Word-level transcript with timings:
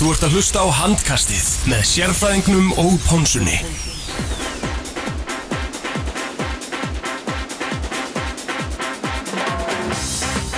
Þú 0.00 0.14
ert 0.14 0.22
að 0.24 0.34
hlusta 0.38 0.62
á 0.64 0.68
handkastið 0.72 1.48
með 1.68 1.80
sérfræðingnum 1.84 2.70
og 2.80 2.94
pónsunni. 3.04 3.58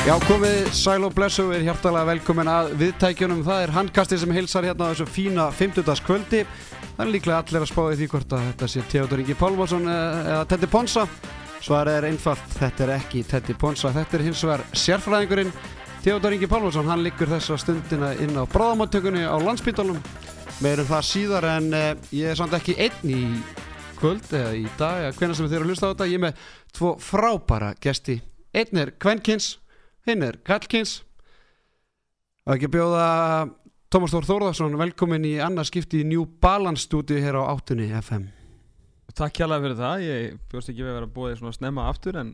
Já, 0.06 0.14
komið 0.28 0.70
sæl 0.78 1.08
og 1.08 1.16
blessu, 1.16 1.48
við 1.48 1.56
erum 1.56 1.72
hjartalega 1.72 2.10
velkomin 2.12 2.52
að 2.54 2.70
viðtækjunum. 2.84 3.42
Það 3.50 3.64
er 3.64 3.74
handkastið 3.80 4.22
sem 4.22 4.36
hilsar 4.38 4.70
hérna 4.70 4.86
á 4.86 4.90
þessu 4.92 5.08
fína 5.10 5.50
50. 5.58 6.06
kvöldi. 6.06 6.46
Það 6.94 7.04
er 7.08 7.12
líklega 7.16 7.42
allir 7.42 7.66
að 7.66 7.70
spáði 7.72 7.98
því 7.98 8.10
hvort 8.14 8.38
að 8.38 8.48
þetta 8.52 8.70
sé 8.70 8.86
Theodor 8.94 9.26
Ingi 9.26 9.40
Pálmarsson 9.42 9.90
eða 9.90 10.46
Teddy 10.54 10.70
Ponsa. 10.70 11.08
Svarið 11.62 11.98
er 11.98 12.10
einfalt, 12.12 12.58
þetta 12.60 12.86
er 12.86 12.96
ekki 13.00 13.26
Teddy 13.26 13.58
Ponsa, 13.58 13.90
þetta 13.90 14.20
er 14.20 14.28
hins 14.30 14.46
vegar 14.46 14.68
sérfræðingurinn 14.70 15.56
Theodor 16.02 16.34
Ingi 16.34 16.48
Pálmarsson. 16.50 16.88
Hann 16.90 17.04
liggur 17.06 17.30
þessa 17.30 17.54
stundina 17.62 18.08
inn 18.18 18.34
á 18.34 18.42
bráðamáttökunni 18.50 19.22
á 19.22 19.38
landsbytalum. 19.38 20.00
Meirum 20.62 20.88
það 20.88 21.06
síðar 21.06 21.46
en 21.46 21.68
eh, 21.78 21.92
ég 22.18 22.32
er 22.32 22.38
samt 22.38 22.56
ekki 22.58 22.74
einn 22.82 23.12
í 23.14 23.22
kvöld 24.00 24.26
eða 24.34 24.50
í 24.58 24.64
dag 24.80 25.06
eða 25.06 25.16
hvernig 25.20 25.38
sem 25.38 25.46
þið 25.46 25.56
eru 25.60 25.68
að 25.68 25.70
hlusta 25.70 25.86
á 25.86 25.92
þetta. 25.92 26.10
Ég 26.10 26.18
er 26.18 26.24
með 26.26 26.44
tvo 26.74 26.92
frábæra 26.98 27.72
gesti. 27.78 28.18
Einn 28.50 28.82
er 28.82 28.92
Kvenkins 28.98 29.56
hinn 30.08 30.26
er 30.26 30.38
Kallkins 30.42 31.00
og 32.46 32.56
ekki 32.56 32.70
bjóða 32.74 33.06
Tómas 33.92 34.14
Þór 34.14 34.26
Þórðarsson 34.26 34.78
velkomin 34.80 35.26
í 35.28 35.36
annars 35.44 35.70
skipti 35.70 36.02
í 36.02 36.08
New 36.08 36.24
Balance 36.42 36.88
stúdíu 36.88 37.22
hér 37.22 37.38
á 37.38 37.52
áttunni 37.52 37.90
FM 38.00 38.30
Takk 39.12 39.38
hjálpa 39.38 39.60
fyrir 39.60 39.76
það, 39.76 40.02
ég 40.06 40.38
bjóst 40.50 40.72
ekki 40.72 40.82
við 40.82 40.90
að 40.90 40.98
vera 40.98 41.14
búið 41.14 41.38
svona 41.38 41.54
snemma 41.54 41.86
aftur 41.90 42.16
en 42.18 42.32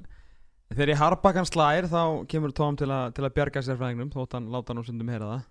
þegar 0.75 0.93
ég 0.95 1.01
harpa 1.01 1.33
hann 1.37 1.49
slær 1.49 1.89
þá 1.91 2.01
kemur 2.29 2.53
Tóm 2.57 2.77
til, 2.79 2.91
a, 2.93 3.09
til 3.15 3.25
að 3.27 3.35
bjarga 3.39 3.63
sérfræðingnum 3.65 4.11
þótt 4.15 4.37
hann 4.39 4.49
láta 4.53 4.73
hann 4.75 4.83
úr 4.83 4.89
sundum 4.91 5.09
heyra 5.13 5.31
það 5.33 5.43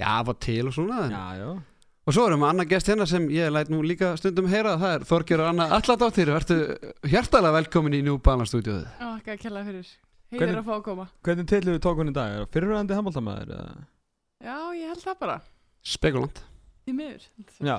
Já, 0.00 0.08
það 0.18 0.26
var 0.30 0.38
til 0.46 0.62
og 0.70 0.74
svona 0.76 0.98
en- 1.06 1.14
Já, 1.16 1.26
já 1.40 1.50
og 2.10 2.14
svo 2.16 2.22
erum 2.26 2.40
við 2.42 2.48
annar 2.50 2.66
gest 2.70 2.88
hérna 2.90 3.04
sem 3.06 3.26
ég 3.30 3.50
læt 3.52 3.68
nú 3.70 3.82
líka 3.86 4.14
stundum 4.18 4.48
heyra 4.50 4.72
það 4.80 4.94
er 4.96 5.02
Þorgjör 5.10 5.42
Anna 5.46 5.66
Alladóttir 5.76 6.30
verður 6.32 6.62
hjartalega 7.12 7.52
velkomin 7.60 7.96
í 7.98 8.00
New 8.06 8.16
Balance 8.24 8.50
stúdíuð 8.54 8.80
Já, 8.88 9.08
ekki 9.20 9.34
að 9.34 9.42
kella 9.44 9.64
fyrir. 9.68 9.90
Heiður 10.30 10.60
að 10.60 10.66
fá 10.70 10.72
að 10.76 10.82
koma. 10.86 11.04
Hvernig 11.26 11.46
tillu 11.50 11.72
við 11.74 11.80
tók 11.84 12.00
hann 12.00 12.10
í 12.10 12.14
dag? 12.16 12.32
Er 12.32 12.44
það 12.44 12.50
fyrirvæðandi 12.54 12.96
handbóltamæður? 12.96 13.52
Já, 14.46 14.56
ég 14.78 14.86
held 14.92 15.02
það 15.04 15.16
bara. 15.20 15.36
Spekulant 15.82 16.42
Því 16.86 16.94
miður. 16.96 17.24
Já, 17.60 17.76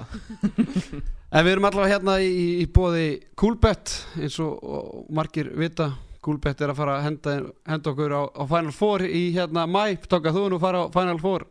En 1.32 1.46
við 1.48 1.52
erum 1.56 1.68
allavega 1.72 1.94
hérna 1.96 2.16
í, 2.22 2.32
í 2.62 2.66
bóði 2.76 3.06
Coolbet 3.40 3.94
eins 4.20 4.36
og, 4.44 4.58
og 4.62 5.12
margir 5.16 5.50
vita 5.58 5.90
Coolbet 6.22 6.62
er 6.62 6.70
að 6.72 6.78
fara 6.78 6.98
að 7.00 7.06
henda, 7.08 7.36
henda 7.66 7.92
okkur 7.92 8.14
á, 8.14 8.22
á 8.30 8.44
Final 8.46 8.76
Four 8.78 9.06
í 9.08 9.24
hérna 9.34 9.66
mæ 9.66 9.98
tóka 10.06 10.34
þú 10.36 10.52
nú 10.54 10.60
fara 10.62 10.86
á 10.86 10.94
Final 10.94 11.18
Four 11.22 11.48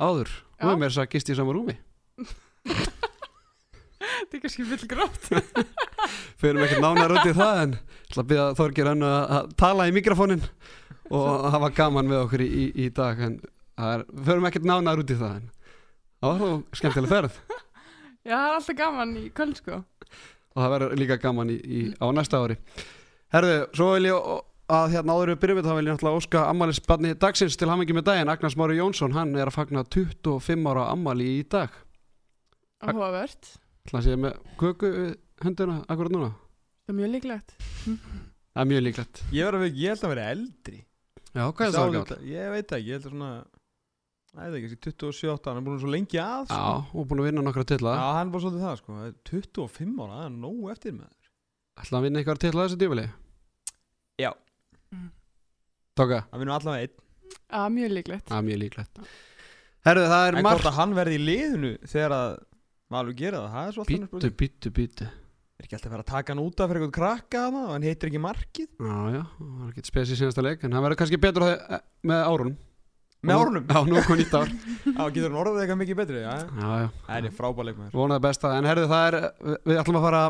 áður. 0.00 0.32
Og 0.58 0.72
við 0.72 0.80
með 0.80 0.88
þess 0.88 1.02
að 1.02 1.10
gist 1.12 1.30
í 1.30 1.36
sama 1.38 1.54
rúmi. 1.54 1.76
Þetta 3.98 4.38
er 4.38 4.42
kannski 4.42 4.64
full 4.66 4.88
grótt. 4.90 5.28
fyrir 6.40 6.64
ekkert 6.64 6.82
nánar 6.82 7.14
út 7.14 7.28
í 7.28 7.34
það 7.36 7.62
en 7.64 7.76
ætla 8.08 8.22
að 8.22 8.28
byrja 8.32 8.48
Þorgir 8.58 8.90
að 8.92 9.04
að 9.08 9.52
tala 9.60 9.86
í 9.88 9.94
mikrofónin 9.94 10.44
og 11.14 11.48
hafa 11.52 11.70
gaman 11.76 12.08
með 12.08 12.24
okkur 12.24 12.44
í, 12.44 12.48
í, 12.48 12.66
í 12.84 12.88
dag 12.94 13.20
en 13.24 13.38
er, 13.78 14.04
fyrir 14.24 14.48
ekkert 14.50 14.68
nánar 14.68 15.02
út 15.02 15.12
í 15.12 15.18
það 15.18 15.40
en 15.40 15.48
það 16.18 16.28
var 16.30 16.42
þá 16.42 16.80
skemmtileg 16.80 17.12
ferð. 17.12 17.40
Já, 18.28 18.36
það 18.36 18.46
er 18.48 18.56
alltaf 18.58 18.78
gaman 18.78 19.16
í 19.16 19.24
kvöld, 19.32 19.60
sko. 19.60 19.82
og 20.54 20.62
það 20.62 20.72
verður 20.74 20.96
líka 21.00 21.18
gaman 21.22 21.52
í, 21.54 21.58
í, 21.58 21.82
á 21.96 22.06
næsta 22.12 22.42
ári 22.42 22.58
Herðu, 23.34 23.56
svo 23.76 23.88
vil 23.92 24.08
ég 24.08 24.28
að 24.68 24.90
hérna 24.94 25.14
áður 25.16 25.30
við 25.34 25.40
byrjum 25.42 25.58
við 25.58 25.66
þá 25.68 25.72
vil 25.76 25.84
ég 25.84 25.92
náttúrulega 25.94 26.20
óska 26.22 26.42
ammælisbarni 26.48 27.10
dagsins 27.20 27.56
til 27.60 27.68
hamingi 27.68 27.96
með 27.96 28.06
daginn. 28.08 28.30
Agnars 28.32 28.56
Mári 28.60 28.78
Jónsson, 28.78 29.14
hann 29.16 29.34
er 29.36 29.48
að 29.50 29.56
fagna 29.58 29.84
25 29.84 30.68
ára 30.72 30.86
ammæli 30.92 31.28
í 31.38 31.42
dag. 31.48 31.72
Áhugavert. 32.84 33.50
ætla 33.88 34.00
að 34.00 34.06
sé 34.06 34.16
með 34.20 34.38
köku 34.60 34.90
við 34.94 35.12
höndina 35.44 35.78
akkurat 35.88 36.14
núna? 36.14 36.30
Það 36.86 36.92
er 36.94 36.98
mjög 37.00 37.12
líklegt. 37.16 37.54
það 37.84 38.62
er 38.64 38.68
mjög 38.72 38.84
líklegt. 38.86 39.22
Ég, 39.32 39.48
að, 39.60 39.66
ég 39.68 39.92
held 39.92 40.04
að 40.04 40.12
vera 40.14 40.26
eldri. 40.32 40.78
Já, 41.28 41.44
hvað 41.52 41.64
er 41.66 41.72
það 41.76 41.96
þetta- 41.98 42.20
Ég 42.32 42.50
veit 42.54 42.72
ekki, 42.78 42.88
ég 42.88 42.92
held 42.96 43.06
að 43.06 43.12
svona 43.12 43.32
Það 44.28 44.44
er 44.44 44.56
ekki, 44.58 44.76
27, 44.84 45.46
hann 45.48 45.56
er 45.56 45.64
búin 45.64 45.78
svo 45.80 45.88
lengi 45.90 46.18
að 46.20 46.42
sko. 46.50 46.56
Já, 46.60 46.84
og 47.00 47.06
búin 47.08 47.20
að 47.22 47.28
vinna 47.30 47.42
nokkra 47.42 47.64
titla 47.64 47.94
Já, 47.96 48.06
hann 48.18 48.30
var 48.30 48.40
svolítið 48.44 48.64
það 48.66 48.76
sko. 48.78 48.96
25 49.24 50.02
ára, 50.04 50.18
það 50.18 50.26
er 50.28 50.34
nógu 50.36 50.68
eftir 50.70 50.92
með 50.92 51.08
ætla 51.82 51.98
að 52.00 52.04
vinna 52.08 52.20
eitthvað 52.22 52.40
titla 52.44 52.66
þessu 52.68 52.78
djúvili 52.82 53.06
Já. 54.18 54.30
Tóka, 55.98 56.20
Það 56.30 56.40
vinnur 56.42 56.54
allavega 56.56 56.86
einn. 56.86 56.94
Já, 57.48 57.62
mjög 57.74 57.92
líklegt. 57.96 58.26
það 58.28 58.38
er 58.38 58.46
mjög 58.48 58.60
líklegt. 58.62 59.00
Herðu, 59.88 60.04
það 60.10 60.26
er 60.28 60.36
En 60.38 60.44
margt 60.46 60.58
hvort 60.62 60.70
að 60.72 60.76
hann 60.78 60.94
verði 60.98 61.16
í 61.18 61.22
liðinu 61.24 61.72
þegar 61.88 62.14
að 62.18 62.36
Valur 62.88 63.12
gera 63.18 63.40
það, 63.42 63.50
það 63.54 63.66
er 63.68 63.74
svo 63.76 63.82
alltaf 63.82 63.94
önnur 63.98 64.08
Bítu, 64.08 64.18
spurning. 64.18 64.36
bítu, 64.40 64.70
bítu 64.78 65.08
Er 65.58 65.66
ekki 65.66 65.74
alltaf 65.76 65.88
að 65.90 65.94
fara 65.96 66.04
að 66.06 66.10
taka 66.12 66.32
hann 66.34 66.40
út 66.44 66.60
af 66.62 66.68
fyrir 66.70 66.82
eitthvað 66.86 66.96
krakka 66.98 67.40
hana 67.48 67.62
og 67.66 67.72
hann 67.74 67.86
heitir 67.88 68.08
ekki 68.12 68.20
markið? 68.22 68.68
Já, 68.78 68.98
já, 69.16 69.22
það 69.38 69.58
var 69.58 69.72
ekki 69.74 69.84
spes 69.90 70.12
í 70.14 70.18
síðasta 70.20 70.44
leik 70.46 70.64
en 70.64 70.76
hann 70.76 70.84
verður 70.86 71.00
kannski 71.02 71.18
betur 71.20 71.44
á 71.44 71.46
því 71.48 71.56
eh, 71.76 71.82
með 72.12 72.22
árunum 72.30 72.56
Með 73.26 73.40
árunum? 73.42 73.64
Já, 73.66 73.78
nú 73.88 74.00
komið 74.06 74.20
nýtt 74.22 74.34
ár. 74.38 74.50
Já, 74.98 75.02
getur 75.10 75.24
hann 75.32 75.38
orðað 75.40 75.56
eitthvað 75.64 75.78
mikið 75.80 75.96
betri, 75.98 76.18
já 76.22 76.34
Já, 76.38 76.68
já, 76.82 76.88
Það 77.08 77.24
er 77.28 77.32
frábæleik 77.38 77.78
með 77.80 77.96
vonaði 77.98 78.22
besta. 78.28 78.52
En 78.58 78.68
herðu, 78.70 78.84
það 78.92 79.06
er, 79.08 79.16
við- 79.66 79.80
ætlum 79.82 79.98
að 79.98 80.06
fara 80.06 80.20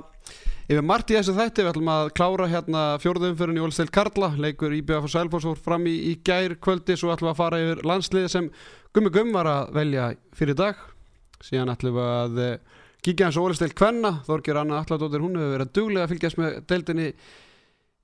yfir 0.68 0.86
margt 0.88 1.12
í 1.12 1.16
þessu 1.18 1.34
þætti. 1.36 1.64
Við 1.66 1.70
ætlum 1.74 1.90
að 1.92 2.08
klára 2.16 2.48
hérna 2.48 2.82
fjórðum 3.04 3.36
fyrir 3.42 3.60
Jólisteil 3.60 3.92
Karla. 3.98 4.30
Leikur 4.40 4.74
IBF 4.78 5.04
og 5.04 5.12
Sælfors 5.12 5.46
fór 5.50 5.60
fram 5.68 5.84
í, 5.88 5.94
í 6.10 6.14
gær 6.24 6.56
kvöldi. 6.64 6.96
Svo 6.96 7.12
ætlum 7.12 7.28
við 7.28 7.34
að 7.36 7.40
fara 7.42 7.60
yfir 7.66 7.84
landslið 7.92 8.28
sem 8.32 8.48
Gummi 8.96 9.12
Gumm 9.14 9.36
var 9.36 9.52
að 9.52 9.72
velja 9.76 10.08
fyrir 10.40 10.56
dag. 10.58 10.80
Síðan 11.44 11.74
ætlum 11.76 11.96
við 12.00 12.10
að 12.16 12.42
eh, 12.48 12.84
kíkja 13.04 13.28
hans 13.28 13.38
Jólisteil 13.40 13.72
Kvenna. 13.76 14.14
Þorgir 14.26 14.62
Anna 14.64 14.80
Alladóttir, 14.80 15.20
hún 15.24 15.36
hefur 15.36 15.54
verið 15.58 15.74
duglega 15.76 16.08
að 16.08 16.14
fylgjast 16.16 16.40
með 16.40 16.56
deildinni 16.72 17.10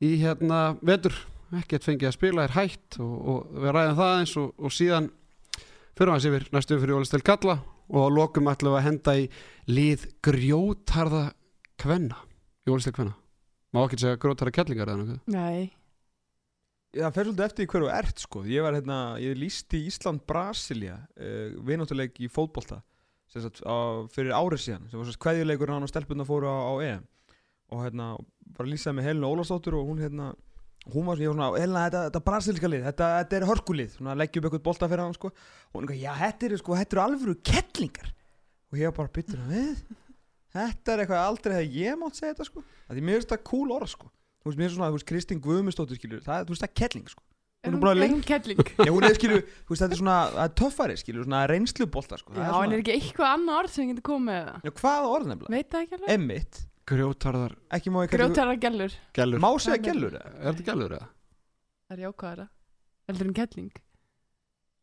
í 0.04 0.16
hérna 0.20 0.66
vetur 0.84 1.16
ekkert 1.60 1.87
fengið 1.87 2.10
að 2.10 2.16
spila, 2.16 2.47
er 2.47 2.56
hætt 2.56 2.99
og, 3.03 3.15
og 3.31 3.60
við 3.62 3.75
ræðum 3.77 4.00
það 4.00 4.16
eins 4.21 4.34
og, 4.41 4.50
og 4.59 4.75
síðan 4.75 5.10
fyrir 5.94 6.12
hans 6.15 6.27
yfir 6.28 6.49
næstum 6.55 6.82
fyrir 6.82 6.97
Jólistel 6.97 7.25
Kalla 7.27 7.59
og 7.91 8.00
að 8.06 8.16
lokum 8.19 8.50
ætlum 8.50 8.75
við 8.75 8.81
að 8.81 8.87
henda 8.88 9.16
í 9.21 9.25
lið 9.71 10.06
grjótarða 10.25 11.25
kvenna 11.81 12.21
Jólistel 12.69 12.94
kvenna. 12.97 13.16
Má 13.75 13.82
ekki 13.84 14.00
segja 14.00 14.21
grjótarða 14.22 14.55
kellingar 14.55 14.91
eða 14.93 15.03
nokkuð? 15.03 15.22
Nei. 15.34 15.72
Það 16.94 17.15
fer 17.16 17.27
svolítið 17.27 17.44
eftir 17.49 17.69
hverju 17.72 17.88
ert 17.91 18.21
sko. 18.22 18.43
Ég 18.47 18.62
var 18.62 18.76
hérna, 18.76 18.99
ég 19.19 19.34
lísti 19.38 19.81
Ísland-Brasilia 19.88 21.00
uh, 21.19 21.56
Vináttuleik 21.66 22.21
í 22.22 22.31
fótbolta 22.31 22.81
sem 23.32 23.43
sagt, 23.43 23.65
á, 23.66 24.06
fyrir 24.15 24.34
árið 24.37 24.62
síðan 24.62 24.87
sem 24.87 25.00
var 25.00 25.09
svo 25.09 25.22
kveðjuleikur 25.25 25.72
hann 25.75 25.87
og 25.87 25.91
stelpunna 25.91 26.26
fóru 26.28 26.47
á, 26.47 26.55
á 26.71 26.75
EM. 26.87 27.06
Og 27.75 27.82
hérna, 27.82 28.12
bara 28.55 28.71
lýsaði 28.71 29.00
með 29.00 29.09
Helena 29.09 29.31
Ólafsdóttur 29.32 29.78
og 29.81 29.88
hún 29.91 30.03
hérna 30.05 30.31
hún 30.92 31.06
var 31.08 31.20
svona, 31.20 31.50
Helena, 31.56 31.84
þetta, 31.86 32.02
þetta 32.08 32.22
brasilíska 32.28 32.70
lið 32.70 32.86
þetta, 32.90 33.10
þetta 33.22 33.38
er 33.38 33.46
hörkulið, 33.48 33.92
svona 33.96 34.16
leggjum 34.20 34.48
eitthvað 34.48 34.64
bolta 34.66 34.88
fyrir 34.90 35.04
hann 35.04 35.16
sko, 35.16 35.30
hún 35.72 35.88
er 35.88 36.00
já, 36.00 36.10
þetta 36.20 36.48
eru 36.48 36.60
sko, 36.60 36.78
þetta 36.80 36.96
eru 36.96 37.04
alvöru 37.04 37.36
kettlingar 37.50 38.10
og 38.10 38.80
ég 38.80 38.90
var 38.90 38.98
bara 38.98 39.14
byttur 39.16 39.44
að 39.44 39.54
við 39.54 39.84
þetta 40.54 40.94
er 40.94 41.04
eitthvað 41.04 41.22
aldrei 41.24 41.54
þegar 41.54 41.78
ég 41.80 42.00
mátt 42.02 42.18
segja 42.18 42.34
þetta 42.34 42.48
sko, 42.50 42.64
að 42.88 42.98
því 42.98 43.06
mér 43.06 43.20
finnst 43.20 43.32
það 43.32 43.46
cool 43.50 43.76
orð 43.78 43.94
sko 43.94 44.10
þú 44.10 44.50
veist, 44.50 44.60
mér 44.60 44.68
er 44.68 44.74
svona, 44.76 44.90
þú 44.90 44.98
veist, 44.98 45.08
Kristín 45.08 45.40
Guðmundsdóttir 45.44 46.00
skilur, 46.00 46.20
það, 46.26 46.44
þú 46.44 46.54
veist, 46.54 46.66
það 46.66 46.70
er 46.70 46.76
kettling 46.82 47.08
sko 47.14 47.24
Er 47.64 47.72
Hún 47.72 47.80
er 47.80 47.94
að 47.94 48.02
er 48.04 48.10
hún 48.12 48.24
kettling? 48.28 48.58
Já, 48.76 48.90
hún 48.92 49.06
er 49.08 49.14
skilur, 49.16 49.38
þú 49.64 49.72
veist, 49.72 49.80
þetta 49.80 49.96
er 49.96 50.00
svona, 50.02 50.16
það 50.34 50.42
er 50.44 50.54
töffari 50.60 50.96
skilur, 51.00 51.24
svona 51.24 51.38
reynslubolta 51.48 52.18
sko 52.20 52.34
Já, 52.34 52.42
það 52.42 52.56
er 52.58 52.66
en 52.66 52.74
er 52.74 52.82
ekki 52.82 52.96
eitthvað 52.98 53.30
annað 53.30 53.60
orð 53.62 53.72
sem 53.72 53.88
getur 53.88 54.04
komið 54.04 54.26
með 54.28 54.42
það? 54.50 54.66
Já, 54.68 54.72
hvaða 54.82 55.12
orð 55.14 55.30
nefnilega? 55.30 55.54
Veit 55.54 55.70
það 55.72 55.86
ekki 55.86 55.96
alveg? 55.96 56.12
Emmitt, 56.18 56.60
grjótarðar 56.90 57.54
ekki 57.76 57.92
má 57.94 58.02
ég 58.04 58.12
kalla 58.12 58.26
Grjótara 58.26 58.56
gellur. 58.60 58.96
gælur 59.16 59.40
Má 59.42 59.50
segja 59.62 59.80
gellur 59.88 60.18
eða? 60.18 60.32
er 60.40 60.52
þetta 60.52 60.66
gælur 60.68 60.96
eða? 60.98 61.08
Það 61.88 61.96
er 61.96 62.02
jákvæðara. 62.04 62.46
Heldur 63.08 63.28
en 63.30 63.36
kettling. 63.36 63.72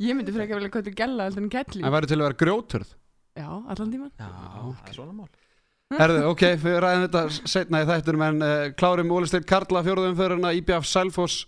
Ég 0.01 0.17
myndi 0.17 0.34
frekar 0.34 0.57
velja 0.59 0.72
hvað 0.73 0.88
til 0.89 0.95
gella 0.97 1.28
heldur 1.29 1.44
en 1.45 1.53
kettling. 1.53 1.85
en 1.85 1.94
væri 1.94 2.09
til 2.09 2.17
að 2.19 2.25
vera 2.28 2.39
grjóturð 2.41 2.95
Já, 3.38 3.48
allan 3.48 3.92
tíman. 3.94 4.12
Já, 4.19 4.27
ok. 4.68 4.81
það 4.81 4.89
er 4.92 4.98
svona 4.98 5.13
mál 5.15 5.30
Herðu, 5.92 6.19
ok, 6.31 6.42
við 6.63 6.77
ræðum 6.80 7.01
þetta 7.03 7.21
setna 7.51 7.81
í 7.83 7.88
þættunum 7.89 8.21
en 8.24 8.44
uh, 8.45 8.51
klárum 8.80 9.12
Ólisteinn 9.12 9.44
Karla 9.47 9.81
fjórðum 9.83 10.13
umföruna 10.13 10.54
IBF 10.56 10.88
Selfoss 10.88 11.45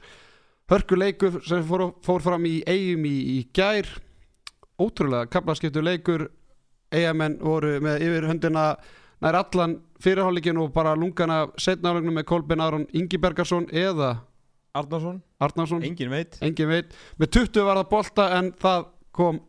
hörkuleikur 0.71 1.37
sem 1.47 1.63
fór, 1.67 1.85
fór 2.03 2.23
fram 2.23 2.43
í 2.49 2.57
eigum 2.67 3.05
í, 3.07 3.13
í 3.37 3.37
gær 3.55 3.87
ótrúlega 4.83 5.29
kaplaskiptu 5.31 5.83
leikur 5.83 6.27
eigamenn 6.93 7.37
voru 7.39 7.77
með 7.83 8.03
yfir 8.03 8.27
höndina 8.29 8.65
nær 9.23 9.39
allan 9.39 9.77
fyrirhállíkin 10.03 10.59
og 10.59 10.73
bara 10.75 10.93
lungana 10.99 11.45
setna 11.61 11.93
álegnum 11.93 12.17
með 12.19 12.27
Kolben 12.29 12.63
Aron 12.63 12.85
Ingibergarsson 12.91 13.69
eða 13.71 14.17
Arnarsson, 14.73 15.19
Arnarsson, 15.37 15.83
engin 15.85 16.09
veit. 16.09 16.39
Engin 16.41 16.69
veit. 16.69 16.95
Með 17.21 17.35
20 17.37 17.67
var 17.67 17.77
það 17.77 17.89
bolta 17.91 18.25
en 18.39 18.49
það 18.57 18.87
kom 19.13 19.39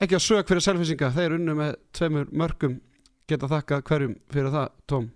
ekki 0.00 0.16
að 0.16 0.24
sög 0.24 0.48
fyrir 0.48 0.64
selfisinga 0.64 1.10
þeir 1.12 1.36
unnu 1.36 1.56
með 1.58 1.74
tveimur 1.96 2.30
mörgum. 2.32 2.78
Geta 3.28 3.50
þakkað 3.50 3.82
hverjum 3.90 4.14
fyrir 4.32 4.54
það, 4.54 4.70
Tom. 4.88 5.10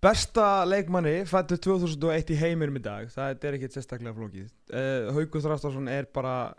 Besta 0.00 0.46
leikmanni 0.64 1.18
fættu 1.28 1.58
2001 1.58 2.32
í 2.32 2.38
heiminum 2.38 2.78
í 2.78 2.82
dag. 2.84 3.10
Það 3.12 3.44
er 3.50 3.58
ekkert 3.58 3.76
sérstaklega 3.76 4.14
flókið. 4.16 4.48
Uh, 4.70 5.10
Haukur 5.16 5.42
Þrastarsson 5.44 5.90
er 5.92 6.08
bara 6.14 6.54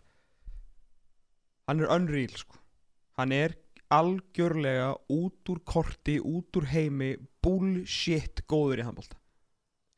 Hann 1.69 1.81
er 1.81 1.91
unreal 1.93 2.33
sko. 2.37 2.59
Hann 3.17 3.33
er 3.33 3.55
algjörlega 3.95 4.91
út 5.15 5.51
úr 5.53 5.59
korti, 5.65 6.19
út 6.21 6.59
úr 6.59 6.67
heimi 6.71 7.13
bullshit 7.43 8.43
góður 8.49 8.83
í 8.83 8.87
handbólta 8.87 9.17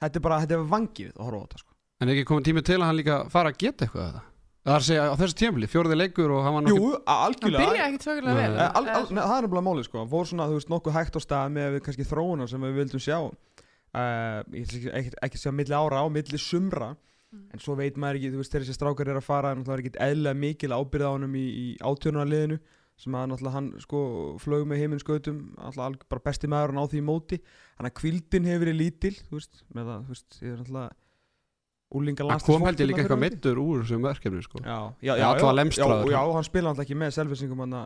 þetta 0.01 0.17
er 0.19 0.25
bara, 0.25 0.39
þetta 0.43 0.57
er 0.57 0.67
vangið 0.71 1.11
að 1.15 1.23
horfa 1.27 1.39
á 1.39 1.43
þetta 1.45 1.61
sko. 1.61 1.73
En 2.01 2.09
er 2.09 2.15
ekki 2.15 2.27
komið 2.31 2.47
tími 2.49 2.63
til 2.65 2.77
að 2.79 2.85
hann 2.87 2.97
líka 2.97 3.17
fara 3.29 3.51
að 3.53 3.59
geta 3.61 3.85
eitthvað 3.85 4.05
að 4.07 4.13
það? 4.15 4.27
Það 4.61 4.73
er 4.75 4.77
að 4.81 4.85
segja 4.87 5.03
á 5.09 5.15
þessu 5.17 5.37
tímli, 5.41 5.67
fjórði 5.69 5.95
leikur 5.97 6.31
og 6.35 6.43
hann 6.45 6.55
var 6.55 6.65
Jú, 6.69 6.75
nokkuð 6.77 6.97
Hann 7.11 7.21
algjörlega 7.27 7.61
byrjaði 7.65 7.85
ekkert 7.91 8.05
svakalega 8.05 8.33
Nei. 8.33 8.41
vel 8.41 8.57
Eh, 8.61 8.67
al, 8.77 8.83
al, 8.95 9.05
nei, 9.09 9.21
það 9.21 9.35
er 9.37 9.45
nefnilega 9.47 9.65
málið 9.67 9.87
sko, 9.87 9.99
hann 10.01 10.11
fór 10.11 10.27
svona, 10.29 10.47
þú 10.51 10.57
veist, 10.59 10.69
nokkuð 10.73 10.97
hægt 10.97 11.17
á 11.17 11.21
stað 11.25 11.53
með 11.55 11.69
við 11.75 11.83
kannski 11.87 12.05
þróunar 12.11 12.51
sem 12.51 12.65
við 12.67 12.75
vildum 12.77 13.01
sjá 13.01 13.17
uh, 13.21 14.41
ekki, 14.61 15.13
ekki, 15.25 15.41
segja 15.41 15.55
milli 15.57 15.77
ára 15.77 16.01
á, 16.01 16.05
milli 16.13 16.41
sumra 16.41 16.91
Mm. 17.31 17.45
en 17.55 17.61
svo 17.63 17.77
veit 17.79 17.95
maður 17.95 18.17
ekki, 18.19 18.29
þú 18.33 18.39
veist, 18.41 18.51
þegar 18.51 18.63
þessi 18.65 18.73
strákar 18.75 19.07
er 19.07 19.17
að 19.21 19.23
fara 19.23 19.51
náttúrulega 19.55 19.77
er 19.77 19.85
ekki 19.85 19.99
eðlega 20.03 20.35
mikil 20.35 20.73
ábyrð 20.75 21.05
á 21.07 21.11
honum 21.13 21.35
í, 21.39 21.43
í 21.47 21.67
átjónarliðinu 21.79 22.57
sem 23.01 23.15
að 23.17 23.29
náttúrulega 23.31 23.55
hann 23.57 23.69
sko 23.81 24.01
flög 24.43 24.65
með 24.69 24.83
heiminn 24.83 25.01
skautum 25.01 25.39
náttúrulega 25.57 26.09
bara 26.13 26.25
besti 26.29 26.49
maður 26.51 26.77
á 26.77 26.85
því 26.91 27.01
móti. 27.07 27.39
Hann 27.79 27.89
að 27.89 27.95
kvildin 28.01 28.49
hefur 28.49 28.65
verið 28.67 28.77
lítil 28.81 29.15
þú 29.17 29.39
veist, 29.39 29.63
með 29.73 29.89
það, 29.91 30.03
þú 30.05 30.15
veist, 30.15 30.37
ég 30.41 30.51
er 30.51 30.61
náttúrulega 30.61 30.99
úlinga 31.91 32.27
Hann 32.31 32.45
kom 32.45 32.63
held 32.69 32.79
ég 32.79 32.87
líka 32.91 33.03
eitthvað 33.03 33.23
mittur 33.25 33.59
úr 33.59 33.81
þessum 33.83 34.05
verkefni 34.07 34.45
sko. 34.45 34.61
Já, 34.63 34.77
já, 35.01 35.13
Já, 35.19 35.27
já, 35.41 36.13
já, 36.13 36.21
hann 36.37 36.47
spila 36.47 36.71
alltaf 36.71 36.85
ekki 36.85 36.99
með 37.01 37.15
selvfessingum 37.17 37.65
hann 37.65 37.77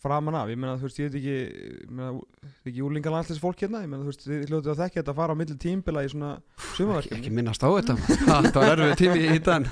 framan 0.00 0.38
af, 0.40 0.50
ég 0.52 0.60
meina 0.60 0.76
þú 0.80 0.88
veist, 0.88 1.00
ég 1.00 1.10
veit 1.10 1.18
ekki 1.20 2.70
ekki 2.70 2.84
úlinga 2.86 3.12
landsleis 3.14 3.40
fólk 3.42 3.64
hérna? 3.64 3.82
Ég 3.84 3.90
meina 3.90 4.04
þú 4.04 4.12
veist, 4.12 4.26
þið 4.26 4.44
hljótið 4.48 4.72
að 4.72 4.82
þekki 4.84 5.00
þetta 5.00 5.14
að 5.14 5.20
fara 5.20 5.36
á 5.36 5.40
milli 5.40 5.56
tímbila 5.64 6.04
í 6.04 6.12
svona 6.12 6.30
ekki, 6.36 6.70
sumaverkefni 6.78 7.20
ekki 7.20 7.34
minnast 7.36 7.64
á 7.64 7.68
þetta 7.68 7.96
Þetta 8.30 8.64
var 8.64 8.84
erfið 8.86 8.96
tími 9.02 9.26
í 9.28 9.42
þann 9.48 9.68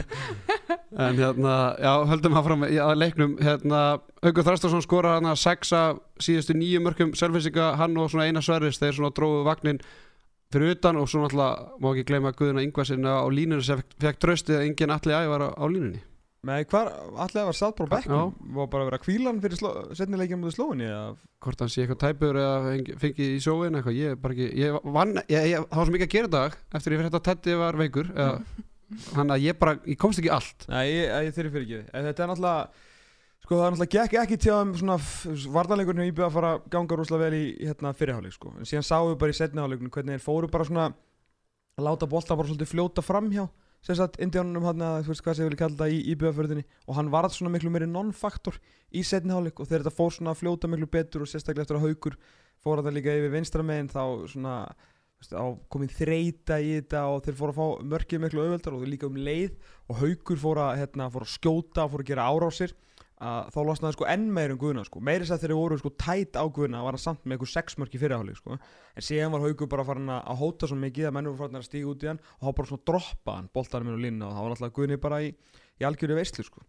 En 0.99 1.21
hérna, 1.21 1.55
já, 1.79 1.93
höldum 2.09 2.37
að 2.37 2.47
fram 2.47 2.65
að 2.65 2.95
leiknum. 2.97 3.35
Hérna, 3.45 3.81
Haukur 4.25 4.45
Þrastarsson 4.47 4.83
skorar 4.83 5.19
hann 5.19 5.29
að 5.31 5.41
sexa 5.43 5.83
síðustu 6.25 6.57
nýju 6.57 6.81
mörgum 6.83 7.13
selfisinga, 7.17 7.75
hann 7.79 7.97
og 8.01 8.09
svona 8.11 8.27
eina 8.29 8.43
sverris 8.45 8.81
þeir 8.81 8.97
svona 8.97 9.13
dróðu 9.15 9.45
vagnin 9.47 9.81
fyrir 10.53 10.75
utan 10.77 10.97
og 10.97 11.09
svo 11.11 11.23
náttúrulega 11.23 11.81
má 11.83 11.91
ekki 11.93 12.07
gleyma 12.09 12.33
Guðuna 12.37 12.65
Ingvarsinn 12.65 13.05
á 13.05 13.29
línunni 13.29 13.65
sem 13.65 13.83
fekk, 14.01 14.21
tröstið 14.23 14.59
að 14.59 14.67
enginn 14.71 14.95
allir 14.95 15.19
ævar 15.21 15.45
á, 15.45 15.49
á 15.53 15.65
línunni 15.69 16.01
með 16.47 16.65
hvar, 16.71 16.89
allega 17.25 17.45
var 17.49 17.57
satt 17.59 17.81
bara 17.83 17.99
Já. 18.05 18.19
var 18.55 18.69
bara 18.71 18.85
að 18.85 18.91
vera 18.93 19.01
kvílan 19.03 19.41
fyrir 19.43 19.59
sló, 19.59 19.71
setnileikja 19.99 20.37
mútið 20.39 20.55
slóinni 20.55 20.87
eða? 20.87 21.17
Hvort 21.43 21.65
hann 21.65 21.73
sé 21.73 21.83
eitthvað 21.83 22.01
tæpur 22.05 22.39
eða 22.39 22.59
fengi- 22.69 22.97
fengið 23.03 23.33
í 23.35 23.41
sjóin 23.43 23.75
eitthvað, 23.81 23.99
ég 23.99 24.21
bara 24.23 24.37
ekki 24.37 24.49
ég 24.63 24.79
vann, 24.95 25.15
það 25.27 25.65
var 25.75 25.89
svo 25.89 25.95
mikið 25.97 26.07
að 26.09 26.15
gera 26.15 26.31
dag 26.37 26.59
eftir 26.79 26.93
ég 26.95 27.01
fyrir 27.03 27.11
þetta 27.11 27.23
Teddy 27.29 27.57
var 27.59 27.79
veikur 27.81 28.13
eða, 28.15 28.37
hann 29.19 29.35
að 29.35 29.43
ég 29.49 29.59
bara, 29.59 29.75
ég 29.85 29.99
komst 29.99 30.23
ekki 30.23 30.31
allt. 30.33 30.69
Nei, 30.71 30.85
ég, 30.93 31.11
ég 31.27 31.35
þeirri 31.37 31.51
fyrir 31.57 31.67
ekki. 31.67 31.81
En 31.93 32.07
þetta 32.09 32.23
er 32.25 32.31
náttúrulega 32.31 32.87
sko 33.43 33.59
það 33.59 33.67
er 33.67 33.75
náttúrulega 33.75 33.93
gekk 33.99 34.17
ekki 34.23 34.39
til 34.47 34.55
að 34.55 34.73
svona 34.81 34.97
vartanleikurinn 35.59 36.07
í 36.07 36.13
IBA 36.13 36.27
að 36.29 36.35
fara 36.39 36.55
að 36.55 36.65
ganga 36.73 36.97
rúslega 37.03 37.27
vel 37.27 37.37
í 37.37 37.45
hérna 37.67 37.93
fyrirháleik 37.99 38.33
sko. 38.39 38.55
En 38.59 38.65
síðan 38.69 38.87
sáum 38.87 39.11
við 39.13 39.19
bara 39.21 39.35
í 39.35 39.39
setniháleikunum 39.43 39.91
hvernig 39.95 40.17
þeir 40.19 40.25
fóru 40.25 40.51
bara 40.55 40.65
svona 40.71 40.87
að 41.79 41.85
láta 41.87 42.09
bolta 42.11 42.37
bara 42.39 42.49
svolítið 42.49 42.71
fljóta 42.73 43.05
framhjá 43.05 43.45
sem 43.85 43.97
sagt 43.99 44.19
indjánunum 44.23 44.67
hann 44.67 44.85
að 44.85 45.07
þú 45.07 45.13
veist 45.13 45.25
hvað 45.25 45.39
sem 45.39 45.47
ég 45.47 45.53
vil 45.53 45.61
kalla 45.61 45.77
þetta 45.79 45.95
í 45.95 46.03
IBA-förðinni 46.15 46.65
og 46.87 46.99
hann 46.99 47.11
varð 47.15 47.37
svona 47.37 47.53
miklu 47.55 47.73
meiri 47.73 47.89
non-faktor 47.91 48.59
í 48.91 49.05
setniháleik 49.07 49.61
og 49.61 49.69
þegar 49.71 49.87
þetta 49.87 49.99
fór 49.99 50.15
svona 50.17 50.35
að 50.35 50.41
fljóta 50.43 50.71
miklu 50.71 50.91
betur 50.91 51.25
og 51.25 51.31
sérstaklega 51.31 51.67
eftir 51.67 51.79
að 51.79 51.87
haukur 51.87 52.19
fór 52.65 52.83
þetta 52.83 52.95
líka 52.97 53.15
yfir 53.15 53.35
vinstra 53.37 53.67
megin 53.67 53.91
þá 53.93 54.03
svona 54.33 54.55
á 55.35 55.47
komið 55.71 55.95
þreita 55.99 56.59
í 56.63 56.75
þetta 56.79 57.05
og 57.11 57.25
þeir 57.25 57.39
fóru 57.39 57.55
að 57.55 57.59
fá 57.59 57.87
mörkið 57.93 58.21
miklu 58.23 58.43
auðveldar 58.45 58.77
og 58.77 58.85
líka 58.87 59.09
um 59.09 59.19
leið. 59.19 59.57
Og 59.91 60.03
haukur 60.03 60.39
fór 60.39 60.61
að, 60.63 60.77
hérna, 60.83 61.09
fór 61.11 61.27
að 61.27 61.33
skjóta 61.35 61.87
fór 61.91 62.05
að 62.05 62.11
gera 62.13 62.29
árásir 62.31 62.75
að 63.19 63.51
þá 63.55 63.59
losnaði 63.67 63.97
sko 63.97 64.07
enn 64.13 64.27
meir 64.35 64.53
um 64.55 64.59
Guðna 64.61 64.85
sko. 64.87 65.01
meiri 65.03 65.27
þess 65.27 65.35
að 65.35 65.45
þeir 65.45 65.55
voru 65.59 65.79
sko 65.81 65.91
tætt 65.99 66.39
á 66.39 66.45
Guðna 66.47 66.83
var 66.85 66.95
hann 66.95 67.03
samt 67.03 67.25
með 67.25 67.37
eitthvað 67.37 67.53
sex 67.53 67.79
mörk 67.81 67.95
í 67.95 68.01
fyrirháleik 68.03 68.39
sko. 68.39 68.59
en 68.59 69.07
síðan 69.07 69.35
var 69.35 69.47
haukur 69.47 69.71
bara 69.71 69.87
farin 69.89 70.13
að 70.15 70.21
að 70.31 70.43
hóta 70.43 70.71
svo 70.71 70.79
mikið 70.79 71.09
að 71.09 71.15
mennur 71.17 71.35
voru 71.35 71.43
farin 71.45 71.61
að 71.61 71.67
stíga 71.67 71.91
út 71.91 72.05
í 72.05 72.11
hann 72.13 72.21
og 72.39 72.43
þá 72.47 72.57
bara 72.61 72.71
svona 72.71 72.87
droppa 72.91 73.37
hann 73.39 73.51
boltanum 73.55 73.91
inn 73.91 73.99
á 73.99 74.05
línna 74.07 74.29
og 74.29 74.37
þá 74.37 74.43
var 74.43 74.57
alltaf 74.57 74.75
Guðni 74.79 75.01
bara 75.03 75.23
í, 75.27 75.33
í 75.83 75.89
algjöru 75.89 76.19
veislu 76.19 76.47
sko. 76.47 76.63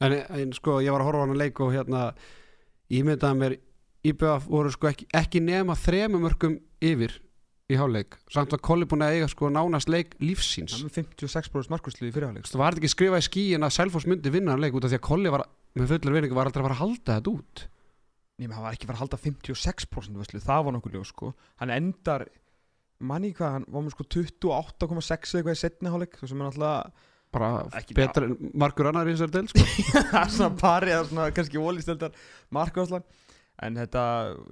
en, 0.00 0.12
en 0.14 0.52
sko, 0.54 0.78
ég 0.84 0.94
var 0.94 1.02
að 1.02 1.10
horfa 1.10 1.26
hann 1.26 1.40
leik 1.42 1.60
og 1.64 1.74
hérna, 1.74 2.12
ég 2.94 3.06
myndaði 3.08 3.42
mér 3.42 3.58
IBF 4.06 4.46
voru 4.46 4.70
sko 4.70 4.92
ekki, 4.92 5.08
ekki 5.18 5.42
nema 5.42 5.74
þrema 5.74 6.20
mörgum 6.22 6.60
yfir 6.78 7.18
í 7.68 7.76
háleik, 7.76 8.16
samt 8.32 8.54
var 8.54 8.60
Kolli 8.64 8.86
búin 8.88 9.04
að 9.04 9.18
eiga 9.18 9.28
sko 9.28 9.50
nánast 9.52 9.90
leik 9.92 10.14
með 10.22 10.40
56% 10.94 11.68
markuslu 11.72 12.08
í 12.08 12.12
fyrirháleik 12.14 12.48
það 12.48 12.62
var 12.62 12.78
ekki 12.78 12.90
skrifað 12.94 13.20
í 13.20 13.26
skíin 13.26 13.66
að 13.66 13.74
Selfoss 13.76 14.08
myndi 14.08 14.32
vinna 14.32 14.54
hann 14.54 14.62
leik 14.64 14.78
út 14.78 14.86
af 14.86 14.92
því 14.94 15.00
að 15.00 15.04
Kolli 15.04 15.32
var, 15.34 15.44
með 15.82 15.92
fullar 15.94 16.16
vinningu 16.18 16.38
var 16.38 16.48
aldrei 16.50 16.62
að 16.62 16.68
fara 16.68 16.76
að 16.78 16.82
halda 16.84 17.18
þetta 17.18 17.34
út? 17.34 17.64
Nefnir, 18.38 18.54
hann 18.54 18.66
var 18.68 18.76
ekki 18.76 18.88
fara 18.88 18.98
að 18.98 19.02
halda 19.04 19.18
56% 19.24 20.18
veislu, 20.22 20.40
það 20.44 20.64
var 20.68 20.76
nokkuð 20.76 20.96
ljós 20.98 21.12
sko. 21.12 21.32
hann 21.62 21.74
endar 21.74 22.26
manni 22.98 23.32
hvað, 23.34 23.54
hann 23.56 23.68
var 23.70 23.84
með 23.86 23.94
sko 23.94 24.08
28,6 24.14 25.38
eitthvað 25.38 25.54
í 25.54 25.60
setni 25.62 25.92
hálfleik 25.92 26.18
sem 26.22 26.38
er 26.38 26.48
náttúrulega 26.48 27.06
bara 27.34 27.48
Ekki- 27.78 27.96
betra 27.98 28.26
en 28.26 28.52
margur 28.58 28.88
annar 28.88 29.08
í 29.10 29.14
þessari 29.14 29.34
del 29.36 29.48
sko. 29.50 29.64
það 30.12 30.20
er 30.22 30.32
svona 30.34 30.56
pari 30.62 30.94
eða 30.94 31.08
svona 31.10 31.26
kannski 31.36 31.60
ólistildar 31.60 32.22
markværslan 32.56 33.04
en 33.66 33.78
þetta 33.82 34.02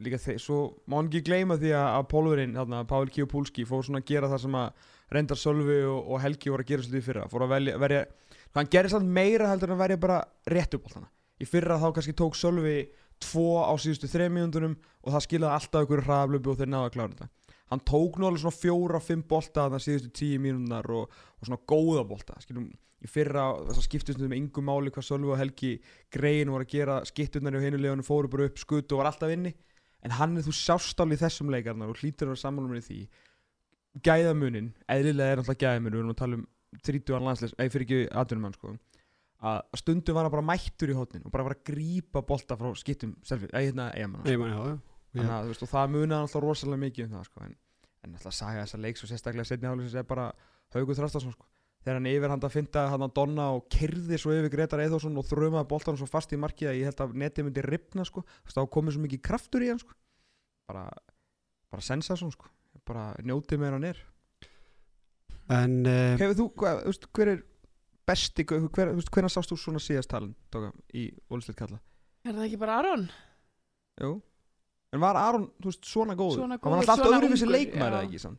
líka 0.03 0.19
þeir, 0.19 0.39
svo 0.43 0.59
má 0.91 0.99
hann 0.99 1.09
ekki 1.11 1.25
gleyma 1.29 1.57
því 1.63 1.73
að, 1.79 1.89
að 1.95 2.07
Pólverinn, 2.11 2.57
þarna, 2.59 2.83
Páll 2.91 3.11
Kjopúlski 3.15 3.67
fór 3.69 3.87
svona 3.87 4.03
að 4.03 4.09
gera 4.11 4.31
það 4.33 4.43
sem 4.45 4.57
að 4.59 4.89
reyndar 5.15 5.39
Sölvi 5.39 5.77
og, 5.87 6.01
og 6.11 6.23
Helgi 6.25 6.51
voru 6.51 6.67
að 6.67 6.73
gera 6.73 6.83
svolítið 6.83 7.05
fyrra. 7.07 7.29
Fór 7.31 7.45
að 7.47 7.53
verja, 7.85 8.01
hann 8.59 8.71
gerir 8.73 8.91
samt 8.91 9.07
meira 9.07 9.53
heldur 9.53 9.71
en 9.71 9.77
að 9.77 9.85
verja 9.85 10.01
bara 10.03 10.19
rétt 10.51 10.75
upp 10.75 10.89
alltaf 10.91 11.07
í 11.41 11.49
fyrra 11.49 11.79
þá 11.81 11.89
kannski 11.97 12.15
tók 12.17 12.37
Sölvi 12.39 12.79
tvo 13.23 13.65
á 13.65 13.73
síðustu 13.81 14.09
þreim 14.11 14.37
mínúndunum 14.37 14.77
og 14.77 15.15
það 15.15 15.25
skilaði 15.27 15.57
alltaf 15.57 15.87
ykkur 15.87 16.05
hraðaflöpu 16.07 16.53
og 16.53 16.59
þeir 16.61 16.73
náðu 16.73 16.89
að 16.89 16.95
klára 16.97 17.13
þetta. 17.13 17.29
Hann 17.73 17.83
tók 17.83 18.19
nú 18.19 18.29
alveg 18.29 18.43
svona 18.45 18.57
fjóra, 18.61 19.01
fimm 19.03 19.23
bolta 19.27 19.65
þarna 19.65 19.83
síðustu 19.83 20.11
tíu 20.15 20.41
mínúndar 20.43 20.87
og, 20.95 21.07
og 21.11 21.49
svona 21.49 21.63
góða 21.67 22.05
bolta. 22.07 22.37
Skilum, 22.45 22.69
í 23.03 23.11
fyrra 23.11 23.47
þess 23.67 23.81
að 23.81 23.87
skiptist 23.89 24.23
um 24.23 24.35
engu 24.37 24.65
máli 24.65 24.93
hvað 24.95 25.09
Sölvi 25.09 25.33
og 25.33 25.41
Helgi 25.41 25.73
greiðin 26.15 26.53
voru 26.55 26.67
að 26.67 26.75
gera 26.77 26.99
skipturnar 27.09 27.59
og 27.59 27.65
hinulegunum 27.67 28.07
fóru 28.07 28.31
bara 28.33 28.47
upp 28.51 28.61
skutt 28.63 28.93
og 28.95 29.03
var 29.03 29.11
alltaf 29.11 29.33
inni. 29.35 29.55
En 30.05 30.15
hann 30.15 30.37
er 30.39 30.47
þú 30.47 30.55
sjástál 30.55 31.09
í 31.11 31.19
þessum 31.19 31.51
leikarnar 31.51 31.91
og 31.91 31.99
hlýtur 31.99 32.29
að 32.29 32.37
vera 32.37 32.45
sammálum 32.45 32.77
í 32.79 32.85
því. 32.85 33.01
Gæðamunin, 34.07 34.75
eðlilega 34.93 35.35
er 35.35 35.43
alltaf 35.43 35.59
gæðamunin 35.59 35.97
við 35.97 36.03
erum 36.05 36.15
að 36.15 36.21
tala 36.21 36.39
um 36.39 36.47
30 36.87 37.25
landsleis 37.25 37.57
eða 37.57 37.73
fyrir 37.73 37.87
ekki 37.87 38.01
atvinnumann 38.21 38.55
sko 38.55 38.75
að 39.45 39.59
að 39.61 39.81
stundum 39.83 40.17
var 40.17 40.27
hann 40.27 40.35
bara 40.35 40.49
mættur 40.49 40.93
í 40.93 40.97
hótnin 40.97 41.27
og 41.27 41.33
bara 41.35 41.47
var 41.47 41.57
að 41.59 41.65
grípa 41.69 42.23
bolta 42.25 42.57
frá 42.57 42.71
selfie, 42.77 43.51
eða 43.53 43.61
hérna 43.63 43.91
að, 45.41 45.51
veist, 45.51 45.65
og 45.65 45.71
það 45.71 45.93
munaði 45.93 46.27
alltaf 46.27 46.45
rosalega 46.45 46.83
mikið 46.85 47.07
um 47.07 47.13
það 47.17 47.29
sko. 47.29 47.45
en, 47.45 47.59
en 48.05 48.17
alltaf 48.17 48.37
saga 48.37 48.65
þessa 48.65 48.81
leiks 48.85 49.05
og 49.05 49.11
sérstaklega 49.13 49.49
setni 49.49 49.69
hálfins 49.71 49.97
er 49.97 50.09
bara 50.09 50.31
Haugur 50.75 50.99
Þrastarsson 50.99 51.37
sko. 51.37 51.47
þegar 51.85 52.01
hann 52.01 52.11
yfir 52.11 52.33
hann 52.33 52.49
að 52.49 52.57
finna 52.57 52.87
hann 52.93 53.07
að 53.07 53.15
donna 53.21 53.51
og 53.57 53.69
kerði 53.73 54.19
svo 54.21 54.35
yfir 54.35 54.53
Gretar 54.53 54.83
Eithórsson 54.85 55.21
og 55.21 55.29
þrömaði 55.29 55.71
boltanum 55.71 56.01
svo 56.01 56.09
fast 56.11 56.33
í 56.33 56.41
markið 56.41 56.73
að 56.73 56.81
ég 56.81 56.91
held 56.91 57.05
að 57.05 57.17
netið 57.23 57.47
myndi 57.47 57.65
ripna 57.65 58.05
sko. 58.09 58.25
Þá 58.51 58.61
komið 58.73 58.97
svo 58.97 59.05
mikið 59.05 59.23
kraftur 59.29 59.65
í 59.65 59.71
hann 59.71 59.81
sko. 59.81 59.97
bara, 60.67 60.89
bara 61.71 61.85
sensasson 61.85 62.33
sko. 62.35 62.51
bara 62.87 63.13
njótið 63.23 63.63
með 63.63 63.77
hann 63.77 63.91
er 63.93 64.05
En 65.47 65.75
uh, 65.87 66.17
Hefur 66.19 66.35
þú, 66.41 66.47
hvað, 66.59 66.81
hver 67.15 67.31
er 67.31 67.43
besti, 68.07 68.45
hver, 68.47 68.95
hvernig 69.11 69.33
sást 69.35 69.51
þú 69.53 69.59
svona 69.61 69.83
síðast 69.83 70.11
talin 70.13 70.35
tóka, 70.53 70.73
í 70.95 71.09
Ólislið 71.33 71.59
kalla 71.59 71.79
Er 72.27 72.35
það 72.35 72.47
ekki 72.49 72.59
bara 72.63 72.81
Aron? 72.81 73.07
Jú 74.03 74.15
En 74.95 75.03
var 75.03 75.19
Aron, 75.19 75.49
veist, 75.65 75.85
svona 75.85 76.15
góður? 76.19 76.41
Svona 76.43 76.59
Hann 76.59 76.73
var 76.73 76.79
góður, 76.79 76.91
alltaf 76.91 77.07
svona 77.07 77.21
öðruvísi 77.21 77.49
leikmæri 77.51 78.03
ekki 78.07 78.21
sann? 78.23 78.37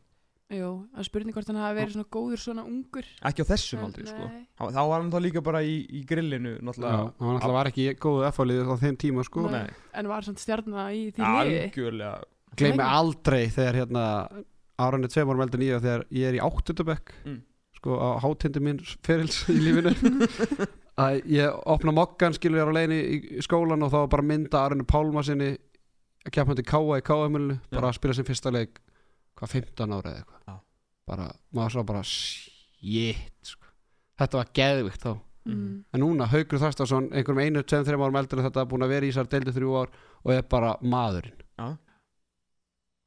Jú, 0.48 0.68
það 0.94 1.02
er 1.02 1.06
spurning 1.10 1.34
hvort 1.36 1.48
hann 1.50 1.58
hafi 1.60 1.76
verið 1.76 1.92
svona 1.98 2.08
góður 2.16 2.40
svona 2.40 2.62
ungur 2.64 3.08
Ekki 3.28 3.44
á 3.44 3.50
þessum 3.50 3.82
aldrei, 3.84 4.06
sko. 4.08 4.28
Þá 4.56 4.62
þá 4.72 4.78
var 4.88 5.02
hann 5.02 5.10
þá 5.12 5.18
líka 5.26 5.42
bara 5.44 5.60
í, 5.60 5.74
í 5.92 6.00
grillinu 6.08 6.54
já, 6.56 6.62
hann 7.20 7.34
alltaf 7.34 7.52
var 7.52 7.68
ekki 7.68 7.84
góðu 8.00 8.24
F-fálið 8.30 8.62
á 8.72 8.76
þeim 8.80 8.96
tíma 9.04 9.24
sko. 9.28 9.44
Nei. 9.52 9.58
Nei. 9.68 9.74
En 10.00 10.08
var 10.08 10.24
svona 10.24 10.40
stjarna 10.40 10.86
í 10.96 11.02
því 11.12 11.26
algjörlega 11.28 12.14
Gleymi 12.58 12.86
aldrei 12.86 13.42
þegar 13.52 13.76
hérna 13.82 14.04
áraðinu 14.80 15.10
tveim 15.12 15.28
árum 15.34 15.44
eldur 15.44 15.60
nýja 15.60 15.82
þegar 15.84 16.06
ég 16.16 16.30
er 16.32 16.38
í 16.38 16.42
áttundabekk 16.48 17.12
Mm. 17.28 17.38
Sko 17.78 17.98
á 17.98 18.18
hátindi 18.22 18.62
mín 18.62 18.82
ferils 19.06 19.44
í 19.52 19.58
lífinu 19.62 19.94
að 21.02 21.20
ég 21.30 21.58
opna 21.70 21.94
mokkan 21.94 22.34
skilur 22.34 22.62
ég 22.62 22.70
á 22.70 22.76
leiðinni 22.76 23.00
í 23.38 23.44
skólan 23.44 23.84
og 23.86 23.92
þá 23.92 23.98
var 24.02 24.12
bara 24.16 24.28
mynda 24.32 24.64
Arinu 24.64 24.86
Pálma 24.88 25.22
sinni 25.26 25.52
að 26.26 26.34
kemja 26.34 26.58
til 26.58 26.66
K.A. 26.66 26.98
í 26.98 27.06
K.A.M.ulinu 27.06 27.58
bara 27.70 27.90
að 27.90 27.98
spila 28.00 28.16
sem 28.18 28.26
fyrsta 28.26 28.52
leik 28.54 28.80
hvað 29.38 29.54
15 29.60 29.94
ára 29.94 30.12
eða 30.12 30.22
eitthvað 30.24 30.42
Já. 30.50 30.56
bara, 31.08 31.30
maður 31.54 31.76
svo 31.76 31.86
bara 31.88 32.04
shit 32.08 33.52
sko. 33.52 33.70
þetta 34.18 34.40
var 34.40 34.52
geðvikt 34.58 35.04
þá 35.06 35.12
mm. 35.14 35.74
en 35.94 36.02
núna 36.02 36.28
Haugur 36.32 36.62
Þarstarsson 36.64 37.12
einhverjum 37.12 37.44
einu, 37.44 37.62
tveim, 37.62 37.86
þreim 37.86 38.04
árum 38.06 38.20
eldur 38.22 38.42
þetta 38.48 38.66
búin 38.68 38.86
að 38.86 38.96
vera 38.96 39.06
í 39.06 39.12
þessar 39.12 39.30
deildu 39.30 39.54
þrjú 39.54 39.76
ár 39.78 39.94
og 40.24 40.34
er 40.34 40.48
bara 40.50 40.74
maðurinn 40.82 41.46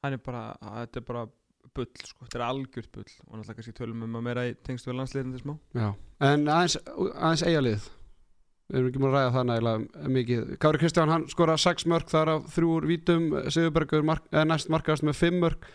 Hann 0.01 0.15
er 0.15 0.21
bara, 0.25 0.47
þetta 0.81 0.97
er 0.97 1.03
bara 1.05 1.27
bull, 1.77 1.89
sko 2.07 2.27
Þetta 2.27 2.39
er 2.39 2.45
algjört 2.47 2.91
bull. 2.95 3.09
Og 3.27 3.33
náttúrulega 3.37 3.57
kannski 3.59 3.77
tölum 3.77 4.05
um 4.05 4.19
að 4.19 4.27
meira 4.27 4.45
í 4.49 4.53
tengstu 4.65 4.91
við 4.91 4.99
landsliðin 4.99 5.35
til 5.35 5.43
smá. 5.43 5.55
Já. 5.77 5.89
en 6.31 6.47
aðeins, 6.47 6.77
aðeins 6.87 7.45
eigalið. 7.47 7.87
Við 8.71 8.79
erum 8.79 8.89
ekki 8.91 9.03
múin 9.03 9.11
að 9.11 9.17
ræða 9.17 9.31
það 9.35 9.47
nægilega 9.49 10.09
mikið. 10.17 10.51
Kári 10.63 10.79
Kristján 10.79 11.11
hann 11.11 11.29
skora 11.31 11.57
6 11.59 11.87
mörg 11.91 12.11
þar 12.11 12.35
af 12.37 12.51
þrjúr 12.55 12.87
vítum. 12.87 13.31
Sigurbergur 13.51 14.05
mark, 14.07 14.29
næst 14.31 14.71
markast 14.71 15.03
með 15.03 15.17
5 15.19 15.41
mörg 15.43 15.71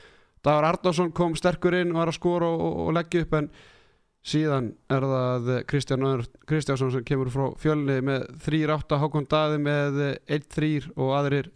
Dagur 0.47 0.67
Arnarsson 0.69 1.11
kom 1.11 1.35
sterkur 1.35 1.75
inn 1.75 1.95
var 1.97 2.11
að 2.11 2.21
skora 2.21 2.49
og, 2.49 2.61
og, 2.63 2.77
og 2.87 2.95
leggja 2.95 3.25
upp 3.25 3.33
en 3.39 3.49
síðan 4.27 4.73
er 4.93 5.07
það 5.11 5.49
Kristján 5.71 6.05
Kristjánsson 6.47 6.93
sem 6.95 7.07
kemur 7.07 7.31
frá 7.35 7.47
fjölni 7.63 7.99
með 8.07 8.29
3-8 8.45 9.01
Hákon 9.03 9.27
Daði 9.31 9.63
með 9.63 10.03
1-3 10.39 10.93
og 10.95 11.15
aðrir 11.19 11.51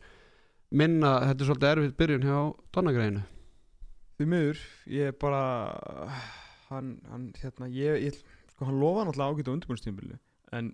minna, 0.70 1.18
þetta 1.28 1.44
er 1.44 1.50
svolítið 1.50 1.70
erfitt 1.72 1.98
byrjun 1.98 2.26
hjá 2.26 2.40
Donnagreinu 2.74 3.22
Því 4.20 4.26
miður, 4.28 4.58
ég 4.92 5.06
er 5.08 5.14
bara 5.16 5.44
hann, 6.68 6.90
hann 7.08 7.22
hérna 7.40 7.70
ég, 7.72 8.02
ég, 8.04 8.16
sko, 8.52 8.66
hann 8.68 8.76
lofa 8.76 9.06
náttúrulega 9.08 9.32
ágætt 9.32 9.48
á 9.48 9.54
undirbúinstímbilu 9.54 10.18
en 10.58 10.68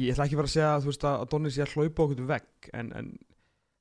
ég 0.00 0.14
ætla 0.14 0.24
ekki 0.24 0.38
að 0.38 0.40
fara 0.40 0.48
að 0.48 0.54
segja 0.54 0.70
að, 0.78 0.86
veist, 0.88 1.04
að 1.04 1.26
Donni 1.34 1.52
sé 1.52 1.66
að 1.66 1.74
hlaupa 1.74 2.06
okkur 2.06 2.30
vegg 2.30 2.70
en, 2.80 2.94
en 2.96 3.12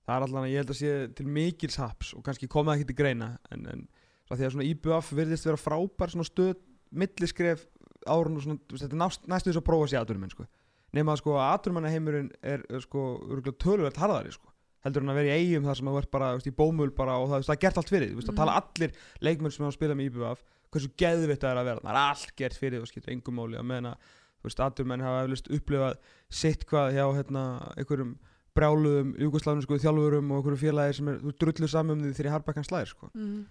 það 0.03 0.11
er 0.17 0.27
alltaf, 0.27 0.49
ég 0.51 0.59
held 0.59 0.75
að 0.75 0.79
sé 0.81 0.91
til 1.21 1.27
mikils 1.39 1.79
haps 1.79 2.11
og 2.19 2.27
kannski 2.27 2.51
komið 2.51 2.73
ekki 2.75 2.89
til 2.91 2.99
greina 2.99 3.31
en, 3.55 3.63
en 3.71 3.87
því 4.27 4.49
að 4.49 4.53
svona 4.57 4.69
IBF 4.73 5.15
virðist 5.21 5.47
vera 5.47 5.63
frábær 5.63 6.11
svona 6.17 6.27
stöð, 6.27 6.59
milliskref 6.91 7.63
árun 8.11 8.41
og 8.41 8.43
svona, 8.43 8.63
þetta 8.75 8.91
er 8.91 9.03
nást, 9.05 9.23
næstu 9.23 9.53
þess 9.53 9.63
að 9.63 9.69
prófa 9.71 9.87
að 9.87 9.93
sé 9.93 10.01
aðdurumenn, 10.01 10.35
sko. 10.35 10.51
Nema 10.99 11.15
að 11.15 11.23
sko 11.23 11.39
að 11.39 11.47
aðdurumennaheimurinn 11.53 12.31
er 12.43 12.67
sko 12.83 13.07
tölvöld 13.55 14.03
harðari, 14.03 14.35
sko 14.35 14.48
heldur 14.85 15.03
hann 15.03 15.11
að 15.13 15.19
vera 15.19 15.35
í 15.35 15.43
eigum 15.43 15.67
þar 15.67 15.79
sem 15.79 15.89
að 15.91 15.97
vera 15.97 16.11
bara, 16.13 16.29
veist, 16.37 16.47
í 16.47 16.55
bómul 16.55 16.89
bara 16.95 17.17
og 17.19 17.27
það, 17.33 17.43
það 17.49 17.55
er 17.55 17.61
gert 17.65 17.81
allt 17.81 17.91
fyrir, 17.91 18.15
veist, 18.15 18.31
að 18.31 18.39
tala 18.39 18.55
allir 18.61 18.95
leikmenn 19.25 19.53
sem 19.53 19.65
hafa 19.65 19.75
spilað 19.75 19.99
með 19.99 20.09
IBF, 20.09 20.41
hversu 20.69 20.91
geðvitt 21.01 21.43
það 21.43 21.51
er 21.51 21.61
að 21.61 21.69
vera, 21.69 21.83
það 21.83 21.91
er 21.91 22.01
allt 22.05 22.33
gert 22.39 22.57
fyrir 22.59 22.83
og 22.83 22.89
skiptir 22.89 23.15
engum 23.15 23.39
máli. 23.39 23.59
Að 23.59 23.93
þú 24.39 24.47
veist, 24.47 24.61
aðdurumenn 24.63 25.03
hafa 25.03 25.23
eflust 25.25 25.49
upplifað 25.51 25.95
sitt 26.31 26.61
hvað 26.69 26.93
hjá, 26.95 27.05
hérna, 27.17 27.45
einhverjum 27.75 28.13
brjáluðum, 28.55 29.09
júgosláfinsku 29.19 29.79
þjálfurum 29.83 30.29
og 30.31 30.39
einhverju 30.39 30.59
félagir 30.61 30.95
sem 30.95 31.09
er 31.11 31.17
drullu 31.41 31.67
saman 31.69 31.99
um 31.99 32.05
því 32.05 32.15
þegar 32.17 32.37
Harbakkan 32.37 32.67
slæðir 32.67 32.93
sko. 32.93 33.09
mm. 33.13 33.41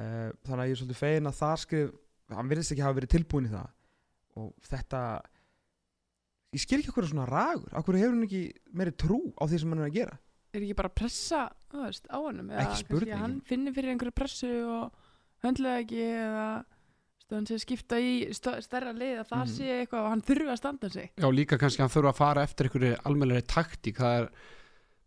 uh, 0.00 0.30
þannig 0.48 0.62
að 0.62 0.70
ég 0.70 0.72
er 0.72 0.80
svolítið 0.80 1.00
fegin 1.02 1.30
að 1.30 1.36
það 1.42 1.60
skrif 1.64 1.92
hann 2.38 2.48
virðist 2.50 2.74
ekki 2.74 2.84
hafa 2.86 2.98
verið 2.98 3.12
tilbúin 3.12 3.48
í 3.48 3.52
það. 3.52 3.68
Og 4.40 4.48
þetta 4.70 5.02
ég 6.56 6.64
skil 6.64 6.80
ekki 6.80 6.92
okkur 6.94 7.10
svona 7.12 7.28
ragur. 7.28 7.68
Okkur 7.80 8.00
hefur 8.00 8.16
hann 8.16 8.26
ekki 8.26 8.42
meiri 8.72 8.96
trú 8.96 9.20
á 9.36 9.44
því 9.44 9.60
sem 9.62 9.76
hann 9.76 9.84
er 9.84 9.90
að 9.90 10.00
gera 10.00 10.18
er 10.54 10.60
ekki 10.64 10.76
bara 10.78 10.88
að 10.88 10.94
pressa 11.02 11.42
veist, 11.74 12.06
á 12.08 12.16
honum? 12.16 12.48
Eða 12.50 12.64
kannski 12.72 13.12
hann 13.20 13.40
finnir 13.44 13.74
fyrir 13.76 13.92
einhverju 13.94 14.14
pressu 14.16 14.50
og 14.64 14.92
höndlega 15.44 15.82
ekki 15.84 16.02
eða 16.08 16.48
hann 17.30 17.44
sé 17.50 17.58
skipta 17.60 17.98
í 18.00 18.12
stærra 18.32 18.94
lið 18.96 19.18
að 19.20 19.28
það 19.28 19.42
Mhm. 19.44 19.52
sé 19.52 19.66
eitthvað 19.84 20.04
og 20.04 20.10
hann 20.14 20.22
þurfi 20.22 20.48
að 20.48 20.56
standa 20.56 20.88
sig. 20.90 21.10
Já, 21.18 21.28
líka 21.30 21.58
kannski 21.60 21.82
hann 21.84 21.92
þurfa 21.92 22.12
að 22.14 22.16
fara 22.22 22.42
eftir 22.42 22.68
einhverju 22.68 22.96
almennari 23.04 23.42
taktík, 23.42 23.96
það 24.00 24.22
er 24.22 24.30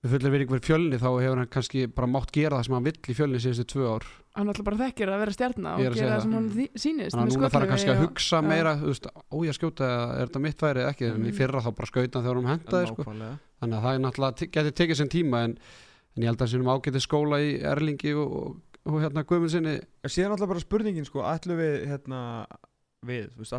við 0.02 0.14
fullir 0.16 0.32
verið 0.34 0.46
einhver 0.48 0.64
fjölni 0.66 0.98
þá 0.98 1.10
hefur 1.22 1.38
hann 1.42 1.50
kannski 1.54 1.86
bara 1.94 2.08
mátt 2.10 2.32
gera 2.34 2.58
það 2.58 2.66
sem 2.68 2.74
hann 2.78 2.88
vill 2.88 2.98
í 3.12 3.16
fjölni 3.18 3.42
síðustu 3.44 3.66
tvö 3.70 3.90
ár 3.96 4.06
hann 4.32 4.48
alltaf 4.50 4.66
bara 4.66 4.80
þekkir 4.80 5.12
að 5.12 5.20
vera 5.22 5.34
er 5.78 5.92
og 5.92 5.96
gera 6.00 6.08
það 6.08 6.12
það. 6.16 6.22
sem 6.24 6.34
hann 6.38 6.50
sýnist 6.86 7.16
með 7.20 7.32
núna 7.36 7.50
þarf 7.52 7.60
hann 7.62 7.72
kannski 7.74 7.92
að 7.94 8.02
hugsa 8.06 8.38
Já. 8.42 8.48
meira 8.48 8.74
veist, 8.82 9.06
ó 9.12 9.38
ég 9.46 9.58
skjóta, 9.58 9.90
er 10.18 10.26
þetta 10.32 10.42
mitt 10.42 10.58
færi 10.64 10.82
eða 10.82 10.90
ekki 10.96 11.06
en 11.12 11.22
í 11.22 11.30
Mhm. 11.32 11.38
fyrra 11.38 11.62
þá 11.62 11.72
bara 11.76 11.90
skauta 11.92 12.16
hann 12.18 12.26
þegar 12.26 12.42
hann 12.42 12.52
hendaði 12.58 12.88
sko. 12.88 13.04
Þannig 13.62 13.78
að 13.78 13.84
það 13.86 13.94
er 13.94 14.00
náttúrulega 14.02 14.52
geti 14.52 14.72
tekið 14.82 14.96
sinn 14.98 15.10
tíma 15.10 15.44
en, 15.46 15.58
en 16.18 16.24
ég 16.24 16.28
held 16.32 16.38
að 16.38 16.46
hann 16.48 16.54
sinum 16.56 16.72
ágæti 16.74 17.02
skóla 17.04 17.38
í 17.44 17.62
Erlingi 17.62 18.14
og, 18.18 18.32
og, 18.34 18.56
og 18.88 19.02
hérna 19.04 19.24
Guðmund 19.28 19.52
sinni 19.54 19.76
síðan 20.08 20.32
alltaf 20.34 20.48
bara 20.50 20.60
spurningin 20.64 21.06
sko, 21.06 21.22
ætlum 21.22 21.58
við 21.62 21.86
hérna, 21.92 22.48
við, 23.06 23.30
veist, 23.38 23.54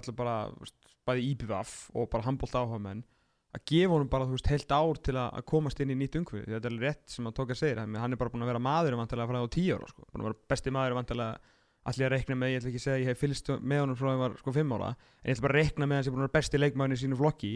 og 3.53 3.59
að 3.59 3.65
gefa 3.69 3.93
honum 3.93 4.09
bara, 4.09 4.27
þú 4.29 4.37
veist, 4.39 4.49
heilt 4.49 4.73
ár 4.73 5.01
til 5.05 5.17
að 5.21 5.43
komast 5.49 5.81
inn 5.85 5.93
í 5.93 5.97
nýtt 6.01 6.17
umhverfi, 6.21 6.49
þetta 6.49 6.71
er 6.71 6.79
rétt 6.81 7.13
sem 7.13 7.27
að 7.29 7.35
tóka 7.37 7.57
segir, 7.59 7.83
hann 7.83 8.17
er 8.17 8.21
bara 8.21 8.33
búin 8.33 8.47
að 8.47 8.53
vera 8.55 8.63
maður 8.65 8.97
vantilega 8.97 9.29
frá 9.29 9.53
tíu 9.53 9.77
ára, 9.77 9.91
sko, 9.93 10.07
búin 10.09 10.25
að 10.25 10.31
vera 10.31 10.41
besti 10.55 10.73
maður 10.73 10.97
vantilega, 10.97 11.55
allir 11.93 12.09
að 12.09 12.15
reikna 12.17 12.39
með, 12.39 12.53
ég 12.55 12.63
ætla 12.63 12.73
ekki 12.73 12.81
að 12.81 12.87
segja 12.87 13.03
ég 13.03 13.11
hef 13.11 13.21
fylgst 13.21 13.53
með 13.61 13.83
honum 13.83 13.99
frá 13.99 14.07
því 14.07 14.13
að 14.13 14.17
hann 14.17 14.25
var 14.25 14.37
sko 14.41 14.57
fimm 14.57 14.75
ára, 14.79 14.91
en 15.21 15.29
ég 15.29 15.37
ætla 15.37 15.47
bara 15.47 15.59
að 15.59 15.61
reikna 15.61 15.89
með 15.91 15.99
hann 15.99 16.07
sé 16.07 16.13
búin 16.15 16.23
að 16.23 16.29
vera 16.29 16.37
besti 16.39 16.61
leikmaðurinn 16.63 16.97
í 16.97 17.03
sínu 17.03 17.19
flokki, 17.21 17.55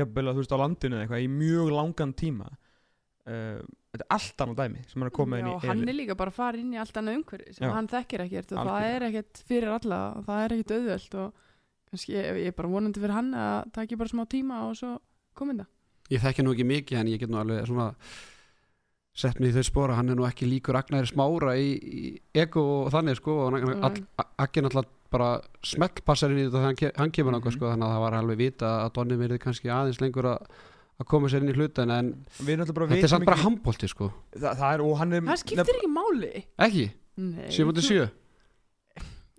jafnvel 0.00 0.26
að 0.26 0.34
þú 0.34 0.42
veist 0.42 0.56
á 0.56 0.62
landinu 0.64 0.96
eða 0.96 1.04
eitthvað, 1.06 1.26
í 1.26 1.32
mjög 1.36 1.74
langan 1.76 2.14
tíma 2.16 2.48
uh, 2.50 3.60
þetta 3.92 4.04
er 4.04 4.12
allt 4.16 4.44
annað 4.44 4.60
dæmi 4.62 4.84
sem 4.86 5.00
hann 5.00 5.10
er 5.10 5.16
komið 5.16 5.42
inn 5.42 5.48
í 5.48 5.54
Já, 5.54 5.68
hann 5.70 5.82
er 5.86 5.96
líka 5.96 6.16
bara 6.18 6.32
að 6.32 6.38
fara 6.38 6.60
inn 6.60 6.74
í 6.74 6.80
allt 6.80 7.00
annað 7.00 7.18
umhverfi 7.20 7.56
sem 7.56 7.66
Já. 7.66 7.72
hann 7.76 7.90
þekkir 7.90 8.24
ekkert 8.26 8.52
og 8.52 8.58
það 8.58 8.72
Algjörlega. 8.72 8.96
er 8.96 9.06
ekkert 9.08 9.42
fyrir 9.50 9.74
alla 9.76 10.00
og 10.12 10.26
það 10.26 10.42
er 10.44 10.54
ekkert 10.56 10.74
auðvöld 10.76 11.18
og 11.22 11.44
kannski 11.90 12.16
ég, 12.16 12.40
ég 12.42 12.50
er 12.52 12.56
bara 12.58 12.72
vonandi 12.72 13.02
fyrir 13.02 13.16
hann 13.16 13.30
að 13.36 13.52
það 13.56 13.72
taki 13.78 14.00
bara 14.02 14.12
smá 14.12 14.24
tíma 14.36 14.60
og 14.66 14.76
svo 14.80 14.92
komin 15.38 15.60
það? 15.62 15.68
Ég 16.14 16.22
þekki 16.22 16.44
nú 16.46 16.52
ekki 16.54 16.66
mikið 16.70 16.98
en 17.00 17.10
ég 17.12 17.20
get 17.22 17.30
nú 17.32 17.38
alveg 17.40 17.66
svona 17.66 17.88
sett 19.16 19.38
mig 19.40 19.50
í 19.50 19.56
þau 19.56 19.64
spóra, 19.66 19.94
hann 19.96 20.10
er 20.12 20.18
nú 20.18 20.26
ekki 20.28 20.44
líkur 20.48 20.76
Agnæri 20.76 21.08
Smára 21.08 21.54
í, 21.56 21.70
í 21.80 22.20
ego 22.36 22.62
og 22.84 22.90
þannig 22.92 23.16
sko 23.16 23.36
og 23.46 23.54
hann- 23.56 23.82
all- 23.82 24.06
a- 24.20 24.28
Aggi 24.44 24.60
náttúrulega 24.60 24.92
bara 25.10 25.40
smellpassar 25.64 26.30
inn 26.34 26.42
í 26.42 26.44
þetta 26.46 26.58
þegar 26.60 26.66
hann, 26.68 26.76
ke 26.76 26.90
hann 26.98 27.10
kemur 27.10 27.32
náttúrulega 27.32 27.52
Mhm. 27.54 27.56
sko 27.56 27.70
þannig 27.72 27.86
að 27.86 27.94
það 27.96 28.04
var 28.04 28.16
alveg 28.20 28.36
vita 28.42 28.66
að 28.84 28.92
Donni 28.92 29.16
verið 29.16 29.38
kannski 29.40 29.68
aðeins 29.72 30.00
lengur 30.04 30.24
að 30.34 30.46
að 31.00 31.06
koma 31.06 31.28
sér 31.28 31.42
inn 31.44 31.52
í 31.52 31.56
hlutin 31.56 31.90
en 31.92 32.06
alltaf 32.40 32.88
þetta 32.88 33.02
er 33.04 33.08
samt 33.08 33.26
bara 33.26 33.36
handbólti 33.36 33.88
sko. 33.88 34.12
Þa, 34.32 34.54
það 34.56 34.74
er, 34.74 34.80
og 34.80 34.96
hann 34.98 35.12
er 35.12 35.20
það 35.20 35.42
skiptir 35.42 35.76
ekki 35.76 35.90
máli. 35.92 36.44
Ekki, 36.58 36.90
Nei, 37.16 37.48
7.7 37.48 38.10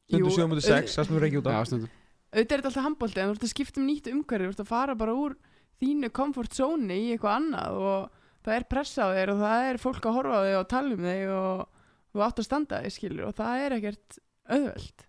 stundu 0.08 0.30
Jú, 0.30 0.30
7 0.38 0.48
mútið 0.50 0.66
6, 0.68 0.96
það 0.98 1.06
sem 1.08 1.16
við 1.18 1.24
reykja 1.26 1.42
út 1.42 1.68
stundum 1.68 1.90
auðvitað 2.28 2.38
er 2.38 2.62
þetta 2.62 2.70
alltaf 2.70 2.84
handbólti 2.86 3.18
en 3.22 3.30
þú 3.30 3.36
ert 3.38 3.46
að 3.48 3.54
skipta 3.54 3.82
um 3.82 3.88
nýtt 3.88 4.08
umhverfi 4.12 4.46
þú 4.48 4.54
ert 4.54 4.62
að 4.64 4.70
fara 4.72 4.96
bara 4.96 5.14
úr 5.18 5.36
þínu 5.82 6.12
comfort 6.16 6.56
zone 6.58 6.96
í 6.98 7.10
eitthvað 7.14 7.40
annað 7.40 7.82
og 7.88 8.22
það 8.48 8.56
er 8.56 8.68
pressa 8.72 9.10
á 9.10 9.16
þér 9.16 9.34
og 9.34 9.42
það 9.44 9.72
er 9.72 9.82
fólk 9.82 10.08
að 10.08 10.18
horfa 10.18 10.38
á 10.40 10.46
þig 10.46 10.60
og 10.60 10.70
tala 10.72 10.96
um 10.96 11.08
þig 11.08 11.34
og 11.36 11.66
þú 12.14 12.24
átt 12.28 12.42
að 12.42 12.48
standa 12.48 12.82
þig 12.84 12.96
skilur 12.96 13.28
og 13.28 13.36
það 13.38 13.66
er 13.66 13.78
ekkert 13.78 14.20
auðvöld 14.48 15.06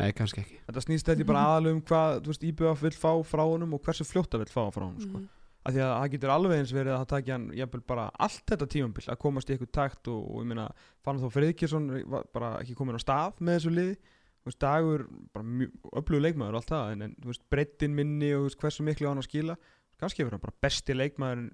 Nei, 0.00 0.08
kannski 0.16 0.42
ekki 0.42 0.58
þetta 0.66 0.82
snýst 0.86 1.10
þetta 1.10 1.28
bara 1.28 1.44
aðalum 1.50 1.82
hvað 1.86 2.22
þú 2.24 2.32
veist, 2.32 2.46
IBF 2.48 2.82
vill 2.86 2.96
fá 2.96 3.12
frá 3.28 3.44
honum 3.44 3.76
og 3.76 3.84
hversu 3.84 4.06
fljótt 4.08 4.32
það 4.32 4.44
vill 4.46 4.54
fá 4.54 4.62
frá 4.72 4.86
honum 4.86 5.04
sko. 5.04 5.20
mm. 5.20 5.28
af 5.62 5.74
því 5.74 5.84
að 5.84 5.92
það 5.92 6.14
getur 6.14 6.32
alveg 6.34 6.62
eins 6.62 6.72
verið 6.74 6.94
að 6.94 7.02
það 7.02 7.12
takja 7.12 7.36
hann 7.36 7.46
jafnvel 7.60 7.82
bara 7.92 8.08
allt 8.26 8.42
þetta 8.48 8.70
tímambil 8.74 9.04
að 9.06 9.20
komast 9.22 9.50
í 9.50 9.54
eitthvað 9.54 9.74
takt 9.78 10.10
og, 10.10 10.24
og 10.24 10.42
ég 10.42 10.48
meina 10.50 10.66
fann 11.04 11.20
þó 11.22 11.28
Friðkjesson 11.36 11.92
var 12.16 12.26
bara 12.34 12.54
ekki 12.62 12.76
komin 12.78 12.98
á 12.98 13.04
stað 13.04 13.38
með 13.44 13.58
þessu 13.58 13.74
liði 13.76 13.94
þú 14.00 14.10
veist, 14.48 14.60
dagur, 14.62 15.06
bara 15.34 15.68
öflugur 16.00 16.24
leikmaður 16.24 16.56
og 16.56 16.62
allt 16.62 16.72
það, 16.72 16.94
en, 16.94 17.04
en 17.10 17.42
breyttin 17.52 17.94
minni 17.96 18.32
og 18.36 18.48
veist, 18.48 18.58
hversu 18.62 18.86
miklu 18.86 19.08
á 19.08 19.10
hann 19.12 19.22
að 19.22 19.28
skila 19.28 19.58
kannski 20.02 20.24
verður 20.24 20.38
hann 20.38 20.46
bara 20.46 20.58
besti 20.66 20.96
leikmaður 20.96 21.44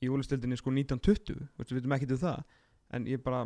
í 0.00 0.08
úlistildinni 0.08 0.56
sko 0.56 0.72
1920 0.72 1.36
þú 1.36 1.60
veist, 1.60 1.72
við 1.72 1.80
veitum 1.80 1.96
ekki 1.98 2.10
til 2.10 2.20
það 2.22 2.44
en 2.96 3.08
ég 3.10 3.22
bara, 3.24 3.42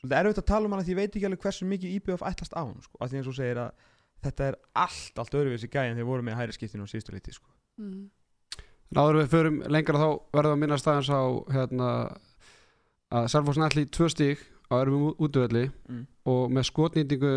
svolítið 0.00 0.18
erfitt 0.20 0.42
að 0.42 0.48
tala 0.50 0.68
um 0.68 0.74
hann 0.74 0.82
að 0.82 0.88
því 0.88 0.94
ég 0.96 1.00
veit 1.00 1.10
ekki 1.12 1.28
alveg 1.28 1.44
hversu 1.46 1.68
mikið 1.70 1.98
IBF 1.98 2.26
ætlast 2.26 2.56
á 2.58 2.62
hann 2.62 2.80
sko, 2.82 2.98
af 2.98 3.10
því 3.10 3.20
eins 3.20 3.28
og 3.28 3.36
þú 3.36 3.38
segir 3.38 3.62
að 3.62 3.92
þetta 4.24 4.50
er 4.50 4.58
allt, 4.84 5.20
allt 5.20 5.38
öðruvísi 5.38 5.70
gæði 5.70 5.92
en 5.92 5.98
þeir 6.00 6.08
voru 6.08 6.26
með 6.26 6.38
hæri 6.40 6.56
skiptinu 6.56 6.86
á 6.86 6.90
síðustu 6.90 7.14
liti 7.14 7.34
sko. 7.34 7.50
Mm. 7.80 8.06
En 8.92 9.00
áður 9.00 9.18
en 9.18 9.20
við 9.20 9.32
förum 9.32 9.60
lengra 9.74 10.00
þá 10.00 10.08
verðum 10.36 10.50
við 10.50 10.56
að 10.56 10.62
minna 10.62 10.78
staðans 10.80 11.10
á 11.10 11.22
hérna, 11.54 11.90
að 13.14 13.28
Selfoss 13.32 13.60
nætli 13.60 13.86
tvö 13.92 14.08
stík 14.12 14.44
á 14.70 14.74
erfum 14.80 15.10
útvöldi 15.12 15.66
mm. 15.68 16.02
og 16.30 16.54
með 16.54 16.68
skotnýtingu 16.70 17.34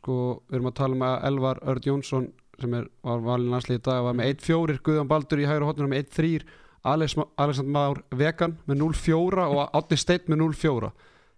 sko, 0.00 0.16
við 0.48 0.58
erum 0.58 0.70
að 0.70 0.76
tala 0.80 0.96
um 0.96 1.06
að 1.06 1.16
Elvar 1.30 1.60
Örd 1.72 1.88
Jónsson 1.88 2.28
sem 2.60 2.76
er, 2.78 2.90
var 3.02 3.24
valin 3.24 3.50
landslið 3.50 3.80
í 3.80 3.84
dag 3.88 4.04
var 4.06 4.18
með 4.18 4.30
1-4, 4.34 4.76
Guðjón 4.86 5.10
Baldur 5.10 5.42
í 5.42 5.48
hægur 5.48 5.66
hotnum 5.68 5.90
með 5.90 6.04
1-3, 6.04 6.44
Alex, 6.84 7.16
Alexander 7.40 7.74
Már 7.74 8.02
Vegan 8.14 8.58
með 8.68 8.80
0-4 8.82 9.46
og 9.48 9.62
Átni 9.80 9.98
Steinn 9.98 10.30
með 10.30 10.42
0-4 10.44 10.92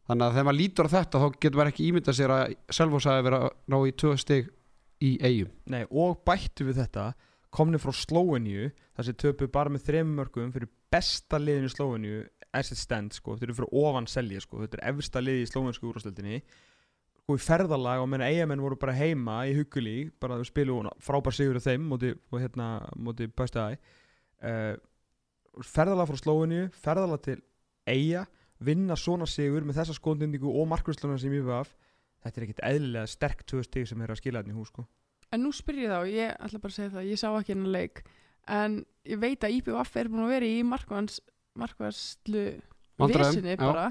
þannig 0.06 0.26
að 0.26 0.34
þegar 0.34 0.48
maður 0.48 0.60
lítur 0.60 0.90
á 0.90 0.94
þetta 0.96 1.22
þá 1.22 1.26
getur 1.36 1.60
maður 1.60 1.72
ekki 1.72 1.86
ímyndað 1.90 2.18
sér 2.18 2.34
að 2.34 3.24
verið 3.26 3.38
að 3.38 3.48
ná 3.72 3.78
í 3.78 3.94
tvö 4.02 4.12
stík 4.20 4.52
í 5.02 5.12
eigum 5.22 5.52
Nei, 5.72 5.82
og 5.90 6.20
bættu 6.26 6.66
við 6.68 6.80
þetta 6.82 7.06
komni 7.56 7.80
frá 7.80 7.92
Slóeníu 7.96 8.70
þar 8.96 9.08
sem 9.08 9.18
töpu 9.22 9.48
bara 9.52 9.72
með 9.72 9.86
þrem 9.88 10.14
mörgum 10.18 10.52
fyrir 10.54 10.70
besta 10.92 11.40
liðinu 11.40 11.70
í 11.70 11.74
Slóeníu 11.74 12.22
as 12.56 12.72
it 12.72 12.80
stands, 12.80 13.20
sko, 13.20 13.36
þetta 13.36 13.50
eru 13.50 13.58
fyrir 13.58 13.74
ofan 13.84 14.08
selja 14.10 14.40
sko, 14.42 14.62
þetta 14.64 14.78
er 14.78 14.94
efsta 14.94 15.22
liði 15.22 15.44
í 15.44 15.50
slóvensku 15.50 15.90
úrástöldinni 15.90 16.40
og 17.26 17.38
í 17.40 17.42
ferðalag 17.42 18.02
og 18.02 18.10
menn 18.10 18.22
eigamenn 18.22 18.62
voru 18.62 18.78
bara 18.78 18.94
heima 18.94 19.40
í 19.48 19.54
Huguli 19.56 20.10
bara 20.22 20.38
að 20.38 20.46
spilu 20.46 20.78
frábær 21.02 21.34
sigur 21.34 21.58
af 21.58 21.66
þeim 21.66 21.88
móti, 21.90 22.12
og 22.30 22.42
hérna, 22.42 22.68
móti 22.94 23.26
Bæstæði 23.26 23.80
uh, 24.46 24.76
ferðalag 25.66 26.10
frá 26.10 26.20
Slóeníu 26.20 26.68
ferðalag 26.76 27.24
til 27.26 27.40
eiga 27.90 28.26
vinna 28.62 28.96
svona 28.96 29.26
sigur 29.28 29.66
með 29.66 29.80
þessa 29.80 29.96
skóndindingu 29.98 30.52
og 30.54 30.70
markværslunar 30.70 31.18
sem 31.20 31.34
ég 31.34 31.44
við 31.44 31.58
af 31.58 31.74
þetta 32.22 32.40
er 32.40 32.46
ekkit 32.46 32.62
eðlilega 32.70 33.10
sterk 33.10 33.42
tvö 33.48 33.64
stig 33.66 33.90
sem 33.90 34.00
er 34.02 34.12
að 34.12 34.20
skila 34.22 34.42
hérna 34.42 34.54
í 34.54 34.56
hús 34.56 34.70
sko. 34.72 34.86
En 35.34 35.42
nú 35.42 35.50
spyr 35.54 35.82
ég 35.82 35.92
þá, 35.92 36.00
ég 36.06 36.32
ætla 36.38 36.62
bara 36.62 36.72
að 36.72 36.78
segja 36.78 36.94
það, 36.94 37.10
ég 37.10 37.20
sá 37.20 37.28
ekki 37.32 37.54
hennar 37.54 37.74
leik 37.74 38.02
en 38.56 38.80
ég 39.06 39.20
veit 39.22 39.44
að 39.44 39.56
IPVF 39.58 39.98
er 39.98 40.10
búin 40.12 40.24
að 40.24 40.34
vera 40.36 40.48
í 40.48 40.58
markvans, 40.66 41.20
markværslu 41.58 42.44
Vandræðum, 42.96 43.24
vesinni 43.26 43.56
já. 43.56 43.60
bara 43.60 43.88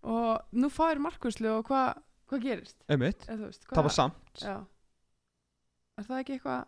og 0.00 0.56
nú 0.56 0.70
fáir 0.72 1.02
markværslu 1.04 1.52
og 1.58 1.68
hvað 1.68 2.00
hva 2.30 2.38
gerist? 2.42 2.76
Einmitt, 2.88 3.26
Eða, 3.26 3.36
þú 3.40 3.46
veist, 3.50 3.64
það 3.70 3.86
var 3.88 3.94
samt. 3.96 4.42
Já. 4.44 4.56
Er 6.00 6.06
það 6.08 6.20
ekki 6.22 6.34
eitthvað 6.38 6.66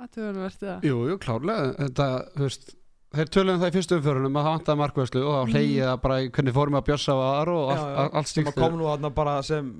aðtöðunum 0.00 0.44
verðstu 0.46 0.66
það 0.70 0.86
Jú, 0.88 1.00
jú, 1.10 1.16
klárlega. 1.22 1.72
Þetta, 1.80 2.06
þú 2.36 2.46
veist 2.48 2.70
þeir 3.10 3.30
töluðum 3.34 3.60
það 3.64 3.70
í 3.70 3.74
fyrstu 3.76 3.96
umförunum 3.98 4.36
að 4.40 4.44
það 4.46 4.54
vantaði 4.56 4.80
markvæslu 4.80 5.22
og 5.26 5.32
þá 5.34 5.40
Mhm. 5.40 5.52
hleyið 5.54 5.84
það 5.90 6.00
bara 6.04 6.18
í 6.20 6.28
hvernig 6.30 6.54
fórum 6.56 6.78
að 6.80 6.86
bjössa 6.90 7.16
var 7.20 7.48
og 7.50 7.70
allt, 7.70 7.88
já. 7.90 8.10
allt 8.14 8.28
sem 8.30 8.44
stíkt 8.44 8.52
að 8.54 8.60
kom 8.62 8.78
nú 8.78 8.84
þarna 8.90 9.10
bara 9.14 9.42
sem 9.42 9.70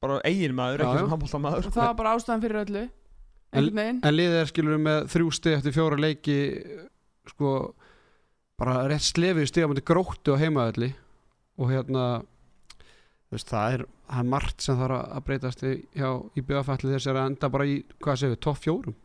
bara 0.00 0.20
eigin 0.24 0.54
maður, 0.54 0.78
Já, 0.78 0.84
ekki 0.88 0.94
já. 0.94 1.00
sem 1.02 1.10
handbóltamaður 1.12 1.66
og 1.66 1.72
það 1.74 1.86
var 1.88 1.94
bara 1.98 2.14
ástæðan 2.16 2.42
fyrir 2.42 2.60
öllu 2.64 2.82
einhvern 3.52 3.74
veginn. 3.80 4.00
En 4.04 4.14
liðið 4.14 4.40
er 4.40 4.46
skilur 4.52 4.78
með 4.78 4.98
þrjú 5.12 5.28
stið 5.38 5.56
eftir 5.58 5.72
fjóra 5.76 5.98
leiki 5.98 6.38
sko 7.28 7.52
bara 8.58 8.88
rétt 8.88 9.04
slefið 9.06 9.42
í 9.44 9.48
stiga 9.52 9.68
mútið 9.70 9.86
gróttu 9.90 10.34
á 10.34 10.40
heimaðalli 10.40 10.94
og 11.58 11.68
hérna 11.70 12.04
veist, 13.34 13.50
það 13.50 13.74
er, 13.76 13.84
það 14.08 14.22
er 14.24 14.30
margt 14.34 14.64
sem 14.64 14.78
þarf 14.80 14.98
að 15.04 15.24
breytast 15.28 15.64
í, 15.68 15.74
hjá, 15.98 16.08
í 16.34 16.44
byggafætli 16.48 16.94
þess 16.94 17.10
að 17.12 17.20
enda 17.26 17.50
bara 17.52 17.66
í, 17.68 17.76
hvað 18.04 18.20
séu, 18.22 18.38
topp 18.48 18.62
fjórum? 18.64 18.96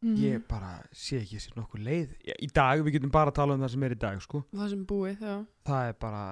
Mhm. 0.00 0.16
ég 0.16 0.44
bara 0.48 0.78
sé 0.96 1.18
ekki 1.20 1.36
sér 1.36 1.58
nokkuð 1.58 1.82
leið. 1.84 2.12
Já, 2.24 2.32
í 2.40 2.46
dag, 2.56 2.80
við 2.86 2.94
getum 2.94 3.10
bara 3.12 3.28
að 3.28 3.36
tala 3.36 3.52
um 3.54 3.60
það 3.60 3.72
sem 3.74 3.82
er 3.84 3.92
í 3.92 3.98
dag 4.00 4.20
sko. 4.24 4.38
það 4.56 4.70
sem 4.70 4.84
búið, 4.88 5.18
já. 5.20 5.34
Það 5.68 5.88
er 5.90 5.96
bara 6.00 6.22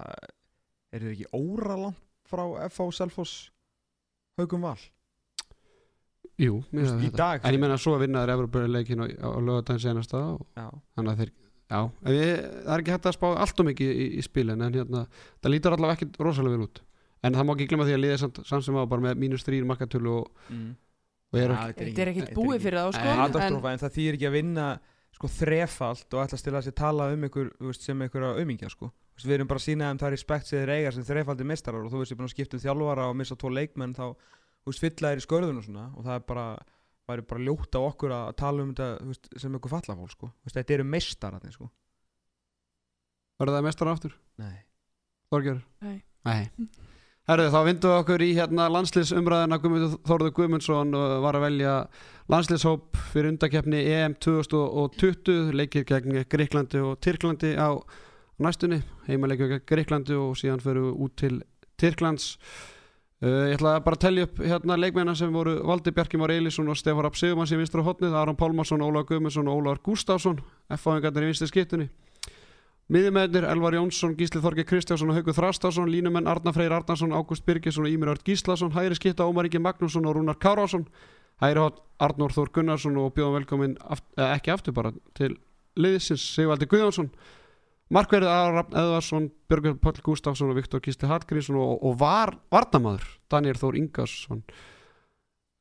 er 0.92 1.04
þið 1.04 1.10
ekki 1.12 1.26
óralangt 1.36 1.98
frá 2.28 2.44
FH 2.68 2.86
Selfoss 2.96 3.34
Haugum 4.40 4.64
Val? 4.64 4.78
Jú, 6.38 6.60
Þú 6.70 6.78
veist, 6.78 7.00
í 7.02 7.10
dag 7.18 7.42
en 7.42 7.56
ég 7.56 7.60
menna 7.60 7.76
svo 7.80 7.96
vinnaður 7.98 8.36
Evropaleikin 8.36 9.02
á, 9.02 9.06
á 9.10 9.28
lögadaginn 9.42 9.82
senasta 9.82 10.20
þannig 10.54 11.10
að 11.12 11.22
þeir 11.22 11.32
já, 11.68 11.80
við, 12.06 12.28
það 12.62 12.74
er 12.74 12.82
ekki 12.84 12.94
hægt 12.94 13.08
að 13.10 13.16
spá 13.16 13.26
allt 13.32 13.62
og 13.64 13.66
mikið 13.68 13.90
í, 13.90 14.06
í 14.20 14.22
spilin 14.24 14.62
en 14.64 14.76
hérna, 14.78 15.02
það 15.42 15.52
lítur 15.54 15.74
allavega 15.76 15.98
ekki 15.98 16.22
rosalega 16.22 16.54
vel 16.56 16.68
út 16.68 16.80
en 17.24 17.38
það 17.38 17.48
má 17.48 17.54
ekki 17.54 17.68
glemma 17.70 17.86
því 17.88 17.96
að 17.96 18.04
liðið 18.04 18.20
samt, 18.22 18.38
samt 18.46 18.66
sem 18.66 18.78
á 18.78 18.82
bara 18.90 19.04
með 19.08 19.18
mínus 19.24 19.46
þrýr 19.46 19.66
markatölu 19.68 20.14
og, 20.20 20.30
mm. 20.52 20.70
og 21.32 21.40
er 21.40 21.54
Já, 21.54 21.58
þetta 21.80 22.04
er 22.04 22.12
ekkert 22.12 22.32
búið 22.36 22.64
fyrir 22.66 22.78
þá 22.78 22.94
sko 22.94 23.10
en, 23.10 23.20
Katastrófa, 23.24 23.72
en 23.72 23.82
það 23.82 23.98
þýðir 23.98 24.18
ekki 24.18 24.30
að 24.30 24.38
vinna 24.38 24.68
sko 25.18 25.30
þrefalt 25.34 26.14
og 26.14 26.22
ætla 26.22 26.38
að 26.38 26.42
stila 26.44 26.60
að 26.60 26.66
sér 26.68 26.78
tala 26.78 27.10
um 27.14 27.28
ykkur 27.28 27.52
þú 27.58 27.70
veist, 27.72 27.86
sem 27.88 28.06
ykkur 28.06 28.30
að 28.30 28.42
umingja 28.44 28.72
sko 28.72 28.92
Þú 29.18 29.18
veist, 29.18 29.26
við 29.26 29.34
erum 29.34 29.48
bara 29.50 29.58
að 29.58 29.64
sína 29.64 29.86
þeim 29.88 29.98
það 29.98 30.12
respekt 30.14 30.46
sem 30.46 30.60
þeir 30.60 30.74
eiga 30.76 30.90
sem 30.94 31.06
þrefaldi 31.08 31.46
mistarar 31.48 31.86
og 31.86 31.90
þú 31.90 32.02
veist 32.02 32.12
ég 32.12 32.14
er 32.14 32.20
búin 32.20 32.28
að 32.28 32.34
skipta 32.36 32.58
um 32.58 32.62
þjálfara 32.62 33.06
og 33.10 33.16
missa 33.18 33.36
tvo 33.40 33.50
leikmenn 33.50 33.96
þá 33.96 34.04
fylla 34.78 35.10
þeir 35.10 35.22
í 35.22 35.24
skörðun 35.24 35.58
og 35.58 35.64
svona 35.66 35.86
og 35.96 36.06
það 36.06 36.20
er 36.20 36.24
bara 36.28 36.44
væri 37.08 37.24
bara 37.26 37.44
ljótt 37.48 37.74
á 37.74 37.80
okkur 37.80 38.14
að 38.14 38.30
tala 38.38 38.62
um 38.62 38.70
þetta 38.70 38.88
þú 39.00 39.10
veist, 39.10 39.28
sem 39.42 39.58
ykkur 39.58 39.72
fallafól 39.72 40.10
sko 40.12 40.28
Þú 40.28 40.46
veist, 40.46 40.58
þetta 40.60 40.76
eru 40.76 40.86
mistarar 40.92 41.54
sko 41.56 41.70
verður 43.38 43.58
það 43.58 43.66
mestar 43.66 43.90
aftur, 43.90 44.14
Nei 44.38 44.56
Þorgjör? 45.32 45.58
Nei. 45.84 45.98
Nei. 46.24 46.48
Herðu, 47.28 47.50
þá 47.52 47.58
vindum 47.66 47.90
við 47.92 47.98
okkur 48.00 48.22
í 48.24 48.26
hérna 48.38 48.66
landsliðsumræðina 48.72 49.56
Guðmundur 49.60 49.98
Þórður 50.08 50.30
Guðmundsson 50.38 50.94
uh, 50.96 51.18
var 51.20 51.36
að 51.36 51.42
velja 51.44 51.74
landsliðshóp 52.32 52.96
fyrir 53.10 53.28
undakeppni 53.34 53.82
EM 53.92 54.14
2020 54.24 55.50
leikir 55.60 55.84
gegn 55.90 56.22
Greiklandi 56.32 56.80
og 56.80 56.96
Tyrklandi 57.04 57.50
á 57.60 57.76
næstunni. 58.40 58.80
Heimaleikju 59.10 59.50
gegn 59.52 59.66
Greiklandi 59.68 60.16
og 60.16 60.40
síðan 60.40 60.64
fyrir 60.64 60.88
út 60.88 61.18
til 61.20 61.42
Tyrklands. 61.76 62.30
Uh, 63.20 63.50
ég 63.50 63.58
ætla 63.58 63.76
bara 63.84 64.00
að 64.00 64.06
tellja 64.06 64.30
upp 64.30 64.40
hérna 64.40 64.80
leikmennar 64.80 65.20
sem 65.20 65.36
voru 65.36 65.58
Valdi 65.68 65.92
Bjarkimar 65.92 66.32
Eilisson 66.32 66.72
og 66.72 66.80
Stefán 66.80 67.04
Rapp 67.04 67.20
Sigurmanns 67.20 67.52
í 67.52 67.60
vinstra 67.60 67.84
hotnið, 67.84 68.16
Aron 68.16 68.40
Pálmarsson, 68.40 68.80
Ólaug 68.80 69.12
Guðmundsson 69.12 69.52
og 69.52 69.60
Ólaug 69.60 69.84
Gustafsson 69.84 70.40
F-fáingarnir 70.80 71.28
í 71.28 71.34
vinstri 71.34 71.52
skiptunni 71.52 71.90
Miðjumennir 72.88 73.44
Elvar 73.44 73.74
Jónsson, 73.76 74.14
Gísli 74.16 74.40
Þorge 74.40 74.64
Kristjánsson 74.64 75.10
og 75.12 75.18
Haugur 75.18 75.34
Þrastásson, 75.36 75.90
línumenn 75.92 76.28
Arna 76.30 76.54
Freyr 76.56 76.72
Arnarsson, 76.72 77.12
Ágúst 77.12 77.44
Birgisson 77.44 77.84
og 77.84 77.92
Ímir 77.92 78.14
Ört 78.14 78.24
Gíslason, 78.24 78.72
hægri 78.72 78.96
skitta 78.96 79.26
Ómar 79.28 79.44
Ingi 79.44 79.60
Magnússon 79.60 80.08
og 80.08 80.16
Rúnar 80.16 80.38
Kárásson, 80.40 80.86
hægri 81.42 81.60
hótt 81.60 81.82
Arnór 82.00 82.32
Þór 82.32 82.48
Gunnarsson 82.54 82.96
og 82.96 83.12
bjóðum 83.12 83.36
velkomin 83.42 83.76
aft, 83.84 84.06
eh, 84.16 84.32
ekki 84.38 84.54
aftur 84.54 84.72
bara 84.72 84.94
til 85.12 85.36
liðsins 85.76 86.24
Sigvaldi 86.32 86.64
Guðjónsson, 86.70 87.10
Markverðið 87.92 88.32
Arab 88.32 88.72
Eðvarsson, 88.72 89.30
Björgur 89.48 89.76
Páll 89.84 90.00
Gustafsson 90.04 90.50
og 90.50 90.56
Viktor 90.56 90.80
Gísli 90.80 91.08
Hallgrímsson 91.08 91.60
og, 91.60 91.84
og 91.84 91.98
var 92.00 92.38
Vardamaður, 92.52 93.04
Daniel 93.28 93.60
Þór 93.60 93.78
Ingarsson. 93.80 94.42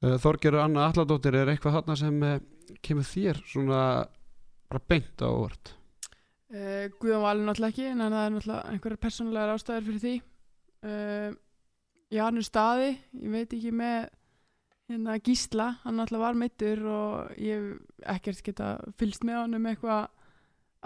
Þorgerur 0.03 0.61
Anna 0.61 0.89
Alladóttir 0.89 1.35
er 1.35 1.51
eitthvað 1.51 1.79
þarna 1.79 1.95
sem 1.99 2.23
eh, 2.23 2.39
kemur 2.83 3.07
þér 3.07 3.43
svona 3.47 3.81
bara 4.67 4.83
beint 4.87 5.23
á 5.23 5.27
óvart. 5.27 5.76
Uh, 6.53 6.85
Guðan 6.99 7.23
Valur 7.25 7.47
náttúrulega 7.47 7.73
ekki 7.73 7.87
en 7.91 8.03
það 8.05 8.19
er 8.21 8.35
náttúrulega 8.35 8.73
einhverjar 8.73 9.03
persónulegar 9.05 9.53
ástæður 9.55 9.87
fyrir 9.87 10.03
því. 10.03 10.15
Uh, 10.87 11.31
Janur 12.13 12.45
Staði 12.47 12.91
ég 12.95 13.33
veit 13.33 13.55
ekki 13.57 13.73
með 13.75 14.09
hérna 14.87 15.17
Gísla, 15.19 15.71
hann 15.83 15.99
náttúrulega 15.99 16.25
var 16.25 16.39
meittur 16.39 16.85
og 16.87 17.41
ég 17.41 17.57
hef 17.57 18.05
ekkert 18.15 18.45
geta 18.45 18.69
fylgst 18.99 19.25
með 19.27 19.41
honum 19.41 19.67
eitthvað 19.67 20.07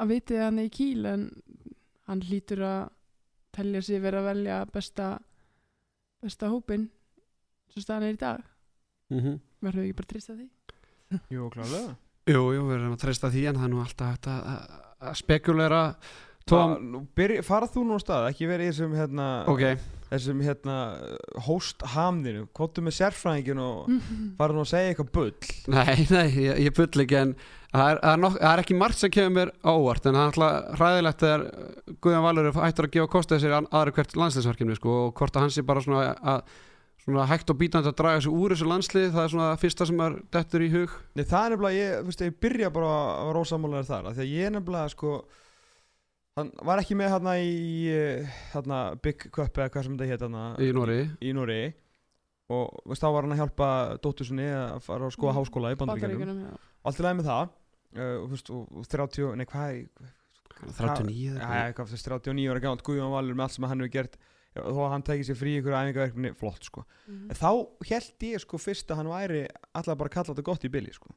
að 0.01 0.15
vitið 0.15 0.41
hann 0.45 0.61
í 0.63 0.69
kýl 0.73 1.05
en 1.09 1.27
hann 2.07 2.23
hlýtur 2.25 2.63
að 2.65 2.81
telja 3.53 3.81
sig 3.85 4.01
verið 4.01 4.23
að 4.23 4.29
velja 4.31 4.61
besta 4.71 5.09
besta 6.21 6.49
hópin 6.51 6.87
sem 7.71 7.83
staðan 7.83 8.07
er 8.07 8.15
í 8.15 8.21
dag. 8.21 8.41
Mm 9.11 9.19
-hmm. 9.19 9.39
verður 9.59 9.81
við 9.81 9.89
ekki 9.89 9.99
bara 9.99 10.11
trist 10.13 10.29
að 10.29 10.37
því? 10.37 10.47
Jú, 11.29 11.49
klálega. 11.49 11.95
Jú, 12.29 12.41
jú, 12.55 12.61
við 12.67 12.75
erum 12.75 12.95
að 12.95 13.01
treysta 13.01 13.29
því 13.31 13.45
en 13.49 13.55
það 13.59 13.65
er 13.65 13.71
nú 13.73 13.79
alltaf 13.81 14.11
hægt 14.11 14.27
að, 14.27 14.41
að, 15.01 15.15
spekulera. 15.21 15.85
Tóm... 16.49 16.75
Tóm, 17.15 17.41
Farað 17.45 17.75
þú 17.75 17.87
nú 17.87 17.97
á 17.97 18.01
stað, 18.01 18.29
ekki 18.31 18.49
verið 18.49 18.69
í 18.69 18.71
þessum 18.71 18.95
hérna, 18.97 19.27
ok, 19.51 19.65
þessum 20.11 20.41
hérna 20.43 20.77
host 21.45 21.85
hamninu, 21.93 22.47
kottu 22.57 22.83
með 22.83 22.97
sérfræðingin 22.97 23.61
og 23.63 23.91
farað 24.39 24.57
nú 24.57 24.63
að 24.65 24.71
segja 24.73 24.91
eitthvað 24.91 25.11
bull. 25.15 25.51
Nei, 25.71 26.05
nei, 26.15 26.27
ég, 26.47 26.63
ég 26.65 26.75
bull 26.75 27.05
ekki 27.05 27.19
en 27.21 27.35
það 27.71 27.85
er, 27.85 28.01
það, 28.01 28.09
er 28.11 28.23
nok, 28.25 28.39
það 28.39 28.49
er 28.51 28.63
ekki 28.65 28.79
margt 28.81 28.99
sem 28.99 29.13
kemur 29.13 29.37
mér 29.37 29.53
á 29.63 29.71
óvart 29.71 30.09
en 30.09 30.17
það 30.17 30.23
er 30.23 30.33
alltaf 30.33 30.81
hræðilegt 30.81 31.23
þegar 31.23 31.45
Guðjón 32.03 32.25
Valur 32.27 32.49
er 32.49 32.59
hættur 32.65 32.89
að 32.89 32.97
gefa 32.97 33.13
kostið 33.15 33.45
sér 33.45 33.55
aðra 33.61 33.95
hvert 33.95 34.19
landsliðsverkefni 34.23 34.77
sko, 34.79 34.97
og 35.05 35.15
hvort 35.21 35.37
að 35.37 35.47
hans 35.47 35.61
er 35.61 35.67
bara 35.69 35.85
svona, 35.85 36.11
að, 36.33 36.59
svona 37.01 37.27
hægt 37.29 37.49
og 37.53 37.57
bítandi 37.59 37.89
að 37.89 37.97
draga 37.99 38.21
sig 38.21 38.31
úr 38.33 38.53
þessu 38.53 38.67
landslið 38.69 39.07
það 39.15 39.23
er 39.23 39.31
svona 39.33 39.49
það 39.51 39.61
fyrsta 39.63 39.87
sem 39.89 40.01
er 40.05 40.17
dettur 40.35 40.65
í 40.65 40.71
hug. 40.73 40.95
Nei, 41.17 41.23
það 41.25 41.45
er 41.45 41.53
nefnilega, 41.55 41.77
ég, 41.77 41.93
þú 42.01 42.11
veist, 42.11 42.25
ég 42.27 42.39
byrja 42.45 42.71
bara 42.75 42.91
að 42.97 43.29
vera 43.31 43.43
ósammálaður 43.45 43.87
þar, 43.89 44.09
af 44.11 44.17
því 44.17 44.25
að 44.25 44.33
ég 44.37 44.53
nefnilega, 44.55 44.91
sko, 44.93 45.13
hann 46.39 46.51
var 46.69 46.81
ekki 46.83 46.97
með 46.99 47.13
hérna 47.15 47.35
í, 47.41 47.55
eh, 47.91 48.35
hérna, 48.53 48.81
Big 49.01 49.27
Cup 49.29 49.57
eða 49.57 49.71
hvað 49.73 49.87
sem 49.87 49.97
þetta 49.97 50.11
heit 50.11 50.25
hérna 50.27 50.45
í 50.61 50.71
Nóri 50.77 50.99
í 51.21 51.33
Núri 51.35 51.61
og, 52.51 52.79
veist, 52.85 53.01
þá 53.03 53.09
var 53.15 53.25
hann 53.27 53.35
að 53.35 53.41
hjálpa 53.41 53.69
dóttursunni 54.03 54.47
að 54.53 54.81
fara 54.85 55.07
að 55.09 55.15
skoða 55.17 55.33
Mm, 55.33 55.39
háskóla 55.41 55.73
í 55.73 55.77
já. 56.45 56.55
Allt 56.85 56.99
í 56.99 57.05
lagi 57.05 57.17
með 57.19 57.29
það, 57.31 57.53
uh, 57.95 58.15
þú 58.21 58.31
veist, 58.35 58.49
og, 58.51 58.67
og 58.77 58.87
30, 58.91 59.35
nei, 59.39 59.45
hvað 59.45 59.71
er, 59.71 60.11
39 60.61 61.17
Já, 61.17 61.41
eða 61.41 61.61
eitthvað, 61.71 61.87
þú 61.89 61.95
veist, 61.97 62.07
39 62.11 62.51
ára 62.51 62.61
gátt 62.63 62.83
Guðjón 62.85 63.13
Valur 63.15 63.37
með 63.37 63.45
allt 63.47 63.55
sem 63.57 63.65
hann 63.65 63.81
hefur 63.81 63.93
gert, 63.95 64.17
þó 64.55 64.81
að 64.83 64.91
hann 64.91 65.05
tekið 65.07 65.27
sér 65.29 65.39
frí 65.39 65.55
ykkur 65.59 65.75
æfingaverkefni, 65.77 66.31
flott, 66.39 66.63
sko. 66.67 66.85
Mhm. 67.07 67.29
En 67.31 67.39
þá 67.39 67.51
held 67.87 68.25
ég 68.27 68.43
sko 68.43 68.59
fyrst 68.59 68.91
að 68.91 69.01
hann 69.01 69.11
væri 69.11 69.43
alltaf 69.73 69.97
bara 69.97 70.09
kalla 70.09 70.33
þetta 70.33 70.47
gott 70.49 70.65
í 70.67 70.71
bili 70.71 70.93
sko. 70.93 71.13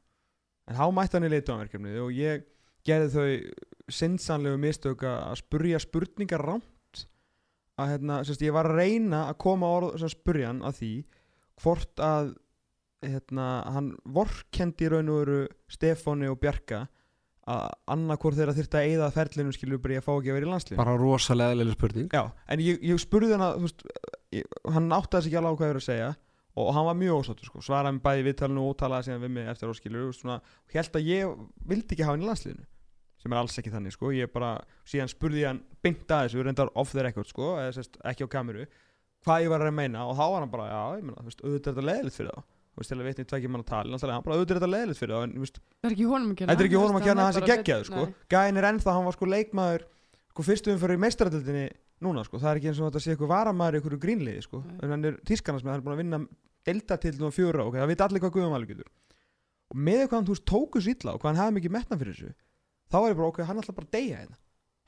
En 0.67 0.75
þá 0.75 0.85
mætti 0.93 1.17
hann 1.17 1.27
í 1.27 1.33
leituanverkefnið 1.33 1.99
og 2.01 2.13
ég 2.15 2.45
gerði 2.85 3.11
þau 3.11 3.91
sinnsanlegu 3.91 4.57
mistök 4.61 5.03
að 5.09 5.35
spurja 5.41 5.81
spurningar 5.81 6.41
rámt 6.41 7.05
að 7.77 7.91
hérna, 7.91 8.21
sérst, 8.23 8.41
ég 8.45 8.55
var 8.55 8.69
að 8.69 8.79
reyna 8.79 9.25
að 9.29 9.37
koma 9.43 9.67
orð 9.67 9.99
sem 9.99 10.09
spurja 10.13 10.47
hann 10.47 10.63
að 10.65 10.79
því 10.79 10.91
hvort 11.61 12.01
að 12.03 12.35
hérna, 13.05 13.47
hann 13.75 13.91
vorkendi 14.15 14.87
raun 14.89 15.11
og 15.11 15.19
veru 15.25 15.39
Stefáni 15.69 16.29
og 16.31 16.39
Bjarka 16.41 16.85
að 17.45 17.65
annarkvort 17.93 18.37
þeirra 18.39 18.55
þyrfti 18.57 18.79
að 18.79 18.91
eyða 18.91 19.07
ferlinum 19.13 19.53
skilur 19.53 19.81
bara 19.81 19.97
ég 19.97 20.01
að 20.01 20.07
fá 20.07 20.13
ekki 20.15 20.31
að 20.31 20.37
vera 20.39 20.47
í 20.47 20.51
landslið 20.51 20.79
bara 20.79 20.95
rosalega 20.97 21.53
eðlileg 21.53 21.77
spurning. 21.77 22.07
Já, 22.09 22.23
en 22.49 22.63
ég, 22.65 22.79
ég 22.81 23.01
spurði 23.01 23.35
hann 23.35 23.43
að 23.45 23.67
hann 24.73 24.95
áttaði 24.97 25.27
sig 25.27 25.31
ekki 25.31 25.41
alveg 25.41 25.59
hvað 25.59 25.69
ég 25.69 25.75
er 25.75 25.81
að 25.81 25.85
segja 25.85 26.07
og 26.55 26.71
hann 26.73 26.87
var 26.87 26.97
mjög 26.97 27.19
ósáttur 27.19 27.49
sko, 27.51 27.61
svaraði 27.67 27.97
mig 27.97 28.05
bæði 28.05 28.25
viðtalinu 28.29 28.63
og 28.65 28.77
talaði 28.79 29.09
síðan 29.09 29.21
við 29.25 29.33
mig 29.35 29.51
eftir 29.51 29.73
áskilur 29.73 30.09
og 30.09 30.73
held 30.73 30.97
að 30.97 31.11
ég 31.11 31.35
vildi 31.69 31.95
ekki 31.95 32.07
hafa 32.07 32.15
hann 32.15 32.25
í 32.25 32.29
landsliðinu 32.29 32.65
sem 33.21 33.33
er 33.33 33.41
alls 33.41 33.59
ekki 33.59 33.73
þannig 33.73 33.95
sko, 33.95 34.11
ég 34.15 34.31
bara 34.33 34.51
síðan 34.87 35.11
spurði 35.11 35.45
hann 35.45 35.61
beint 35.83 36.09
að 36.09 36.27
þessu, 36.27 36.43
reyndar 36.45 36.71
off 36.77 36.93
the 36.95 37.03
record 37.03 37.29
sko, 37.29 37.55
eða 37.59 37.75
sérst 37.75 37.97
ekki 38.05 38.25
á 38.25 38.33
kameru 38.37 38.65
hvað 39.25 39.45
ég 39.45 39.51
var 39.51 39.65
að 39.65 39.75
meina 39.75 40.05
og 40.05 40.17
þá 40.17 40.25
var 40.25 40.43
hann 40.43 40.53
bara, 40.53 40.67
já, 40.69 40.81
ég 40.99 41.07
meina, 41.07 41.21
þú 41.21 41.31
veist, 41.31 41.43
auðvitað 41.43 41.71
er 41.71 41.75
þetta 41.75 41.87
leðilegt 41.89 42.19
fyrir 42.19 42.31
þá 42.31 42.54
veist, 42.75 42.91
til 42.91 42.97
að 42.99 43.07
vitni 43.09 43.25
tveikja 43.29 43.49
mann 43.51 43.63
að 43.63 43.69
tala, 43.71 43.91
náttúrulega, 43.93 44.15
hann 44.19 44.25
bara 44.25 44.35
auðvitað 44.39 44.57
þetta 44.59 44.69
leðilegt 44.73 44.99
fyrir 45.01 45.15
þá, 45.15 45.23
en 45.25 45.35
veist, 45.45 45.59
Það 45.81 45.89
er 45.89 45.95
ekki 45.95 46.07
honum 46.11 46.31
að 46.31 46.37
kenna. 46.39 46.51
Þetta 46.55 46.63
er 46.65 46.69
ekki 46.69 46.81
honum 46.81 46.99
að 46.99 47.05
kenna 47.07 47.27
bara 47.29 47.49
geggjaður 47.51 47.85
betur- 47.85 47.91
sko. 47.91 48.27
Gæin 48.35 48.59
er 48.61 48.67
ennþá, 48.71 48.95
hann 48.95 49.05
var 49.07 49.15
sko 49.15 49.29
leikmaður 49.31 49.85
sko 50.35 50.45
fyrstu 50.49 50.73
umfyrir 50.75 50.97
í 50.99 51.03
meistaradöldinni 51.05 51.65
núna 52.03 52.25
sko, 52.27 52.39
það 52.41 52.51
er 52.51 52.59
ekki 52.59 52.69
eins 52.71 52.81
og 52.83 52.89
þetta 52.91 53.03
sé 53.05 53.13
eitthvað 53.15 53.31
varamaður 53.31 53.77
í 53.77 53.79
einhverju 53.79 54.01
grínliði 54.03 54.43
sko, 54.43 54.63
en 54.83 54.91
hann 54.95 55.05
er 55.07 55.19
tískarnas 55.23 55.63
með, 55.63 55.71
hann 55.71 55.79
er 55.79 55.85
búin 55.85 55.95
að 55.95 56.01
vinna 56.03 56.19
deltatildin 56.65 57.27
og 57.29 57.35
fjóra, 57.35 57.63
ok, 57.69 57.77
það 57.79 57.91
veit 57.93 58.01
allir 58.03 58.23
hvað 58.25 58.49
Valur 58.51 58.67
getur. 58.67 58.89
Og 59.71 59.77
með 59.79 60.03
hvað 60.09 60.17
hann 60.19 60.27
þú 60.27 60.35
veist 60.35 60.45
tóku 60.49 60.81
svo 60.81 60.91
illa 60.91 61.13
og 61.15 61.21
hvað 61.21 61.31
hann 61.31 61.41
hafði 61.41 61.55
mikið 61.59 61.73
metna 61.73 61.97
fyrir 61.97 62.13
þessu 62.17 62.33
þá 62.91 62.97
er 63.01 63.07
ég 63.09 63.17
bara, 63.17 63.29
ok, 63.31 63.39
hann 63.47 63.61
ætla 63.61 63.75
bara 63.79 63.87
að 63.87 63.95
deyja 63.95 64.19
hérna 64.21 64.37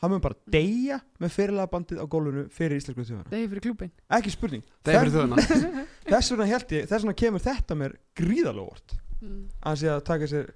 hann 0.01 0.13
mun 0.13 0.23
bara 0.23 0.37
deyja 0.53 0.99
með 1.21 1.33
fyrirlega 1.33 1.71
bandið 1.73 2.01
á 2.01 2.05
gólfinu 2.05 2.45
fyrir 2.53 2.77
íslensku 2.77 3.05
þjóðana 3.07 3.33
Degi 3.33 3.49
fyrir 3.53 3.65
klúbin 3.65 3.91
ekki 4.17 4.33
spurning, 4.33 4.63
það 4.85 4.93
er 4.93 4.99
fyrir 5.01 5.15
þjóðuna 5.15 5.45
þess 6.11 6.31
vegna 6.33 6.49
held 6.51 6.73
ég, 6.77 6.87
þess 6.91 7.03
vegna 7.03 7.17
kemur 7.23 7.45
þetta 7.47 7.77
mér 7.81 7.97
gríðalega 8.17 8.67
óvart 8.67 8.97
mm. 9.21 9.43
að 9.57 9.69
hann 9.71 9.81
sé 9.81 9.91
að 9.93 10.03
taka 10.11 10.31
sér 10.31 10.49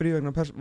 frí 0.00 0.14
vegna 0.16 0.32
pers 0.36 0.52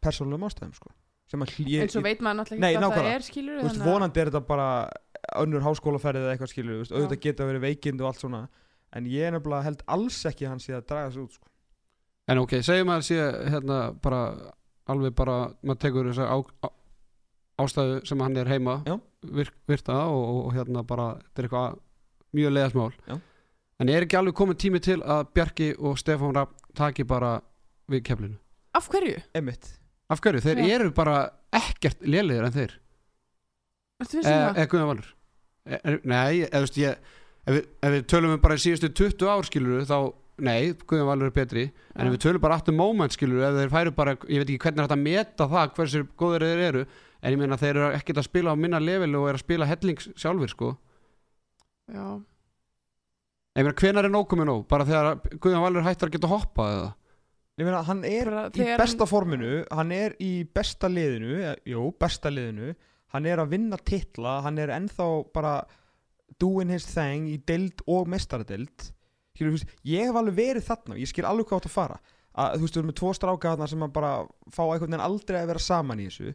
persónulegum 0.00 0.46
ástæðum 0.48 0.74
sko. 0.78 0.92
að 1.34 1.42
en 1.82 1.92
svo 1.92 2.02
veit 2.04 2.22
maður 2.24 2.40
náttúrulega 2.40 2.62
Nei, 2.62 2.70
ekki 2.70 2.84
hvað 2.86 2.96
það 2.96 3.10
er 3.10 3.26
skilur 3.26 3.60
Þú 3.60 3.66
veist, 3.66 3.82
vonandi 3.84 4.22
er 4.22 4.30
þetta 4.30 4.42
bara 4.48 4.68
önnur 5.40 5.64
háskólaferðið 5.66 6.26
eða 6.26 6.34
eitthvað 6.34 6.52
skilur, 6.54 6.72
þú 6.74 6.82
veist, 6.82 6.94
auðvitað 6.94 7.22
geta 7.26 7.48
verið 7.48 7.64
veikind 7.66 8.02
og 8.02 8.10
allt 8.10 8.22
svona. 8.22 8.40
En 8.96 9.06
ég 9.06 9.26
er 9.28 9.34
nefnilega 9.36 9.66
held 9.68 9.84
alls 9.94 10.18
ekki 10.26 10.46
að 10.46 10.54
hann 10.54 10.62
sé 10.64 10.74
að 10.74 10.86
draga 10.90 11.10
þessu 11.10 11.26
út 11.26 11.36
sko. 11.36 11.50
En 12.30 12.40
ok, 12.42 12.56
segjum 12.66 12.92
að 12.94 13.04
sé 13.06 13.18
hérna 13.52 13.78
bara 14.02 14.22
alveg 14.90 15.14
bara, 15.18 15.36
maður 15.62 15.80
tekur 15.84 16.10
þess 16.10 16.24
á, 16.26 16.38
ástæðu 17.60 18.00
sem 18.08 18.20
hann 18.24 18.36
er 18.40 18.50
heima 18.50 18.80
Já. 18.86 18.96
virk, 19.36 19.54
virta 19.68 19.96
og, 20.08 20.22
og, 20.22 20.40
og 20.48 20.54
hérna 20.56 20.84
bara, 20.86 21.10
þetta 21.30 21.42
er 21.44 21.48
eitthvað 21.48 21.78
mjög 22.38 22.54
leiðasmál 22.56 22.92
Já. 23.08 23.16
en 23.80 23.92
er 23.94 24.06
ekki 24.06 24.18
alveg 24.20 24.38
komið 24.38 24.60
tími 24.64 24.82
til 24.84 25.00
að 25.02 25.26
Bjarki 25.36 25.72
og 25.78 25.98
Stefán 26.00 26.36
Rapp 26.36 26.56
taki 26.78 27.04
bara 27.04 27.38
við 27.90 28.04
keflinu 28.10 28.38
af 28.78 28.86
hverju? 28.92 29.22
Emmitt 29.34 29.72
af 30.10 30.20
hverju, 30.22 30.42
þeir 30.44 30.62
Já. 30.62 30.68
eru 30.78 30.92
bara 30.94 31.16
ekkert 31.54 32.02
lélegir 32.06 32.46
en 32.46 32.54
þeir 32.54 32.76
viss 34.00 34.14
um 34.16 34.20
eða 34.32 34.46
það? 34.54 34.60
e, 34.62 34.68
Guðjón 34.72 34.90
Valur 34.90 35.10
e, 35.66 35.96
nei, 36.04 36.40
eða 36.46 36.60
þú 36.60 36.64
veist 36.66 36.80
ég 36.80 37.12
ef 37.40 37.54
við, 37.56 37.68
ef 37.82 37.94
við 37.96 38.08
tölum 38.12 38.34
um 38.36 38.42
bara 38.42 38.56
í 38.58 38.62
síðustu 38.64 38.90
20 39.02 39.30
ár 39.34 39.48
skilur 39.48 39.84
þá, 39.88 39.96
nei, 40.46 40.72
Guðjón 40.86 41.10
Valur 41.10 41.30
er 41.30 41.36
betri 41.36 41.66
en 41.68 42.06
ef 42.06 42.08
Já. 42.08 42.14
við 42.14 42.22
tölum 42.26 42.44
bara 42.46 42.58
aftur 42.60 42.76
moment 42.78 43.16
skilur 43.16 43.46
ef 43.48 43.58
þeir 43.58 43.74
færu 43.74 43.94
bara, 43.96 44.16
ég 44.30 44.42
veit 44.42 44.48
ekki 44.54 44.62
hvernig 44.64 44.82
er 44.82 44.88
þetta 44.88 44.98
að 44.98 45.06
meta 45.08 45.48
það 45.54 45.74
hversu 45.78 46.04
góður 46.20 46.46
þeir 46.46 46.64
eru 46.70 46.84
en 47.20 47.34
ég 47.34 47.40
meina 47.40 47.58
þeir 47.60 47.76
eru 47.76 47.90
ekkert 47.98 48.22
að 48.22 48.28
spila 48.30 48.54
á 48.54 48.60
minna 48.60 48.80
level 48.82 49.14
og 49.20 49.28
er 49.30 49.38
að 49.38 49.44
spila 49.44 49.68
hellings 49.68 50.10
sjálfur 50.16 50.52
sko 50.52 50.70
Já. 51.90 52.06
ég 53.58 53.66
meina 53.66 53.76
hvenar 53.82 54.08
er 54.08 54.14
nóg 54.14 54.28
komið 54.30 54.50
nóg 54.50 54.64
bara 54.70 54.88
þegar 54.88 55.20
Guðjón 55.36 55.66
Valur 55.66 55.86
hættar 55.86 56.10
að 56.10 56.16
geta 56.18 56.32
hoppað 56.32 56.76
eða 56.78 56.90
Ég 57.60 57.66
meina, 57.66 57.82
hann 57.84 57.98
er 58.08 58.30
í 58.56 58.66
besta 58.80 59.04
forminu, 59.04 59.64
hann 59.68 59.90
er 59.92 60.14
í 60.22 60.46
besta 60.48 60.88
liðinu, 60.88 61.34
eða, 61.42 61.56
jú, 61.68 61.82
besta 62.00 62.30
liðinu, 62.32 62.70
hann 63.12 63.26
er 63.28 63.42
að 63.42 63.50
vinna 63.52 63.76
titla, 63.76 64.38
hann 64.46 64.56
er 64.62 64.72
ennþá 64.72 65.08
bara 65.34 65.58
doing 66.40 66.72
his 66.72 66.86
thing 66.88 67.28
í 67.28 67.36
deild 67.44 67.82
og 67.90 68.08
mestaradeild. 68.08 68.86
Skilur, 69.34 69.52
þú 69.52 69.58
veist, 69.58 69.76
ég 69.92 70.08
hef 70.08 70.16
alveg 70.22 70.38
verið 70.38 70.66
þarna, 70.70 70.96
ég 71.02 71.10
skil 71.10 71.26
alveg 71.28 71.50
hvað 71.50 71.60
átt 71.60 71.68
að 71.68 71.74
fara. 71.74 72.00
Að, 72.30 72.54
þú 72.54 72.64
veist, 72.64 72.72
við 72.72 72.80
erum 72.80 72.90
með 72.94 72.98
tvo 73.02 73.12
stráka 73.18 73.52
þarna 73.52 73.70
sem 73.74 73.84
að 73.84 73.94
bara 73.98 74.14
fá 74.48 74.62
einhvern 74.64 74.86
veginn 74.86 75.06
aldrei 75.10 75.40
að 75.42 75.52
vera 75.52 75.64
saman 75.66 76.00
í 76.00 76.08
þessu, 76.08 76.34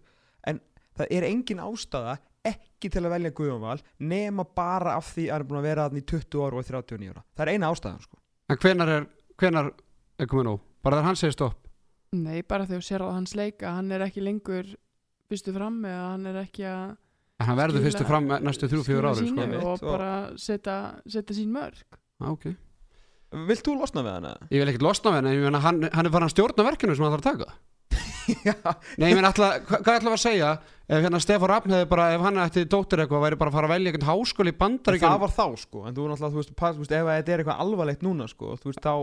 en 0.52 0.62
það 0.98 1.12
er 1.18 1.28
engin 1.30 1.62
ástæða 1.66 2.18
ekki 2.46 2.92
til 2.94 3.02
að 3.04 3.14
velja 3.16 3.34
Guðjónval 3.38 3.80
nema 4.06 4.46
bara 4.56 4.96
af 5.00 5.08
því 5.16 5.28
að 5.28 5.34
hann 5.34 5.42
er 5.46 5.50
búin 5.50 5.60
að 5.62 5.68
vera 5.70 5.86
þarna 5.88 6.02
í 6.02 6.06
20 6.12 6.44
ára 6.46 6.60
og 6.62 6.68
39 6.70 7.10
ára. 7.12 7.24
Það 7.36 7.46
er 7.46 7.54
eina 7.56 7.72
ástæðan, 7.74 8.04
sko. 8.06 8.18
en 8.50 8.60
hvenar 8.62 8.92
er, 8.96 9.08
hvenar 9.42 9.72
er 10.20 10.30
komið 10.32 10.46
nóg 10.50 10.60
bara 10.86 11.00
þegar 11.00 11.10
hann 11.10 11.20
segir 11.22 11.36
stopp 11.38 11.62
Nei, 12.16 12.44
bara 12.48 12.68
þegar 12.70 12.84
þú 12.84 12.88
sér 12.88 13.04
á 13.04 13.08
hans 13.12 13.34
leika 13.36 13.74
hann 13.76 13.90
er 13.92 14.06
ekki 14.06 14.22
lengur 14.24 14.70
fyrstu 15.28 15.54
fram 15.56 15.82
eða 15.90 16.06
hann 16.14 16.30
er 16.30 16.38
ekki 16.46 16.68
að 16.70 16.94
en 17.42 17.50
hann 17.50 17.58
verður 17.60 17.84
fyrstu 17.84 18.06
fram 18.08 18.30
næstu 18.46 18.70
þrjú, 18.72 18.84
fjögur 18.86 19.10
skila 19.10 19.16
ári 19.16 19.26
sínu 19.26 19.60
sko. 19.60 19.66
Og 19.66 19.74
og- 19.74 19.90
bara 19.90 20.12
setja, 20.40 20.76
setja 21.10 21.36
sín 21.36 21.52
mörg 21.52 21.82
ah, 22.22 22.30
okay. 22.32 22.56
Vilt 23.50 23.66
þú 23.66 23.74
losna 23.82 24.04
við 24.06 24.14
hann 24.14 24.30
eða? 24.30 24.48
ég 24.54 24.62
vil 24.62 24.70
ekkert 24.72 24.86
losna 24.86 25.12
við 25.12 25.18
hann 25.20 25.50
en 25.50 25.62
hann, 25.66 25.82
hann 25.92 26.06
er 26.06 26.14
farin 26.14 26.30
að 26.30 26.36
stjórna 26.38 26.68
verkinu 26.70 26.96
sem 26.96 27.04
hann 27.04 27.18
þarf 27.18 27.26
að 27.26 27.32
taka 27.34 27.58
Nei, 28.98 29.10
ég 29.12 29.18
meina, 29.20 29.30
hva- 29.36 29.60
hvað 29.68 30.00
ætla 30.00 30.14
að 30.16 30.22
segja? 30.24 30.52
Ef 30.86 31.02
hérna 31.02 31.20
Stefán 31.22 31.50
Raffn 31.50 31.74
hefði 31.74 31.88
bara, 31.90 32.06
ef 32.14 32.22
hann 32.26 32.38
ætti 32.42 32.64
dóttir 32.70 33.02
eitthvað, 33.02 33.22
væri 33.26 33.38
bara 33.42 33.50
að 33.52 33.56
fara 33.58 33.68
að 33.70 33.74
velja 33.74 33.92
einhvern 33.92 34.10
háskóli 34.10 34.52
í 34.54 34.58
bandaríkjum 34.60 35.10
það 35.14 35.22
var 35.24 35.34
þá 35.34 35.46
sko, 35.62 35.84
en 35.90 35.96
þú 35.98 36.08
náttúrulega, 36.12 36.34
þú 36.36 36.42
veist, 36.42 36.52
pass, 36.60 36.76
þú 36.78 36.84
veist 36.84 36.94
ef 36.98 37.08
þetta 37.10 37.34
er 37.36 37.42
eitthvað 37.44 37.62
alvarlegt 37.66 38.04
núna 38.06 38.28
sko, 38.30 38.52
þú 38.62 38.70
veist, 38.70 38.82
þá, 38.86 38.94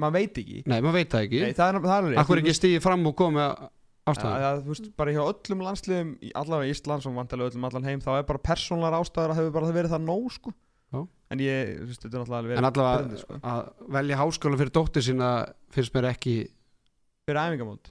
maður 0.00 0.14
veit 0.16 0.40
ekki. 0.42 0.62
Nei, 0.68 0.78
maður 0.84 0.96
veit 0.96 1.10
það 1.12 1.26
ekki. 1.28 1.42
Nei, 1.44 1.52
það 1.58 1.68
er, 1.74 1.80
það 1.84 1.92
er 1.98 2.06
alveg 2.08 2.22
Akkur 2.22 2.40
ekki 2.42 2.54
stíði 2.56 2.80
fram 2.84 3.04
og 3.10 3.16
komið 3.20 3.66
ástæðan 4.08 4.40
ja, 4.46 4.52
þú 4.64 4.72
veist, 4.72 4.88
bara 5.02 5.12
hjá 5.18 5.20
öllum 5.26 5.64
landsliðum 5.68 6.14
í 6.24 6.32
allavega 6.40 6.72
Íslands 6.72 7.08
og 7.10 7.16
vantilega 7.18 7.52
öllum 7.52 7.68
allan 7.68 7.88
heim 7.90 8.00
þá 8.00 8.10
er 8.16 8.24
bara 8.30 8.40
persónlar 8.48 8.96
ástæður 8.96 9.34
að 9.34 9.40
hefur 9.42 9.52
bara 9.58 9.72
verið 9.76 9.92
það 9.98 10.06
nóg 10.08 10.30
sko. 10.32 10.54
Já. 10.96 11.02
En 11.28 11.42
ég, 11.44 11.74
þú 11.82 11.90
veist, 11.90 12.00
þetta 12.06 12.14
er 12.16 12.22
náttúrulega 12.22 12.40
alveg 12.40 12.56
En 12.62 12.68
allavega 12.70 13.02
brennandi, 13.02 13.20
sko. 13.20 13.40
að 13.52 13.92
velja 13.98 14.16
háskóla 14.22 14.60
fyrir 14.62 14.72
dóttir 14.78 15.04
sína 15.04 15.28
finnst 15.76 15.92
mér 15.92 16.08
ekki, 16.14 16.36
Fyrir 17.28 17.42
æfingamót 17.42 17.90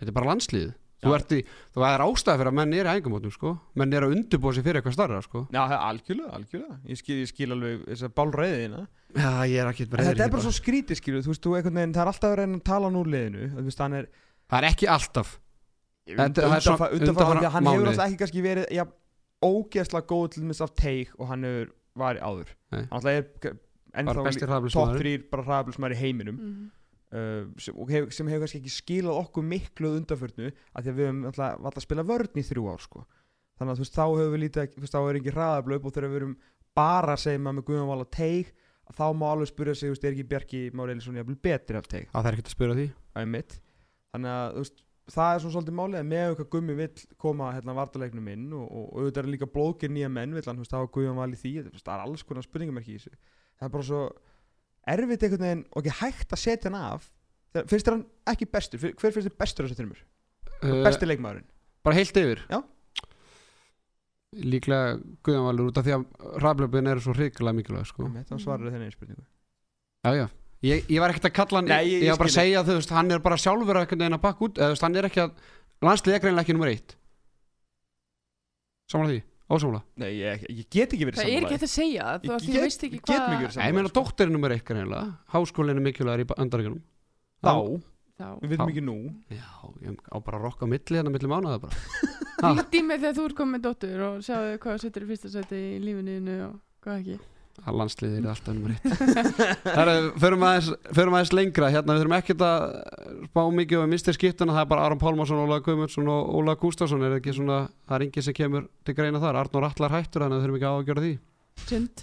þetta 0.00 0.10
er 0.10 0.18
bara 0.18 0.32
landslið 0.32 0.72
Þú 1.04 1.10
Já. 1.12 1.16
ert 1.18 1.32
í, 1.36 1.38
þú 1.74 1.82
er 1.84 2.02
ástæða 2.04 2.38
fyrir 2.40 2.48
að 2.48 2.56
menn 2.56 2.70
er 2.72 2.86
í 2.88 2.92
æfingamótum 2.94 3.32
sko. 3.34 3.50
Menn 3.76 3.92
er 3.92 4.06
að 4.06 4.14
undirbúa 4.14 4.54
sig 4.56 4.64
fyrir 4.64 4.78
eitthvað 4.80 4.94
starra 4.96 5.18
sko. 5.20 5.42
Já, 5.52 5.60
það 5.68 5.82
algjörlega, 5.90 6.30
algjörlega. 6.38 6.76
Ég 6.88 7.00
skil, 7.00 7.16
ég 7.20 7.28
skil 7.28 7.48
alveg 7.52 7.82
þess 7.90 8.06
að 8.06 8.14
bálreiðina 8.20 8.80
Já, 9.14 9.28
ég 9.46 9.58
er 9.60 9.68
ekki 9.70 9.84
En 9.90 10.08
þetta 10.08 10.24
er 10.24 10.32
bara 10.32 10.44
svo 10.46 10.52
skrítið, 10.56 10.98
skilju, 10.98 11.20
þú 11.26 11.32
veist, 11.34 11.42
þú 11.44 11.56
einhvern 11.58 11.78
veginn, 11.78 11.92
það 11.94 12.04
er 12.06 12.10
alltaf 12.14 12.30
að 12.32 12.38
reyna 12.40 12.56
að 12.58 12.64
tala 12.70 12.90
núr 12.94 13.10
liðinu. 13.12 13.48
Þú 13.52 13.64
veist, 13.68 13.82
hann 13.84 13.96
er 14.00 14.08
Það 14.48 14.56
er 14.58 14.66
ekki 14.70 14.88
alltaf. 14.94 15.34
Þetta- 16.04 16.44
það 16.44 16.54
er 16.56 16.64
svo- 16.64 16.74
undanfa- 16.74 16.90
undanfarandi 16.94 17.04
undanfarna 17.04 17.48
að 17.48 17.54
hann 17.54 17.68
hefur 17.70 17.90
alltaf 17.92 18.08
ekki 18.08 18.20
kannski 18.24 18.42
verið 18.44 18.66
ja, 18.74 18.84
ógeðslega 19.44 20.06
góð 20.08 20.26
til 20.34 20.42
þess 20.48 20.64
af 20.64 20.74
teig 20.74 21.12
og 21.18 21.28
hann 21.28 21.44
hefur 21.44 21.68
var 21.94 22.16
áður. 22.16 22.48
Nei. 22.72 22.80
hann 22.80 22.88
alltaf 22.90 23.12
er 23.12 23.24
ennþá 23.94 24.14
top 24.14 24.48
hraðablismæður 24.48 24.98
3 25.04 25.30
bara 25.30 25.42
hraðablismæður 25.44 25.94
í 25.94 26.00
heiminum. 26.00 26.36
Mm. 26.40 26.70
Uh, 27.14 27.44
sem, 27.62 27.76
hef, 27.90 28.08
sem 28.14 28.30
hefur 28.30 28.44
kannski 28.44 28.60
ekki 28.62 28.74
skilað 28.74 29.20
okkur 29.22 29.46
miklu 29.46 29.92
undanförnu 29.98 30.50
af 30.50 30.84
því 30.84 30.92
að 30.92 30.98
við 30.98 31.08
höfum 31.08 31.22
alltaf, 31.30 31.70
að 31.70 31.86
spila 31.86 32.06
vörn 32.08 32.40
í 32.40 32.46
þrjú 32.46 32.66
ár 32.70 32.84
sko. 32.84 33.04
þannig 33.58 33.72
að 33.72 33.80
þú 33.80 33.84
veist, 33.84 33.96
þá 33.98 34.04
höfum 34.04 34.34
við 34.34 34.44
lítið 34.44 34.70
þú 34.74 34.84
veist, 34.84 34.94
þá 34.94 35.00
er 35.02 35.18
ekki 35.20 35.34
hraðablöp 35.34 35.88
og 35.88 35.96
þegar 35.96 36.12
við 36.12 36.20
erum 36.20 36.38
bara 36.74 37.14
að 37.14 37.24
segja 37.24 37.42
maður 37.42 37.58
með 37.60 37.66
Guðjón 37.68 37.90
Val 37.90 38.00
og 38.02 38.14
teig 38.14 38.54
þá 38.94 39.04
má 39.16 39.28
alveg 39.30 39.50
spyrja 39.50 39.74
sig, 39.78 39.88
þú 39.88 39.94
veist, 39.94 40.04
er 40.04 40.16
ekki 40.16 40.30
Bjarki 40.32 40.62
Már 40.74 40.90
Elisson 40.92 41.20
jafnvel 41.20 41.38
betri 41.40 41.78
af 41.78 41.86
teig 41.88 42.10
Það 42.10 42.26
er 42.26 42.36
ekkert 42.36 42.50
að 42.50 42.56
spyrja 42.56 42.78
því 42.80 42.88
Einmitt. 43.20 43.54
þannig 44.12 44.34
að 44.34 44.50
þú 44.50 44.64
veist, 44.64 44.82
það 45.14 45.30
er 45.30 45.40
svona 45.44 45.54
svolítið 45.54 45.78
málið 45.78 46.00
að 46.00 46.10
með 46.10 46.34
hvað 46.38 46.50
gummi 46.52 46.76
vill 46.80 47.06
koma 47.20 47.48
hérna 47.54 47.76
vartaleiknum 47.78 48.28
inn 48.34 48.44
og, 48.56 48.66
og, 48.66 48.84
og 48.90 49.00
auðvitað 49.00 49.22
er 49.22 49.30
líka 49.34 49.48
blóðgir 49.54 49.92
nýja 49.94 50.10
menn 50.12 50.36
vill 50.36 50.44
hann, 50.44 50.58
þú 50.58 50.64
veist, 50.64 50.74
það 50.74 50.84
var 50.84 50.92
Guðjón 50.96 51.18
val 51.20 51.30
í 51.30 51.40
því 51.40 51.54
það 51.78 51.90
er 51.94 52.04
alls 52.04 52.24
konar 52.28 52.46
spurningamerki 52.46 52.94
í 52.94 52.98
þessu 52.98 53.12
það 53.14 53.66
er 53.68 53.74
bara 53.74 53.88
svo 53.88 54.02
erfitt 54.86 55.22
einhvern 55.26 55.44
veginn 55.46 55.64
og 55.72 55.82
ekki 55.82 55.96
hægt 56.00 56.32
að 56.36 56.42
setja 56.44 56.70
hann 56.70 56.80
af. 56.80 57.10
Þegar- 57.54 57.68
finnst 57.70 57.86
þér 57.88 57.94
hann 57.96 58.06
ekki 58.34 58.46
bestur, 58.50 58.78
Fyr- 58.82 58.94
hver 58.98 59.12
finnst 59.14 59.28
þér 59.30 59.38
bestur 59.38 59.66
þessu 59.68 59.78
þrjumur, 59.80 60.00
uh, 60.62 60.82
besti 60.84 61.06
leikmaðurinn? 61.06 61.46
Bara 61.84 61.96
heilt 61.96 62.16
yfir? 62.16 62.40
Já. 62.50 62.62
Líklega 64.34 64.96
Guðanvalur 65.22 65.68
út 65.70 65.76
af 65.78 65.84
því 65.86 65.92
að 65.94 66.04
raflöfin 66.42 66.88
eru 66.90 67.00
svo 67.04 67.12
hrikalega 67.14 67.54
mikilvæg 67.60 67.86
sko. 67.86 68.08
Einmitt, 68.08 68.26
þá 68.32 68.40
svarar 68.42 68.72
þenni 68.74 68.88
spurningu. 68.90 69.22
Já, 70.04 70.10
já. 70.18 70.24
Ég, 70.64 70.86
ég 70.88 70.98
var 71.02 71.12
ekkert 71.12 71.28
að 71.28 71.34
kalla 71.36 71.58
hann 71.60 71.68
Nei, 71.68 71.84
ég- 71.84 72.00
ég, 72.00 72.02
ég 72.08 72.10
var 72.10 72.18
bara 72.18 72.28
að 72.28 72.32
skil 72.34 72.42
segja 72.42 72.60
að 72.62 72.68
þú 72.70 72.74
veist, 72.80 72.90
hann 72.96 73.10
er 73.12 73.18
bara 73.20 73.36
sjálfur 73.36 73.76
að 73.76 73.84
einhvern 73.84 74.00
veginn 74.02 74.16
að 74.18 74.22
bakka 74.24 74.44
út 74.48 74.58
eða 74.58 74.66
þú 74.66 74.74
veist, 74.74 74.82
hann 74.88 74.96
er 74.96 75.08
ekki 75.10 75.22
að 75.22 75.32
landslið 75.84 76.14
er 76.16 76.22
greinlega 76.24 76.42
ekki 76.46 76.56
nummer 76.56 76.70
eitt. 76.72 76.96
Samanlega 78.90 79.14
því, 79.14 79.22
ósamlega 79.50 79.82
Nei, 80.00 80.10
ég, 80.18 80.44
ég 80.48 80.68
get 80.72 80.94
ekki 80.96 81.08
verið 81.08 81.20
það 81.20 81.30
er 81.34 81.42
ekki 81.44 81.54
hægt 81.58 81.66
að 81.68 81.72
segja 81.74 82.04
það, 82.04 82.14
Ég 82.14 82.30
þú 82.30 82.38
get- 82.38 82.54
þú 82.54 82.62
veist 82.64 82.84
ekki 82.88 82.96
ég 82.96 83.02
get 83.04 83.18
hvað 83.18 83.34
ekki 83.34 83.44
verið 83.44 83.58
Nei, 83.60 83.66
ég 83.68 83.74
meina 83.78 83.90
sko. 83.92 84.00
dóttir 84.00 84.26
er 84.26 84.32
nummer 84.32 84.54
eitt 84.56 84.64
greinlega 84.64 85.18
Háskólinn 85.34 85.76
er 85.80 85.84
mikilvægur 85.84 86.24
í 86.24 86.28
andaríkunum 86.44 86.80
þá, 87.44 87.54
þá. 88.16 88.26
Við 88.40 88.48
veitum 88.54 88.70
ekki 88.72 88.82
nú. 88.86 88.96
Já, 89.28 89.50
ég 89.84 89.98
á 90.08 90.16
bara 90.24 90.38
að 90.38 90.44
rokka 90.46 90.64
á 90.64 90.68
milli 90.70 90.96
hérna 90.96 91.10
milli 91.12 91.28
mánuða 91.28 91.58
bara. 91.60 92.64
Í 92.78 92.80
mig 92.86 93.00
þegar 93.02 93.16
þú 93.18 93.24
ert 93.28 93.36
komið 93.38 93.52
með 93.56 93.62
dóttur 93.66 94.02
og 94.06 94.18
sjáðu 94.24 94.58
hvað 94.62 94.78
setur 94.84 95.04
í 95.04 95.08
fyrsta 95.10 95.30
seti 95.34 95.60
í 95.74 95.78
lífinu 95.82 96.36
og 96.48 96.54
hvað 96.84 97.00
ekki 97.02 97.18
að 97.62 97.76
landsliðið 97.80 98.16
er 98.18 98.30
alltaf 98.32 98.56
nummer 98.56 98.74
eitt. 98.74 98.86
Herra, 99.78 99.94
förum 100.20 100.46
aðeins, 100.48 100.70
förum 100.98 101.16
aðeins 101.16 101.34
lengra. 101.36 101.70
Hérna, 101.72 101.94
við 101.94 102.02
þurfum 102.02 102.16
ekkert 102.18 102.44
að 102.48 102.64
spá 103.28 103.42
mikið 103.60 103.84
um 103.84 103.94
mistir 103.94 104.16
skiptuna, 104.18 104.56
það 104.56 104.64
er 104.64 104.72
bara 104.72 104.88
Aron 104.88 105.02
Pálmarsson 105.02 105.44
Óla 105.44 105.60
Guðmundsson 105.64 106.10
og 106.12 106.32
Óla 106.40 106.56
Gústafsson 106.60 107.06
er 107.06 107.18
ekki 107.20 107.36
svona, 107.36 107.62
það 107.86 107.96
er 107.98 108.06
enginn 108.08 108.26
sem 108.26 108.36
kemur 108.36 108.66
til 108.84 108.96
greina 108.98 109.22
þar? 109.22 109.40
Arnór 109.44 109.68
Allar 109.70 109.96
hættur, 109.96 110.26
þannig 110.26 110.36
að 110.36 110.42
við 110.42 110.48
þurfum 110.48 110.58
ekki 110.60 110.68
á 110.68 110.74
að 110.74 110.88
gera 110.90 111.06
því 111.06 111.14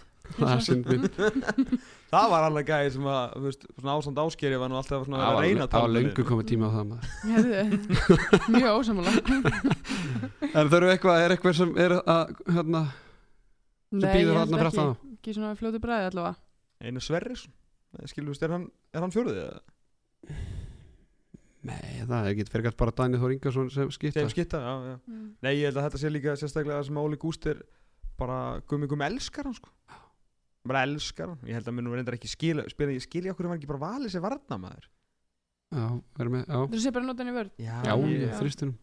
það 0.38 0.52
er 0.54 0.62
synd 0.64 0.86
það 2.12 2.26
var 2.32 2.46
alveg 2.48 2.68
gæði 2.70 2.92
sem 2.96 3.08
að, 3.12 3.36
þú 3.36 3.44
veist, 3.48 3.68
svona 3.76 3.96
ásand 3.98 4.22
áskeri 4.24 4.60
var 4.62 4.72
nú 4.72 4.80
alltaf 4.80 5.06
svona 5.06 5.22
það 5.22 5.30
að 5.30 5.46
reyna 5.46 5.66
að 5.66 5.74
það 5.74 5.86
var 5.86 5.94
liðinu. 5.96 6.26
komið 6.32 6.50
tíma 6.52 6.66
á 6.68 6.72
það 6.76 6.86
Mjög 8.56 8.72
ósamála 8.80 9.12
en 10.52 10.72
þurfum 10.72 10.92
eitthvað, 10.96 11.22
er 11.26 11.36
eitthvað 11.36 11.58
sem 11.62 11.72
er 11.86 11.98
að 12.00 12.36
hérna, 12.48 12.84
sem 13.92 14.04
Nei, 14.04 14.12
býður 14.16 14.42
þarna 14.42 14.62
held 14.64 14.76
fyrir 14.80 15.11
ekki 15.22 15.36
svona 15.38 15.56
fljótu 15.60 15.82
bræði 15.84 16.10
allavega? 16.12 16.40
Einar 16.82 17.06
Sverrisson. 17.06 17.54
Skilur, 18.10 18.32
veist, 18.32 18.44
er 18.46 18.56
hann, 18.56 18.68
er 18.96 19.04
hann 19.04 19.14
fjóruðið 19.14 19.42
eða? 19.46 20.38
Nei, 21.68 22.02
það 22.10 22.16
er 22.18 22.30
ekki 22.32 22.46
fyrir 22.50 22.66
gætt 22.70 22.78
bara 22.80 22.94
Daniel 22.98 23.22
Þór 23.22 23.34
Ingarsson 23.36 23.68
sem 23.74 23.92
skipta. 23.94 24.24
Sem 24.24 24.32
skitta, 24.34 24.62
já, 24.64 24.94
já. 24.94 24.96
Mm. 25.06 25.26
Nei, 25.46 25.52
ég 25.60 25.68
held 25.70 25.78
að 25.78 25.88
þetta 25.88 26.02
sé 26.02 26.12
líka 26.12 26.34
sérstaklega 26.40 26.86
sem 26.88 26.98
Óli 26.98 27.20
Gúst 27.22 27.46
er 27.52 27.60
bara 28.18 28.38
gummi 28.70 28.90
gummi 28.90 29.06
elskar 29.06 29.46
hann 29.46 29.58
sko. 29.58 29.70
Bara 30.66 30.86
elskar 30.88 31.34
hann, 31.34 31.44
ég 31.46 31.58
held 31.58 31.70
að 31.70 31.78
munum 31.78 31.98
reyndar 31.98 32.18
ekki 32.18 32.30
skila 32.32 32.66
spila, 32.70 32.94
ég 32.94 33.06
skilja 33.06 33.36
okkur 33.36 33.48
um 33.48 33.54
hann 33.54 33.62
ekki 33.62 33.70
bara 33.70 33.82
valið 33.82 34.14
sér 34.14 34.26
varnamaður 34.26 34.90
Já, 35.72 35.86
verðum 36.20 36.36
með, 36.36 36.44
já, 36.46 36.60
Þú 36.74 36.82
sé 36.84 36.92
bara 36.94 37.08
nota 37.08 37.24
hann 37.24 37.32
í 37.32 37.36
vörð 37.38 37.64
Já, 37.64 37.78
já, 37.88 37.94
ég, 38.06 38.26
ég, 38.28 38.76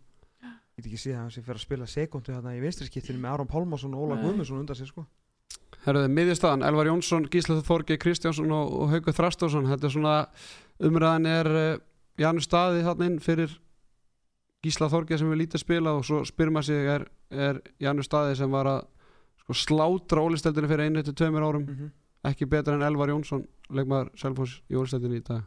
get 0.78 0.86
ekki 0.86 0.98
séð 0.98 1.14
að 1.16 1.20
hann 1.20 1.32
sé 1.34 1.42
fyrir 1.42 1.58
að 1.58 1.66
spila 1.66 1.86
sekundu 1.90 2.34
þarna 2.34 2.54
í 2.54 2.62
vinstri 2.62 2.86
skiptinu 2.88 3.22
með 3.22 3.34
Aron 3.34 3.50
Pálmarsson 3.50 3.94
og 3.98 4.04
Óla. 4.06 4.18
Guðmundsson 4.22 4.60
undan 4.62 4.78
sér 4.78 4.90
sko 4.90 5.04
Herruðu, 5.84 6.10
miðjastæðan, 6.10 6.64
Elvar 6.66 6.88
Jónsson, 6.90 7.28
Gísla 7.30 7.60
Þorgi 7.64 7.96
Kristjánsson 8.02 8.50
og, 8.52 8.72
og 8.82 8.90
Haugur 8.92 9.14
Þrastásson. 9.14 9.68
Þetta 9.70 9.88
er 9.88 9.94
svona 9.94 10.14
umræðan 10.88 11.28
er 11.30 11.50
uh, 11.54 11.80
Janus 12.18 12.48
Staði 12.48 12.84
þarna 12.86 13.08
inn 13.08 13.18
fyrir 13.22 13.54
Gísla 14.64 14.88
Þorgeir 14.90 15.20
sem 15.20 15.30
við 15.30 15.44
lítið 15.44 15.62
spila 15.62 15.94
og 15.94 16.04
svo 16.06 16.24
spyrir 16.26 16.54
maður 16.54 16.68
sig 16.72 16.90
er, 16.96 17.06
er 17.30 17.60
Janus 17.82 18.10
Staði 18.10 18.34
sem 18.40 18.50
var 18.50 18.70
að 18.72 18.80
sko, 19.44 19.58
slátra 19.62 20.24
ólisteldinu 20.26 20.70
fyrir 20.70 20.88
einu 20.88 21.04
til 21.06 21.14
tveimur 21.14 21.46
árum? 21.46 21.66
Mhm. 21.68 21.94
ekki 22.26 22.48
betur 22.50 22.74
en 22.74 22.82
Elvar 22.82 23.08
Jónsson 23.12 23.44
leikmaður 23.70 24.10
Selfoss 24.18 24.58
í 24.68 24.74
ólisteldinu 24.74 25.20
í 25.20 25.24
dag. 25.24 25.44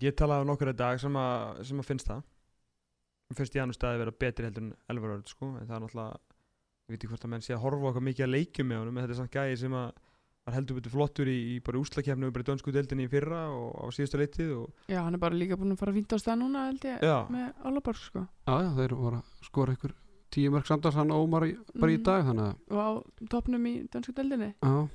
Ég 0.00 0.14
talaði 0.16 0.46
um 0.46 0.48
nokkur 0.48 0.70
í 0.72 0.76
dag 0.76 0.96
sem 0.98 1.12
að, 1.12 1.60
sem 1.68 1.82
að 1.82 1.86
finnst 1.90 2.08
það. 2.08 2.22
Finnst 3.36 3.54
Janus 3.54 3.76
staði 3.76 4.00
vera 4.00 4.14
betri 4.24 4.46
heldur 4.48 4.64
en 4.64 4.72
Elvar 4.88 5.18
Örd 5.18 5.28
sko 5.28 5.50
en 5.58 5.68
það 5.68 5.76
er 5.76 5.84
náttúrulega 5.84 6.33
ég 6.84 6.92
veit 6.94 6.98
ekki 7.00 7.08
hvort 7.12 7.24
að 7.24 7.30
menn 7.32 7.44
sé 7.44 7.54
að 7.56 7.62
horfa 7.64 7.88
eitthvað 7.88 8.06
mikið 8.10 8.24
að 8.26 8.32
leikjum 8.34 8.68
með 8.68 8.80
honum 8.82 8.98
en 8.98 9.04
þetta 9.06 9.14
er 9.14 9.20
samt 9.22 9.32
gæði 9.38 9.56
sem 9.62 9.76
að 9.80 9.92
var 10.44 10.52
heldur 10.58 10.76
betur 10.76 10.92
flottur 10.92 11.28
í, 11.32 11.36
í 11.54 11.60
bara 11.64 11.78
úslakefni 11.80 12.26
og 12.28 12.32
bara 12.34 12.44
í 12.44 12.48
dönsku 12.50 12.72
deildinni 12.74 13.06
í 13.06 13.08
fyrra 13.08 13.38
og 13.56 13.78
á 13.80 13.84
síðustu 13.96 14.18
leitið 14.20 14.50
og 14.58 14.90
Já, 14.92 14.98
hann 15.00 15.14
er 15.16 15.22
bara 15.22 15.38
líka 15.40 15.56
búin 15.56 15.72
að 15.72 15.80
fara 15.80 15.94
fínt 15.96 16.12
á 16.12 16.16
stað 16.20 16.42
núna 16.42 16.66
held 16.68 16.84
ég 16.84 17.00
já, 17.00 17.14
með 17.32 17.46
Álaborg 17.64 17.96
sko. 18.02 18.24
Já, 18.44 18.52
já, 18.60 18.68
þeir 18.76 18.94
voru 19.00 19.20
að 19.22 19.46
skora 19.48 19.76
ykkur 19.78 19.94
tíu 20.34 20.50
mörg 20.52 20.68
samtals 20.68 20.98
hann 21.00 21.14
Ómar 21.16 21.46
í, 21.48 21.54
bara 21.80 21.92
í 21.94 21.96
Mhm. 21.96 22.04
dag 22.04 22.24
þannig 22.28 22.44
að 22.44 22.76
og 22.76 22.82
á 22.84 22.90
topnum 23.32 23.64
í 23.70 23.74
dönsku 23.88 24.12
deildinni. 24.12 24.50
Já. 24.60 24.88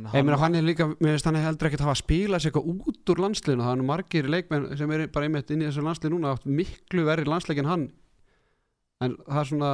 Að 0.00 0.14
Ég 0.16 0.24
meina 0.24 0.38
hann 0.40 0.54
er 0.56 0.62
líka, 0.64 0.86
mér 0.96 1.12
finnst 1.12 1.26
hann 1.28 1.34
heldur 1.36 1.68
ekkert 1.68 1.80
hafa 1.84 1.92
að 1.92 2.00
spila 2.00 2.38
sér 2.40 2.48
eitthvað 2.54 2.88
út 2.88 3.10
úr 3.12 3.18
landsliðinu. 3.20 3.60
Það 3.66 3.72
er 3.74 3.80
nú 3.82 3.84
margir 3.84 4.28
leikmenn 4.32 4.76
sem 4.78 4.90
er 4.96 5.06
bara 5.12 5.26
einmitt 5.28 5.50
inn 5.52 5.60
í 5.60 5.66
þessu 5.68 5.84
landslið 5.84 6.14
núna 6.14 6.32
átt 6.32 6.46
miklu 6.48 7.04
verri 7.04 7.26
landsleik 7.28 7.58
en 7.60 7.68
hann. 7.68 7.84
En 9.04 9.16
það 9.28 9.40
er 9.42 9.44
svona 9.50 9.72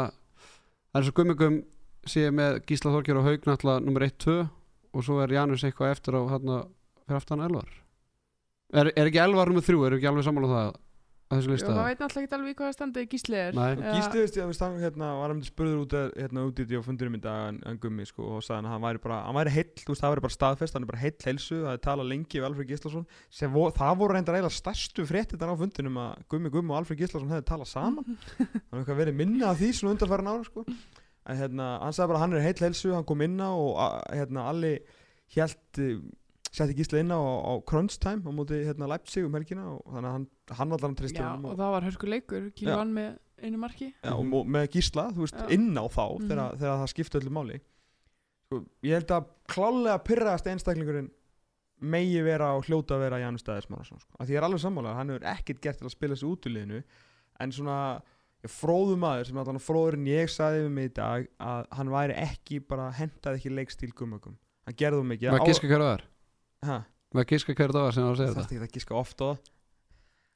það 0.97 1.03
er 1.03 1.09
svo 1.11 1.17
gummigum 1.19 1.57
sé 2.09 2.29
með 2.33 2.63
Gísla 2.65 2.93
Þorkjör 2.95 3.19
og 3.21 3.27
Haug 3.27 3.43
náttúrulega 3.45 3.85
nummer 3.85 4.05
1-2 4.07 4.37
og 4.97 5.03
svo 5.05 5.19
er 5.21 5.35
Janus 5.35 5.65
eitthvað 5.67 5.93
eftir 5.93 6.17
á 6.17 6.23
hérna 6.31 6.61
fyrir 7.05 7.19
aftan 7.19 7.43
Elvar. 7.45 7.69
Er, 8.73 8.89
er 8.97 9.11
ekki 9.11 9.21
Elvar 9.21 9.51
nummer 9.51 9.67
3, 9.67 9.77
er 9.77 9.97
ekki 9.99 10.09
alveg 10.09 10.25
sammála 10.25 10.49
um 10.49 10.55
það? 10.55 10.71
að 10.71 10.79
þessu 11.31 11.49
Já, 11.49 11.53
lista. 11.53 11.73
Það 11.75 11.87
veit 11.89 12.03
náttúrulega 12.03 12.27
ekki 12.27 12.37
alveg 12.37 12.53
í 12.53 12.57
hvaða 12.61 12.75
standi 12.77 13.03
Gísli 13.11 13.37
er. 13.41 13.57
Nei. 13.57 13.71
Eða- 13.75 13.95
Gísli 13.97 14.21
veist 14.23 14.37
ég 14.39 14.45
að 14.47 14.61
hann 14.63 14.77
hérna, 14.85 15.09
var 15.21 15.33
hann 15.33 15.43
spurður 15.47 15.81
út 15.83 15.97
að, 15.99 16.11
hérna, 16.23 16.45
út 16.47 16.61
í 16.63 16.67
því 16.67 16.79
á 16.79 16.83
fundurum 16.87 17.17
í 17.17 17.21
dag 17.25 17.49
en, 17.49 17.61
en 17.67 17.79
gummi 17.83 18.07
sko 18.07 18.29
og 18.37 18.43
sagði 18.47 18.57
hann 18.61 18.69
að 18.69 18.75
hann 18.77 18.85
væri 18.87 19.03
bara 19.03 19.19
hann 19.27 19.39
væri 19.41 19.55
heill, 19.57 19.73
þú 19.83 19.91
veist 19.91 20.05
það 20.05 20.13
væri 20.15 20.25
bara 20.27 20.37
staðfest 20.37 20.77
hann 20.77 20.87
er 20.87 20.91
bara 20.93 21.03
heill 21.03 21.17
heilsu, 21.27 21.57
það 21.65 21.73
er 21.73 21.83
talað 21.87 22.11
lengi 22.13 22.39
við 22.39 22.47
Alfred 22.51 22.71
Gíslason. 22.71 23.07
Sem 23.31 23.53
vo, 23.57 23.65
það 23.75 23.99
voru 24.03 24.15
reyndar 24.15 24.39
eiginlega 24.39 24.59
stærstu 24.61 25.07
fréttir 25.09 25.43
á 25.43 25.55
fundinum 25.59 25.99
að 26.05 26.23
gummi 26.31 26.53
gummi 26.55 26.71
og 26.71 26.79
Alfred 26.83 27.03
Gíslason 27.03 27.33
hefði 27.35 27.49
talað 27.51 27.73
saman. 27.73 28.07
Hann 28.39 28.47
hefði 28.47 28.85
eitthvað 28.85 29.03
verið 29.03 29.19
minna 29.19 29.51
af 29.51 29.59
því 29.59 29.73
svona 29.75 29.97
undarfæran 29.97 30.31
ára 30.31 30.47
sko. 30.47 30.67
En 31.27 31.41
hérna, 31.41 31.65
hann 31.83 31.95
sagði 31.97 32.13
bara 32.13 32.19
að 32.21 32.23
hann 32.23 32.35
er 32.39 32.45
heill 32.47 32.61
heilsu 32.63 32.93
hann 32.95 33.07
kom 33.09 33.23
inna 33.27 33.49
og 33.59 33.73
hérna 34.15 34.45
allir 34.47 34.77
hjælt 35.35 35.81
setti 36.57 36.75
Gísla 36.79 37.01
inn 37.03 37.13
á, 37.13 37.21
á 37.21 37.53
crunch 37.69 37.99
time 38.01 38.25
á 38.25 38.31
móti 38.33 38.59
hérna 38.65 38.89
Leipzig 38.89 39.27
um 39.29 39.35
helgina 39.37 39.67
og 39.75 39.83
þannig 39.93 40.09
að 40.09 40.15
hann, 40.17 40.27
hann 40.61 40.73
allan 40.77 40.95
tristi 40.97 41.21
Já, 41.21 41.31
og 41.37 41.57
það 41.59 41.73
var 41.77 41.87
hörsku 41.91 42.09
leikur 42.09 42.47
Já. 42.49 42.53
Kílu 42.57 42.77
vann 42.81 42.95
með 42.97 43.19
einu 43.45 43.59
marki 43.61 43.91
Já, 43.93 44.13
og 44.17 44.33
og 44.41 44.47
með 44.57 44.69
gísla, 44.73 45.11
þú 45.13 45.27
veist, 45.27 45.37
Já. 45.37 45.49
inn 45.53 45.69
á 45.77 45.85
þá 45.85 46.05
Mhm. 46.17 46.29
þegar, 46.31 46.57
þegar 46.63 46.81
það 46.81 46.93
skipta 46.95 47.21
öllu 47.21 47.35
máli 47.37 47.61
sko, 48.47 48.65
ég 48.87 48.95
held 48.97 49.13
að 49.19 49.27
klálega 49.53 49.99
pyrraðast 50.07 50.47
einstaklingurinn 50.53 51.11
megi 51.83 52.23
vera 52.25 52.55
og 52.57 52.65
hljóta 52.65 52.97
að 52.97 53.03
vera 53.05 53.19
Janus 53.21 53.43
Stæðis 53.45 53.69
Márasson 53.69 54.01
sko. 54.01 54.17
að 54.19 54.27
því 54.27 54.33
ég 54.33 54.39
er 54.41 54.47
alveg 54.49 54.63
sammála, 54.65 54.95
hann 54.97 55.09
hefur 55.13 55.27
ekkert 55.29 55.61
gert 55.61 55.79
til 55.83 55.87
að 55.91 55.93
spila 55.93 56.15
þessu 56.17 56.31
út 56.33 56.47
í 56.49 56.53
liðinu 56.55 56.83
en 57.41 57.53
svona 57.53 58.01
ég, 58.43 58.49
fróðu 58.49 58.97
maður 58.97 59.27
sem 59.29 59.37
allan 59.43 59.61
fróður 59.61 59.99
en 59.99 60.07
ég 60.09 60.31
sagði 60.33 60.65
við 60.65 60.71
mig 60.73 60.89
í 60.91 60.95
dag 60.97 61.29
að 61.39 61.67
hann 61.77 61.93
væri 61.93 62.17
ekki 62.17 62.61
bara 62.67 62.89
hendaði 62.97 63.37
ekki 63.43 63.53
leikstíl 63.53 63.93
gummagum 63.93 64.39
hann 64.65 64.75
gerði 64.81 65.03
það 65.03 65.11
mikið 65.13 65.31
Var 65.37 65.47
gíska 65.51 65.69
hverju 65.69 66.01
það 66.67 66.79
var? 66.79 66.87
Var 67.17 67.29
gíska 67.31 67.55
hverju 67.55 67.77
það 67.77 67.87
var 67.87 67.97
sem 67.97 68.03
það 68.03 68.09
var 68.09 68.17
að 68.17 68.21
það 68.21 68.27
segja 68.27 68.37
þetta? 68.37 68.57
ekki 68.57 68.67
að 68.67 68.81
giska 68.81 68.99
oft 69.01 69.21
það 69.23 69.37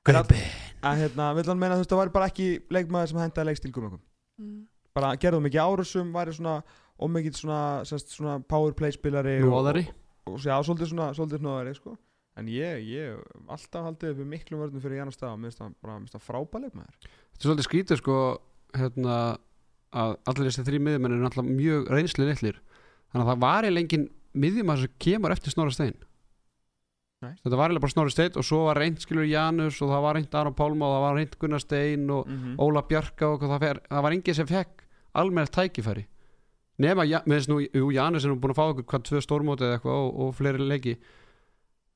Grippi 0.00 0.42
að 0.80 1.00
hérna, 1.02 1.32
vill 1.36 1.48
hann 1.50 1.60
meina 1.60 1.76
þú 1.76 1.82
veist, 1.82 1.92
það 1.92 2.00
væri 2.00 2.12
bara 2.14 2.28
ekki 2.30 2.46
leikmaður 2.72 3.10
sem 3.10 3.18
hendaði 3.20 3.50
leikstíl 3.50 3.72
gummagum 3.74 4.00
mm. 4.40 4.60
bara 4.96 5.10
gerðum 5.20 5.44
mikið 5.44 5.64
árusum 5.66 6.14
væri 6.14 6.36
svona 6.36 6.54
ómikið 7.00 7.40
svona, 7.40 7.60
semst, 7.88 8.14
svona 8.16 8.38
powerplay 8.48 8.94
spilari 8.96 9.38
Nóðari 9.44 9.84
og, 9.88 9.98
og, 10.24 10.38
og 10.38 10.46
já, 10.46 10.54
svolítið 10.64 10.92
svona 10.94 11.10
svolítið 11.16 11.44
nóðari 11.44 11.74
sko. 11.76 11.96
en 12.40 12.48
ég, 12.52 12.80
ég 12.88 13.20
alltaf 13.52 13.86
haldið 13.90 14.14
upp 14.14 14.32
miklum 14.32 14.64
vörnum 14.64 14.84
fyrir 14.84 15.02
Janus 15.02 15.18
Stað 15.18 15.36
og 15.36 15.42
minnst 15.44 15.60
það 15.60 15.76
bara 15.84 15.98
minnst 15.98 16.16
það 16.16 16.26
frábæleik 16.28 16.76
maður 16.78 16.96
Þetta 17.00 17.42
er 17.42 17.48
svolítið 17.48 17.68
skrítið 17.68 18.00
sko 18.00 18.18
hérna, 18.76 19.16
að 19.90 20.16
allir 20.30 20.48
þessi 20.48 20.66
þrý 20.68 20.80
miðjumenn 20.86 21.16
eru 21.16 21.26
náttúrulega 21.26 21.58
mjög 21.60 21.92
reynsli 21.92 22.28
litlir 22.28 22.60
þannig 23.10 23.24
að 23.24 23.30
það 23.32 23.44
var 23.44 23.66
eiginlega 23.66 23.84
engin 23.84 24.08
miðjumar 24.40 24.80
sem 24.80 24.96
kemur 25.02 25.34
eftir 25.34 25.52
Snorra 25.52 25.74
Stein 25.74 25.96
Nei. 27.20 27.34
þetta 27.42 27.56
var 27.56 27.68
eiginlega 27.68 27.84
bara 27.84 27.92
Snorri 27.92 28.12
Stein 28.14 28.38
og 28.40 28.46
svo 28.48 28.62
var 28.64 28.78
reynd 28.80 29.02
skilur 29.02 29.26
Janus 29.28 29.80
og 29.84 29.90
það 29.92 30.04
var 30.06 30.16
reynd 30.16 30.36
Aron 30.40 30.56
Pálma 30.56 30.86
og 30.88 30.94
það 30.94 31.02
var 31.04 31.18
reynd 31.18 31.34
Gunnar 31.42 31.60
Stein 31.60 32.06
og 32.14 32.30
mm 32.30 32.54
Óla 32.64 32.82
Bjarka 32.88 33.28
og 33.34 33.44
það, 33.44 33.58
fer, 33.64 33.80
það 33.90 34.06
var 34.06 34.16
engin 34.16 34.38
sem 34.38 34.48
fekk 34.48 34.86
almennilegt 35.20 35.56
tækifæri. 35.58 36.06
Nema, 36.80 37.04
ja, 37.04 37.20
með 37.28 37.40
þess 37.42 37.50
nú, 37.50 37.58
jú, 37.66 37.90
Janus 37.92 38.24
er 38.24 38.32
nú 38.32 38.38
búin 38.40 38.54
að 38.54 38.60
fá 38.60 38.64
okkur 38.70 38.86
hvað 38.88 39.02
tvö 39.10 39.20
stórmóti 39.20 39.66
eða 39.66 39.76
eitthvað 39.76 39.98
og, 40.00 40.20
og 40.24 40.30
fleiri 40.38 40.64
leiki. 40.64 40.94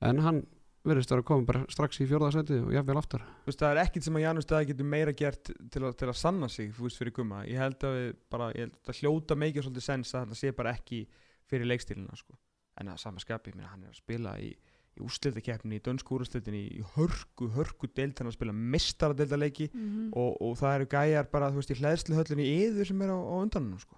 En 0.04 0.20
hann 0.20 0.42
verðist 0.84 1.12
vera 1.14 1.22
að 1.24 1.28
koma 1.30 1.48
bara 1.48 1.62
strax 1.72 2.00
í 2.04 2.06
fjórðarsæti 2.10 2.58
og 2.60 2.72
jafnvel 2.74 2.98
aftar. 3.00 3.22
Veist, 3.46 3.62
það 3.62 3.70
er 3.70 3.80
ekkit 3.86 4.04
sem 4.04 4.18
að 4.18 4.24
Janus 4.26 4.44
Stað 4.44 4.66
getur 4.68 4.88
meira 4.92 5.14
gert 5.16 5.48
til 5.72 5.80
að, 5.86 5.94
til 6.00 6.08
að 6.10 6.18
sanna 6.20 6.50
sig 6.52 6.74
þú 6.76 6.84
veist, 6.84 7.00
fyrir 7.00 7.14
gumma. 7.16 7.40
Ég 7.48 7.62
held 7.62 7.86
að 7.88 7.96
við 7.96 8.10
bara, 8.34 8.50
ég 8.52 8.66
held 8.66 8.92
að 8.92 9.00
hljóta 9.00 9.38
mikið 9.40 9.64
svolítið 9.64 9.86
sens 9.86 10.12
að 10.12 10.26
þetta 10.26 10.40
sé 10.42 10.52
bara 10.58 10.74
ekki 10.76 11.00
fyrir 11.48 11.70
leikstílina 11.70 12.20
sko. 12.20 12.36
en 12.80 12.88
að 12.90 12.98
sama 12.98 13.22
skapi, 13.22 13.52
mér 13.54 13.70
hann 13.70 13.84
er 13.86 13.92
að 13.92 14.00
spila 14.02 14.32
í, 14.42 14.48
í 14.94 15.02
úrslitakeppni, 15.02 15.80
í 15.80 15.82
dönsku 15.82 16.14
úrslitinni 16.18 16.60
í 16.78 16.84
hörku, 16.94 17.48
hörku 17.56 17.88
deild 17.90 18.14
hann 18.20 18.28
er 18.28 18.32
að 18.32 18.36
spila 18.38 18.54
mistaradeildaleiki 18.54 19.70
Mm 19.74 20.12
og, 20.14 20.36
og 20.44 20.56
það 20.60 20.74
eru 20.78 20.86
gæjar 20.94 21.28
bara, 21.32 21.48
þú 21.50 21.58
veist, 21.60 21.72
í 21.74 21.78
hlæðsluhöllinni 21.80 22.44
yður 22.62 22.86
sem 22.92 23.02
er 23.02 23.10
á, 23.10 23.18
á 23.18 23.34
undanum, 23.42 23.78
sko. 23.82 23.96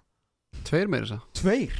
tveir 0.65 0.89
meira 0.89 1.05
þess 1.05 1.17
að 1.19 1.41
Tveir! 1.41 1.77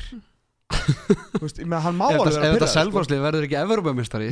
þú 0.67 1.41
veist, 1.41 1.59
menn, 1.63 1.81
hann 1.81 1.95
má 1.97 2.05
alveg 2.11 2.27
þetta- 2.27 2.41
vera 2.43 2.47
ef 2.47 2.57
þetta 2.57 2.67
pirraður, 2.67 3.07
sko. 3.07 3.19
verður 3.25 3.47
ekki 3.47 3.59
Evropamistari 3.63 4.29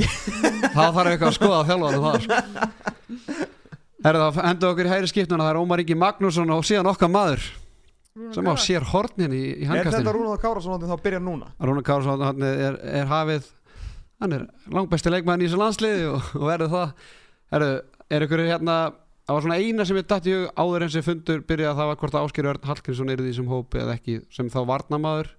þá 0.76 0.82
þarf 0.94 1.10
eitthvað 1.10 1.30
að 1.32 1.38
skoða 1.40 1.62
þjálfara 1.70 2.02
það 2.06 2.18
sko. 2.26 2.40
Herra, 4.06 4.26
þá 4.36 4.42
endur 4.52 4.70
okkur 4.76 4.86
í 4.86 4.92
hægri 4.92 5.10
skipnuna 5.10 5.46
það 5.48 5.54
er 5.56 5.60
Ómar 5.64 5.82
Ingi 5.82 5.96
Magnússon 5.98 6.52
og 6.54 6.66
síðan 6.68 6.90
okkar 6.92 7.10
maður 7.10 7.46
sem 8.36 8.48
á 8.48 8.54
sér 8.62 8.86
hornin 8.92 9.34
í, 9.36 9.44
í 9.64 9.68
Er 9.68 9.90
þetta 9.90 10.14
Rúnar 10.16 10.40
Kárasson 10.40 10.84
þá 10.86 10.96
byrjar 11.04 11.24
núna? 11.26 11.50
Rúnar 11.60 11.84
Kársson 11.88 12.22
hann 12.24 12.46
er, 12.48 12.78
er 13.02 13.10
hafið 13.10 13.50
hann 14.20 14.36
er 14.38 14.46
langbæsti 14.72 15.12
leikmaðin 15.14 15.46
í 15.46 15.50
þessu 15.50 15.62
landsliði 15.62 16.06
og, 16.12 16.30
og 16.40 16.46
verður 16.50 16.72
það. 16.76 16.94
Herru, 17.54 17.72
er 18.10 18.26
ykkur 18.26 18.46
hérna 18.46 18.78
það 19.26 19.34
var 19.38 19.46
svona 19.46 19.58
eina 19.62 19.86
sem 19.86 19.98
ég 19.98 20.08
dætti 20.10 20.36
áður 20.54 20.86
eins 20.86 20.98
og 21.00 21.06
fundur 21.08 21.42
byrjaði 21.50 21.72
að 21.72 21.80
það 21.80 21.90
var 21.90 22.00
hvort 22.02 22.16
að 22.16 22.28
Ásker 22.28 22.50
Örn 22.52 22.70
Hallgrímsson 22.70 23.10
er 23.10 23.22
í 23.24 23.28
þessum 23.30 23.50
hópi 23.50 23.82
eða 23.82 23.98
ekki 23.98 24.20
sem 24.34 24.52
þá 24.54 24.60
varnamaður 24.70 25.32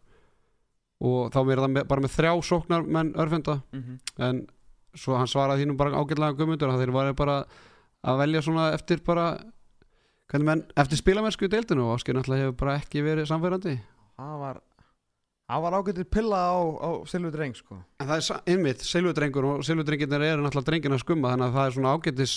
og 1.07 1.33
þá 1.35 1.39
er 1.45 1.61
það 1.63 1.73
með, 1.75 1.87
bara 1.93 2.05
með 2.05 2.15
þrjá 2.17 2.33
sóknar 2.49 2.87
menn 2.97 3.13
örfenda 3.21 3.61
Mm 3.73 3.83
-hmm. 3.83 3.99
en 4.29 4.47
svo 4.97 5.17
hann 5.17 5.29
svaraði 5.29 5.65
þínum 5.65 5.77
bara 5.77 5.99
ágætlega 6.01 6.37
guðmundur 6.39 6.73
að 6.73 6.81
þeir 6.83 6.93
var 6.95 7.13
bara 7.15 7.37
að 8.03 8.19
velja 8.19 8.43
svona 8.43 8.73
eftir 8.73 9.03
bara 9.05 9.27
hvernig 10.31 10.47
menn, 10.47 10.65
eftir 10.77 10.99
spilamennsku 10.99 11.45
í 11.47 11.53
deildinu 11.53 11.85
og 11.87 11.99
Ásker 11.99 12.17
náttúrulega 12.17 12.47
hefur 12.47 12.57
bara 12.57 12.77
ekki 12.81 13.03
verið 13.05 13.29
samfærandi 13.29 13.79
Það 14.17 14.39
var 14.41 14.61
Það 15.47 15.63
var 15.63 15.77
ágættir 15.79 16.07
pilla 16.11 16.39
á, 16.43 16.55
á 16.59 16.91
Silvi 17.07 17.31
Dreng 17.31 17.55
sko. 17.55 17.77
En 18.03 18.09
það 18.09 18.19
er 18.19 18.41
einmitt, 18.51 18.81
selvudrengur 18.83 19.45
og 19.47 19.65
selvudrengirnir 19.67 20.25
eru 20.27 20.43
náttúrulega 20.43 20.67
drengina 20.73 20.97
að 20.99 21.05
skumma 21.05 21.31
þannig 21.33 21.47
að 21.47 21.55
það 21.55 21.67
er 21.69 21.75
svona 21.77 21.93
ágætis 21.95 22.33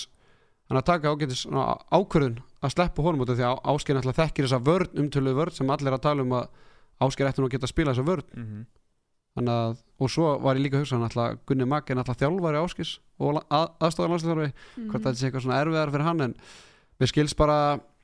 hann 0.70 0.78
að 0.78 0.84
taka 0.86 1.10
ágætis 1.10 1.40
svona 1.42 1.64
ákvörðun 1.90 2.36
að 2.62 2.74
sleppa 2.76 3.02
honum 3.02 3.24
út 3.24 3.32
af 3.32 3.40
því 3.40 3.46
að 3.48 3.58
Ásker 3.72 3.96
náttúrulega 3.98 4.20
þekkir 4.22 4.46
þessa 4.46 4.60
vörn, 4.68 4.92
umtöluðu 5.02 5.38
vörn 5.40 5.56
sem 5.56 5.72
allir 5.74 5.96
að 5.96 6.04
tala 6.06 6.22
um 6.22 6.36
að 6.38 6.46
Ásker 7.02 7.26
ætti 7.26 7.42
nú 7.42 7.48
að 7.48 7.54
geta 7.56 7.66
að 7.66 7.72
spila 7.74 7.94
þessa 7.94 8.06
vörn 8.06 8.26
mm 8.30 8.44
-hmm. 8.46 8.64
þannig 9.34 9.54
að, 9.58 9.76
og 9.98 10.10
svo 10.10 10.38
var 10.38 10.54
ég 10.56 10.62
líka 10.62 10.76
að 10.76 10.82
hugsa 10.84 11.02
náttúrulega 11.02 11.38
Gunni 11.46 11.66
Magg 11.66 11.90
er 11.90 11.96
náttúrulega 11.96 12.22
þjálfari 12.22 12.62
Áskis 12.62 13.00
og 13.18 13.42
að, 13.50 13.66
aðstofar 13.80 14.10
landsliðarfi 14.10 14.52
Mhm. 14.76 14.90
hvort 14.90 15.02
þetta 15.02 15.18
sé 15.18 15.26
eitthvað 15.26 15.42
svona 15.42 15.60
erfiðar 15.64 15.90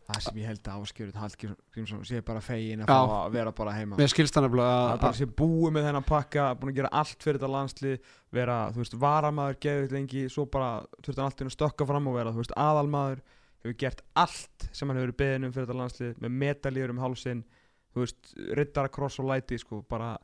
Það 0.06 0.20
sem 0.22 0.36
ég 0.38 0.46
held 0.46 0.68
að 0.70 0.82
áskjörut 0.86 1.16
Hallgrímsson 1.18 2.04
sé 2.06 2.20
bara 2.22 2.40
fegin 2.44 2.84
að 2.84 2.90
að 2.94 3.32
vera 3.34 3.52
bara 3.58 3.72
heima. 3.74 3.96
Við 3.98 4.10
skilst 4.12 4.36
hann 4.38 4.44
Það 4.46 4.52
nefnilega 4.52 4.98
bara 5.00 5.08
að, 5.10 5.16
sé 5.18 5.26
búið 5.40 5.72
með 5.74 5.86
þennan 5.88 6.06
pakka 6.06 6.44
búin 6.60 6.70
að 6.70 6.78
gera 6.78 6.90
allt 7.00 7.26
fyrir 7.26 7.40
þetta 7.40 7.50
landslið 7.50 8.12
vera, 8.38 8.58
þú 8.70 8.82
veist, 8.82 8.94
varamaður 9.02 9.58
geðið 9.66 9.96
lengi 9.96 10.22
svo 10.30 10.44
bara 10.46 10.70
þurfti 11.00 11.16
hann 11.16 11.26
alltaf 11.26 11.50
að 11.50 11.56
stökka 11.56 11.88
fram 11.90 12.06
og 12.06 12.16
vera 12.20 12.34
þú 12.36 12.42
veist, 12.44 12.54
aðalmaður 12.66 13.24
hefur 13.64 13.78
gert 13.82 14.04
allt 14.14 14.68
sem 14.70 14.86
hann 14.86 15.00
hefur 15.00 15.10
verið 15.10 15.20
beðin 15.24 15.48
um 15.48 15.54
fyrir 15.56 15.66
þetta 15.66 15.80
landslið 15.82 16.22
með 16.22 16.36
metalíður 16.44 16.94
um 16.94 17.02
hálsinn 17.02 17.44
þú 17.90 18.04
veist, 18.04 18.32
riddara 18.60 18.92
kross 18.94 19.18
og 19.18 19.30
læti 19.32 19.58
sko, 19.58 19.82
bara 19.90 20.14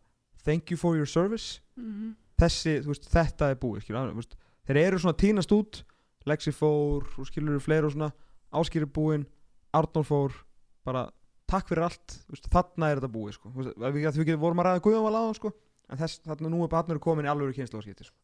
thank 0.47 0.71
you 0.71 0.79
for 0.79 0.95
your 0.95 1.11
service. 1.11 1.59
Mhm. 1.75 2.14
þessi, 2.38 2.79
þú 2.87 2.95
veist, 2.95 3.11
þetta 3.11 3.51
er 3.51 3.59
búið 3.59 3.83
skilur, 3.83 4.37
þeir 4.66 4.85
eru 4.87 5.03
svona 5.03 5.18
tínast 5.18 5.51
út 5.59 5.83
Lexi 6.23 6.53
fór, 6.55 7.03
skilur 7.27 7.57
eru 7.57 7.62
fleiri 7.62 7.88
og 7.88 7.97
svona 7.97 8.12
Áskýr 8.53 8.85
er 8.85 8.90
búinn, 8.92 9.25
Arnór 9.78 10.06
fór 10.06 10.38
bara 10.87 11.06
takk 11.48 11.68
fyrir 11.68 11.87
allt 11.87 12.16
þú 12.26 12.37
veist, 12.37 12.48
þarna 12.52 12.90
er 12.90 13.00
þetta 13.00 13.12
búið 13.12 13.37
sko. 13.37 13.52
Við, 13.56 13.72
við, 13.96 14.20
við 14.32 14.40
vorum 14.40 14.62
að 14.62 14.68
ræða 14.68 14.85
Guðjón 14.87 15.06
var 15.06 15.16
láðan 15.16 15.38
sko. 15.38 15.52
en 15.92 16.00
þess, 16.00 16.22
þarna 16.24 16.52
nú 16.52 16.64
er 16.64 16.72
Barnur 16.72 17.00
komin 17.02 17.28
í 17.28 17.32
alveg 17.32 17.56
kynslu 17.58 17.82
sko. 17.82 18.16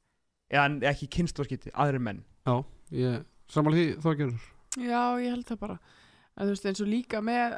eða 0.48 0.64
en 0.64 0.78
ekki 0.88 1.11
kynnslóðskipti, 1.12 1.74
aðri 1.76 2.00
menn 2.00 2.22
ég 2.96 3.24
samanlega 3.52 3.98
því 3.98 4.02
þókjörur 4.04 4.46
Já, 4.78 5.02
ég 5.20 5.32
held 5.34 5.48
það 5.48 5.61
bara 5.61 5.78
að 6.38 6.46
þú 6.46 6.54
veist 6.54 6.68
eins 6.70 6.82
og 6.84 6.88
líka 6.88 7.20
með 7.24 7.56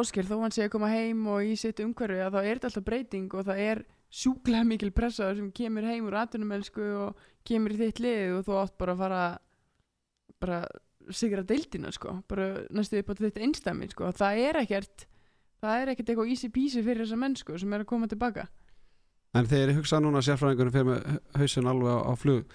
ásker 0.00 0.28
þó 0.28 0.36
hann 0.44 0.54
sé 0.54 0.64
að 0.64 0.74
koma 0.76 0.90
heim 0.92 1.24
og 1.28 1.44
í 1.44 1.56
sitt 1.58 1.82
umhverfi 1.82 2.20
að 2.22 2.36
þá 2.36 2.40
er 2.40 2.52
þetta 2.52 2.70
alltaf 2.70 2.86
breyting 2.86 3.34
og 3.34 3.48
það 3.48 3.62
er 3.64 3.82
sjúklega 4.10 4.66
mikil 4.66 4.90
pressa 4.94 5.30
sem 5.36 5.50
kemur 5.54 5.86
heim 5.86 6.06
úr 6.08 6.18
atvinnumelsku 6.22 6.86
og 7.04 7.24
kemur 7.46 7.74
í 7.74 7.80
þitt 7.80 8.02
lið 8.02 8.36
og 8.38 8.46
þú 8.46 8.58
átt 8.62 8.76
bara 8.80 8.94
að 8.94 9.02
fara 9.04 9.24
bara 10.40 10.60
sigra 11.16 11.44
deildina 11.46 11.92
sko. 11.94 12.18
Bara 12.30 12.66
næstu 12.74 13.00
upp 13.00 13.12
á 13.12 13.14
þitt 13.20 13.40
einstæmi 13.44 13.90
sko. 13.92 14.10
Það 14.16 14.42
er 14.46 14.60
ekkert 14.62 15.06
það 15.60 15.82
er 15.82 15.92
ekkert 15.92 16.10
eitthvað 16.12 16.32
easy 16.32 16.50
peasy 16.52 16.82
fyrir 16.84 17.04
þessa 17.04 17.20
menn 17.20 17.36
sko 17.38 17.58
sem 17.60 17.72
er 17.76 17.84
að 17.84 17.90
koma 17.92 18.08
tilbaka. 18.10 18.48
En 19.36 19.46
þegar 19.46 19.72
ég 19.72 19.78
hugsa 19.78 20.00
núna 20.02 20.22
sérfræðingunum 20.26 20.74
fyrir 20.74 20.88
með 20.88 21.20
hausin 21.38 21.70
alveg 21.70 21.92
á, 21.94 21.98
á 22.02 22.12
flug 22.18 22.54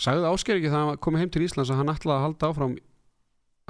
sagði 0.00 0.28
Ásker 0.30 0.58
ekki 0.58 0.70
það 0.72 0.80
að 0.82 0.90
hann 0.90 1.00
komið 1.04 1.22
heim 1.22 1.32
til 1.32 1.44
Íslands 1.46 1.72
að 1.72 1.80
hann 1.80 1.92
ætlaði 1.92 2.18
að 2.18 2.26
halda 2.26 2.50
áfram 2.52 2.76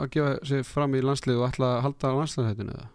að 0.02 0.10
gefa 0.14 0.34
sig 0.48 0.66
fram 0.66 0.96
í 0.96 1.02
landslið 1.04 1.40
og 1.40 1.48
ætlaði 1.48 1.78
að 1.78 1.86
halda 1.86 2.12
á 2.12 2.18
landsliðhættinu 2.20 2.76
eða? 2.76 2.90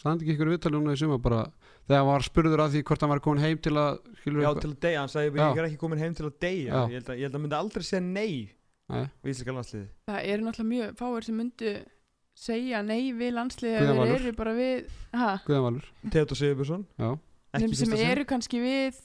Standi 0.00 0.24
ekki 0.24 0.34
ykkur 0.36 0.50
viðtalið 0.54 0.80
núna 0.80 0.94
í 0.96 1.00
suma 1.00 1.18
bara 1.20 1.42
þegar 1.84 1.98
hann 2.00 2.08
var 2.08 2.24
spurður 2.24 2.62
að 2.64 2.76
því 2.76 2.82
hvort 2.88 3.04
hann 3.04 3.12
var 3.12 3.22
komin 3.24 3.44
heim 3.44 3.60
til 3.60 3.74
að 3.76 3.98
skilur 4.22 4.46
Já, 4.46 4.50
til 4.56 4.70
að 4.70 4.78
deyja, 4.86 5.02
hann 5.02 5.12
sagði 5.12 5.42
ég 5.42 5.60
er 5.60 5.68
ekki 5.68 5.80
komin 5.82 6.00
heim 6.00 6.16
til 6.16 6.26
að 6.30 6.38
deyja. 6.40 6.84
Ég 6.88 6.96
held 6.96 7.10
að, 7.12 7.20
ég 7.20 7.28
held 7.28 7.36
að 7.36 7.44
við 8.90 9.32
íslenska 9.32 9.56
landsliði 9.56 9.88
það 10.10 10.28
eru 10.34 10.46
náttúrulega 10.46 10.70
mjög 10.74 11.00
fáir 11.00 11.26
sem 11.26 11.40
myndu 11.40 11.72
segja 12.40 12.82
nei 12.86 13.10
við 13.16 13.34
landslið 13.36 13.76
Guðjón 13.78 14.02
ef 14.04 14.10
þeir 14.10 14.20
eru 14.20 14.36
bara 14.38 14.54
við 14.56 14.92
ha, 15.12 15.30
Guðan 15.46 15.66
Valur. 15.66 15.88
Theodor 16.08 16.40
Sigurbjörnsson, 16.40 16.84
sem 17.76 17.96
eru 17.98 18.26
kannski 18.28 18.62
við 18.62 19.00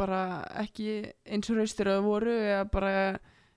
bara 0.00 0.22
ekki 0.62 0.96
eins 1.28 1.50
og 1.52 1.60
raustir 1.60 1.90
að 1.92 2.06
voru 2.06 2.32
eða 2.32 2.64
bara 2.72 2.94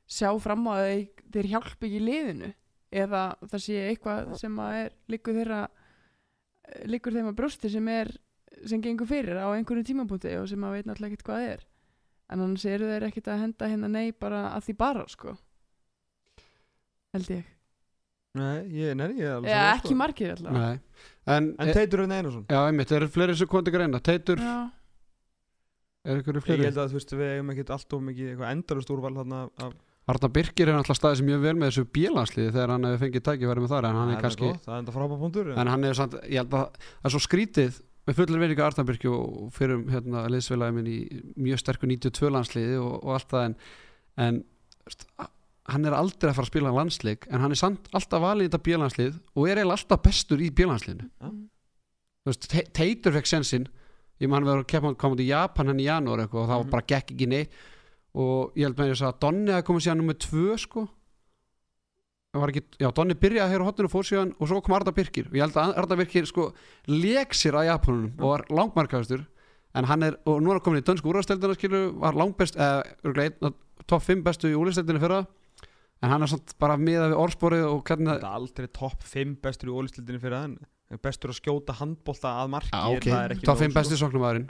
sjá 0.05 0.29
fram 0.43 0.67
á 0.69 0.73
að 0.75 0.85
þeir, 0.85 1.05
þeir 1.33 1.49
hjálpi 1.53 1.89
ekki 1.89 2.03
liðinu 2.03 2.51
eða 2.95 3.23
það 3.47 3.63
sé 3.63 3.79
eitthvað 3.89 4.35
sem 4.39 4.59
að 4.61 4.79
er 4.83 4.93
líkur 5.11 5.39
þeirra 5.39 5.61
líkur 6.89 7.15
þeim 7.15 7.31
að 7.31 7.37
brjósti 7.39 7.71
sem 7.71 7.87
er 7.93 8.11
sem 8.65 8.83
gengur 8.83 9.09
fyrir 9.09 9.39
á 9.41 9.47
einhverju 9.55 9.87
tímapunkti 9.89 10.35
og 10.39 10.47
sem 10.49 10.63
að 10.63 10.77
veit 10.77 10.89
náttúrulega 10.89 11.15
ekkert 11.15 11.27
hvað 11.29 11.47
er 11.49 11.65
en 12.31 12.41
annars 12.45 12.65
eru 12.69 12.87
þeir 12.89 13.05
ekkert 13.09 13.27
að 13.33 13.41
henda 13.45 13.69
hérna 13.71 13.89
nei 13.91 14.11
bara 14.11 14.43
að 14.55 14.67
því 14.69 14.75
bara 14.81 15.05
sko. 15.11 15.35
Held 17.15 17.29
ég. 17.31 17.43
Nei, 18.35 18.55
ég, 18.75 18.95
nei, 18.99 19.05
ég 19.15 19.29
er 19.29 19.37
sammála, 19.39 19.59
ekki 19.77 19.87
sko. 19.93 19.97
margir 20.01 20.33
allavega 20.33 20.63
nei. 20.65 20.79
En, 21.31 21.45
En 21.63 21.69
e, 21.71 21.75
Teitur 21.77 22.01
Raunin 22.01 22.17
Einarsson? 22.17 22.43
Já, 22.51 22.59
einmitt, 22.67 22.89
það 22.91 22.97
eru 22.99 23.07
fleiri 23.13 23.35
sem 23.39 23.47
komið 23.47 23.69
til 23.69 23.73
greina. 23.77 24.01
Teitur, 24.03 24.41
Já. 24.43 24.55
er 26.03 26.19
ykkur 26.19 26.41
Ég 26.41 26.43
fleiri? 26.49 26.65
held 26.67 26.81
að 26.83 26.89
þú 26.91 26.99
veist 26.99 27.13
við 27.15 27.31
eigum 27.37 27.53
ekkert 27.55 27.71
allt 27.77 27.95
of 27.95 28.03
mikið 28.09 28.33
eitthvað 28.33 28.51
endalust 28.57 28.91
úrval 28.91 29.13
þarna 29.21 29.39
af 29.63 29.77
Arna 30.05 30.29
Birkir 30.29 30.69
er 30.69 30.75
alltaf 30.77 30.99
staðið 30.99 31.17
sem 31.17 31.25
mjög 31.31 31.39
vel 31.47 31.55
með 31.57 31.71
þessu 31.71 31.83
bílansliði 31.95 32.51
þegar 32.53 32.73
hann 32.75 32.83
hefur 32.85 32.99
fengið 33.07 33.23
tækifæri 33.25 33.61
með 33.63 33.71
þar 33.71 33.85
en 33.89 33.95
hann 33.97 34.11
er 34.13 34.19
kannski 34.21 34.45
gott, 34.51 34.59
Það 34.67 34.75
er 34.75 34.81
enda 34.83 34.93
frábæð 34.93 35.23
punktur 35.23 35.47
en 35.55 35.71
hann 35.71 35.83
er 35.89 35.97
samt, 35.97 36.17
ég 36.29 36.37
held 36.43 36.53
að 36.53 36.67
það 36.75 37.07
er 37.09 37.13
svo 37.15 37.21
skrítið 37.25 37.79
með 38.05 38.19
fullir 38.19 38.41
veininga 38.43 38.65
Arnabyrki 38.67 39.09
og 39.09 39.47
fyrir 39.55 39.81
hérna 39.89 40.25
liðsfélagi 40.29 40.75
minn 40.75 40.89
í 40.91 40.97
mjög 41.47 41.61
sterku 41.63 41.87
92 41.89 42.29
landsliði 42.35 42.75
og, 42.81 42.93
og 43.01 43.15
allt 43.17 43.31
það 43.31 43.47
en, 43.47 43.55
en 44.25 44.41
hann 45.73 45.89
er 45.89 45.95
aldrei 45.97 46.29
að 46.29 46.37
fara 46.37 46.45
að 46.45 46.51
spila 46.51 46.73
landsleik 46.75 47.25
en 47.31 47.41
hann 47.41 47.55
er 47.55 47.59
samt 47.59 47.87
alltaf 47.97 48.21
valið 48.21 48.45
í 48.45 48.49
þetta 48.51 48.65
bílanslið 48.67 49.15
og 49.33 49.47
er 49.49 49.61
eiginlega 49.61 49.79
alltaf 49.79 50.03
bestur 50.05 50.43
í 50.45 50.51
bílansliðinu. 50.53 51.07
Mm. 51.25 51.39
Þú 52.25 52.31
veist, 52.31 52.47
Te- 52.51 52.67
Teitur 52.77 53.15
fekk 53.17 53.31
sensinn 53.31 53.65
ég 54.21 54.29
man 54.31 54.45
við 54.45 54.53
að 54.59 54.67
kemja 54.71 54.93
koma 55.01 55.17
til 55.19 55.27
Japan 55.31 55.71
hann 55.71 55.81
í 55.81 55.87
janúar 55.89 56.21
eitthvað, 56.23 56.45
og 56.45 56.51
það 56.51 56.61
var 56.61 56.69
bara 56.75 56.87
gekk 56.93 57.15
ekki 57.15 57.29
neitt 57.31 57.57
og 58.15 58.53
ég 58.55 58.69
held 58.69 58.77
með 58.79 58.93
þess 58.93 59.07
að 59.09 59.17
Donni 59.25 59.51
að 59.57 59.65
koma 59.67 59.81
síðan 59.83 59.99
nummer 60.03 60.19
tvö 60.23 60.53
sko 60.61 60.85
ekki, 62.43 62.63
já, 62.81 62.89
Donni 62.95 63.15
byrjaði 63.19 63.55
hér 63.55 63.63
á 63.63 63.67
hotninu 63.69 63.91
fór 63.91 64.07
síðan 64.07 64.33
og 64.35 64.49
svo 64.49 64.59
kom 64.65 64.75
Arda 64.77 64.93
Birkir. 64.95 65.29
Og 65.31 65.37
ég 65.37 65.45
held 65.45 65.57
að 65.61 65.77
Arda 65.81 65.97
Birkir 65.99 66.27
sko 66.29 66.49
leik 66.91 67.35
sér 67.37 67.59
að 67.61 67.69
Japanunum 67.69 68.19
og 68.19 68.33
var 68.33 68.45
langmarkaðustur 68.51 69.25
en 69.75 69.89
hann 69.89 70.05
er, 70.07 70.19
og 70.27 70.39
nú 70.43 70.51
er 70.51 70.59
hann 70.59 70.65
komin 70.65 70.83
í 70.83 70.85
dönsku 70.87 71.11
úrvasteldina 71.11 71.55
skilur, 71.57 71.89
var 71.99 72.15
langbest 72.15 72.55
eða 72.55 72.83
af 73.43 73.57
topp 73.87 74.05
5 74.07 74.23
bestu 74.23 74.51
í 74.51 74.55
úrvasteldinu 74.55 75.01
fyrra. 75.03 75.25
En 76.03 76.11
hann 76.11 76.23
er 76.23 76.31
samt 76.31 76.53
bara 76.59 76.77
miðað 76.79 77.13
við 77.13 77.21
orðsporið 77.23 77.65
og 77.69 77.83
hvernig 77.87 78.13
Það 78.13 78.29
er 78.29 78.39
aldrei 78.39 78.67
topp 78.75 79.03
5 79.07 79.35
bestur 79.43 79.71
í 79.71 79.75
fyrir 80.19 80.35
það 80.35 80.47
en 80.93 81.01
bestur 81.01 81.33
að 81.33 81.39
skjóta 81.39 81.75
handbolta 81.79 82.35
að 82.43 82.51
marki 82.53 82.71
Já, 82.71 82.83
ok, 82.93 83.07
það 83.09 83.23
ekki 83.35 83.47
topp 83.47 83.57
nóg, 83.57 83.65
5 83.65 83.75
besti 83.79 83.99
sóknumæðurinn 84.01 84.47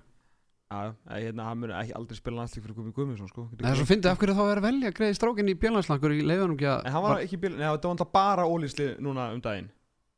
Já, 0.66 0.96
hérna, 1.14 1.44
hann 1.46 1.60
mun 1.62 1.70
ekki 1.78 1.94
aldrei 1.96 2.18
spila 2.18 2.40
landslík 2.42 2.64
fyrir 2.66 2.74
Gumi 2.76 2.92
Guðmundsson 2.96 3.30
sko. 3.30 3.44
Það 3.54 3.70
er 3.70 3.76
svo 3.78 3.86
fyndið 3.86 4.10
af 4.12 4.18
hverju 4.18 4.34
þá 4.36 4.44
er 4.50 4.58
að 4.62 4.66
velja 4.66 4.90
að 4.90 4.96
greiði 4.98 5.18
strákinn 5.20 5.52
í 5.52 5.54
björnlandslangur 5.62 6.16
í 6.16 6.24
leiðunum 6.26 6.56
ekki 6.58 6.70
að 6.72 6.80
En 6.90 6.96
hann 6.96 7.04
var 7.06 7.22
ekki 7.22 7.38
bíl, 7.44 7.52
neða 7.54 7.76
það 7.76 7.84
var 7.86 7.92
alltaf 7.94 8.12
bara 8.18 8.48
ólistli 8.50 8.88
núna 9.06 9.28
um 9.36 9.42
daginn 9.46 9.70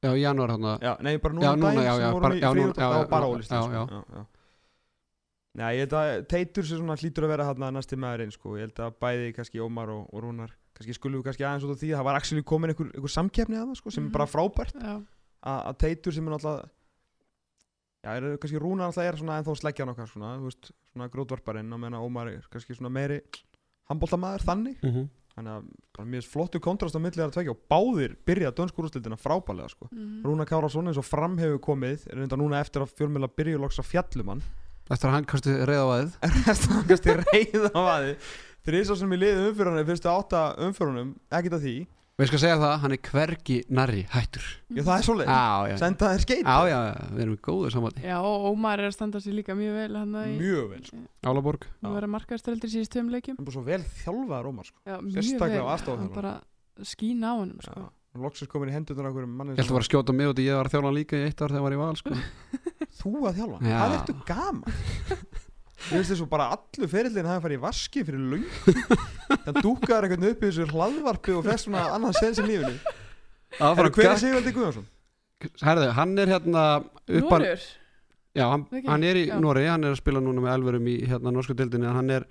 Já, 0.06 0.10
í 0.16 0.22
janúar 0.24 0.54
hann 0.56 0.68
Já, 0.80 0.94
nei, 1.04 1.18
bara 1.20 1.34
núna 1.36 1.44
Já, 1.44 1.52
um 1.52 1.60
núna, 1.60 1.74
daginn 1.74 1.84
já, 1.84 1.94
sem 1.98 2.02
já, 2.06 2.12
vorum 2.16 2.24
bara- 2.30 2.38
í 2.38 2.42
já, 2.42 2.50
frí 2.54 2.62
núna, 2.64 2.72
út, 2.72 2.78
já, 2.80 2.88
það 2.88 2.98
var 2.98 3.10
bara 3.12 3.28
já, 3.28 3.44
sko. 3.44 3.60
já. 3.76 3.84
já, 3.92 4.04
já. 4.16 4.26
Ég 5.58 5.80
held 5.82 5.94
að 5.98 6.10
Teitur 6.32 6.66
sem 6.70 6.78
svona 6.80 6.96
hlýtur 7.02 7.26
að 7.28 7.32
vera 7.34 7.46
hann 7.50 7.64
næsti 7.74 7.98
maðurinn 7.98 8.32
sko. 8.36 8.56
Ég 8.56 8.68
held 8.68 8.80
að 8.88 8.98
bæði 9.02 9.30
kannski 9.36 9.60
Ómar 9.66 9.90
og, 9.90 10.04
og 10.14 10.22
Rúnar 10.24 10.52
kannski 10.78 10.94
skulum 10.94 11.20
við 11.24 11.32
kannski 11.32 11.44
aðeins 11.50 11.66
út 11.66 11.74
af 11.74 11.80
því 11.82 11.90
að 11.92 11.98
það 11.98 12.08
var 12.08 12.16
actually 12.22 12.44
komin 12.46 12.70
einhver, 12.72 12.92
einhver 12.94 13.10
samkeppni 13.14 13.58
að 13.58 13.72
það 13.72 13.80
sko, 13.82 13.90
sem 13.92 14.04
Mhm. 14.04 14.10
er 14.12 14.14
bara 14.20 14.30
frábært 14.30 14.76
að 14.78 15.06
að 15.44 15.78
Teitur 15.82 16.14
sem 16.14 16.28
er 16.28 16.32
náttúrulega 16.38 16.70
já, 18.08 18.16
er, 18.16 18.28
kannski 18.40 18.62
Rúnar 18.64 18.88
náttúrulega 18.88 19.12
er 19.14 19.20
svona 19.20 19.38
ennþá 19.42 19.56
sleggjan 19.60 19.92
okkar 19.94 20.08
svona, 20.10 20.34
þú 20.40 20.48
veist, 20.50 20.72
svona 20.94 21.10
grótvarparinn 21.12 21.74
og 21.76 21.80
menna 21.84 22.00
Ómar 22.02 22.32
er 22.32 22.48
kannski 22.54 22.78
svona 22.80 22.90
meiri 22.96 23.20
handbóltamaður 23.92 24.46
þannig 24.48 24.78
Mhm. 24.84 25.08
þannig 25.38 25.54
að 25.54 25.66
bara 25.94 26.08
mjög 26.10 26.26
flottu 26.32 26.60
kontrast 26.60 26.96
á 26.98 27.00
milli 27.00 27.20
þeirra 27.20 27.36
tvekja 27.36 27.54
og 27.54 27.60
báðir 27.70 28.16
byrja 28.26 28.52
dönskúrústildina 28.58 29.18
frábælega 29.22 29.70
sko. 29.70 29.88
Mhm. 29.92 30.24
Rúnar 30.26 30.48
Kárásson 30.50 30.88
eins 30.90 30.98
og 30.98 31.06
fram 31.06 31.38
hefur 31.38 31.60
komið 31.62 32.08
er 32.10 32.16
reynda 32.18 32.38
núna 32.40 32.60
eftir 32.64 32.82
að 32.82 32.96
fjölmjöla 32.98 33.30
byrju 33.30 33.60
loks 33.62 33.78
að 33.80 33.86
fjallum 33.92 34.28
hann 34.34 34.42
Eftir 34.90 35.10
að 35.10 35.14
hann 35.14 35.26
kosti 35.28 35.52
reyðavæðið 35.68 36.14
er 36.24 36.30
þetta 36.48 36.88
kannski 36.88 37.16
reyða 37.22 37.70
á 37.76 37.82
aði 37.98 38.16
þrýsa 38.68 38.96
sem 38.98 39.12
í 39.14 39.18
liði 39.20 39.50
umfyrunum 39.52 39.86
fyrstu 39.86 40.10
átta 40.12 40.42
umfyrunum, 40.64 41.10
ekkert 41.32 41.54
að 41.60 41.64
því 41.68 41.76
Við 42.18 42.32
skal 42.32 42.40
segja 42.42 42.58
það, 42.58 42.72
hann 42.82 42.94
er 42.96 43.00
hvergi 43.06 43.56
narri 43.78 44.00
hættur 44.10 44.46
já 44.74 44.80
það 44.88 45.04
er 45.22 45.28
já, 45.70 45.74
senda 45.78 46.08
þér 46.10 46.24
skeit 46.24 46.40
já, 46.42 46.56
já, 46.66 46.78
já, 46.88 46.96
við 47.12 47.22
erum 47.22 47.36
í 47.36 47.42
góðu 47.46 47.70
samvæti 47.76 48.06
Já, 48.08 48.16
og 48.26 48.48
Ómar 48.50 48.82
er 48.82 48.90
að 48.90 48.96
standa 48.96 49.22
sér 49.22 49.36
líka 49.38 49.54
mjög 49.60 49.76
vel 49.78 50.00
hann 50.00 50.16
að 50.18 50.32
mjög 50.40 50.64
vel 50.72 50.80
sko. 50.88 51.02
Álaborg 51.30 51.68
Nú 51.86 51.92
vera 51.94 52.10
markaðstreldur 52.16 52.74
síðust 52.74 52.96
tveim 52.96 53.12
leikjum 53.14 53.38
hann 53.38 53.46
er 53.46 53.50
bara 53.52 53.58
svo 53.60 53.66
vel 53.70 53.86
þjálfaður 54.02 54.50
Ómar 54.50 54.72
sko. 54.72 54.82
Já, 54.82 54.96
mjög 54.98 55.20
Sérstaklega 55.20 55.68
vel. 55.70 56.00
Hann 56.02 56.12
bara 56.18 56.34
skín 56.90 57.22
á 57.22 57.34
sko. 57.38 57.86
Já. 57.86 57.90
hann 58.18 58.26
loksist 58.26 58.50
komin 58.50 58.74
í 58.74 58.78
hendurnar 58.80 59.06
á 59.06 59.10
einhverjum 59.14 59.38
manni 59.38 59.54
Ég 59.54 59.62
ætla 59.62 59.70
að 59.70 59.78
fara 59.78 59.86
að 59.86 59.92
skjóta 59.92 60.18
mig 60.18 60.32
út 60.34 60.42
í 60.42 60.48
ég 60.50 60.58
var 60.58 60.72
að 60.74 60.88
hann 60.90 60.98
líka 60.98 61.22
í 61.22 61.28
eitt 61.30 61.38
ár 61.46 61.54
þegar 61.54 61.62
ég 61.62 61.68
var 61.68 61.78
í 61.78 61.82
val 61.86 62.02
sko. 62.02 62.18
þú 62.98 63.14
að 63.30 63.44
þjálfa, 63.44 63.62
Já. 63.62 63.78
það 63.78 64.00
ertu 64.02 64.18
gaman 64.26 65.46
ég 65.78 65.98
veist 66.00 66.12
þess 66.12 66.24
að 66.26 66.30
bara 66.32 66.50
allur 66.56 66.92
ferillin 66.92 67.30
hafi 67.30 67.44
farið 67.46 67.60
í 67.60 67.64
vaski 67.64 68.04
fyrir 68.08 68.24
löng 68.34 68.46
þannig 69.32 69.60
dúkaður 69.64 70.08
einhvern 70.08 70.30
upp 70.32 70.44
í 70.44 70.50
þessu 70.52 70.70
hlaðvarpi 70.72 71.36
og 71.38 71.44
fest 71.48 71.68
svona 71.68 71.84
annan 71.96 72.16
sens 72.18 72.42
í 72.42 72.48
lífinu 72.48 72.78
er 73.72 73.92
hver 73.96 74.12
er 74.12 74.22
Sigvaldi 74.22 74.54
Guðjónsson? 74.56 74.88
Herðu, 75.62 75.92
hann 75.94 76.16
er 76.18 76.32
hérna 76.34 76.64
uppan, 76.82 77.44
Norur 77.44 77.68
Já, 78.38 78.46
hann, 78.52 78.68
Ekki? 78.70 78.86
hann 78.86 79.04
er 79.08 79.18
í. 79.18 79.26
Nóri, 79.42 79.64
hann 79.66 79.86
er 79.88 79.96
að 79.96 80.02
spila 80.02 80.22
núna 80.22 80.44
með 80.44 80.54
elverum 80.60 80.88
í 80.92 80.96
hérna 81.10 81.32
norsku 81.34 81.56
dildinni 81.58 81.88
en 81.90 81.96
hann 81.98 82.12
er, 82.14 82.26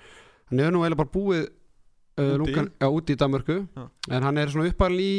hann 0.52 0.62
er 0.62 0.70
nú 0.74 0.84
eiginlega 0.84 1.00
bara 1.00 1.12
búið 1.16 1.42
uh, 1.46 2.22
Úti? 2.22 2.38
Lúkan, 2.42 2.68
já, 2.78 2.86
úti 2.94 3.16
í 3.16 3.18
Danmörku 3.18 3.56
Já. 3.64 3.84
en 4.14 4.26
hann 4.28 4.38
er 4.38 4.52
svona 4.52 4.70
uppalinn 4.70 5.02
í 5.02 5.16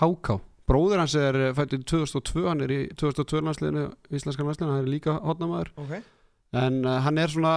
Háká 0.00 0.36
bróður 0.70 1.00
hans 1.02 1.16
er 1.18 1.38
fættið 1.56 1.86
2002 1.92 2.44
hann 2.46 2.60
er 2.66 2.74
í 2.74 2.80
2002 3.00 3.40
landsliðinu 3.48 3.86
íslenska 4.12 4.44
landsliðinu, 4.46 4.74
hann 4.76 4.84
er 4.84 4.92
líka 4.92 5.16
hotnamaður 5.24 5.72
Okay. 5.86 6.04
En 6.52 6.80
uh, 6.86 6.96
hann 7.04 7.18
er 7.18 7.28
svona 7.32 7.54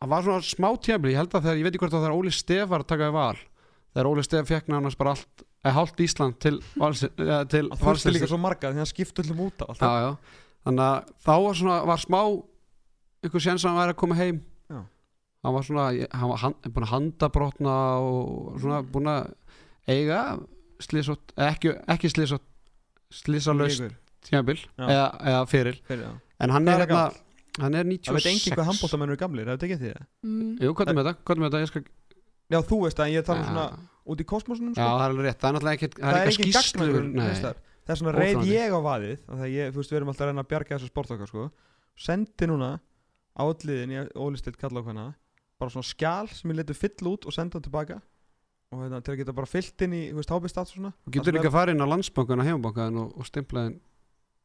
hann 0.00 0.10
var 0.10 0.22
svona 0.26 0.44
smá 0.44 0.68
tjæmli, 0.84 1.12
ég 1.14 1.20
held 1.20 1.34
að 1.34 1.44
þegar 1.46 1.58
ég 1.60 1.64
veit 1.66 1.74
ekki 1.74 1.82
hvort 1.84 1.96
að 1.96 2.04
það 2.04 2.10
er 2.10 2.16
Óli 2.18 2.32
Stef 2.34 2.68
var 2.70 2.84
að 2.84 2.90
taka 2.94 3.08
í 3.10 3.14
val 3.14 3.36
þegar 3.94 4.08
Óli 4.10 4.24
Stef 4.26 4.48
fekk 4.48 4.70
nánast 4.72 4.98
bara 5.00 5.12
allt 5.16 5.44
eða 5.64 5.74
hálft 5.78 6.00
Ísland 6.04 6.38
til 6.44 6.58
Vals, 6.76 7.04
ja, 7.04 7.38
til 7.48 7.68
Það 7.70 7.78
þurfti 7.78 7.86
Valsins. 7.88 8.14
líka 8.18 8.28
svo 8.28 8.38
marga 8.42 8.72
því 8.74 8.82
hann 8.82 8.90
skipti 8.90 9.22
öllum 9.24 9.44
út 9.46 9.62
á 9.62 9.66
alltaf. 9.68 9.84
já, 9.88 10.00
já. 10.04 10.50
þannig 10.66 10.84
að 10.84 11.12
þá 11.24 11.32
var 11.46 11.54
svona 11.60 11.78
var 11.88 12.02
smá 12.02 12.20
ykkur 13.24 13.40
séns 13.46 13.64
að 13.64 13.70
hann 13.70 13.80
væri 13.80 13.94
að 13.94 14.00
koma 14.02 14.18
heim 14.18 14.40
Já. 14.68 14.80
hann 15.44 15.54
var 15.56 15.64
svona 15.68 15.86
hann 16.12 16.28
var 16.34 16.42
hand, 16.44 16.68
búin 16.68 16.84
að 16.88 16.92
handabrotna 16.92 17.76
og 18.04 18.60
svona 18.60 18.82
búin 18.84 19.08
að 19.14 19.32
eiga 19.88 20.20
slísot, 20.84 21.32
ekki, 21.38 21.72
ekki 21.88 22.10
slísot 22.12 22.44
tjæmbil 24.24 24.58
Já. 24.58 24.84
eða, 24.88 25.08
eða 25.32 25.42
fyrir 25.48 25.80
Fyrir, 25.88 26.08
en 26.40 26.50
hann 26.50 26.68
er 26.68 26.84
hérna? 26.84 27.04
Hann 27.62 27.76
er 27.78 27.86
Það 27.86 27.92
96 27.94 28.14
veit 28.16 28.30
engin 28.30 28.56
hvað 28.56 28.68
handbóltamenn 28.70 29.12
eru 29.12 29.20
gamlir, 29.20 29.50
hefur 29.50 29.62
tekið 29.64 29.82
því 29.82 29.92
það? 29.92 30.06
mm. 30.26 30.54
Jú, 30.64 30.72
hvað 30.74 30.90
er 30.90 30.98
með 30.98 31.08
þetta? 31.08 31.24
Hvað 31.24 31.36
er 31.36 31.42
með 31.42 31.50
þetta? 31.50 31.62
Ég 31.64 31.70
skal... 31.70 31.84
Já, 32.54 32.58
þú 32.68 32.78
veist 32.84 32.98
það, 32.98 33.06
en 33.06 33.14
ég 33.14 33.28
tala 33.28 33.40
Já. 33.40 33.46
svona 33.50 33.66
út 34.04 34.20
í 34.20 34.26
kosmosunum 34.28 34.72
Já, 34.74 34.80
sko. 34.80 34.88
það 34.88 35.04
er 35.04 35.14
alveg 35.14 35.28
rétt, 35.28 35.38
það 35.40 35.48
er 35.48 35.56
náttúrulega 35.56 35.78
ekkert 35.78 36.00
það 36.00 36.18
er 36.18 36.32
ekki 36.32 36.50
staðar. 36.54 37.62
Það 37.84 37.94
er 37.94 38.00
svona 38.00 38.14
reið 38.16 38.34
Óþolandi. 38.34 38.54
ég 38.54 38.74
á 38.74 38.80
vaðið 38.84 39.16
þú 39.24 39.78
veist, 39.78 39.92
við 39.92 39.98
erum 39.98 40.10
alltaf 40.12 40.24
að 40.24 40.30
reyna 40.30 40.44
að 40.44 40.50
bjarga 40.50 40.76
þessu 40.78 40.90
sport 40.90 41.14
okkar 41.14 41.30
sko. 41.30 41.46
Sendi 42.04 42.48
núna 42.48 42.70
á 43.34 43.42
alliðin 43.44 43.92
í 43.94 43.98
ólistilt 44.16 44.60
hana 44.64 45.06
bara 45.60 45.70
svona 45.70 45.86
skjál 45.86 46.28
sem 46.32 46.50
ég 46.50 46.60
letur 46.60 46.78
fyll 46.78 47.10
út 47.12 47.26
og 47.28 47.34
senda 47.34 47.58
það 47.58 47.66
tilbaka 47.68 47.98
og 48.74 48.82
hérna, 48.82 49.00
til 49.04 49.14
að 49.14 49.20
geta 49.22 49.34
bara 49.36 49.48
fyllt 49.48 49.84
inn 49.86 49.94
í, 49.94 50.02
þú 50.10 50.18
veist, 50.18 50.32
hábistat 50.34 50.70
svona 50.70 50.92
Þú 51.06 51.14
getur 51.16 51.38
ekki 51.38 51.50
að 51.50 51.56
fara 51.56 51.74
inn 51.74 51.84
á 51.84 51.86
landsbankan 51.86 52.42
og 52.42 52.48
heimabankan 52.48 53.00
og, 53.04 53.12
og 53.20 53.28
stimpla 53.28 53.68
inn 53.70 53.76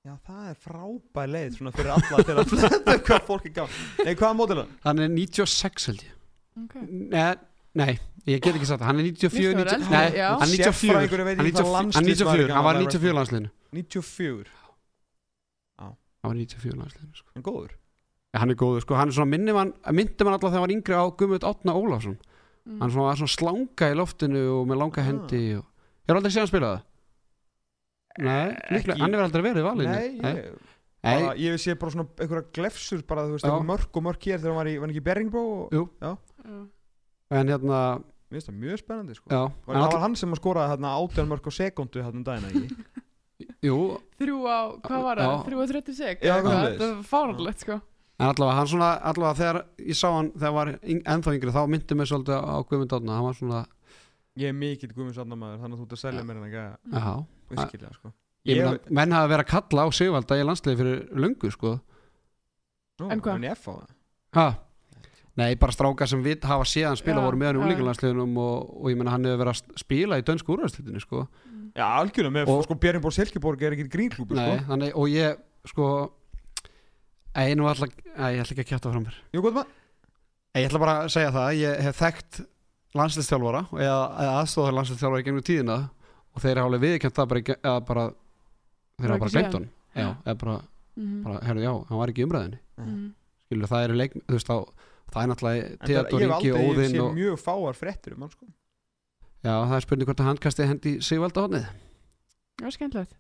Já, 0.08 0.14
það 0.24 0.44
er 0.48 0.60
frábær 0.64 1.28
leið 1.30 1.56
svona 1.58 1.72
fyrir 1.76 1.92
alla 1.92 2.20
til 2.24 2.36
að 2.40 2.50
fletta 2.54 2.94
upp 2.96 3.08
hvað 3.10 3.26
fólk 3.28 3.48
er 3.50 3.54
gáð 3.58 3.74
Nei, 4.06 4.14
hvaða 4.16 4.36
mótil 4.40 4.56
er 4.56 4.62
hann? 4.62 4.70
Hann 4.86 5.02
er 5.04 5.10
96 5.12 5.88
held 5.90 6.04
ég 6.06 6.14
Ok. 6.60 6.76
Nei, 7.12 7.34
nei, 7.80 7.90
ég 8.28 8.40
get 8.44 8.56
ekki 8.56 8.70
sagt 8.70 8.80
það 8.82 8.88
Hann 8.90 9.02
er 9.02 9.10
94 9.10 9.36
Viltu 9.36 9.60
vera 9.60 9.76
90, 9.76 9.76
eldri? 9.76 9.92
Nei, 9.92 10.16
Já. 10.16 10.30
hann 10.40 10.48
er 10.48 10.54
94 10.56 10.80
Sérfræðingur 10.80 11.26
veit 11.28 11.42
Hann 11.42 11.44
er 11.44 11.52
ekki 11.52 11.60
hvað 11.60 11.68
94 11.68 12.00
hann 12.00 12.00
er 12.00 12.00
landsliðsmaður 12.00 12.40
94, 12.40 12.48
er 12.48 12.56
hann 12.56 12.66
var 12.70 12.80
gamall, 12.80 12.88
94 12.88 13.20
landsliðinu 13.20 13.52
94, 13.76 14.56
Hann 15.84 16.32
var 16.32 16.40
94 16.40 16.80
landsliðinu 16.80 17.20
sko. 17.22 17.30
en 17.36 17.46
góður 17.50 17.72
ja, 17.76 18.40
Hann 18.44 18.54
er 18.56 18.60
góður 18.64 18.84
sko, 18.88 18.98
hann 19.00 19.12
er 19.12 19.18
svona 19.20 19.32
myndi 19.36 19.56
man 19.60 19.74
alltaf 19.84 20.50
þegar 20.50 20.58
hann 20.60 20.66
var 20.68 20.76
yngri 20.78 20.96
á 21.00 21.04
Guðmund 21.20 21.48
Átna 21.52 21.76
Ólafsson 21.80 22.18
Mm. 22.70 22.82
Hann 22.84 22.92
svona, 22.92 23.06
var 23.08 23.18
svona 23.18 23.32
slanga 23.34 23.88
í 23.90 23.96
loftinu 23.98 24.42
og 24.60 24.66
með 24.70 24.78
langa 24.82 25.00
Ah. 25.02 25.06
hendi 25.08 25.40
og... 25.58 25.64
Ég 26.04 26.12
har 26.12 26.18
aldrei 26.20 26.30
séð 26.36 26.42
hann 26.44 26.50
spila 26.52 26.68
það 26.70 26.82
Nei, 28.20 28.50
líklega, 28.74 28.96
ekki- 28.96 29.02
hann 29.04 29.16
hefur 29.16 29.26
aldrei 29.28 29.44
verið 29.48 29.66
valinu 29.70 29.90
Nei, 29.94 30.10
ég, 30.10 30.22
Nei. 30.22 31.16
bara, 31.22 31.34
ég 31.40 31.58
sé 31.64 31.76
bara 31.80 31.92
svona 31.96 32.08
einhverja 32.20 32.46
glefsur 32.58 33.04
bara, 33.08 33.24
þú 33.28 33.38
veist, 33.38 33.48
Já. 33.48 33.58
mörk 33.72 34.00
og 34.00 34.04
mörk 34.10 34.22
hér 34.28 34.40
þegar 34.42 34.52
hann 34.54 34.60
var, 34.60 34.70
í, 34.72 34.78
var 34.80 34.88
hann 34.88 34.96
ekki 34.96 35.04
í 35.04 35.08
Berringbó 35.10 35.44
og 35.50 35.76
Jú. 35.78 35.84
Já. 36.02 36.12
En 37.32 37.48
hérna, 37.54 37.80
mér 38.30 38.40
finnst 38.40 38.50
það 38.50 38.58
mjög 38.64 38.82
spennandi, 38.84 39.16
sko 39.20 39.30
já 39.30 39.42
og 39.46 39.70
en 39.70 39.76
það 39.76 39.84
all, 39.86 39.94
var 39.94 40.04
hann 40.06 40.16
sem 40.20 40.34
að 40.34 40.42
skoraði 40.42 40.72
hérna 40.74 40.96
átján 41.00 41.30
mörk 41.30 41.46
á 41.48 41.52
sekundu 41.54 42.02
hérna 42.04 42.20
um 42.20 42.24
daginn, 42.24 42.50
ekki? 42.50 42.76
Jú, 43.70 43.78
Þrjú 44.20 44.38
á, 44.48 44.60
hvað 44.84 45.04
var 45.04 45.20
það? 45.20 45.30
Já. 45.30 45.44
Þrjú 45.48 45.60
á 45.60 45.66
36? 45.70 46.24
Já, 46.24 46.34
eitthvað 46.36 46.44
hvað? 46.44 46.60
svoleiðis. 46.60 46.80
Það 46.80 46.94
var 46.96 47.08
fáránlegt 47.14 47.64
sko 47.66 47.80
en 48.20 48.28
allavega 48.28 48.56
hann 48.60 48.68
svona 48.68 48.88
Allavega 49.00 49.38
þegar 49.40 49.58
ég 49.80 49.96
sá 49.96 50.08
hann 50.12 50.30
þegar 50.36 50.54
var 50.58 50.72
yng, 50.84 50.98
ennþá 51.08 51.34
yngri 51.38 51.54
Þá 51.56 51.62
myndi 51.72 51.96
mig 51.96 52.10
svolítið 52.10 52.36
á 52.36 52.56
Guðmund 52.68 52.96
Átna 52.98 53.16
Hann 53.16 53.28
var 53.30 53.38
svona, 53.38 53.62
Ég 54.40 54.52
er 54.52 54.58
mikill 54.60 54.92
guðmins 54.92 55.20
annamaður, 55.24 55.62
þannig 55.64 55.78
að 55.78 55.80
þú 55.80 55.86
ert 55.88 55.96
að 55.96 56.02
selja 56.04 56.24
mér 56.28 56.40
en 56.42 56.48
ekki 56.50 56.66
já 57.00 57.14
virkilega, 57.56 57.94
sko 57.98 58.14
Ég 58.48 58.58
meina, 58.64 58.78
menn 58.90 59.12
hafa 59.18 59.28
verið 59.34 59.46
að 59.46 59.52
kalla 59.52 59.84
á 59.84 59.88
Sigvalda 59.92 60.38
í 60.40 60.44
landsliði 60.48 60.78
fyrir 60.80 61.00
löngu 61.20 61.52
sko 61.52 61.74
Nú, 63.00 63.10
En 63.12 63.22
hvað? 63.22 63.36
En 63.40 63.48
ég 63.50 63.58
fá 63.60 63.72
það 63.76 63.90
Ha? 64.40 64.48
Nei, 65.40 65.56
bara 65.56 65.72
strákar 65.72 66.08
sem 66.12 66.22
við 66.24 66.44
hafa 66.48 66.66
séð 66.68 66.88
hann 66.90 66.98
spila 67.00 67.22
Já, 67.22 67.26
voru 67.26 67.38
með 67.40 67.48
hann 67.50 67.58
í 67.58 67.60
já. 67.60 67.66
úlíkulandsliðunum 67.70 68.38
og, 68.44 68.72
og 68.84 68.90
ég 68.92 68.98
meina 69.00 69.14
hann 69.16 69.26
hefur 69.28 69.40
verið 69.44 69.54
að 69.54 69.80
spila 69.84 70.18
í 70.20 70.26
dönsku 70.28 70.52
úrvæðslutinu 70.56 71.00
sko. 71.04 71.22
Já, 71.78 71.86
algjörlega, 71.86 72.34
með 72.36 72.52
Og- 72.52 72.64
sko 72.66 72.76
Björnborg 72.84 73.16
Silkeborg 73.16 73.62
er 73.64 73.76
ekki 73.78 73.86
grínklúbu, 73.94 74.36
Nei, 74.36 74.58
sko 74.58 74.68
þannig, 74.74 74.96
og 75.00 75.08
ég 75.14 75.38
sko 75.72 75.88
Nei, 77.38 77.54
nú 77.56 77.68
ætla, 77.70 77.88
nei, 78.18 78.32
ég 78.36 78.42
ætla 78.44 78.56
ekki 78.58 78.66
að 78.66 78.70
kjáta 78.74 78.92
fram 78.92 79.06
mér 79.08 79.20
Jú, 79.36 79.44
góð 79.46 79.60
maður 79.60 79.70
Nei, 79.70 80.62
Ég 80.64 80.68
ætla 80.72 80.82
bara 80.84 80.96
að 81.06 81.12
segja 81.14 81.32
það, 81.36 81.50
ég 81.62 81.84
hef 81.88 82.00
þekkt 82.02 82.40
landsliðstjálfara 83.00 83.62
eða, 83.78 84.00
eða 84.26 84.36
aðstofar 84.42 84.76
landsliðstjálfara 84.80 85.22
í 85.24 85.28
gegnum 85.30 85.46
tíðina 85.46 85.78
og 86.40 86.44
þeir 86.46 86.62
hafa 86.62 86.70
alveg 86.72 86.84
viðkjönt 86.88 87.18
það 87.20 87.30
bara, 87.34 87.42
eða 87.60 87.86
bara 87.90 88.06
þeir 88.10 88.16
Bara 89.00 89.14
hafa 89.14 89.20
bara 89.20 89.34
glemt 89.36 89.54
hann. 89.60 89.70
Já, 89.96 90.08
eða 90.26 90.38
bara, 90.44 90.58
Mhm. 91.00 91.24
bara 91.24 91.40
herru, 91.46 91.62
já, 91.64 91.74
hann 91.90 91.98
var 92.00 92.08
ekki 92.14 92.24
í 92.24 92.28
umræðinni 92.28 92.60
Mhm. 92.80 93.14
skilur, 93.50 93.68
það 93.68 93.84
eru 93.90 93.94
leik, 94.00 94.14
þú 94.28 94.34
veist, 94.36 94.50
á 94.50 94.58
það 95.12 95.24
er 95.24 95.28
náttúrulega 95.30 95.64
En 95.66 95.78
það, 95.78 95.86
Theodor 95.88 96.20
ég 96.20 96.28
hef 96.28 96.36
aldrei 96.36 96.70
Óðinn 96.70 96.94
séð 96.96 97.04
og 97.04 97.16
mjög 97.16 97.36
fáar 97.44 97.76
fréttur 97.80 98.14
um 98.16 98.22
hann, 98.22 98.30
sko. 98.32 98.46
Já, 99.44 99.54
það 99.66 99.76
er 99.76 99.82
spurning 99.82 100.06
hvort 100.10 100.20
að 100.20 100.30
handkasti 100.30 100.68
hendi 100.68 100.92
Sigvalda 101.02 101.42
hodnið 101.48 101.66
Já, 102.60 102.68
skemmtilegt. 102.76 103.14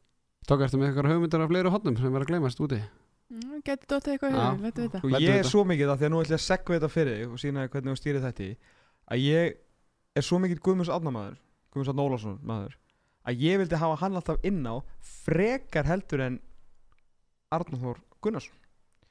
Tók 0.47 0.61
eftir 0.65 0.80
með 0.80 0.89
eitthvað 0.91 1.11
hugmyndir 1.13 1.41
af 1.43 1.49
fleiri 1.49 1.70
hodnum 1.72 1.95
sem 1.97 2.11
verður 2.11 2.26
að 2.26 2.32
gleymast 2.34 2.59
úti? 2.59 2.82
Mm, 3.32 3.61
Gæti 3.63 3.86
dóttið 3.88 4.11
eitthvað 4.17 4.32
Já. 4.34 4.41
hér, 4.41 4.61
lettu 4.61 4.82
vita 4.82 4.99
Lætur 5.03 5.20
ég 5.22 5.30
er 5.30 5.43
þetta. 5.43 5.49
svo 5.49 5.63
mikið 5.63 5.88
það, 5.88 5.97
því 5.99 6.05
að 6.05 6.11
nú 6.11 6.20
ætla 6.24 6.36
ég 6.36 6.39
að 6.39 6.47
segja 6.49 6.80
þetta 6.80 6.89
fyrir 6.89 7.15
þig 7.20 7.32
og 7.32 7.38
sína 7.39 7.67
hvernig 7.70 7.91
þú 7.93 7.99
stýrið 8.01 8.24
þetta 8.26 8.43
í 8.43 8.57
að 9.11 9.17
ég 9.24 9.53
er 10.15 10.22
svo 10.22 10.38
mikið 10.39 10.59
Guðmunds 10.65 10.89
Átnamaður 10.89 11.38
Guðmunds 11.72 11.89
Átn 11.93 12.03
Ólafsson 12.03 12.39
maður 12.43 12.74
að 13.28 13.43
ég 13.43 13.59
vildi 13.61 13.80
hafa 13.80 13.99
hann 14.03 14.15
alltaf 14.20 14.39
inn 14.47 14.61
á 14.65 14.76
frekar 15.26 15.88
heldur 15.89 16.24
en 16.28 16.39
Arnur 17.51 17.82
Þór 17.82 17.99
Gunnarsson 18.22 18.55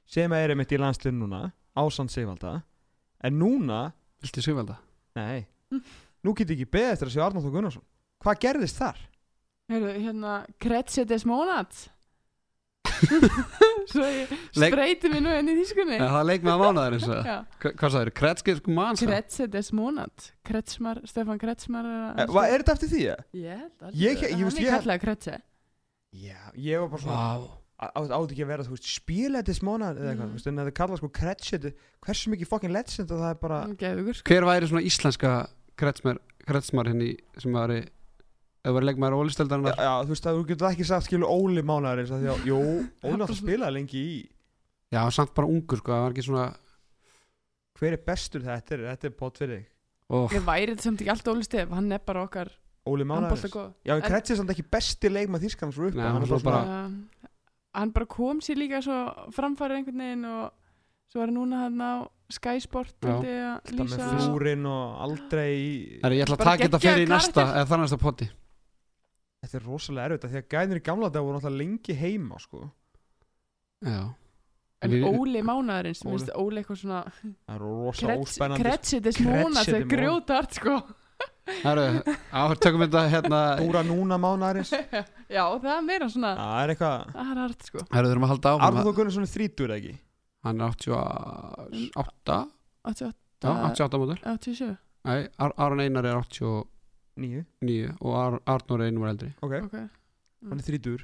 sem 0.09 0.32
er 0.32 0.54
einmitt 0.54 0.72
í 0.72 0.78
landslinn 0.80 1.18
núna 1.20 1.50
ásand 1.78 2.11
Sigvalda. 2.11 2.62
En 3.22 3.36
núna, 3.38 3.92
Viltu 4.22 4.42
Sigvalda? 4.42 4.78
nei. 5.18 5.46
Nú 6.24 6.32
get 6.34 6.48
ég 6.50 6.56
ekki 6.62 6.70
beðið 6.72 6.92
eftir 6.94 7.09
að 7.11 7.14
sjá 7.14 7.22
Arnur 7.26 7.44
Þór 7.44 7.54
Gunnarsson. 7.59 7.84
Hvað 8.24 8.40
gerðist 8.42 8.78
þar? 8.80 8.98
Heyrðu, 9.68 9.92
hérna, 10.00 10.32
Kretsetes 10.59 11.26
Mónats 11.28 11.84
Svo 13.88 14.05
ég 14.05 14.32
Leik- 14.59 14.74
spreyti 14.74 15.09
mig 15.12 15.22
nú 15.24 15.30
enn 15.32 15.49
í 15.49 15.55
þýskunni 15.62 15.96
Ja, 15.99 16.09
það 16.12 16.26
leik 16.28 16.42
með 16.44 16.53
að 16.55 16.62
mánaðar 16.64 16.96
eins 16.99 17.07
og 17.09 17.28
Já. 17.28 17.36
Hva- 17.62 17.72
Hvað 17.80 17.92
sagður? 17.94 18.11
Kretskir 18.20 18.59
mansa? 18.78 19.07
Kretsetes 19.09 19.70
Mónat 19.72 20.26
Kretsmar, 20.44 21.01
Stefan 21.09 21.38
Kretsmar 21.40 21.86
er 21.88 22.22
Eh, 22.24 22.26
Hvað 22.32 22.53
er 22.53 22.64
þetta 22.64 22.74
eftir 22.76 22.90
því? 22.92 23.03
eða? 23.09 23.24
Ég 23.32 23.62
held 23.62 23.78
að 23.80 23.94
Ég- 23.94 24.18
ég- 24.22 24.34
Hann 24.34 24.44
veist, 24.44 24.59
er 24.59 24.64
ég- 24.64 24.74
kallað 24.76 25.01
Kretse 25.07 25.38
Já, 26.12 26.38
ég 26.57 26.80
var 26.80 26.88
bara 26.88 27.03
svona 27.03 27.16
Vá 27.16 27.49
á- 27.78 27.92
á- 27.94 28.11
átti 28.18 28.32
ekki 28.34 28.42
að 28.44 28.51
vera, 28.53 28.62
þú 28.64 28.72
veist, 28.74 28.88
spilætis 28.99 29.61
mánar 29.62 29.94
eða 29.96 30.09
eitthvað, 30.12 30.26
Mhm. 30.26 30.32
þú 30.32 30.34
veist, 30.38 30.46
en 30.49 30.57
það 30.57 30.66
er 30.66 30.76
kallað 30.80 30.96
sko 30.99 31.09
kretschet 31.09 31.74
hversu 32.03 32.28
mikið 32.34 32.46
fucking 32.49 32.72
legend 32.72 33.11
og 33.12 33.18
það 33.20 33.30
er 33.30 33.34
bara 33.34 33.59
Geðugur 33.78 34.14
sko 34.18 34.24
Hver 34.34 34.42
væri 34.49 34.68
svona 34.68 34.82
íslenska 34.84 35.49
kretsmar, 35.78 36.18
kretsmar 36.46 36.86
henni 36.88 37.16
sem 37.38 37.53
væri 37.53 37.86
ef 38.68 38.76
væri 38.76 38.88
leikmaður 38.90 39.14
já, 39.16 39.20
ólisteldarinnar 39.24 39.78
já, 39.80 39.92
þú 40.04 40.12
veist, 40.14 40.28
að 40.30 40.38
þú 40.38 40.44
getur 40.52 40.68
ekki 40.70 40.86
sagt 40.88 41.06
skilu 41.08 41.28
Óli 41.32 41.62
að, 42.34 42.46
jú, 42.50 42.58
Óli 43.08 43.18
átti 43.24 43.34
að 43.34 43.40
spila 43.42 43.70
lengi 43.74 44.02
í 44.04 44.18
Já, 44.94 45.02
samt 45.12 45.34
bara 45.36 45.48
ungur 45.52 45.80
sko, 45.82 45.92
það 45.92 46.04
var 46.06 46.14
ekki 46.16 46.24
svona 46.28 46.46
hver 47.78 47.94
er 47.94 48.00
bestur 48.06 48.42
þetta 48.46 48.74
er, 48.78 48.86
þetta 48.92 49.08
er 49.10 49.16
pott 49.18 49.36
fyrir 49.38 49.58
þig? 49.60 49.66
Oh, 50.08 50.24
Ég 50.32 50.44
væri 50.46 50.72
þetta 50.72 50.86
samt 50.88 51.02
ekki 51.04 51.12
allt 51.12 51.28
Óli 51.34 51.44
Stef 51.44 51.74
Hann 51.76 51.92
er 51.92 52.00
bara 52.08 52.22
okkar 52.24 52.50
Óli 52.88 53.04
góð 53.52 53.66
já, 53.84 53.94
En- 53.98 54.04
kretschet 54.06 54.34
er 54.34 54.40
samt 54.40 54.52
ekki 54.54 54.64
besti 54.72 55.10
svo 55.76 55.90
upp 55.90 55.98
Nei, 55.98 56.06
hann 56.06 56.16
hann 56.16 56.24
bara 56.24 56.38
bara- 56.48 57.26
Hann 57.78 57.92
bara 57.94 58.06
kom 58.08 58.40
sér 58.42 58.56
líka 58.58 58.80
svo 58.82 58.96
framfæri 59.36 59.76
einhvern 59.82 60.00
veginn 60.00 60.24
og 60.24 60.48
svo 61.12 61.20
var 61.20 61.28
hann 61.28 61.36
núna 61.36 61.60
hann 61.66 61.78
á 61.84 61.92
Sky 62.32 62.58
Sport 62.60 62.96
að 63.04 63.22
þetta 63.68 63.84
með 63.84 63.92
lýsa. 63.92 64.08
Flúrin 64.24 64.64
og 64.68 64.96
aldrei 65.04 65.52
Ég 66.00 66.24
ætla 66.24 66.36
að 66.36 66.42
taka 66.48 66.64
þetta 66.66 66.80
fyrir 66.82 67.04
í 67.04 67.08
næsta 67.12 67.44
eða 67.44 67.68
það 67.70 67.82
næsta 67.84 67.98
potti 68.02 68.26
þetta 69.43 69.59
er 69.61 69.66
rosalega 69.68 70.07
erfitt 70.11 70.24
af 70.28 70.32
því 70.32 70.41
að 70.43 70.49
gæðinir 70.55 70.80
í 70.80 70.86
gamla 70.89 71.11
dag 71.14 71.26
voru 71.26 71.39
náttúrulega 71.39 71.61
lengi 71.62 71.97
heima 72.01 72.39
sko. 72.43 72.62
Já. 73.86 74.01
En 74.82 74.95
Óli 75.09 75.41
mánaðarins 75.43 76.05
Óli. 76.07 76.22
Óli, 76.22 76.32
Óli 76.39 76.61
eitthvað 76.62 76.78
svona 76.84 77.01
það 77.11 77.55
er 77.55 77.62
rosa 77.64 78.14
óspennandi. 78.14 78.62
Kretsetes 78.62 79.18
er 79.20 79.26
Mónats. 79.43 79.72
grjótart 79.91 80.59
sko. 80.61 80.76
Herru, 81.64 81.84
á, 82.30 82.41
tökum 82.61 82.82
þetta 82.84 83.03
hérna 83.09 83.39
Dúra 83.59 83.80
núna 83.82 84.18
mánarins 84.20 84.68
Já, 85.36 85.43
það 85.59 85.70
er 85.72 85.80
meira 85.86 86.09
svona 86.12 86.34
það 86.36 86.59
er 86.61 86.72
eitthvað 86.74 87.07
Það 87.14 87.30
er 87.32 87.41
hart 87.43 87.64
sko. 87.70 87.84
Herru, 87.95 88.11
þurfum 88.12 88.26
að 88.26 88.32
halda 88.34 88.53
áfram. 88.53 88.66
Arnur 88.78 88.95
Gunnarsson 88.99 89.24
er 89.24 89.30
þrítur 89.32 89.72
ekki? 89.78 89.95
Hann 90.47 90.61
er 90.61 90.74
88 90.76 92.36
88 92.84 93.14
Já, 93.43 93.51
88 93.72 94.03
mótur 94.03 94.20
87 94.28 94.68
Nei, 95.09 95.18
Ar 95.41 95.55
Aron 95.57 95.80
Einar 95.82 96.07
er 96.11 96.20
89 96.20 96.53
nýju, 97.18 97.94
og 98.00 98.16
Ar 98.18 98.38
Arnur 98.54 98.84
Einar 98.86 99.04
var 99.04 99.14
eldri. 99.14 99.30
Ok, 99.42 99.54
Ok. 99.66 99.78
Hann 100.48 100.60
er 100.60 100.66
þrítur 100.66 101.02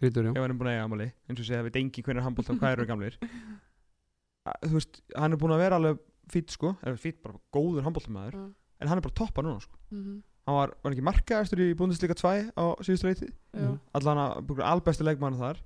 Rítur, 0.00 0.24
já. 0.28 0.32
Ef 0.32 0.40
hann 0.40 0.52
er 0.52 0.56
búin 0.56 0.68
að 0.70 0.74
eiga 0.76 0.84
amali 0.88 1.06
eins 1.28 1.40
og 1.40 1.46
segja 1.48 1.64
við 1.66 1.76
engi 1.80 2.02
hvernig 2.04 2.24
handbólt 2.24 2.50
og 2.52 2.58
hvað 2.60 2.74
eru 2.76 2.86
gamlir? 2.88 3.16
Þú 4.64 4.72
veist, 4.78 5.00
hann 5.16 5.34
er 5.36 5.40
búin 5.40 5.52
að 5.54 5.60
vera 5.62 5.76
alveg 5.80 5.98
fýtt 6.32 6.54
sko, 6.54 6.74
eða 6.84 7.00
fýtt 7.00 7.18
bara 7.24 7.36
góður 7.52 7.84
handbóltamæður 7.86 8.36
Já. 8.38 8.44
en 8.80 8.88
hann 8.90 9.00
er 9.00 9.04
bara 9.04 9.16
toppa 9.20 9.44
núna 9.44 9.60
sko. 9.60 9.76
Mhm. 9.92 10.22
hann 10.48 10.56
var, 10.56 10.72
var 10.80 10.88
hann 10.88 10.96
ekki 10.96 11.04
markaðastur 11.04 11.60
í 11.62 11.74
Bundesliga 11.76 12.16
2 12.16 12.52
á 12.56 12.64
síðustu 12.80 13.08
leiti, 13.10 13.28
Já. 13.54 13.68
allan 13.94 14.22
að 14.24 14.62
albæsti 14.70 15.04
leikmann 15.04 15.36
þar, 15.38 15.60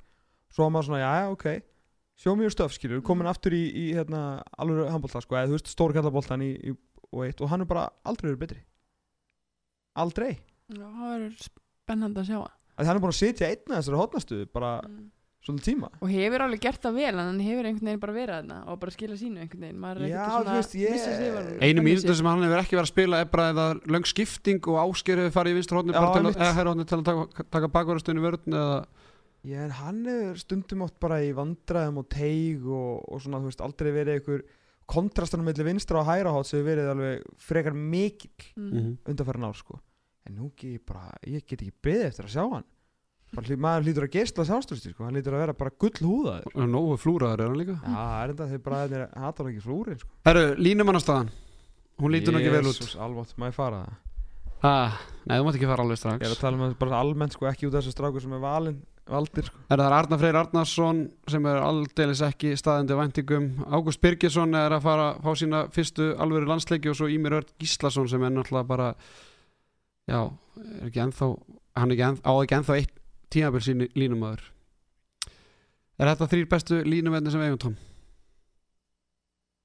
svo 0.51 0.67
var 0.67 0.75
maður 0.75 0.89
svona, 0.91 1.03
já, 1.05 1.13
já, 1.23 1.31
ok. 1.31 1.47
Show 2.17 2.35
me 2.37 2.45
your 2.47 2.51
stuff, 2.55 2.75
skilur, 2.75 3.01
komin 3.03 3.27
aftur 3.31 3.55
í, 3.55 3.63
í 3.75 3.85
hérna, 3.95 4.43
alveg 4.59 4.91
handbólta, 4.91 5.23
sko. 5.23 5.35
Eða 5.39 5.51
þú 5.51 5.57
veist, 5.57 5.71
stóri 5.73 5.97
kallaboltan 5.97 6.43
í, 6.47 6.51
í 6.59 6.75
og 7.15 7.25
eitt. 7.27 7.41
Og 7.43 7.51
hann 7.51 7.63
er 7.65 7.71
bara 7.71 7.89
aldrei 8.07 8.29
verið 8.33 8.43
betri 8.45 8.61
aldrei, 10.03 10.35
Já, 10.75 10.85
það 10.85 11.11
verður 11.11 11.43
spennandi 11.45 12.23
að 12.23 12.31
sjá 12.31 12.39
að 12.43 12.89
hann 12.89 12.97
er 12.99 13.03
búin 13.05 13.13
að 13.15 13.21
sitja 13.21 13.51
einna 13.53 13.79
þessari 13.79 13.99
hotnastu, 14.01 14.39
bara 14.51 14.71
mm. 14.83 15.03
svona 15.47 15.63
tíma 15.63 15.91
Og 16.01 16.11
hefur 16.11 16.45
alveg 16.47 16.63
gert 16.65 16.83
það 16.83 16.97
vel 16.99 17.13
En 17.13 17.21
hann 17.23 17.43
hefur 17.45 17.69
einhvern 17.69 17.91
veginn 17.91 18.03
bara 18.03 18.17
verið 18.17 18.35
þarna 18.41 18.57
Og 18.73 18.81
bara 18.83 18.95
skila 18.97 19.19
sínu 19.21 19.45
einhvern 19.45 19.67
veginn 19.67 19.83
Maður 19.85 20.01
er 20.01 20.11
Já, 20.11 20.17
ekkert 20.17 20.33
þú 20.33 20.41
svona 20.41 20.57
veist, 20.59 20.75
ég- 20.81 21.63
Einu 21.69 21.85
séð. 22.09 22.19
sem 22.19 22.31
hann 22.33 22.43
hefur 22.49 22.63
ekki 22.65 22.75
verið 22.79 22.83
að 22.89 22.91
spila 22.91 23.21
er 23.23 23.31
bara 23.31 23.47
eða 23.53 23.67
löng 23.95 24.11
skipting 24.11 24.69
og 24.73 24.81
ásker 24.83 25.23
hefur 25.23 25.37
farið 25.39 25.55
í 25.55 25.63
að, 26.01 26.19
einmitt. 26.19 26.41
eða 26.41 26.57
hæra 26.59 26.75
hótni 26.75 26.89
til 26.91 26.99
að 26.99 27.07
taka, 27.11 27.47
taka 27.59 27.73
bakvarastunni 27.79 28.25
vörðn 28.25 28.59
eða 28.59 28.85
Já, 29.45 29.59
en 29.61 29.75
hann 29.77 30.07
er 30.09 30.39
stundum 30.41 30.87
átt 30.87 30.99
bara 30.99 31.19
í 31.21 31.31
vandræðum 31.37 31.99
og 32.01 32.07
teig 32.09 32.65
og, 32.65 33.05
og 33.05 33.21
svona, 33.21 33.43
þú 33.45 33.51
veist, 33.51 33.61
aldrei 33.61 33.91
verið 33.93 34.15
einhver 34.17 34.45
kontrastanum 34.87 35.47
milli 35.49 35.65
vinstra 35.65 36.01
og 36.01 36.07
hæra 36.07 36.33
hótt 36.35 36.47
sem 36.47 36.61
hefur 36.61 36.71
verið 36.75 36.91
alveg 36.93 37.23
frekar 37.39 37.75
mikill 37.75 38.31
Mm. 38.57 38.71
Mhm. 38.73 38.97
undanfærin 39.09 39.45
ár, 39.49 39.55
sko. 39.57 39.81
En 40.27 40.37
nú 40.37 40.51
get 40.57 40.71
ég 40.81 40.87
bara, 40.87 41.11
ég 41.27 41.45
get 41.47 41.61
ekki 41.61 41.73
beðið 41.83 42.07
eftir 42.07 42.25
að 42.25 42.35
sjá 42.37 42.51
hann. 42.53 42.65
bara, 43.35 43.47
hlý- 43.49 43.59
maður 43.59 43.85
lítur 43.85 44.05
að 44.07 44.13
geisla 44.15 44.45
sástúrsti 44.47 44.93
sko. 44.95 45.05
hann 45.05 45.15
lítur 45.15 45.33
að 45.35 45.41
vera 45.43 45.53
bara 45.55 45.71
gull 45.79 45.91
húðaður 45.91 46.47
Og 46.55 46.69
Nógu 46.69 46.97
flúraður 47.03 47.41
er 47.41 47.49
hann 47.49 47.59
líka 47.59 47.75
já, 47.83 47.91
það 47.91 48.23
er 48.23 48.33
þetta 48.33 48.49
þeir 48.51 48.63
bara 48.63 48.89
þeir 48.89 49.09
hatar 49.19 49.47
ekki 49.51 49.63
flúrin 49.65 49.99
sko. 49.99 50.09
Herru, 50.25 50.55
línumannastæðan 50.57 51.31
Hún 51.99 52.11
lítur 52.15 52.33
nú 52.33 52.39
ekki 52.39 52.51
vel 52.55 52.63
út 52.63 52.79
Jesus, 52.79 52.95
alvott, 52.97 53.35
maður 53.37 53.53
fara 53.55 53.81
það 53.83 53.93
ah, 54.63 55.01
Nei, 55.27 55.39
þú 55.39 55.45
mátt 55.49 55.55
ekki 55.59 55.67
fara 55.67 55.83
alveg 55.83 55.99
ég 55.99 56.05
er 56.05 56.17
strax 56.17 56.31
að 56.31 56.41
tala 56.41 56.57
um 56.57 56.63
það 56.71 56.79
bara 56.79 57.01
almennt 57.03 57.33
sko, 57.35 57.47
ekki 57.51 57.67
út 57.69 57.75
af 57.75 57.83
þessu 57.85 57.93
stráku 57.97 58.21
sem 58.23 58.33
er 58.33 58.39
valin 58.45 58.79
valdir 59.11 59.49
sko. 59.49 59.61
Er 59.69 59.81
það 59.83 59.97
Arnar 59.99 60.21
Freyr 60.21 60.39
Arnarsson 60.41 61.03
sem 61.31 61.47
er 61.51 61.61
aldeilis 61.61 62.23
ekki 62.25 62.55
staðandi 62.57 62.97
væntingum 62.99 63.49
Ágúst 63.69 64.01
Birgisson 64.03 64.57
er 64.57 64.73
að 64.73 64.87
fara 64.87 65.11
að 65.13 65.21
fá 65.27 65.41
sína 65.41 65.63
fyrstu 65.75 66.11
alvöru 66.21 66.49
landsleiki 66.49 66.91
og 66.93 66.99
svo 66.99 67.11
Ímir 67.13 67.37
Örn 67.41 67.53
Gíslason 67.61 68.09
sem 68.09 68.25
er 68.25 68.33
náttúrulega 68.33 68.71
bara 68.71 68.91
já, 70.09 70.21
er 70.25 70.89
ekki 70.89 71.05
ennþá 71.05 71.31
hann 71.77 71.91
er 71.91 71.97
ekki 71.97 72.07
enn, 72.09 72.21
á 72.25 72.33
ekki 72.33 72.59
ennþá 72.59 72.79
eitt 72.81 72.95
tímabil 73.35 73.65
sín 73.65 73.89
línumæður 73.93 74.51
Er 75.95 76.11
þetta 76.11 76.27
þrýr 76.31 76.49
bestu 76.51 76.81
línumæðni 76.83 77.31
sem 77.31 77.43
eigum 77.45 77.61
Tom? 77.63 77.77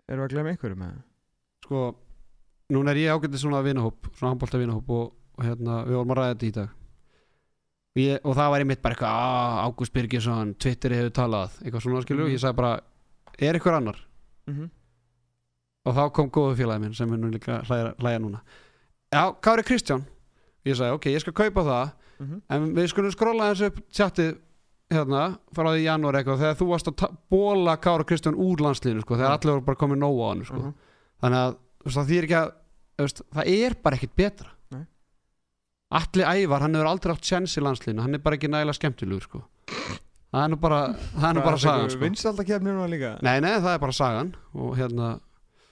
erum 0.10 0.24
við 0.24 0.28
að 0.28 0.34
glemja 0.36 0.54
einhverju 0.56 0.78
með 0.78 0.92
það? 0.92 1.02
Sko, 1.66 1.82
núna 2.74 2.94
er 2.94 3.00
ég 3.04 3.14
ágætið 3.14 3.42
svona 3.44 3.62
vinahóp, 3.66 4.10
svona 4.18 4.34
handbólta 4.34 4.62
vinahóp 4.62 4.92
og, 4.94 5.12
og 5.38 5.46
hérna, 5.46 5.84
við 5.86 5.98
vorum 6.00 6.14
að 6.14 6.20
ræða 6.20 6.36
þetta 6.36 6.48
í 6.48 6.54
dag 6.58 6.79
ég, 8.00 8.20
og 8.24 8.36
það 8.36 8.50
var 8.54 8.60
einmitt 8.64 8.82
bara 8.82 8.96
eitthvað 8.96 9.14
"Ah, 9.14 9.68
Ágúst 9.70 9.94
Birgisson, 9.94 10.56
Twitter 10.56 10.90
hefur 10.92 11.12
talað 11.12 11.50
eitthvað 11.64 11.82
svona 11.86 12.02
skilur, 12.02 12.26
Mhm. 12.28 12.34
ég 12.36 12.40
sagði 12.40 12.56
bara 12.56 12.80
er 13.40 13.54
eitthvað 13.54 13.78
annar? 13.78 13.96
Mm 14.48 14.56
-hmm. 14.56 14.70
og 15.86 15.96
þá 15.96 16.12
kom 16.14 16.30
góðu 16.30 16.56
félagi 16.60 16.82
minn 16.82 16.94
sem 16.94 17.14
er 17.14 17.18
nú 17.18 17.32
líka 17.32 17.62
hlæja, 17.66 17.94
hlæja 18.00 18.20
núna 18.20 18.42
já, 19.14 19.36
Kári 19.42 19.64
Kristján 19.64 20.04
ég 20.66 20.76
sagði, 20.76 20.94
ok, 20.94 21.06
ég 21.06 21.20
skal 21.22 21.34
kaupa 21.34 21.62
það 21.64 21.92
Mhm. 22.20 22.42
en 22.50 22.76
við 22.76 22.88
skulum 22.90 23.12
skrolla 23.12 23.54
þessu 23.54 23.66
upp 23.68 23.80
tjattið 23.92 24.38
hérna, 24.92 25.40
frá 25.54 25.64
því 25.70 25.80
í 25.80 25.84
janúar 25.86 26.16
eitthvað 26.16 26.40
þegar 26.40 26.56
þú 26.58 26.68
varst 26.68 26.88
að 26.88 27.18
bóla 27.32 27.78
Kári 27.78 28.04
Kristján 28.04 28.36
úr 28.36 28.58
landslínu, 28.58 29.02
sko, 29.02 29.16
þegar 29.16 29.30
Mhm. 29.30 29.40
allir 29.40 29.54
voru 29.54 29.66
bara 29.66 29.78
komið 29.78 29.98
nóg 29.98 30.20
á 30.20 30.28
hann, 30.30 30.46
sko, 30.46 30.74
þannig 31.24 31.40
að 31.46 31.56
það 31.86 32.08
þýr 32.10 32.24
ekki 32.24 32.38
að, 32.44 32.52
það 33.34 33.48
er 33.48 33.76
bara 33.84 33.96
ekkit 33.96 34.16
betra 34.16 34.48
Atli 35.90 36.22
Ævar, 36.22 36.62
hann 36.66 36.78
hefur 36.78 36.92
aldrei 36.92 37.16
átt 37.16 37.26
tjens 37.26 37.56
í 37.58 37.64
landslínu, 37.66 38.04
hann 38.06 38.18
er 38.18 38.22
bara 38.22 38.38
ekki 38.38 38.52
nægilega 38.52 38.78
skemmtilegur, 38.78 39.26
sko 39.26 39.42
það 40.30 40.44
er 40.44 40.52
nú 40.54 40.60
bara, 40.62 40.82
það 41.16 41.30
er 41.30 41.36
nú 41.38 41.46
bara 41.48 41.62
sagan, 41.64 41.90
sko 41.96 42.12
nei, 43.26 43.36
nei, 43.42 43.56
það 43.58 43.74
er 43.74 43.82
bara 43.82 43.98
sagan 43.98 44.32
og 44.54 44.78
hérna, 44.78 45.10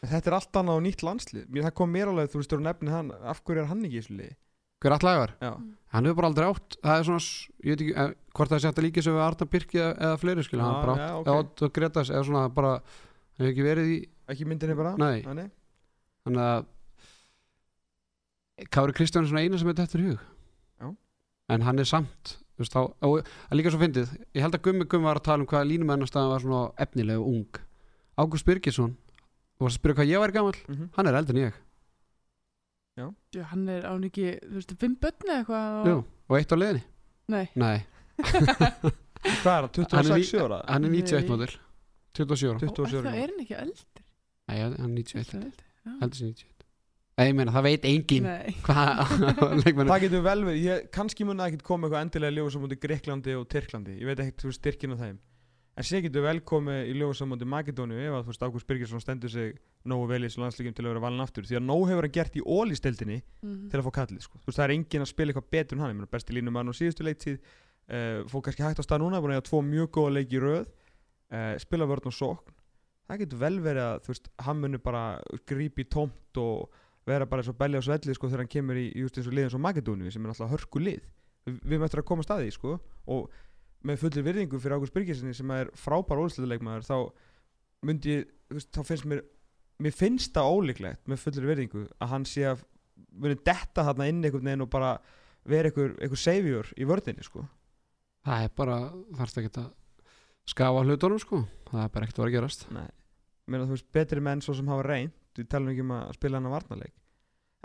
þetta 0.02 0.32
er 0.32 0.38
allt 0.40 0.60
annað 0.62 0.82
á 0.82 0.86
nýtt 0.88 1.06
landslið 1.06 1.48
Mér 1.54 1.68
það 1.68 1.76
kom 1.78 1.94
mér 1.94 2.12
alveg, 2.12 2.32
þú 2.34 2.42
veist, 2.42 2.54
þú 2.54 2.60
nefnir 2.66 2.94
hann 2.94 3.14
Af 3.18 3.42
hverju 3.46 3.64
er 3.64 3.70
hann 3.70 3.86
ekki 3.86 3.98
í 3.98 4.02
þessu 4.02 4.18
liði? 4.18 4.36
hver 4.82 4.94
Atli 4.94 5.10
Ævar? 5.10 5.34
Já, 5.42 5.52
hann 5.94 6.06
hefur 6.08 6.20
bara 6.20 6.30
aldrei 6.32 6.48
átt 6.52 6.78
það 6.84 7.00
er 7.00 7.08
svona, 7.08 7.24
ég 7.66 7.72
veit 7.72 7.84
ekki 7.84 7.96
eh, 7.98 8.12
hvort 8.38 8.52
það 8.52 8.62
sé 8.62 8.70
hægt 8.70 8.82
að 8.82 8.86
líka 8.86 9.04
sig 9.04 9.16
við 9.16 9.24
Arna 9.26 9.48
Birki 9.54 9.82
eða, 9.82 10.12
fleiri 10.22 10.46
skil, 10.46 10.62
hann 10.62 10.74
Já, 10.76 10.82
bara 10.84 10.96
átt, 10.98 11.14
ok. 11.18 11.22
okay. 11.22 11.42
átt 11.42 11.64
og 11.66 11.74
Gretas 11.78 12.12
eða 12.14 12.26
svona 12.28 12.44
bara, 12.54 12.74
hann 12.78 13.46
hefur 13.46 13.54
ekki 13.54 13.66
verið 13.66 13.94
í 13.94 13.98
ekki 14.34 14.50
myndinni 14.50 14.78
bara? 14.78 14.94
Nei. 15.02 15.48
þannig 16.28 16.44
að 16.46 16.70
Kári 18.74 18.94
Kristján 18.98 19.24
er 19.26 19.30
svona 19.32 19.44
eina 19.46 19.58
sem 19.62 19.70
er 19.70 19.78
þetta 19.78 20.00
í 20.02 20.08
hug. 20.10 20.20
Já. 20.82 20.88
en 21.54 21.62
hann 21.68 21.80
er 21.80 21.86
samt 21.86 22.38
þú 22.58 22.64
veist, 22.64 22.74
þá, 22.74 22.82
og 23.06 23.20
er 23.52 23.56
líka 23.60 23.70
svo 23.72 23.80
fyndið. 23.84 24.16
Ég 24.34 24.42
held 24.42 24.56
að 24.58 24.64
Gummi 24.66 24.86
Gummi 24.90 25.06
var 25.06 25.20
að 25.22 25.28
tala 25.30 25.44
um 25.44 25.50
hvað 25.52 25.68
línumennastæðan 25.70 26.32
var 26.34 26.42
svona 26.42 26.62
efnileg 26.82 27.20
og 27.22 27.28
ung. 27.30 27.60
Ágúst 28.18 28.48
Birgisson, 28.50 28.96
þú 29.58 29.68
varst 29.68 29.78
að 29.78 29.82
spyrja 29.82 29.98
hvað 30.00 30.10
ég 30.10 30.24
væri 30.24 30.34
gamall? 30.40 30.58
Mhm. 30.68 30.90
hann 30.98 31.08
er 31.08 31.20
eldri 31.22 31.38
en 31.38 31.44
ég, 31.52 31.54
Já, 32.98 33.44
hann 33.52 33.68
er 33.70 33.84
án 33.86 34.02
ekki, 34.08 34.40
þú 34.42 34.56
veist, 34.58 34.72
fimm 34.82 34.96
börn 34.98 35.28
eða 35.30 35.36
eitthvað 35.44 35.76
og... 35.78 35.86
Jú, 35.92 35.98
og 36.32 36.38
eitt 36.40 36.50
á 36.50 36.58
liðinni 36.58 36.84
Nei, 37.30 37.46
nei, 37.54 37.78
Hvað 39.44 39.54
er 39.54 39.68
það, 39.70 39.94
Hann 39.94 40.10
er 40.10 40.18
26 40.18 40.42
ára? 40.42 40.58
hann 40.66 40.88
er 40.88 40.94
91 40.96 41.22
Nei. 41.22 41.30
model 41.30 41.54
27 42.18 42.50
ára, 42.50 42.60
27 42.64 42.82
og 42.82 42.88
ára 42.90 43.12
það 43.12 43.20
er 43.22 43.30
hann 43.30 43.44
ekki 43.44 43.58
eldri. 43.62 44.04
Nei, 44.50 44.58
hann 44.64 44.74
er 44.74 44.88
91 44.90 45.30
Það 45.30 45.38
er 45.38 45.46
eldri, 45.46 45.66
já. 45.86 45.94
heldur 46.02 46.18
sem 46.18 46.32
91 46.34 46.42
Nei, 46.42 46.57
ég 46.57 46.57
meina, 47.34 47.52
það 47.56 47.66
veit 47.66 47.86
engin 47.90 48.28
Það 48.68 50.04
getur 50.04 50.22
vel 50.26 50.42
verið, 50.46 50.60
ég, 50.68 50.84
kannski 50.94 51.26
mun 51.26 51.40
það 51.42 51.48
ekkert 51.52 51.64
koma 51.66 51.88
eitthvað 51.88 52.04
endilega 52.06 52.34
í 52.34 52.38
ljóðsamóti 52.38 52.78
Greiklandi 52.84 53.34
og 53.40 53.48
Tyrklandi. 53.50 53.96
Ég 53.98 54.06
veit 54.12 54.22
ekkert, 54.22 54.46
styrkin 54.58 54.94
á 54.94 54.98
þeim. 55.02 55.18
En 55.78 55.86
sé 55.86 56.00
getur 56.02 56.24
vel 56.26 56.40
komið 56.42 56.88
í 56.90 56.94
ljóðsamóti 56.98 57.46
Makedóniu 57.50 57.98
ef 58.02 58.14
að, 58.18 58.24
þú 58.26 58.32
veist, 58.34 58.46
Ágúst 58.48 58.68
Birgisson 58.70 59.02
stendur 59.02 59.30
sig 59.34 59.58
nógu 59.86 60.08
vel 60.10 60.24
í 60.24 60.28
þessu 60.30 60.42
landslíkjum 60.42 60.74
til 60.78 60.86
að 60.86 60.92
vera 60.94 61.04
valin 61.06 61.22
aftur. 61.26 61.46
Því 61.46 61.58
að 61.60 61.66
nóg 61.68 61.84
hefur 61.92 62.08
hann 62.08 62.16
gert 62.18 62.38
í 62.38 62.42
ólistildinni 62.46 63.20
Mhm. 63.44 63.68
til 63.70 63.78
að 63.80 63.86
fá 63.86 63.92
kallið, 64.00 64.22
sko. 64.26 64.38
Þú 64.42 64.46
veist, 64.50 64.58
það 64.58 64.66
er 64.66 64.74
enginn 64.78 65.06
að 65.06 65.12
spila 65.14 65.30
eitthvað 65.34 65.50
betur 65.54 65.78
en 65.78 65.82
hann. 65.84 65.92
Ég 65.94 65.98
meina, 66.00 66.10
besti 66.18 66.34
línum 66.34 66.58
hann 66.58 66.70
á 66.70 66.74
síðustu 66.74 67.06
leiktíð 67.06 67.38
uh, 67.38 68.20
Fór 68.30 68.42
kannski 68.46 68.66
hægt 68.66 68.82
á 68.82 68.86
stað 68.86 69.02
núna, 69.06 69.22
búin 69.22 69.34
að 69.34 69.38
eiga 69.38 69.50
tvo 69.50 69.62
vera 77.08 77.28
bara 77.30 77.46
og 77.48 77.58
belli 77.60 77.80
á 77.80 77.84
svelli 77.86 78.16
sko 78.16 78.30
þegar 78.30 78.44
hann 78.44 78.52
kemur 78.52 78.80
í 78.80 78.88
just 79.00 79.18
eins 79.18 79.30
og 79.30 79.36
liðin 79.38 79.54
svo 79.54 79.62
Makedóniu 79.64 80.12
sem 80.12 80.24
er 80.24 80.32
náttúrulega 80.32 80.54
hörku 80.56 80.84
lið. 80.84 81.06
Við, 81.48 81.60
við 81.64 81.82
möttum 81.84 82.02
að 82.02 82.08
koma 82.10 82.24
að 82.26 82.28
staði 82.28 82.54
sko 82.56 82.76
og 83.08 83.30
með 83.88 84.02
fullir 84.04 84.26
virðingu 84.26 84.60
fyrir 84.60 84.78
Ágúst 84.78 84.96
Birgisinni 84.96 85.36
sem 85.38 85.52
er 85.56 85.72
frábær 85.80 86.20
ólisleituleikmaður 86.24 86.88
þá 86.88 86.98
myndi 87.88 88.18
ég, 88.18 88.32
þá 88.74 88.82
finnst 88.84 89.08
mér 89.08 89.24
mér 89.84 89.94
finnst 89.94 90.34
það 90.36 90.52
ólíklegt 90.52 91.10
með 91.10 91.22
fullir 91.22 91.48
virðingu 91.52 91.86
að 92.02 92.12
hann 92.14 92.26
sé 92.28 92.48
að 92.50 92.64
muni 93.14 93.38
detta 93.46 93.86
þarna 93.86 94.08
inn 94.10 94.24
einhvern 94.24 94.50
veginn 94.50 94.66
og 94.66 94.72
bara 94.74 94.96
vera 95.48 95.70
einhver, 95.70 95.94
einhver 96.02 96.20
savior 96.20 96.70
í 96.76 96.88
vördinni 96.90 97.26
sko. 97.26 97.46
Það 98.28 98.48
er 98.48 98.56
bara, 98.58 98.78
þarfst 99.20 99.40
ekki 99.40 99.52
að 99.62 99.68
skafa 100.52 100.84
hlutunum 100.84 101.22
sko. 101.22 101.44
Það 101.70 101.84
er 101.84 101.92
bara 101.94 102.08
ekkert 102.08 102.20
að 102.20 102.26
vera 102.26 102.32
að 102.32 102.38
gerast. 102.38 102.66
Þú 103.48 103.70
veist, 103.72 103.88
betri 103.96 104.24
menn 104.24 104.44
svo 104.44 104.58
sem 104.58 104.68
hafa 104.72 104.88
reynd 104.88 105.14
við 105.42 105.50
talum 105.54 105.72
ekki 105.74 105.86
um 105.86 105.94
að 105.98 106.12
spila 106.18 106.40
hann 106.40 106.50
að 106.50 106.56
varnarleik. 106.58 106.96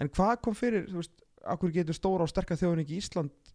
En 0.02 0.12
hvað 0.12 0.36
kom 0.44 0.56
fyrir, 0.58 0.86
þú 0.90 1.00
veist 1.00 1.24
akkur 1.52 1.74
getur 1.74 1.96
stóra 1.96 2.26
og 2.26 2.30
sterka 2.30 2.56
þjóðun 2.58 2.84
ekki 2.84 3.00
Ísland 3.00 3.52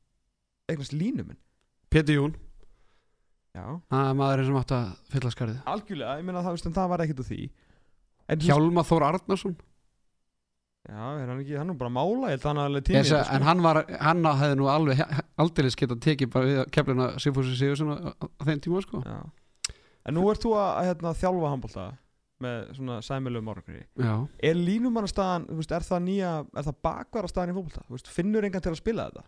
eignast 0.68 0.91
línuminn 0.95 1.39
Pétur 1.88 2.18
Jún, 2.18 2.34
Já, 3.57 3.63
það 3.89 4.09
er 4.09 4.18
maðurinn 4.20 4.47
sem 4.49 4.57
átt 4.59 4.74
að 4.76 4.89
fylla 5.13 5.30
skarðið. 5.34 5.61
Algjörlega, 5.72 6.18
ég 6.20 6.26
meina 6.28 6.41
það, 6.45 6.57
veist, 6.57 6.68
það 6.76 6.91
var 6.91 7.03
ekkert 7.05 7.22
úr 7.24 7.28
því. 7.32 7.45
En, 8.28 8.43
Hjálma 8.43 8.84
Þór 8.86 9.05
Arnarsson. 9.07 9.55
Já, 10.88 10.99
er 11.20 11.32
hann 11.32 11.39
ekki, 11.41 11.55
hann 11.57 11.72
er 11.74 11.80
bara 11.80 11.89
að 11.89 11.95
mála 11.97 12.30
ég 12.30 12.38
held 12.38 12.43
að 12.45 12.51
hann 12.51 12.59
alveg 12.63 12.84
Ég 12.84 12.86
tími 12.88 13.07
seg, 13.09 13.32
En 13.36 13.43
hann 13.43 13.63
var, 13.65 13.80
hann 13.99 14.28
hefði 14.39 14.59
nú 14.59 14.70
alveg 14.72 15.01
aldeilis 15.43 15.76
getað 15.80 16.03
tekið 16.05 16.30
bara 16.32 16.47
við 16.47 16.59
keflina 16.78 17.07
Sigfúsi 17.20 17.57
Sigursson 17.59 17.91
á, 17.91 17.97
á 18.15 18.41
þeim 18.47 18.61
tíma 18.63 18.84
sko. 18.86 19.01
En 20.07 20.15
nú 20.15 20.24
ert 20.32 20.45
þú 20.45 20.53
að, 20.55 20.70
að 20.70 20.88
hérna, 20.91 21.15
þjálfa 21.24 21.51
handbólta 21.51 21.88
með 22.44 22.68
svona 22.78 23.00
sæmilum 23.06 23.50
árangri. 23.52 23.82
Já, 23.98 24.14
Er 24.50 24.58
veist, 25.58 25.74
er 25.74 25.86
það 25.88 26.04
nýja 26.06 26.32
er 26.54 26.68
það 26.68 26.78
bakvara 26.88 27.32
staðan 27.32 27.54
í 27.54 27.58
veist, 27.96 28.12
finnur 28.14 28.46
engan 28.48 28.64
til 28.66 28.74
að 28.74 28.82
spila 28.82 29.08
þetta? 29.10 29.24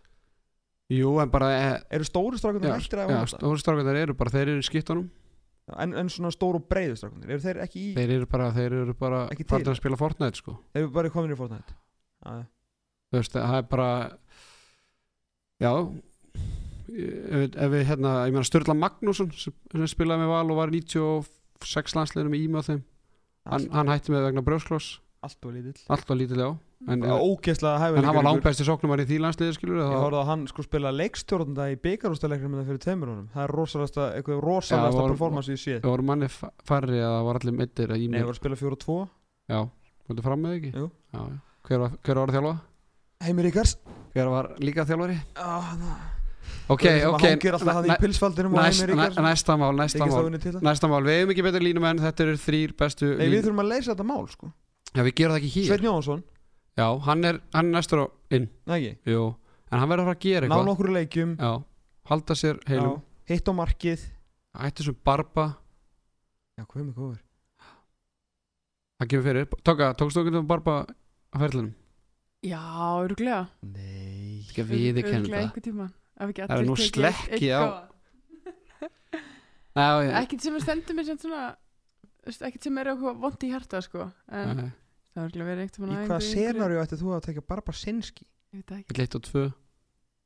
jú 0.90 1.10
en 1.22 1.30
bara 1.30 1.48
e, 1.54 1.66
Eru 1.96 2.06
stóru 2.06 2.38
strákunir 2.38 2.70
Já, 2.72 2.76
hættir 2.76 2.98
að 3.02 3.10
já, 3.12 3.18
fótbolta? 3.20 3.40
stóri 3.40 3.62
strákar 3.62 3.98
eru 4.00 4.14
bara, 4.18 4.32
þeir 4.34 4.48
eru 4.48 4.62
í 4.62 4.66
skiptunum. 4.66 5.10
En, 5.78 5.92
en 5.94 6.08
svona 6.10 6.32
stóru 6.34 6.58
breiðu 6.66 6.96
strákunir, 6.98 7.30
eru 7.30 7.44
þeir 7.44 7.60
ekki 7.62 7.82
í 7.82 7.92
Þeir 7.98 8.14
eru 8.16 8.26
bara, 8.30 8.48
þeir 8.56 8.74
eru 8.80 8.94
bara 8.98 9.20
farnir 9.46 9.70
að 9.70 9.78
spila 9.78 9.98
Fortnite 10.00 10.40
sko. 10.40 10.56
Þeir 10.74 10.82
eru 10.82 10.94
bara 10.96 11.12
komin 11.14 11.34
í 11.34 11.38
Fortnite? 11.38 11.76
Já, 12.26 12.30
já. 12.40 12.46
Þú 13.10 13.20
veist, 13.20 13.36
það 13.38 13.58
er 13.60 13.68
bara 13.70 13.90
Já 15.60 15.72
Ef 16.90 17.54
ef 17.54 17.70
við 17.70 17.84
hérna, 17.86 18.12
ég 18.26 18.34
meina 18.34 18.46
Sturla 18.48 18.74
Magnússon 18.74 19.30
sem, 19.38 19.54
sem 19.76 19.86
spilaði 19.92 20.24
með 20.24 20.32
Val 20.32 20.50
og 20.50 20.58
var 20.58 20.72
í 20.74 20.80
96 20.82 21.94
landsliðinu 21.94 22.32
með 22.32 22.46
ími 22.48 22.58
á 22.58 22.62
þeim 22.66 22.80
hann, 23.52 23.68
hann 23.76 23.92
hætti 23.92 24.12
með 24.14 24.26
vegna 24.30 24.42
brjóskloss. 24.46 24.98
Allt 25.20 25.44
og 25.44 25.52
lítill. 25.52 25.76
Allt 25.92 26.08
var 26.08 26.16
lítið 26.16 26.38
á 26.40 26.50
en, 26.88 27.02
en 27.04 27.10
hann 27.12 27.82
var 27.92 28.00
ykkur. 28.00 28.24
langbæsti 28.24 28.64
sóknumar 28.64 29.02
í 29.02 29.04
því 29.04 29.18
landsliði 29.20 29.52
skilur 29.52 29.80
Ég 29.82 29.90
horfði 30.00 30.16
að 30.22 30.28
hann 30.30 30.44
sko 30.48 30.64
spila 30.64 30.92
leikstjórnanda 30.96 31.66
í 31.68 31.76
byggarústaleiknum 31.84 32.54
með 32.54 32.62
það 32.62 32.70
fyrir 32.70 32.80
tveimur 32.86 33.10
honum 33.12 33.26
Það 33.34 33.42
er 33.44 33.52
rosalasta, 33.58 34.06
eitthvað 34.16 34.40
rosalasta 34.46 34.94
Já, 34.96 34.96
var- 34.96 35.12
performance 35.12 35.52
ég 35.52 35.60
séð 35.60 35.82
það 35.84 35.92
voru 35.92 36.06
manni 36.08 36.30
færri 36.32 37.02
að 37.04 37.12
það 37.18 37.26
var 37.28 37.40
allir 37.42 37.56
meittir 37.58 37.92
að 37.92 38.06
Nei, 38.08 38.16
það 38.16 38.30
var 38.30 38.32
að 38.32 38.40
spila 38.40 38.60
fjóra 38.62 38.78
og 38.78 38.82
tvo 38.86 38.96
já, 39.52 39.60
viltu 40.08 40.24
fram 40.24 40.40
með 40.46 40.56
ekki? 40.56 40.72
Já, 40.72 40.86
já. 41.12 41.22
hver, 41.68 41.84
var, 41.84 41.98
var 42.22 42.34
þjálfa? 42.38 42.54
Heimir 43.28 43.48
Ríkars 43.50 43.76
hver 44.16 44.32
var 44.32 44.50
líka 44.64 44.88
þjálfari? 44.88 45.20
Ok, 45.36 45.84
ok, 46.70 46.84
ok. 47.10 47.24
hann 47.26 49.24
næsta 49.26 49.56
mál 49.60 49.74
næsta 49.78 50.88
mál, 50.90 51.04
við 51.04 51.16
hefum 51.20 51.32
ekki 51.34 51.44
betur 51.46 51.64
línum 51.64 51.86
en 51.90 52.02
þetta 52.02 52.26
eru 52.26 52.36
þrýr 52.40 52.74
bestu 52.78 53.10
Nei, 53.18 53.28
við 53.32 53.44
þurfum 53.46 53.62
að 53.64 53.70
leysa 53.74 53.92
þetta 53.92 54.06
mál 54.10 54.26
sko. 54.30 54.50
Já, 54.94 55.02
við 55.06 55.14
gerum 55.20 55.34
það 55.36 55.40
ekki 55.40 55.52
hér. 55.56 55.66
Sveinn 55.70 55.86
Jónsson, 55.88 56.22
já, 56.80 56.86
hann 57.06 57.24
er, 57.28 57.40
hann 57.54 57.70
er 57.70 57.76
næstur 57.78 58.02
á 58.02 58.06
inn. 58.34 58.48
Nei 58.66 58.76
ekki. 58.80 58.94
Jú, 59.14 59.24
en 59.70 59.78
hann 59.82 59.90
verður 59.92 60.02
að 60.04 60.08
fara 60.10 60.18
að 60.18 60.24
gera 60.26 60.46
Ná 60.46 60.54
eitthvað. 60.54 60.70
nokkur 60.70 60.92
leikjum. 60.96 61.34
Já, 61.38 61.52
halda 62.10 62.36
sér 62.38 62.62
heilum. 62.70 62.96
Já, 62.96 63.06
Hitt 63.30 63.46
á 63.46 63.52
markið. 63.54 64.06
Hætti 64.58 64.82
sem 64.88 64.96
barba. 65.06 65.44
Já, 66.58 66.64
hvað 66.66 66.80
er 66.80 66.86
mig 66.88 66.96
góður? 66.98 67.20
Það 69.00 69.08
kemur 69.12 69.28
fyrir. 69.30 69.46
Tóka, 69.64 69.92
tókstu 69.96 70.20
okkur 70.24 70.40
um 70.42 70.48
barba 70.50 70.74
á 71.30 71.36
ferlinum? 71.38 71.70
Já, 72.42 72.60
öruglega 73.04 73.46
Nei. 73.62 74.40
Ekki 74.48 74.62
að 74.64 74.70
við 74.72 74.80
Örugglega 74.80 75.10
kennum 75.12 75.30
það. 75.30 75.40
einhvern 75.44 75.64
tíma 75.66 75.86
ekki 75.86 75.99
Það 76.20 76.56
er 76.60 76.66
nú 76.68 76.76
slekki 76.78 77.48
á- 77.54 77.88
ekkert 80.20 80.42
sem 80.44 80.56
er 80.58 80.64
stendur 80.64 80.96
mér 80.98 81.06
ekkert 82.50 82.66
sem 82.66 82.78
er 82.82 82.90
eitthvað 82.92 83.20
vond 83.22 83.44
í 83.46 83.50
hjarta 83.52 83.80
sko 83.84 84.06
en 84.28 84.56
Nei, 84.60 84.70
það 85.14 85.24
er 85.40 85.46
verið 85.50 85.62
eitt 85.64 85.78
Í 85.80 85.82
hvaða 86.10 86.20
senarju 86.26 86.82
ætti 86.82 86.98
þú 87.00 87.14
að 87.16 87.24
taka 87.28 87.44
Barba 87.52 87.72
Sinski? 87.76 88.26
ég 88.52 88.60
veit 88.64 88.72
ekki, 88.80 88.90
Vill 88.92 89.04
eitt 89.04 89.16
og 89.16 89.22
tvö. 89.28 89.44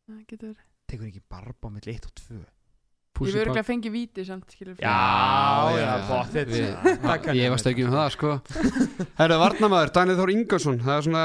Það 0.09 0.21
getur 0.33 0.49
verið. 0.51 0.65
Tekur 0.91 1.07
ekki 1.11 1.23
Barba 1.35 1.71
með 1.75 1.89
1 1.95 2.09
og 2.09 2.15
2 2.25 2.41
ég 3.15 3.31
vil 3.31 3.33
Pop- 3.35 3.41
örgulega 3.45 3.65
fengi 3.69 3.91
víti 3.95 4.25
samt 4.27 4.51
skilur 4.51 4.75
Já, 4.83 4.95
já, 5.79 5.93
bóttið. 6.09 6.53
Það 7.05 7.29
Ég 7.31 7.41
ég 7.45 7.53
varst 7.55 7.69
ekki 7.71 7.85
um 7.87 7.93
það 7.95 8.09
sko. 8.17 8.33
Herru, 9.21 9.37
Varnamaður, 9.45 9.93
Daniel 9.95 10.19
Þór 10.19 10.33
Ingarsson 10.35 10.81
Það 10.83 10.97
er 10.99 11.07
svona, 11.07 11.25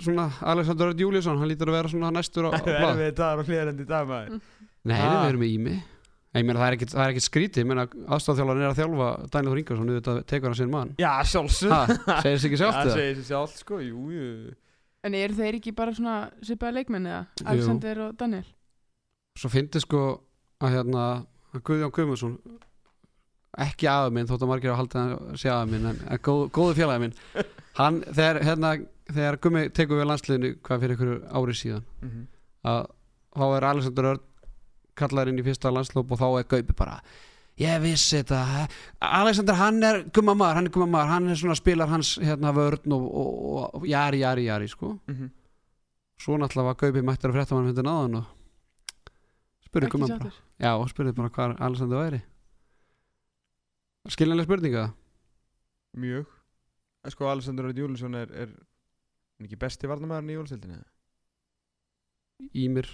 svona 0.00 0.26
Alexander 0.54 0.90
Örd 0.94 1.02
Júlíusson 1.04 1.38
Hann 1.42 1.50
lítur 1.52 1.68
að 1.72 1.76
vera 1.80 1.92
svona 1.92 2.12
næstur 2.16 2.48
á, 2.48 2.50
á 2.56 2.60
Það 2.64 2.84
er 2.88 3.00
við 3.04 3.14
dagar 3.20 3.42
og 3.42 3.50
hlýðarendi 3.50 3.84
í 3.84 3.90
dag 3.90 4.08
maður? 4.08 4.40
Nei, 4.88 4.96
Ah. 4.96 5.18
við 5.20 5.28
erum 5.34 5.42
með 5.44 5.50
Ími. 5.58 5.74
Ég 6.30 6.44
meina 6.46 6.60
það 6.62 6.68
er 6.70 6.74
ekkit, 6.78 6.92
það 6.94 7.02
er 7.04 7.10
ekkit 7.12 7.24
skrítið. 7.26 7.60
Ég 7.64 7.66
meina 7.68 7.84
aðstofþjálfarinn 8.16 8.62
er 8.64 8.70
að 8.70 8.78
þjálfa 8.80 9.08
Daniel 9.34 9.50
Þór 9.52 9.60
Ingarsson 9.60 9.88
Við 9.90 9.96
þetta 9.98 10.14
tekur 10.30 10.48
hann 10.52 10.58
sinn 10.60 10.70
mann. 10.72 10.92
Já, 11.02 11.10
sjálfsög 11.26 11.72
Ha, 11.74 11.80
segir 12.22 12.36
þessi 12.38 12.48
ekki 12.48 12.60
sjálft 12.62 12.78
Það 12.78 12.86
það? 12.86 12.96
segir 13.00 13.16
sér 13.18 13.26
sjálf 13.28 13.56
sko, 19.82 20.04
að 20.60 20.74
hérna 20.76 21.04
að 21.54 21.62
Guðjón 21.66 21.92
Guðmundsson 21.96 22.34
ekki 23.60 23.88
aða 23.90 24.10
minn 24.14 24.28
þótt 24.30 24.44
að 24.46 24.50
margir 24.52 24.70
að 24.72 24.78
halda 24.80 25.00
að 25.16 25.38
sé 25.42 25.50
aða 25.50 25.66
minn 25.70 25.86
en 25.90 25.98
en 26.06 26.20
góð, 26.22 26.42
góðu 26.54 26.76
félagi 26.78 27.02
minn 27.02 27.16
hann 27.80 28.00
þegar 28.06 28.38
hérna 28.46 28.70
þegar 29.10 29.38
Gummi 29.42 29.64
tekur 29.74 29.98
við 30.00 30.06
landsliðinu 30.12 30.50
hvað 30.62 30.84
fyrir 30.84 30.94
einhverju 30.96 31.18
ári 31.40 31.56
síðan 31.58 31.84
Mhm. 32.04 32.22
að 32.70 32.86
þá 33.40 33.44
er 33.56 33.64
Alexander 33.72 34.04
Örn 34.12 34.22
kallar 35.00 35.28
inn 35.30 35.38
í 35.40 35.44
fyrsta 35.46 35.70
landslóp 35.74 36.10
og 36.14 36.18
þá 36.20 36.26
er 36.38 36.46
Gaupi 36.54 36.76
bara 36.78 37.00
ég 37.60 37.82
vissi 37.82 38.20
þetta 38.22 38.68
Alexander 39.00 39.58
hann 39.58 39.82
er 39.84 40.02
gummamaður 40.14 40.54
hann 40.60 40.66
er 40.70 40.74
gummamaður 40.76 41.10
hann 41.14 41.28
er 41.34 41.40
svona 41.42 41.56
spilar 41.58 41.88
hans 41.90 42.14
hérna 42.22 42.54
vörn 42.56 42.94
og, 42.96 43.02
og, 43.02 43.30
og, 43.50 43.74
og 43.80 43.86
jari 43.90 44.22
jari 44.22 44.46
jari 44.46 44.68
sko 44.70 44.94
Mhm. 45.10 45.30
svo 46.20 46.38
náttúrulega 46.38 46.70
var 46.70 46.78
Gaupi 46.84 47.02
mættur 47.02 47.30
að 47.32 47.40
frétta 47.40 47.56
hann 47.58 47.66
hundin 47.72 47.90
aðan 47.90 48.20
og 48.22 48.24
spurði 49.70 49.88
ekki 49.88 49.96
gumman 49.96 50.12
bara 50.12 50.32
sáttur 50.34 50.66
já 50.66 50.72
og 50.74 50.90
spurði 50.90 51.14
bara 51.16 51.32
hvað 51.36 51.56
Alexander 51.68 52.02
væri. 52.02 52.20
Skiljanlega 54.10 54.48
spurninga 54.48 54.88
Mjög. 56.00 56.26
En 57.00 57.12
Sko, 57.14 57.26
Alexander 57.30 57.64
Rödd 57.64 57.78
Júlinsson 57.80 58.14
er, 58.14 58.28
er 58.30 58.50
er 59.40 59.48
ekki 59.48 59.58
besti 59.60 59.88
varnamæðurinn 59.88 60.32
í 60.32 60.36
Júlinsildinni 60.36 60.80
Ímir, 62.56 62.88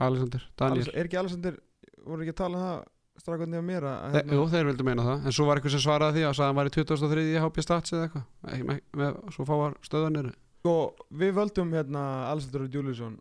Alexander, 0.00 0.44
Daniel. 0.56 0.88
Er 0.96 1.08
ekki 1.08 1.18
Alexander, 1.20 1.58
voru 2.06 2.24
ekki 2.24 2.32
að 2.32 2.40
tala 2.40 2.56
um 2.56 2.64
það 2.64 2.78
strákandi 3.20 3.60
á 3.60 3.64
mér 3.64 3.84
að 3.84 4.14
Þe, 4.14 4.22
jú, 4.32 4.44
þeir 4.54 4.68
vildu 4.70 4.86
meina 4.88 5.04
það. 5.04 5.26
En 5.28 5.34
svo 5.36 5.46
var 5.48 5.60
eitthvað 5.60 5.74
sem 5.74 5.82
svaraði 5.84 6.16
því 6.16 6.22
að 6.24 6.36
sagði 6.38 6.46
að 6.46 6.50
hann 6.50 6.58
var 6.60 6.70
í 6.70 6.74
2003 6.76 7.24
í 7.26 7.42
HP 7.44 7.64
Stats 7.66 7.92
eða 7.92 8.06
eitthvað. 8.06 8.24
Ekki 8.54 8.68
með, 8.70 8.80
með, 9.02 9.18
svo 9.36 9.46
fáar 9.48 9.76
stöðanir 9.84 10.30
Sko, 10.60 10.76
við 11.20 11.34
völdum 11.36 11.76
hérna 11.76 12.04
Alexander 12.30 12.64
Rödd 12.64 12.78
Júlinsson 12.78 13.18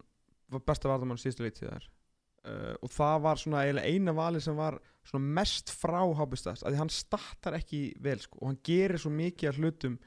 var 0.50 0.64
besta 0.72 0.92
varnamann 0.92 1.20
síðustu 1.20 1.46
leiktíðar 1.46 1.90
uh, 2.46 2.76
og 2.84 2.94
það 2.94 3.26
var 3.26 3.42
svona 3.42 3.66
eiginlega 3.66 3.96
eina 3.96 4.16
vali 4.16 4.42
sem 4.44 4.56
var 4.58 4.80
svona 5.08 5.34
mest 5.40 5.74
frá 5.74 6.02
Hábistast 6.20 6.64
að 6.64 6.76
því 6.76 6.82
hann 6.84 6.94
startar 6.94 7.58
ekki 7.60 7.82
vel 8.04 8.20
sko 8.24 8.42
og 8.42 8.52
hann 8.52 8.62
gerir 8.66 9.02
svo 9.02 9.12
mikið 9.14 9.52
af 9.52 9.60
hlutum 9.60 10.00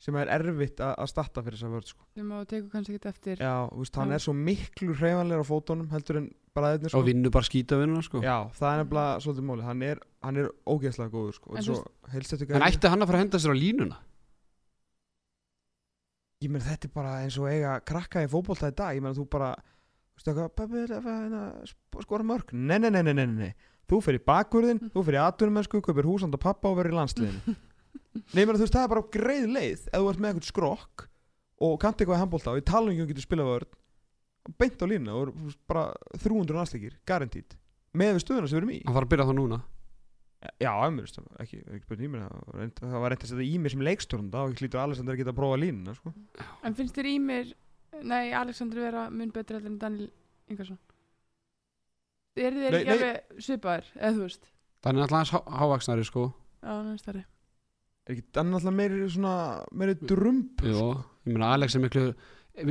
sem 0.00 0.16
er 0.16 0.30
erfitt 0.32 0.80
að 0.80 0.94
að 1.02 1.08
starta 1.12 1.42
fyrir 1.44 1.58
þess 1.58 1.66
að 1.66 1.72
vörð 1.76 1.88
sko. 1.90 2.06
Sem 2.16 2.28
að 2.32 2.44
tekur 2.48 2.68
kannski 2.72 2.94
ekki 2.96 3.08
eftir. 3.10 3.42
Já, 3.44 3.54
þú 3.68 3.80
veist, 3.82 3.98
hann 4.00 4.14
er 4.16 4.22
svo 4.24 4.32
miklu 4.36 4.94
hreyfanlegur 4.96 5.44
á 5.44 5.50
fótunum 5.50 5.90
heldur 5.92 6.20
en 6.22 6.28
bara 6.56 6.70
þeirnir 6.72 6.92
sko. 6.92 7.00
og 7.00 7.08
vinnu 7.10 7.32
bara 7.34 7.48
skýta 7.48 7.78
vinnuna 7.80 8.04
sko. 8.06 8.22
Já, 8.24 8.36
það 8.56 8.70
er 8.70 8.80
nefnilega 8.80 9.18
svolítið 9.26 9.48
máli 9.50 9.66
hann 9.66 9.84
er, 9.90 10.00
hann 10.24 10.40
er 10.40 10.48
ógeðslega 10.64 11.12
góður 11.12 11.36
sko 11.36 11.56
En 11.56 11.66
svo 11.66 11.76
en 12.08 12.64
ætti 12.70 12.92
hann 12.94 13.04
að 13.04 13.12
fara 13.12 13.20
að 13.20 13.24
henda 13.26 13.42
sér 13.44 13.52
á 13.52 13.56
línuna? 13.60 14.00
Ég 16.40 16.48
meina 16.48 16.64
þetta 16.64 16.88
er 16.88 16.94
bara 16.96 17.18
eins 17.20 17.36
og 17.36 17.50
eiga 17.52 17.76
krakka 17.84 18.24
í 18.24 18.30
fótbolta 18.32 18.72
í 18.72 18.76
dag. 18.76 18.96
Ég 18.96 19.04
meina 19.04 19.18
þú 19.18 19.26
bara 19.28 19.52
Þú 20.20 20.24
veist 20.24 20.30
eitthvað 20.30 20.54
"Pabbi, 20.60 20.78
er 20.84 20.92
að 20.98 21.06
hérna, 21.08 21.42
Skora 22.04 22.26
mörg 22.28 22.52
Nei, 22.52 22.78
nei, 22.78 22.90
nei, 22.90 23.02
nei, 23.02 23.12
nei, 23.14 23.26
nei. 23.26 23.54
Þú 23.88 24.00
fer 24.04 24.18
í 24.18 24.22
bakvörðin 24.26 24.80
Þú 24.92 25.04
fer 25.06 25.16
í 25.16 25.20
atvinnumennsku 25.24 25.80
Kaupir 25.80 26.04
húsand 26.04 26.34
og 26.36 26.40
pappa 26.44 26.68
og 26.68 26.76
verður 26.78 26.92
í 26.92 26.98
landsliðinu. 27.00 27.56
Nei, 28.34 28.44
meina 28.44 28.58
þú 28.58 28.64
veist 28.66 28.74
það 28.76 28.84
er 28.84 28.92
bara 28.92 29.06
greið 29.16 29.46
leið 29.54 29.86
Ef 29.88 29.96
þú 29.96 30.10
ert 30.12 30.20
með 30.20 30.30
eitthvað 30.34 30.50
skrokk 30.50 31.06
Og 31.64 31.74
kannt 31.80 31.98
eitthvað 32.02 32.18
í 32.18 32.22
handbolta 32.24 32.52
Og 32.54 32.60
í 32.60 32.66
talningu 32.68 33.06
getur 33.08 33.24
spilað 33.24 33.50
vörð 33.54 33.74
Beint 34.60 34.82
á 34.82 34.86
línu 34.90 35.16
Og 35.16 35.32
bara 35.70 35.86
300 36.20 36.56
landsleikir 36.58 36.98
Garantít 37.08 37.56
Með 37.96 38.12
við 38.18 38.22
stöðuna 38.22 38.46
sem 38.50 38.54
við 38.54 38.60
erum 38.62 38.70
í. 38.76 38.80
Hann 38.86 38.94
þarf 38.94 39.06
að 39.08 39.12
byrja 39.14 39.24
þá 39.26 39.34
núna? 39.40 39.56
Já, 40.62 40.70
mér 40.94 41.08
það 41.10 41.40
ekki, 41.42 41.58
ekki 41.68 41.82
spurning 41.84 42.06
í 42.06 42.10
mér 42.14 42.20
það 42.22 42.44
var 42.46 42.60
reynt- 42.62 42.78
það 42.80 43.00
var 43.02 43.12
reynd 43.12 43.24
að 43.26 43.30
setja 43.32 43.44
í 43.50 43.56
mér 43.60 43.72
sem 43.74 43.82
og 44.40 44.52
ég 44.54 44.60
hlýtur 44.62 44.80
Alexander 44.80 45.12
að 45.12 45.18
geta 45.20 45.32
að 45.34 45.36
prófa 45.40 45.58
línuna 45.60 45.94
sko. 45.98 46.12
en 46.64 46.76
finnst 46.78 46.94
þér 46.96 47.08
Ímir 47.10 47.50
nei 48.02 48.32
Alexander 48.36 48.78
vera 48.86 49.08
mun 49.10 49.30
betri 49.34 49.56
heldur 49.58 49.72
en 49.72 49.78
Daniel 49.82 50.10
Ingarsson 50.50 50.78
er 52.40 52.54
þeir 52.56 52.72
Nei, 52.72 52.80
ekki 52.80 52.94
alveg 52.94 53.42
svipaðir 53.44 53.88
eða 53.98 54.12
þú 54.16 54.22
veist? 54.24 54.46
Þannig 54.84 55.04
alltaf 55.04 55.18
hans 55.18 55.32
há- 55.34 55.58
hávaxnari 55.60 56.04
sko. 56.08 56.22
Já, 56.62 56.70
hann 56.72 56.92
er 56.94 57.00
stærri. 57.02 57.22
Er 58.08 58.14
ekki 58.14 58.24
hann 58.38 58.54
alltaf 58.56 58.72
meiri 58.78 59.08
svona 59.12 59.34
meiri 59.76 59.94
drump 60.08 60.62
Jú, 60.64 60.86
ég 61.26 61.34
meina 61.34 61.50
Alex 61.56 61.76
er 61.76 61.82
miklu 61.84 62.04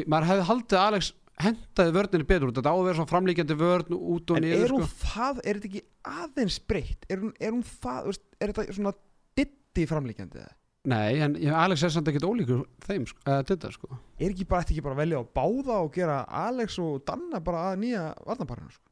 maður 0.10 0.30
hefði 0.32 0.48
haldið 0.50 0.78
að 0.80 0.88
Alex 0.88 1.12
hendaði 1.40 1.94
vörninni 1.96 2.28
betur 2.28 2.50
út 2.50 2.58
þetta 2.60 2.74
á 2.74 2.76
að 2.76 2.86
vera 2.88 2.98
svona 3.00 3.12
framlíkjandi 3.14 3.56
vörn 3.62 3.94
út 3.96 4.32
og 4.34 4.40
en 4.40 4.44
niður 4.44 4.66
er 4.66 4.74
hún 4.76 4.84
sko. 4.88 5.06
það, 5.14 5.38
er 5.46 5.60
þetta 5.60 5.70
ekki 5.70 5.84
aðeins 6.24 6.58
breytt? 6.68 7.06
Er 7.10 7.22
hún, 7.22 7.32
er 7.40 7.54
hún 7.56 7.64
það, 7.64 8.10
er 8.42 8.52
þetta 8.54 8.76
svona 8.76 8.94
ditti 9.40 9.86
framlíkjandi 9.88 10.42
eða? 10.42 10.56
Nei, 10.86 11.20
en 11.20 11.36
ég- 11.36 11.54
Alex 11.54 11.84
er 11.84 11.90
samt 11.90 12.08
ekkert 12.08 12.24
ólíkur 12.24 12.66
þeim, 12.86 13.06
sko, 13.08 13.20
eða 13.26 13.44
þetta 13.46 13.72
sko. 13.74 13.98
Er 14.20 14.30
ekki 14.32 14.48
bara, 14.48 14.62
ætti 14.64 14.74
ekki 14.78 14.84
bara 14.84 14.96
að 14.96 15.02
velja 15.04 15.20
á 15.20 15.24
báða 15.36 15.76
og 15.84 15.94
gera 15.94 16.26
Alex 16.28 16.80
og 16.80 17.04
Danna 17.06 17.40
bara 17.40 17.74
að 17.74 17.80
nýja 17.84 18.14
varnaparinu 18.26 18.72
sko? 18.72 18.86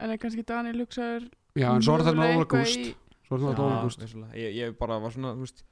en 0.00 0.10
er 0.10 0.16
kannski 0.18 0.44
Daniel 0.46 0.78
hugsaður 0.86 1.24
já, 1.58 1.74
en 1.74 1.82
svo 1.82 1.94
er 1.96 2.04
þetta 2.04 2.12
með 2.14 2.20
mögulega 2.22 2.36
Óla 2.36 2.44
eitthvað 2.44 2.60
Gúst 2.62 2.94
svo 3.26 3.34
er 3.34 3.40
þetta 3.40 3.56
með 3.58 3.64
Óla 3.64 3.82
Gúst. 3.82 4.04
ég, 4.34 4.54
ég 4.54 4.78
bara 4.78 4.98
var 5.00 5.10
svona 5.10 5.32
þú 5.34 5.40
veist, 5.42 5.62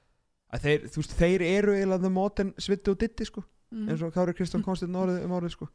að 0.52 0.60
þeir, 0.64 0.80
þú 0.90 0.96
veist, 0.96 1.14
þeir 1.20 1.42
eru 1.46 1.72
eiginlega 1.76 2.00
the 2.02 2.10
modern 2.10 2.52
Svitti 2.58 2.90
og 2.90 2.98
Ditti 2.98 3.24
sko, 3.24 3.44
Mhm. 3.70 3.88
eins 3.90 4.02
og 4.02 4.12
Kári 4.14 4.34
Kristján 4.34 4.64
Konstinn 4.64 4.94
orðið 4.94 5.24
um 5.24 5.30
árið 5.30 5.50
sko. 5.54 5.68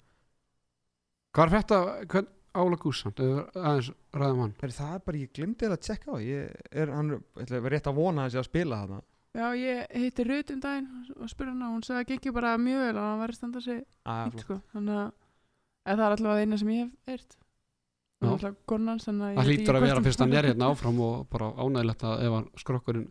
hvað 1.33 1.45
er 1.47 1.61
þetta, 1.61 2.07
hvern 2.07 2.27
Ef 2.53 3.15
við 3.15 3.51
aðeins 3.55 3.91
ræðum 4.11 4.39
hann. 4.41 4.53
Það 4.59 4.93
er 4.95 4.99
bara, 4.99 5.17
ég 5.17 5.31
glimti 5.31 5.65
eða 5.65 5.77
að 5.77 5.85
tjekka 5.87 6.11
á 6.11 6.17
ég 6.19 6.55
er, 6.71 6.87
hann, 6.91 7.09
ég 7.11 7.45
ætla 7.45 7.57
að 7.57 7.61
vera 7.63 7.75
rétt 7.77 7.87
að 7.87 7.95
vona 7.95 8.25
að 8.25 8.31
þessi 8.33 8.39
að 8.41 8.49
spila 8.49 8.79
þarna 8.81 9.01
já, 9.37 9.45
ég 9.57 9.97
hitti 10.03 10.25
Rut 10.27 10.53
um 10.55 10.63
daginn 10.63 10.89
og 11.17 11.31
spurði 11.31 11.53
hana 11.53 11.69
og 11.69 11.77
hún 11.77 11.85
sagði 11.87 12.01
að 12.03 12.09
gengi 12.11 12.33
bara 12.35 12.55
mjög 12.61 12.85
vel 12.87 12.95
og 12.95 13.03
hann 13.05 13.21
var 13.21 13.33
að 13.33 13.39
standa 13.39 13.61
sig 13.63 13.83
ah, 14.05 14.23
fínt 14.25 14.45
sko. 14.45 14.57
Þannig 14.73 14.97
að 15.01 15.11
það 15.91 16.03
er 16.05 16.15
alltaf 16.15 16.31
það 16.31 16.41
eina 16.41 16.61
sem 16.61 16.73
ég 16.75 16.81
hef 16.83 17.15
eirt 17.15 17.37
að 18.21 18.43
það 19.33 19.47
hlýtur 19.47 19.77
að 19.77 19.85
vera 19.87 20.01
fyrst 20.05 20.21
hann 20.21 20.33
er 20.37 20.47
hérna 20.51 20.69
áfram 20.69 20.99
og 21.01 21.23
bara 21.31 21.51
ánægilegt 21.57 22.03
að 22.05 22.25
ef 22.27 22.61
skrokkurinn 22.61 23.07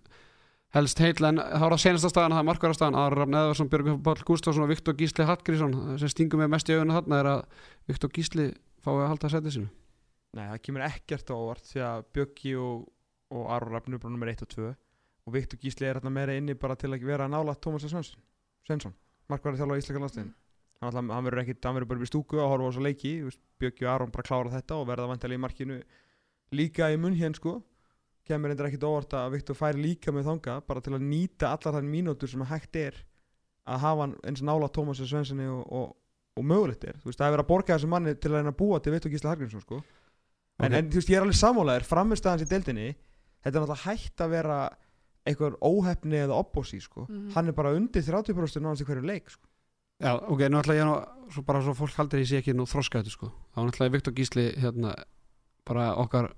helst 0.76 1.02
heitla 1.02 1.32
en 1.32 1.40
þá 1.40 1.64
er 1.66 1.74
það 1.74 1.82
senasta 1.82 2.10
staðan 2.12 2.36
það 2.36 2.42
er 2.42 2.46
markvara 2.46 2.76
staðan. 2.76 2.98
Aron 3.00 3.18
Rafn 3.18 3.38
Eðvarsson, 3.40 3.70
Björgur 3.72 3.96
Páll 4.06 4.22
Gustafsson 4.28 4.64
og 4.64 4.70
Viktor 4.70 4.94
Gísli 4.98 5.26
Hallgrísson 5.26 5.74
sem 5.98 6.12
stingum 6.12 6.42
með 6.44 6.52
mest 6.54 6.70
í 6.70 6.76
augunum 6.76 6.94
þarna 6.94 7.18
er 7.18 7.30
að 7.32 7.42
Viktor 7.90 8.12
Gísli 8.14 8.46
fái 8.84 8.92
að 8.94 9.08
halda 9.08 9.26
að 9.26 9.34
setja 9.34 9.54
sinu 9.56 9.70
Nei, 10.38 10.44
það 10.46 10.62
kemur 10.68 10.86
ekkert 10.86 11.32
á 11.34 11.34
óvart 11.34 11.66
því 11.66 11.82
að 11.88 12.04
Bjöggi 12.14 12.54
og, 12.62 12.86
og 13.34 13.50
Aron 13.56 13.74
Rafn 13.74 13.96
er 13.96 14.02
bara 14.04 14.14
nummer 14.14 14.30
1 14.30 14.46
og 14.46 14.52
2 14.54 14.68
og 15.26 15.32
Viktor 15.34 15.58
Gísli 15.60 15.86
er 15.86 15.98
hérna 16.00 16.10
meira 16.12 16.34
inni 16.36 16.54
bara 16.54 16.76
til 16.76 16.90
að 16.92 17.04
vera 17.04 17.28
nála 17.28 17.54
Tómas 17.60 17.84
Svensson 17.88 18.20
Svensson, 18.66 18.94
markværi 19.28 19.58
þjálfa 19.60 19.76
í 19.78 19.82
Íslaka 19.82 20.00
hann, 20.80 20.92
ætla- 20.92 21.12
hann 21.14 21.24
verður 21.24 21.64
hann 21.64 21.88
bara 21.88 22.00
í 22.00 22.08
stúku 22.08 22.38
að 22.40 22.48
horfa 22.50 22.64
á 22.64 22.70
þessu 22.70 22.84
leiki 22.86 23.12
Bjöggi 23.60 23.84
og 23.86 23.92
Aron 23.94 24.10
bara 24.10 24.22
klára 24.24 24.50
þetta 24.54 24.76
og 24.80 24.86
verða 24.88 25.08
vantilega 25.10 25.36
í 25.38 25.44
markinu 25.44 25.82
líka 26.52 26.88
í 26.90 26.96
munn 26.98 27.14
hér 27.14 27.34
sko. 27.36 27.62
Kemur 28.26 28.50
endur 28.50 28.66
ekkit 28.68 28.84
á 28.84 28.88
óvart 28.88 29.12
að 29.16 29.32
Viktor 29.36 29.54
færi 29.58 29.82
líka 29.82 30.12
með 30.12 30.24
þanga 30.30 30.54
bara 30.66 30.80
til 30.80 30.94
að 30.96 31.04
nýta 31.04 31.50
allar 31.52 31.76
þann 31.76 31.90
mínútur 31.92 32.28
sem 32.30 32.40
hægt 32.48 32.76
er 32.76 32.96
að 33.68 33.78
hafa 33.84 34.00
hann 34.06 34.14
eins 34.24 34.40
nála 34.42 34.68
Tómas 34.72 35.00
Svenssoni 35.04 35.46
og, 35.50 35.64
og, 35.72 35.96
og 36.36 36.44
mögulegt 36.44 36.84
er. 36.88 36.96
Veist, 37.04 37.18
það 37.20 37.26
er 37.28 37.34
verið 37.36 37.44
að 37.44 37.50
borga 37.52 37.76
þessu 37.76 37.88
manni 37.92 38.14
til 38.16 38.30
að 38.32 38.36
reyna 38.40 38.52
að 38.54 38.58
búa 38.60 38.80
til 38.80 38.92
Viktor 38.94 39.10
Gísli 39.12 39.28
Hargrímsson 39.30 39.64
sko. 39.64 39.82
En, 40.60 40.72
Ok. 40.72 40.76
en 40.78 40.90
þú 40.90 41.00
veist, 41.00 41.10
ég 41.10 41.16
er 41.20 41.24
alveg 41.26 41.38
sammálaður 41.40 41.86
framistæðans 41.88 42.44
í 42.44 42.48
deildinni. 42.50 42.88
Þetta 43.44 43.52
er 43.56 43.60
náttúrulega 43.64 43.84
hægt 43.84 44.20
að 44.24 44.30
vera 44.34 44.58
einhver 45.30 45.56
óhefni 45.64 46.20
eða 46.24 46.36
opposi 46.38 46.80
sko. 46.82 47.06
Mhm. 47.08 47.30
hann 47.34 47.48
er 47.48 47.56
bara 47.56 47.74
undir 47.76 48.02
30% 48.02 48.62
náðast 48.64 48.84
í 48.84 48.88
hverju 48.88 49.06
leik 49.06 49.30
sko. 49.30 49.46
Já, 50.00 50.16
ok, 50.16 50.48
nú 50.48 50.60
ætla 50.60 50.76
ég 50.78 50.86
nú 50.88 50.96
svo 51.30 51.42
bara 51.44 51.60
svo 51.62 51.74
fólk 51.76 51.96
haldir 51.98 52.22
ég 52.22 52.28
sé 52.28 52.40
ekki 52.40 52.54
nú 52.56 52.64
þetta 52.64 53.10
sko 53.10 53.28
þá 53.54 53.58
náttúrulega 53.60 53.86
er 53.86 53.94
Viktor 53.94 54.14
Gísli 54.16 54.46
hérna 54.56 54.94
bara 55.68 55.94
okkar 56.00 56.32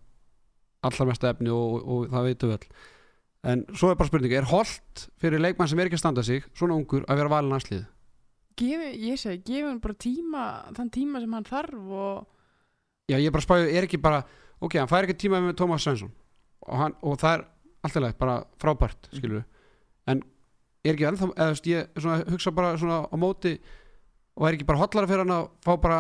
allar 0.83 1.09
mesta 1.09 1.31
efni 1.31 1.53
og, 1.55 1.79
og, 1.87 2.11
það 2.11 2.27
veitum 2.27 2.51
við 2.51 2.59
all 2.59 3.53
en 3.53 3.65
svo 3.75 3.91
er 3.91 3.99
bara 3.99 4.11
spurning, 4.11 4.33
er 4.33 4.51
holdt 4.51 5.07
fyrir 5.19 5.43
leikmann 5.43 5.71
sem 5.71 5.79
er 5.79 5.89
ekki 5.89 5.99
að 5.99 6.05
standa 6.05 6.23
sig, 6.27 6.45
svona 6.55 6.77
ungur 6.79 7.07
að 7.11 7.23
vera 7.23 7.33
valin 7.33 7.55
aðslið? 7.57 7.87
gefi, 8.59 8.91
ég 9.07 9.19
segi, 9.21 9.43
gefi 9.47 9.65
hann 9.67 9.81
bara 9.83 9.99
tíma 9.99 10.45
þann 10.77 10.93
tíma 10.95 11.23
sem 11.23 11.39
hann 11.39 11.49
þarf 11.49 11.97
og 12.03 12.29
Já, 13.11 13.19
ég 13.19 13.29
er 13.29 13.35
bara 13.35 13.43
að 13.43 13.49
spáði, 13.49 13.73
er 13.77 13.87
ekki 13.87 13.99
bara 14.03 14.23
ok, 14.63 14.79
hann 14.79 14.91
fær 14.91 15.07
ekki 15.07 15.19
tíma 15.25 15.43
með 15.43 15.57
Tómas 15.59 15.87
Svensson 15.87 16.13
og, 16.67 16.77
hann, 16.79 16.95
og 17.03 17.19
það 17.23 17.39
er 17.39 17.47
alltaf 17.83 18.03
leið, 18.05 18.19
bara 18.21 18.41
frábært 18.63 19.11
skilur 19.13 19.45
en 20.11 20.23
er 20.83 20.97
ekki 20.97 21.07
ennþá, 21.07 21.31
eða 21.37 21.47
þú 21.47 21.55
veist, 21.55 21.71
ég 21.71 22.03
svona, 22.03 22.19
hugsa 22.33 22.53
bara 22.55 22.75
svona 22.81 22.99
á 23.07 23.17
móti 23.19 23.57
og 24.39 24.49
er 24.49 24.57
ekki 24.57 24.67
bara 24.69 24.83
hotlara 24.83 25.09
fyrir 25.11 25.25
hann 25.25 25.35
að 25.35 25.49
fá 25.63 25.73
bara 25.83 25.99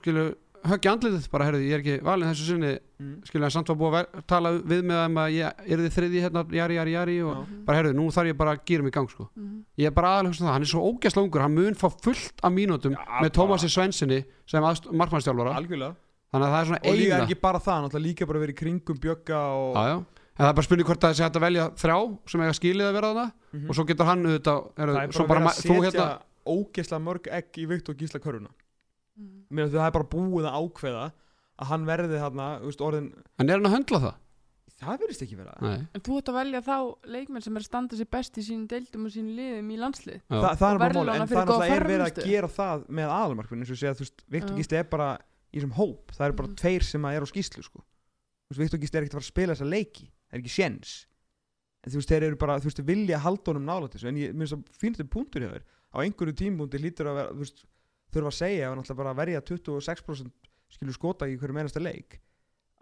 skilur, 0.00 0.34
höggja 0.64 0.94
andlitið, 0.94 1.26
bara 1.32 1.48
heyrðu, 1.48 1.64
ég 1.64 1.76
er 1.76 1.82
ekki 1.82 1.96
valin 2.06 2.30
þessu 2.30 2.46
sinni, 2.48 2.72
mm. 3.00 3.16
skilur, 3.28 3.46
en 3.48 3.54
samt 3.54 3.72
var 3.72 3.78
búið 3.80 3.98
að 4.00 4.22
tala 4.30 4.54
við 4.58 4.86
með 4.86 5.02
þeim 5.02 5.20
að 5.24 5.34
ég 5.34 5.66
er 5.66 5.82
þið 5.84 5.98
þriði 5.98 6.22
hérna, 6.24 6.44
jari, 6.60 6.78
jari, 6.78 6.94
jari 6.94 7.18
og 7.24 7.34
Já. 7.34 7.58
bara 7.66 7.80
heyrðu, 7.80 7.96
nú 7.98 8.06
þarf 8.14 8.30
ég 8.30 8.38
bara 8.40 8.54
að 8.54 8.64
gýra 8.70 8.86
mig 8.86 8.94
í 8.94 8.96
gang 8.98 9.10
sko. 9.10 9.28
Mhm. 9.34 9.58
ég 9.82 9.90
er 9.90 9.98
bara 9.98 10.14
aðalega 10.14 10.32
hugsa 10.32 10.44
um 10.44 10.48
það, 10.48 10.56
hann 10.56 10.66
er 10.66 10.72
svo 10.72 10.86
ógæsla 10.90 11.24
ungur 11.24 11.44
hann 11.44 11.58
mun 11.58 11.78
fá 11.78 11.86
fullt 11.90 12.42
af 12.42 12.54
mínútum 12.54 12.96
Já, 12.96 13.04
með 13.22 13.34
Tómasi 13.38 13.70
Svensinni 13.70 14.24
sem 14.46 14.62
markmannstjálfara 14.62 15.58
algjörlega 15.58 15.94
þannig 16.34 16.48
að 16.48 16.54
það 16.54 16.60
er 16.60 16.68
svona 16.70 16.82
og 16.82 16.98
líka 16.98 17.14
eina 17.14 17.24
ekki 17.24 17.40
bara 17.40 17.60
það, 17.62 17.98
líka 18.02 18.26
bara 18.26 18.42
verið 18.42 18.54
í 18.56 18.58
kringum 18.58 19.00
bjögga 19.00 19.40
og. 19.54 19.78
En 20.34 20.44
það 20.44 20.48
er 20.50 20.56
bara 20.58 20.66
spurning 20.66 20.86
hvort 20.88 21.00
það 21.04 21.14
sé 21.14 21.22
hægt 21.24 21.36
að 21.38 21.44
velja 21.46 21.64
þrjá 21.78 21.98
sem 22.30 22.40
eiga 22.44 22.54
skilið 22.58 22.88
að 22.90 22.96
vera 22.98 23.10
þarna 23.14 23.32
Mhm. 23.54 23.68
og 23.70 23.74
svo 23.76 23.84
getur 23.86 24.04
hann 24.08 24.24
auðvitað 24.26 24.58
er, 24.78 24.88
það 24.88 25.20
er 25.20 25.28
bara, 25.28 25.40
að 25.46 25.60
setja 25.60 25.82
hérna 25.84 26.06
ógeðslega 26.44 27.02
mörg 27.04 27.28
egg 27.30 27.52
í 27.62 27.66
vikt 27.70 27.88
og 27.88 27.96
gísla 27.96 28.20
Mhm. 29.16 29.46
mér 29.50 29.64
finnst 29.68 29.76
það 29.78 29.86
er 29.86 29.92
bara 29.92 30.04
búið 30.10 30.48
að 30.50 30.58
ákveða 30.58 31.12
að 31.62 31.66
hann 31.70 31.86
verði 31.86 32.18
þarna, 32.18 32.46
orðin 32.82 33.12
en 33.38 33.50
er 33.50 33.54
hann 33.60 33.66
að 33.70 33.74
höndla 33.78 34.00
það? 34.02 34.14
það 34.84 34.98
verðist 34.98 35.22
ekki 35.22 35.36
vera 35.38 35.54
Nei, 35.62 35.86
En 35.94 36.00
þú 36.02 36.18
ætti 36.18 36.32
að 36.32 36.38
velja 36.40 36.60
þá 36.66 36.76
leikmenn 37.06 37.42
sem 37.42 37.56
er 37.56 37.60
að 37.62 37.64
standa 37.64 37.96
sér 37.96 38.10
best 38.10 38.34
í 38.36 38.42
sínum 38.42 38.66
deildum 38.68 39.04
og 39.06 39.12
sínum 39.14 39.36
liðum 39.38 39.70
í 39.70 39.78
landslið. 39.78 40.20
Þa, 40.28 40.50
það 40.58 40.66
er 40.66 40.74
Og 40.74 40.78
bara 40.82 40.94
mál, 40.94 41.08
en 41.14 41.28
það 41.28 41.62
er 41.62 41.72
er 41.78 41.84
verið 41.86 42.04
að 42.10 42.24
gera 42.26 42.48
það 42.48 42.86
með 42.90 43.08
aðalmarkvinn 43.14 43.60
eins 43.62 43.70
og 43.70 43.76
segja, 43.78 43.94
þú 43.94 44.02
veist, 44.04 44.24
Viktor. 44.28 44.56
Gísli 44.58 44.76
er 44.76 44.84
bara 44.90 45.18
í 45.54 45.60
þessum 45.60 45.72
hóp, 45.78 46.10
það 46.10 46.26
er 46.26 46.32
bara 46.32 46.48
Mhm. 46.48 46.56
tveir 46.56 46.82
sem 46.82 47.04
er 47.04 47.20
á 47.22 47.26
skýslu, 47.30 47.62
sko 47.62 47.84
Viktor 48.50 48.78
Gísli 48.78 48.96
er 48.98 49.02
ekkert 49.04 49.14
að 49.14 49.18
fara 49.22 49.24
að 49.24 49.32
spila 49.32 49.54
þessa 49.54 49.70
leiki 49.70 50.04
það 50.10 50.13
er 50.34 50.42
ekki 50.42 50.52
séns. 50.54 50.94
En 51.84 51.92
þú 51.92 52.00
veist, 52.00 52.10
þeir 52.14 52.26
eru 52.30 52.38
bara, 52.40 52.58
þú 52.62 52.70
veist, 52.70 52.82
vilja 52.88 53.18
halda 53.20 53.52
honum 53.52 53.66
nála 53.68 53.88
þessu, 53.92 54.08
en 54.08 54.18
ég 54.20 54.34
minnst 54.34 54.56
að 54.56 54.62
fínast 54.80 55.00
þetta 55.02 55.12
punktur 55.14 55.44
hjá 55.44 55.50
þér. 55.54 55.64
Á 55.94 55.96
einhverju 56.02 56.34
tímbúndi 56.40 56.80
lítur 56.80 57.10
að 57.10 57.18
vera, 57.20 57.34
þú 57.36 57.42
veist 57.44 57.64
þurfa 58.14 58.30
að 58.32 58.38
segja 58.38 58.68
að 58.70 58.76
náttúrulega 58.78 59.00
bara 59.02 59.16
verja 59.20 59.42
26% 59.44 60.32
skilur 60.74 60.96
skota 60.96 61.28
í 61.28 61.36
hverju 61.38 61.54
mennasta 61.54 61.82
leik 61.82 62.20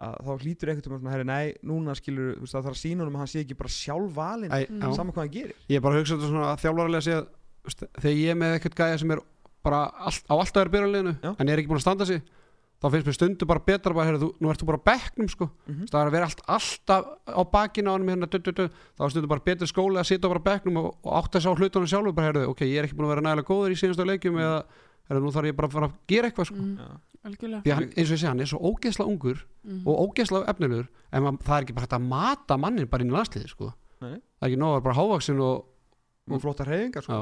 að 0.03 0.15
þá 0.25 0.31
hlýtur 0.43 0.71
ekkert 0.73 0.87
um 0.89 0.95
að 1.07 1.13
herri, 1.13 1.25
nei, 1.29 1.51
núna 1.63 1.93
skilur, 1.95 2.33
þú 2.39 2.43
veist, 2.43 2.55
það 2.55 2.65
þarf 2.65 2.75
að 2.77 2.81
sína 2.81 3.03
honum 3.03 3.15
að 3.19 3.21
hann 3.23 3.31
sé 3.33 3.43
ekki 3.43 3.57
bara 3.59 3.71
sjálf 3.71 4.15
valinn, 4.17 4.51
Mm. 4.51 4.95
saman 4.97 5.13
hvað 5.13 5.23
hann 5.23 5.33
gerir. 5.35 5.55
Ég 5.69 5.77
er 5.77 5.83
bara 5.85 5.95
að 5.95 6.01
hugsa 6.01 6.15
þetta 6.17 6.31
svona 6.31 6.47
að 6.49 6.63
þjálfarlega 6.63 7.03
sé 7.05 7.13
að 7.19 7.27
þegar 8.03 8.17
ég 8.19 8.29
er 8.33 8.39
með 8.41 8.55
eitthvað 8.57 8.75
gæja 8.81 8.99
sem 8.99 9.11
er 9.15 9.21
bara 9.63 9.79
all, 9.95 10.17
á 10.27 10.33
alltaf 10.35 10.63
er 10.65 10.71
byrjarleginu 10.73 11.13
en 11.39 11.49
er 11.53 11.57
ekki 11.61 11.69
búin 11.71 11.79
að 11.79 11.85
standa 11.85 12.05
sig 12.09 12.21
þá 12.83 12.87
finnst 12.91 13.07
mér 13.07 13.15
stundu 13.15 13.45
bara 13.47 13.63
betra 13.63 13.93
bara, 13.95 14.05
heyrðu, 14.11 14.27
þú, 14.27 14.43
nú 14.43 14.49
ert 14.51 14.59
þú 14.61 14.67
bara 14.69 14.79
á 14.83 14.87
bekknum 14.91 15.29
sko 15.31 15.45
mm 15.47 15.85
það 15.87 15.99
er 16.01 16.09
að 16.09 16.15
vera 16.17 16.27
allt, 16.27 16.41
alltaf 16.57 17.05
á 17.31 17.41
bakinu 17.53 17.87
á 17.89 17.93
hann 17.95 18.09
hérna, 18.11 18.27
þá 18.27 19.03
stundum 19.09 19.29
bara 19.31 19.45
betri 19.47 19.67
skóli 19.71 19.97
að 20.01 20.09
sitja 20.11 20.27
bara 20.29 20.41
á 20.43 20.47
bekknum 20.49 20.77
og, 20.83 20.89
og 21.03 21.11
átt 21.21 21.35
að 21.39 21.45
sá 21.47 21.49
hlutunum 21.55 21.87
sjálfur 21.87 22.13
bara, 22.13 22.27
heyrðu, 22.31 22.49
ok, 22.51 22.61
ég 22.67 22.77
er 22.81 22.87
ekki 22.89 22.97
búin 22.99 23.07
að 23.07 23.13
vera 23.15 23.25
nægilega 23.29 23.47
góður 23.47 23.71
í 23.71 23.79
síðanstu 23.79 24.05
leikjum 24.09 24.37
eða, 24.43 24.59
heyrðu, 25.09 25.23
nú 25.23 25.31
þarf 25.35 25.47
ég 25.49 25.55
bara 25.57 25.67
að 25.71 25.75
fara 25.77 25.87
að 25.89 25.95
gera 26.11 26.27
eitthvað 26.29 26.49
sko. 26.51 26.67
Já. 26.83 26.91
Algjörlega 27.23 27.63
því 27.63 27.71
hann, 27.71 27.85
eins 27.95 28.09
og 28.09 28.13
ég 28.13 28.19
segja, 28.19 28.31
hann 28.33 28.43
er 28.43 28.49
svo 28.51 28.59
ógeðsla 28.67 29.05
ungur 29.07 29.37
Mhm. 29.63 29.87
og 29.87 29.99
ógeðsla 30.11 30.41
efnilegur 30.51 30.87
en 31.13 31.23
man, 31.23 31.37
það 31.39 31.55
er 31.55 31.63
ekki 31.63 31.75
bara 31.77 31.85
hægt 31.87 31.95
að 31.95 32.07
mata 32.09 32.57
mannin 32.59 32.87
bara 32.91 33.03
inn 33.05 33.11
í 33.13 33.15
landsliði 33.15 33.47
sko. 33.47 33.69
Nei. 34.03 34.17
það 34.19 34.43
er 34.43 34.49
ekki 34.49 34.59
nóg 34.59 34.73
að 34.73 34.75
vera 34.75 34.83
bara 34.89 34.97
hávaksin 34.99 35.39
og, 35.39 35.63
og 36.35 36.41
flotta 36.43 36.65
hreyfingar, 36.67 37.03
sko 37.07 37.13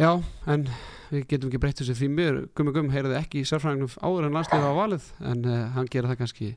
já, 0.00 0.10
en 0.50 0.64
við 1.12 1.26
getum 1.30 1.50
ekki 1.50 1.60
breytt 1.62 1.82
þessu 1.82 1.94
því 1.98 2.08
mér, 2.10 2.38
gummi 2.56 2.72
gum, 2.74 2.88
heyrði 2.90 3.18
ekki 3.20 3.42
í 3.42 3.48
sérfræðingnum 3.48 3.92
áður 4.02 4.28
en 4.28 4.38
landsliði 4.38 4.70
á 4.70 4.80
valið 4.80 5.10
en 5.30 5.44
uh, 5.46 5.60
hann 5.76 5.90
gerir 5.92 6.10
það 6.10 6.20
kannski 6.22 6.48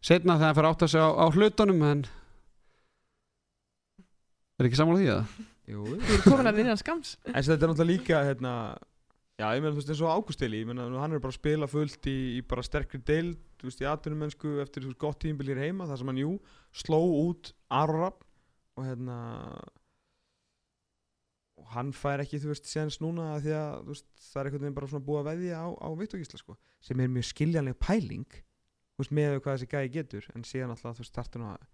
setna 0.00 0.38
þegar 0.38 0.46
hann 0.48 0.56
fyrir 0.58 0.70
átt 0.70 0.86
að 0.86 0.92
segja 0.94 1.08
á, 1.08 1.10
á 1.12 1.26
hlutunum 1.34 1.84
en 1.90 2.06
er 4.56 4.68
ekki 4.70 4.80
sammála 4.80 5.02
því 5.02 5.12
að 5.16 5.36
Jú. 5.66 5.82
Þú 5.82 6.12
eru 6.14 6.22
komin 6.30 6.46
að 6.46 6.60
innan 6.62 6.78
skams 6.78 7.16
en 7.26 7.42
þetta 7.42 7.56
er 7.56 7.70
náttúrulega 7.72 7.90
líka 7.90 8.18
hérna, 8.22 8.52
já, 9.34 9.46
ég 9.50 9.64
meina 9.64 9.72
þú 9.74 9.80
veist 9.80 9.88
eins 9.90 10.02
og 10.04 10.12
Ágústili 10.14 10.60
ég 10.60 10.68
meina 10.68 10.86
nú 10.86 11.00
hann 11.02 11.16
er 11.16 11.22
bara 11.24 11.34
að 11.34 11.40
spila 11.40 11.68
fullt 11.70 12.06
í, 12.06 12.14
í 12.38 12.42
bara 12.46 12.62
sterkri 12.62 13.00
deild, 13.02 13.40
þú 13.58 13.66
veist, 13.66 13.82
í 13.82 13.88
atvinnumensku 13.90 14.52
eftir 14.62 14.84
þú 14.84 14.92
veist, 14.92 15.00
gott 15.02 15.18
tímbil 15.24 15.50
hér 15.50 15.64
heima, 15.64 15.88
þar 15.90 15.98
sem 16.00 16.12
hann 16.12 16.22
jú 16.22 16.36
sló 16.70 17.00
út 17.02 17.50
Arorab 17.74 18.22
og 18.78 18.86
hérna 18.86 19.18
og 21.56 21.68
hann 21.72 21.92
fær 21.96 22.22
ekki, 22.24 22.40
þú 22.42 22.52
veist, 22.52 22.68
séns 22.68 22.98
núna 23.00 23.30
af 23.34 23.44
því 23.44 23.54
að, 23.56 23.76
veist, 23.90 24.08
það 24.20 24.40
er 24.40 24.48
einhvern 24.50 24.64
veginn 24.66 24.76
bara 24.76 24.90
svona 24.92 25.06
búið 25.06 25.20
að 25.22 25.28
veðja 25.30 25.62
á, 25.64 25.68
á 25.72 25.88
Viktor 25.96 26.20
Gísla, 26.20 26.40
sko 26.42 26.56
sem 26.84 27.00
er 27.00 27.12
mjög 27.12 27.28
skiljanleg 27.30 27.78
pæling 27.80 28.28
þú 28.36 29.02
veist, 29.02 29.14
með 29.18 29.38
hvað 29.40 29.56
þessi 29.56 29.70
gæði 29.72 29.92
getur 29.96 30.30
en 30.34 30.46
síðan 30.46 30.74
alltaf, 30.74 30.98
þú 30.98 31.04
veist, 31.04 31.14
startur 31.14 31.42
nú 31.42 31.50
að 31.52 31.66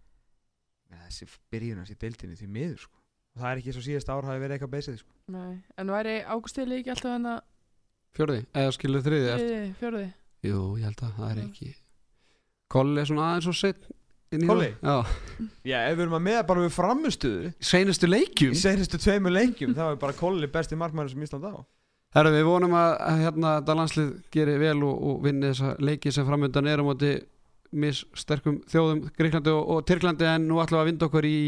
ja, 0.93 1.01
þessi 1.09 1.31
byrjun 1.53 1.83
hans 1.83 1.95
í 1.95 1.99
deildinni 1.99 2.39
því 2.39 2.51
miður, 2.59 2.83
sko. 2.87 2.99
Og 3.33 3.41
það 3.41 3.51
er 3.51 3.61
ekki 3.63 3.73
svo 3.73 3.83
síðast 3.87 4.11
ár 4.13 4.27
hafi 4.29 4.43
verið 4.43 4.59
eitthvað 4.59 4.73
beysið, 4.75 4.99
sko. 5.01 5.15
Nei. 5.33 5.53
En 5.81 5.93
væri 5.95 6.19
Ágústili 6.29 6.79
ekki 6.83 6.93
alltaf 6.93 7.15
hann 7.15 7.31
að 7.31 7.39
fjörði, 8.17 8.43
eða 8.61 8.75
skilur 8.77 9.05
þriði 9.07 9.31
Þriði, 9.33 9.71
fjörði 9.81 10.05
jú, 10.45 10.61
ég 10.81 10.87
held 10.89 11.05
að 11.07 11.17
það 11.19 11.31
er 11.31 11.43
ekki 11.47 11.71
Kolli 12.73 13.03
er 13.03 13.09
svona 13.09 13.29
aðeins 13.31 13.49
og 13.53 13.59
sett 13.59 13.89
Kolli? 14.41 14.71
Já, 14.81 14.95
Já, 15.67 15.77
ef 15.89 15.97
við 15.97 16.05
erum 16.07 16.17
að 16.19 16.25
meða 16.27 16.47
bara 16.49 16.65
við 16.65 16.75
framistuðu 16.77 17.53
seinustu 17.61 18.09
leikjum? 18.09 18.55
Í 18.57 18.61
seinustu 18.61 19.01
tveimur 19.03 19.35
leikjum 19.35 19.75
þá 19.77 19.85
er 19.91 20.01
bara 20.01 20.17
Kolli 20.17 20.49
besti 20.53 20.79
markmæður 20.79 21.15
sem 21.15 21.27
Ísland 21.27 21.49
á. 21.49 21.55
Herru, 22.13 22.33
við 22.35 22.45
vonum 22.45 22.75
að 22.77 22.91
hérna 23.23 23.53
þetta 23.59 23.77
landslið 23.79 24.09
gerir 24.35 24.59
vel 24.61 24.79
og, 24.85 24.97
og 25.09 25.21
vinni 25.25 25.49
þessa 25.49 25.77
leiki 25.81 26.13
sem 26.13 26.27
framöndan 26.29 26.69
er 26.69 26.83
á 26.83 26.85
móti 26.85 27.13
missterkum 27.73 28.59
þjóðum 28.69 29.07
Greiklandi 29.17 29.53
og, 29.53 29.63
og 29.73 29.87
Tyrklandi 29.89 30.29
en 30.29 30.45
nú 30.49 30.61
ætlum 30.61 30.81
við 30.81 30.83
að 30.83 30.91
vinda 30.91 31.09
okkur 31.09 31.29
í 31.29 31.39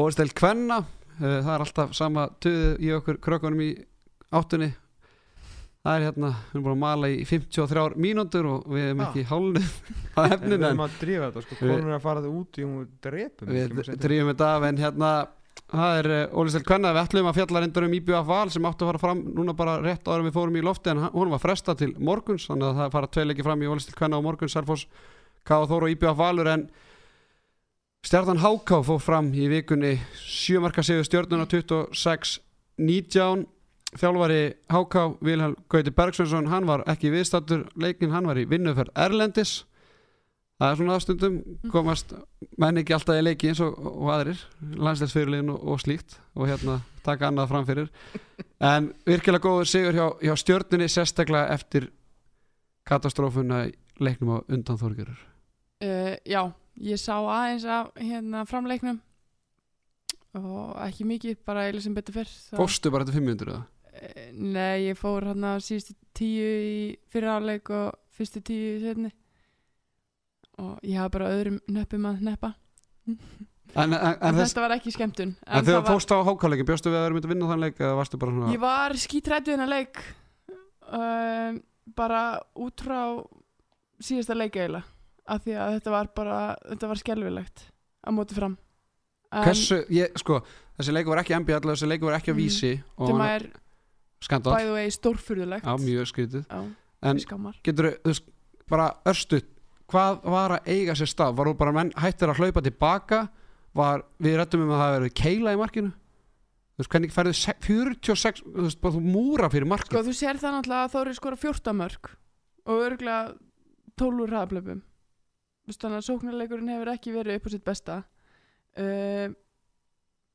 Óðstel 0.00 0.30
Kvenna. 0.36 0.78
Eh, 1.20 1.40
það 1.44 1.52
er 1.54 1.64
alltaf 1.66 1.92
sama 1.98 2.28
töðu 2.40 2.70
í 2.80 2.92
okkur 2.96 3.20
krökkunum 3.20 3.64
í 3.66 3.70
áttunni 4.32 4.70
það 5.80 5.94
er 5.96 6.02
hérna, 6.08 6.30
við 6.50 6.54
erum 6.58 6.64
búin 6.66 6.74
að 6.76 6.82
mala 6.84 7.08
í 7.08 7.18
53 7.24 7.96
mínútur 8.04 8.46
og 8.50 8.64
við 8.68 8.86
erum 8.90 9.02
ekki 9.06 9.22
hálnið 9.30 9.68
á 10.16 10.20
við 10.20 10.34
efninu 10.36 10.56
en 10.60 10.66
erum 10.70 10.82
að 10.86 10.96
drífa 11.00 11.28
þetta 11.30 11.40
sko, 11.46 11.54
Við- 11.56 11.62
konur 11.70 11.88
er 11.88 11.96
að 11.98 12.04
fara 12.06 12.20
það 12.24 12.34
út 12.40 12.52
í 12.60 12.66
hún 12.66 12.88
drepum 13.06 13.46
við 13.54 13.62
ekki, 13.64 13.76
maður 13.78 14.00
drýjum 14.04 14.28
þetta. 14.34 14.48
af 14.56 14.62
en 14.68 14.80
hérna 14.84 15.10
það 15.70 15.92
er 16.00 16.06
Ólistel 16.40 16.64
Kvenna, 16.66 16.90
við 16.96 17.02
ætlum 17.04 17.28
að 17.30 17.36
fjalla 17.40 17.60
reyndar 17.64 17.86
um 17.86 17.94
IBF 18.00 18.26
Val 18.28 18.50
sem 18.50 18.66
átti 18.68 18.82
að 18.84 18.90
fara 18.90 19.00
fram 19.06 19.20
núna 19.38 19.52
bara 19.56 19.74
rétt 19.84 20.08
en 20.10 20.24
við 20.26 20.34
fórum 20.36 20.56
í 20.58 20.62
lofti 20.66 20.90
en 20.92 21.00
hún 21.14 21.30
var 21.32 21.42
fresta 21.42 21.74
til 21.78 21.92
morguns 21.98 22.46
þannig 22.50 22.66
að 22.72 22.78
það 22.80 22.94
fara 22.96 23.10
tvei 23.16 23.24
leiki 23.30 23.46
fram 23.46 23.62
í 23.64 23.70
Ólistel 23.70 23.94
Kvenna 23.98 24.18
á 24.18 24.26
morguns 24.26 24.52
Sarfos, 24.56 24.82
K. 25.46 25.50
Þór 25.70 25.86
og 25.86 25.92
IBF 25.94 26.16
Valur 26.18 26.48
en 26.52 26.66
Stjarnan 28.04 28.40
Háká 28.42 28.78
fór 28.84 28.98
fram 29.04 29.28
í 29.36 29.46
vikunni 29.52 29.94
sjömarka 30.16 30.82
sigur 30.86 31.04
stjörnuna 31.06 31.46
26-19 31.50 33.46
þjálfari 33.98 34.42
Háká 34.70 35.06
Vilhelm 35.24 35.56
Gauti 35.70 35.90
Bergsveinsson 35.94 36.50
hann 36.50 36.68
var 36.68 36.84
ekki 36.90 37.10
viðstattur 37.14 37.66
leikin, 37.80 38.12
hann 38.14 38.28
var 38.30 38.38
í 38.38 38.46
vinnuferð 38.50 38.94
Erlendis. 38.94 39.64
Það 40.60 40.70
er 40.70 40.76
svona 40.76 40.98
stundum 41.00 41.36
komast 41.72 42.12
menn 42.60 42.82
ekki 42.82 42.92
alltaf 42.92 43.16
í 43.16 43.24
leiki 43.24 43.48
eins 43.48 43.62
og, 43.64 43.78
og 43.80 44.10
aðrir 44.12 44.42
landsleisfyrirliðin 44.76 45.54
og, 45.54 45.62
og 45.72 45.80
slíkt 45.80 46.18
og 46.36 46.50
hérna 46.50 46.80
taka 47.06 47.30
annað 47.30 47.48
fram 47.54 47.64
fyrir. 47.68 47.88
En 48.60 48.90
virkilega 49.08 49.46
góður 49.46 49.70
sigur 49.70 49.96
hjá, 49.96 50.06
hjá 50.20 50.34
stjörnunni 50.36 50.90
sérstaklega 50.92 51.54
eftir 51.56 51.88
katastrófuna 52.90 53.64
leiknum 54.00 54.36
á 54.36 54.38
undan 54.48 54.78
Þorgjörur 54.80 55.18
uh, 55.84 56.16
Já, 56.24 56.42
ég 56.80 57.00
sá 57.00 57.16
aðeins 57.18 57.66
af 57.68 57.92
hérna 58.00 58.44
framleiknum 58.48 59.00
og 60.38 60.76
ekki 60.84 61.06
mikið, 61.08 61.40
bara 61.46 61.66
eða 61.66 61.82
sem 61.82 61.94
betur 61.94 62.20
fyrr 62.20 62.32
fórstu 62.54 62.92
bara 62.94 63.06
til 63.06 63.16
500 63.18 63.50
eða? 63.50 63.64
Nei, 64.32 64.86
ég 64.88 64.96
fór 64.98 65.26
hann 65.28 65.44
að 65.44 65.58
síðustu 65.66 65.94
tíu 66.16 66.44
í 66.64 66.76
fyrirháleik 67.12 67.68
og 67.76 67.98
fyrstu 68.16 68.40
tíu 68.44 68.76
í 68.76 68.80
setni 68.84 69.10
og 70.60 70.78
ég 70.84 70.96
hafa 71.00 71.12
bara 71.18 71.30
öðrum 71.34 71.58
nöppum 71.72 72.06
að 72.10 72.22
neppa 72.26 72.50
en, 73.08 73.18
en, 73.76 73.94
en, 73.94 74.38
þetta 74.40 74.64
var 74.64 74.74
ekki 74.76 74.92
skemmtun. 74.94 75.34
En 75.46 75.64
þegar 75.64 75.82
var- 75.84 75.92
fórstu 75.94 76.16
á 76.16 76.20
hákáleikin 76.26 76.68
bjóstu 76.68 76.90
við 76.92 76.98
að 77.00 77.04
það 77.06 77.14
myndi 77.16 77.28
að 77.28 77.34
vinna 77.34 77.50
þann 77.52 77.64
leik 77.64 77.80
eða 77.80 77.98
varstu 78.00 78.20
bara 78.20 78.34
svona 78.36 78.54
Ég 78.54 78.62
var 78.64 78.96
skítrættu 79.04 79.52
þennan 79.54 79.70
leik 79.72 80.00
um, 80.90 81.60
bara 81.96 82.22
út 82.56 82.84
frá 82.84 83.00
síðasta 84.00 84.36
leik 84.36 84.56
eiginlega 84.56 84.84
af 85.30 85.44
því 85.44 85.54
að 85.62 85.76
þetta 85.76 85.94
var 85.94 86.08
bara 86.16 86.38
þetta 86.72 86.88
var 86.90 86.98
skelfilegt 87.04 87.64
á 88.02 88.08
móti 88.16 88.34
fram. 88.34 88.56
En 89.30 89.44
hversu, 89.46 89.76
ég, 89.94 90.10
sko 90.18 90.40
þessi 90.80 90.94
leiku 90.96 91.12
var 91.12 91.20
ekki 91.22 91.36
NBA 91.38 91.60
allavega, 91.60 91.76
þessi 91.78 91.90
leiku 91.92 92.08
var 92.08 92.16
ekki 92.18 92.32
á 92.32 92.34
Mm. 92.34 92.40
vísi 92.40 92.70
og 92.98 93.12
hann 93.12 93.26
er 93.28 93.44
skandal, 94.24 94.54
by 94.56 94.66
the 94.68 94.74
way 94.74 94.90
stórfurðulegt. 94.94 95.64
Já 95.64 95.74
mjög 95.80 96.10
skrítið. 96.10 96.44
Já, 96.46 96.60
en 97.10 97.22
getur 97.64 97.90
þú 98.00 98.12
veist, 98.12 98.26
bara 98.70 98.90
örstu 99.08 99.40
hvað 99.90 100.20
var 100.30 100.56
að 100.58 100.68
eiga 100.70 100.94
sér 100.98 101.10
stað? 101.10 101.36
Var 101.38 101.50
þú 101.50 101.54
bara 101.60 101.74
menn 101.74 101.94
hættir 101.98 102.30
að 102.30 102.42
hlaupa 102.42 102.62
tilbaka? 102.66 103.22
Var, 103.74 104.04
við 104.22 104.36
rættum 104.38 104.64
um 104.66 104.72
að 104.74 104.82
það 104.82 104.94
verið 104.98 105.16
keila 105.20 105.54
í 105.54 105.58
markinu? 105.60 105.90
Þú 105.90 106.80
þú 106.80 106.82
veist, 106.82 106.92
hvernig 106.94 107.14
færðu 107.14 107.34
se- 107.36 107.56
46 107.66 108.42
þú 108.44 108.66
veist, 108.66 108.80
bara 108.80 108.94
þú 108.94 109.02
múra 109.04 109.50
fyrir 109.52 109.68
markið? 109.68 109.92
Sko 109.94 110.04
þú 110.06 110.14
sér 110.16 110.40
það 110.40 110.54
náttúrulega 110.56 110.86
að 110.86 110.94
Þóri 110.94 111.16
skora 111.18 111.36
14 111.36 111.76
mörg 111.76 112.12
og 112.70 112.84
örgulega 112.86 113.34
12 114.00 114.24
úr 114.24 114.32
hraðablöfum 114.32 114.80
þannig 115.70 116.00
að 116.00 116.06
sóknarleikurinn 116.08 116.72
hefur 116.72 116.90
ekki 116.90 117.12
verið 117.14 117.36
upp 117.38 117.46
á 117.46 117.50
sitt 117.52 117.64
besta. 117.66 117.96
Uh, 118.74 119.30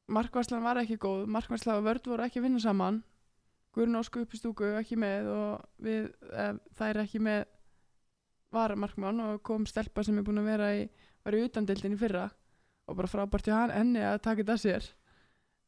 Markvarslan 0.08 0.64
var 0.64 0.80
ekki 0.80 0.96
góð 1.02 1.26
Markvarslan 1.28 1.82
og 1.82 1.88
vörð 1.88 2.08
voru 2.12 2.26
ekki 2.28 2.44
vinna 2.44 2.62
saman 2.62 3.02
Guðrun 3.76 4.00
Ósku 4.00 4.24
upp 4.24 4.34
í 4.34 4.40
stúku 4.40 4.72
ekki 4.80 4.98
með 5.00 5.30
og 5.34 5.84
við, 5.84 6.08
uh, 6.32 6.54
það 6.78 6.92
er 6.94 7.02
ekki 7.04 7.22
með 7.24 7.42
varamarkmann 8.56 9.20
og 9.26 9.42
kom 9.44 9.66
stelpa 9.68 10.04
sem 10.06 10.18
er 10.20 10.26
búin 10.26 10.40
að 10.40 10.52
vera 10.54 10.70
í 10.78 10.86
var 11.26 11.36
í 11.36 11.46
utandildin 11.48 11.96
í 11.96 12.00
fyrra 12.00 12.28
og 12.86 13.00
bara 13.00 13.10
frábært 13.10 13.50
hjá 13.50 13.56
hann 13.58 13.74
henni 13.74 14.04
að 14.06 14.22
taka 14.28 14.44
þetta 14.44 14.58
sér. 14.62 14.90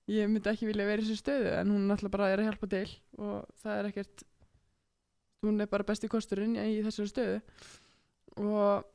Ég 0.07 0.29
myndi 0.31 0.51
ekki 0.51 0.69
vilja 0.69 0.85
vera 0.87 1.01
í 1.01 1.07
þessu 1.07 1.23
stöðu 1.23 1.53
en 1.57 1.71
hún 1.73 1.87
náttúrulega 1.89 2.13
bara 2.13 2.29
er 2.31 2.41
að 2.41 2.49
hjálpa 2.51 2.69
til 2.71 2.89
og 3.17 3.47
það 3.63 3.79
er 3.79 3.89
ekkert 3.89 4.23
hún 5.45 5.61
er 5.61 5.71
bara 5.71 5.87
besti 5.87 6.09
kosturinn 6.11 6.55
í 6.61 6.77
þessari 6.85 7.11
stöðu. 7.11 7.39
Og 8.37 8.85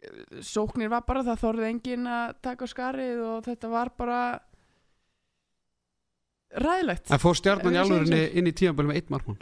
eh, 0.00 0.40
sóknir 0.44 0.90
var 0.92 1.04
bara 1.06 1.24
það 1.26 1.42
þorði 1.44 1.70
enginn 1.70 2.10
að 2.10 2.34
taka 2.48 2.66
á 2.66 2.72
skarið 2.72 3.22
og 3.26 3.46
þetta 3.46 3.72
var 3.72 3.92
bara 4.00 4.20
ræðilegt. 6.54 7.10
En 7.10 7.22
fór 7.22 7.36
stjarnan 7.38 7.74
í 7.74 7.80
alvörinni 7.80 8.22
inn 8.38 8.50
í 8.50 8.54
tímabölu 8.56 8.92
með 8.92 9.00
eitt 9.00 9.10
markmann? 9.12 9.40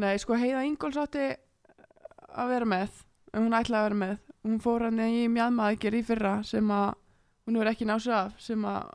Nei, 0.00 0.14
sko 0.22 0.38
Heiða 0.38 0.64
Ingóls 0.66 0.98
átti 1.00 1.28
að 2.30 2.52
vera 2.54 2.68
með 2.68 2.98
hún 3.36 3.54
ætlaði 3.54 3.78
að 3.80 3.86
vera 3.88 4.00
með. 4.00 4.18
Hún 4.40 4.60
fór 4.64 4.86
hann 4.86 5.00
í 5.04 5.28
mjadmaðgjör 5.30 5.96
í 5.98 6.02
fyrra 6.08 6.34
sem 6.46 6.70
að 6.72 6.92
hún 7.46 7.58
hefur 7.58 7.72
ekki 7.72 7.88
náð 7.88 8.04
sér 8.06 8.16
af 8.16 8.36
sem 8.42 8.66
að 8.68 8.92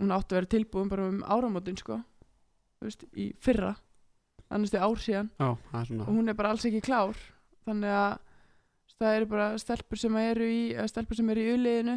hún 0.00 0.14
átti 0.16 0.34
að 0.34 0.38
vera 0.38 0.50
tilbúin 0.54 0.90
bara 0.92 1.08
um 1.08 1.22
áramótin 1.24 1.78
sko. 1.80 2.00
Veist, 2.80 3.04
í 3.16 3.30
fyrra. 3.42 3.74
Annars 4.50 4.72
því 4.72 4.82
ár 4.82 5.00
síðan. 5.00 5.30
Er 5.40 5.94
og 6.02 6.10
hún 6.10 6.30
er 6.30 6.36
bara 6.38 6.52
alls 6.54 6.66
ekki 6.68 6.82
klár. 6.84 7.18
Þannig 7.68 7.96
að 7.96 8.18
það 9.00 9.16
eru 9.16 9.28
bara 9.30 9.50
stelpur 9.60 10.00
sem 10.00 10.16
eru 10.20 10.46
í 10.50 10.62
stelpur 10.90 11.16
sem 11.16 11.28
eru 11.32 11.44
í 11.44 11.52
uliðinu 11.54 11.96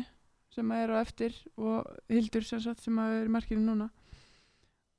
sem 0.53 0.71
eru 0.77 0.95
á 0.97 1.03
eftir 1.03 1.35
og 1.57 1.89
Hildur 2.11 2.45
sem 2.47 2.61
sagt 2.63 2.85
sem 2.85 2.99
að 3.01 3.17
er 3.21 3.27
í 3.29 3.33
markinu 3.33 3.65
núna 3.65 3.89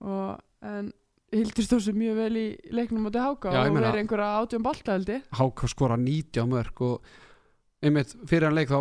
og 0.04 0.40
en 0.64 0.92
Hildur 1.34 1.66
stóð 1.66 1.86
sér 1.88 1.96
mjög 1.98 2.18
vel 2.20 2.34
í 2.38 2.48
leiknum 2.74 3.08
átti 3.08 3.22
Háka 3.22 3.54
Já, 3.54 3.62
ég 3.64 3.70
og 3.72 3.78
verið 3.80 4.02
einhverja 4.02 4.28
held 4.98 5.08
ég 5.14 5.30
Háka 5.40 5.70
skora 5.70 5.96
90 5.98 6.44
á 6.44 6.46
mörg 6.46 6.84
og 6.86 7.08
einmitt 7.82 8.14
fyrir 8.28 8.48
hann 8.48 8.58
leik 8.58 8.70
þá 8.70 8.80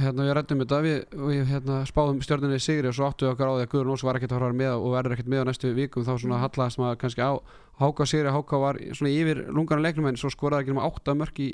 hérna 0.00 0.24
við 0.24 0.34
rættum 0.38 0.62
þetta 0.62 0.78
við, 0.84 0.98
við 1.28 1.48
hérna, 1.50 1.80
spáðum 1.88 2.20
stjörnunni 2.24 2.60
í 2.60 2.62
sigri 2.62 2.88
og 2.88 2.94
svo 2.96 3.08
áttu 3.10 3.26
við 3.26 3.32
okkar 3.34 3.50
á 3.50 3.54
því 3.58 3.64
að 3.66 3.72
Guðrún 3.74 3.94
Ós 3.96 4.04
var 4.06 4.16
ekkert 4.16 4.34
að 4.36 4.42
fara 4.44 4.58
með 4.60 4.74
og 4.76 4.94
verður 4.94 5.14
ekkert 5.16 5.30
með 5.32 5.42
á 5.42 5.48
næstu 5.50 5.72
vikum 5.76 6.06
þá 6.06 6.12
svona 6.14 6.38
Mhm. 6.38 6.44
hallaðist 6.46 6.80
maður 6.80 7.00
kannski 7.02 7.26
á 7.26 7.32
Háka 7.80 8.06
sigri, 8.06 8.30
Háka 8.30 8.60
var 8.60 8.78
svona 8.94 9.10
yfir 9.10 9.38
lungana 9.50 9.82
leiknum 9.82 10.06
en 10.06 10.16
svo 10.16 10.30
skoraði 10.30 10.64
ekki 10.64 10.76
um 10.76 10.84
8 10.84 11.14
mörg 11.18 11.42
í, 11.42 11.50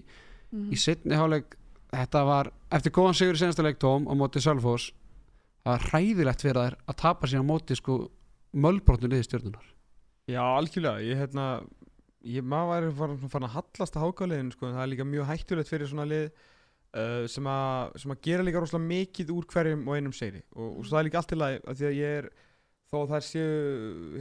mm. 0.53 0.71
í 0.71 0.77
setni 0.77 1.17
háleik 1.17 1.57
þetta 2.03 2.23
var, 2.29 2.53
eftir 2.79 2.95
góðan 2.95 3.19
sigur 3.19 3.39
í 3.39 3.41
senasta 3.41 3.65
leik 3.67 3.81
tóm 3.83 4.09
á 4.11 4.13
móti 4.19 4.43
Sölfós 4.43 4.91
það 5.63 5.73
var 5.73 5.87
hræðilegt 5.91 6.45
fyrir 6.45 6.61
þær 6.63 6.77
að 6.87 6.99
tapa 7.03 7.31
síðan 7.31 7.47
á 7.47 7.51
móti 7.53 7.79
sko 7.79 7.99
mölbrotnu 8.57 9.11
liði 9.11 9.29
stjörnunar 9.29 9.73
Já, 10.27 10.43
algjörlega, 10.43 11.05
ég 11.07 11.21
hérna 11.21 11.47
ég, 12.27 12.43
maður 12.43 12.73
væri 12.73 12.95
farin, 12.99 13.31
farin 13.31 13.49
að 13.49 13.57
hallast 13.57 13.97
að 13.97 14.07
hákáliðin 14.07 14.53
sko, 14.55 14.67
en 14.67 14.77
það 14.77 14.85
er 14.85 14.93
líka 14.93 15.07
mjög 15.07 15.29
hættulegt 15.31 15.71
fyrir 15.71 15.91
svona 15.91 16.09
lið 16.11 16.25
uh, 16.27 17.27
sem, 17.31 17.51
að, 17.51 17.95
sem 18.03 18.15
að 18.15 18.23
gera 18.27 18.47
líka 18.47 18.63
rosalega 18.63 18.91
mikið 18.91 19.33
úr 19.37 19.47
hverjum 19.53 19.87
og 19.87 19.99
einum 19.99 20.17
segri 20.17 20.43
og, 20.57 20.81
og 20.81 20.89
það 20.89 21.01
er 21.01 21.09
líka 21.09 21.23
allt 21.23 21.33
til 21.33 21.41
að, 21.41 21.59
að 21.63 21.81
því 21.81 21.89
að 21.91 21.99
ég 22.01 22.19
er 22.21 22.29
þó 22.97 23.03
að 23.05 23.13
þær 23.13 23.27
séu 23.27 23.51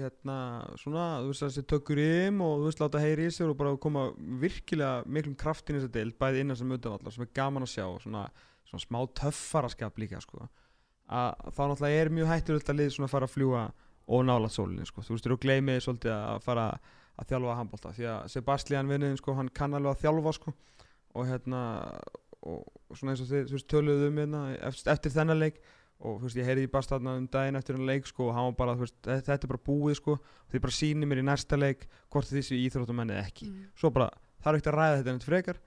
hérna 0.01 0.37
svona, 0.81 1.05
þú 1.23 1.31
veist 1.31 1.45
að 1.45 1.51
þessi 1.53 1.63
tökur 1.71 2.01
ím 2.03 2.41
og 2.43 2.57
þú 2.59 2.67
veist 2.67 2.83
láta 2.83 3.03
heyri 3.03 3.29
í 3.29 3.33
sér 3.33 3.53
og 3.53 3.57
bara 3.59 3.77
koma 3.81 4.09
virkilega 4.43 5.05
miklum 5.07 5.37
kraft 5.39 5.71
inn 5.71 5.79
í 5.79 5.81
þessa 5.81 5.95
deild 5.95 6.17
bæði 6.19 6.43
innan 6.43 6.59
sem 6.59 6.75
utanvallar 6.75 7.15
sem 7.15 7.25
er 7.25 7.31
gaman 7.39 7.65
að 7.65 7.71
sjá 7.71 7.85
svona, 8.03 8.25
svona 8.67 8.83
smá 8.83 8.99
töffaraskap 9.21 10.03
líka 10.03 10.19
sko 10.23 10.43
að 11.05 11.53
þá 11.53 11.63
náttúrulega 11.69 12.01
er 12.01 12.13
mjög 12.17 12.31
hættulegt 12.33 12.69
að 12.71 12.79
lið 12.81 12.93
svona 12.95 13.11
fara 13.11 13.29
að 13.29 13.35
fljúa 13.35 13.63
og 14.05 14.25
nála 14.25 14.49
sólinni 14.49 14.85
sko. 14.89 15.01
þú 15.05 15.15
veist, 15.15 15.27
þú 15.27 15.39
gleymið 15.41 15.81
svolítið 15.85 16.13
að 16.15 16.43
fara 16.45 16.67
að 17.15 17.31
þjálfa 17.31 17.57
handbólta 17.59 17.93
því 17.95 18.07
að 18.11 18.29
Sebastian 18.33 18.91
vinniðin 18.91 19.19
sko, 19.21 19.35
hann 19.37 19.49
kann 19.53 19.77
alveg 19.77 19.95
að 19.95 20.05
þjálfa 20.05 20.33
sko. 20.39 20.53
og 21.15 21.29
hérna 21.29 21.61
og 22.45 22.65
svona 22.93 23.13
eins 23.13 23.23
og 23.23 23.29
þið 23.31 23.47
þú 23.49 23.57
veist, 23.57 23.69
töluðu 23.71 24.09
um 24.09 24.19
hérna 24.21 24.41
eftir, 24.57 24.91
eftir 24.93 25.13
þennan 25.15 25.41
leik 25.41 25.61
og 25.99 26.17
þú 26.19 26.27
veist, 26.27 26.39
ég 26.39 26.47
heyrði 26.49 26.65
í 26.67 26.71
bara 26.71 26.89
þarna 26.89 27.13
um 27.19 27.27
daginn 27.31 27.59
eftir 27.59 27.77
þennan 27.77 27.91
leik 27.91 28.09
sko, 28.09 28.27
og 28.29 28.35
hann 28.35 28.49
var 28.49 28.57
bara, 28.59 28.75
þú 28.75 28.85
veist, 28.85 28.97
þetta 29.05 29.37
er 29.37 29.51
bara 29.53 29.63
búið 29.69 29.99
sko, 30.01 30.17
þið 30.51 30.63
bara 30.65 30.77
sýnir 30.77 31.09
mér 31.11 31.21
í 31.21 31.25
næsta 31.29 31.59
leik 31.59 31.87
hvort 32.13 32.29
þið 32.31 32.47
séu 32.49 32.59
íþróttum 32.65 33.01
eða 33.05 33.21
ekki. 33.23 33.47
Mm. 33.51 33.69
svo 33.79 33.91
bara, 33.95 34.09
það 34.43 34.51
er 34.51 34.59
ekkert 34.59 34.71
að 34.73 34.77
ræða 34.79 34.99
þetta 34.99 35.15
neitt 35.15 35.29
frekar. 35.29 35.61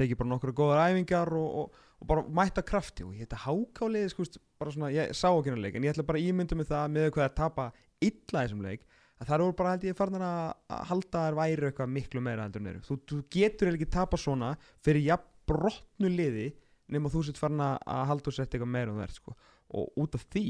Tekið 0.00 0.18
bara 0.22 0.30
nokkru 0.30 0.54
góðar 0.56 0.86
æfingar 0.88 1.34
og, 1.36 1.56
og, 1.60 1.82
og 2.00 2.08
bara 2.08 2.22
mæta 2.38 2.62
krafti. 2.64 3.04
Og 3.04 3.12
ég 3.12 3.26
þetta 3.26 3.42
hákáliði 3.42 4.14
sko, 4.14 4.24
bara 4.62 4.72
svona, 4.72 4.92
ég 4.94 5.12
sá 5.12 5.28
ekki 5.28 5.50
hennar 5.50 5.66
leik 5.66 5.76
en 5.76 5.84
ég 5.84 5.92
ætla 5.92 6.06
bara 6.08 6.22
ímynda 6.22 6.56
mig 6.56 6.70
það 6.70 6.94
með 6.94 7.10
hvað 7.12 7.26
að 7.26 7.36
tapa 7.42 7.68
illa 8.00 8.46
þessum 8.46 8.64
leik 8.64 8.86
að 9.22 9.28
það 9.28 9.36
eru 9.36 9.54
bara 9.58 9.74
held 9.74 9.84
ég 9.86 9.98
farnar 9.98 10.24
að 10.26 10.80
halda 10.88 11.26
þær 11.26 11.36
væri 11.38 11.68
eitthvað 11.68 11.92
miklu 11.94 12.22
meira 12.24 12.46
heldur 12.46 12.62
en 12.62 12.70
eru. 12.72 12.82
Þú, 12.86 12.96
þú 13.10 13.18
getur 13.36 13.70
ekki 13.70 13.90
tapa 13.92 14.18
svona 14.18 14.54
fyrir 14.82 15.04
jafn 15.06 15.28
brotnu 15.52 16.10
liði 16.10 16.48
nema 16.92 17.10
þú 17.12 17.24
sett 17.26 17.40
farin 17.40 17.62
að 17.62 17.76
að 17.92 18.04
halda 18.10 18.30
og 18.30 18.36
setja 18.36 18.56
eitthvað 18.56 18.72
meira 18.74 18.92
um 18.92 19.00
verð 19.00 19.18
sko. 19.18 19.34
Og 19.74 19.92
út 19.96 20.14
af 20.14 20.24
því 20.32 20.46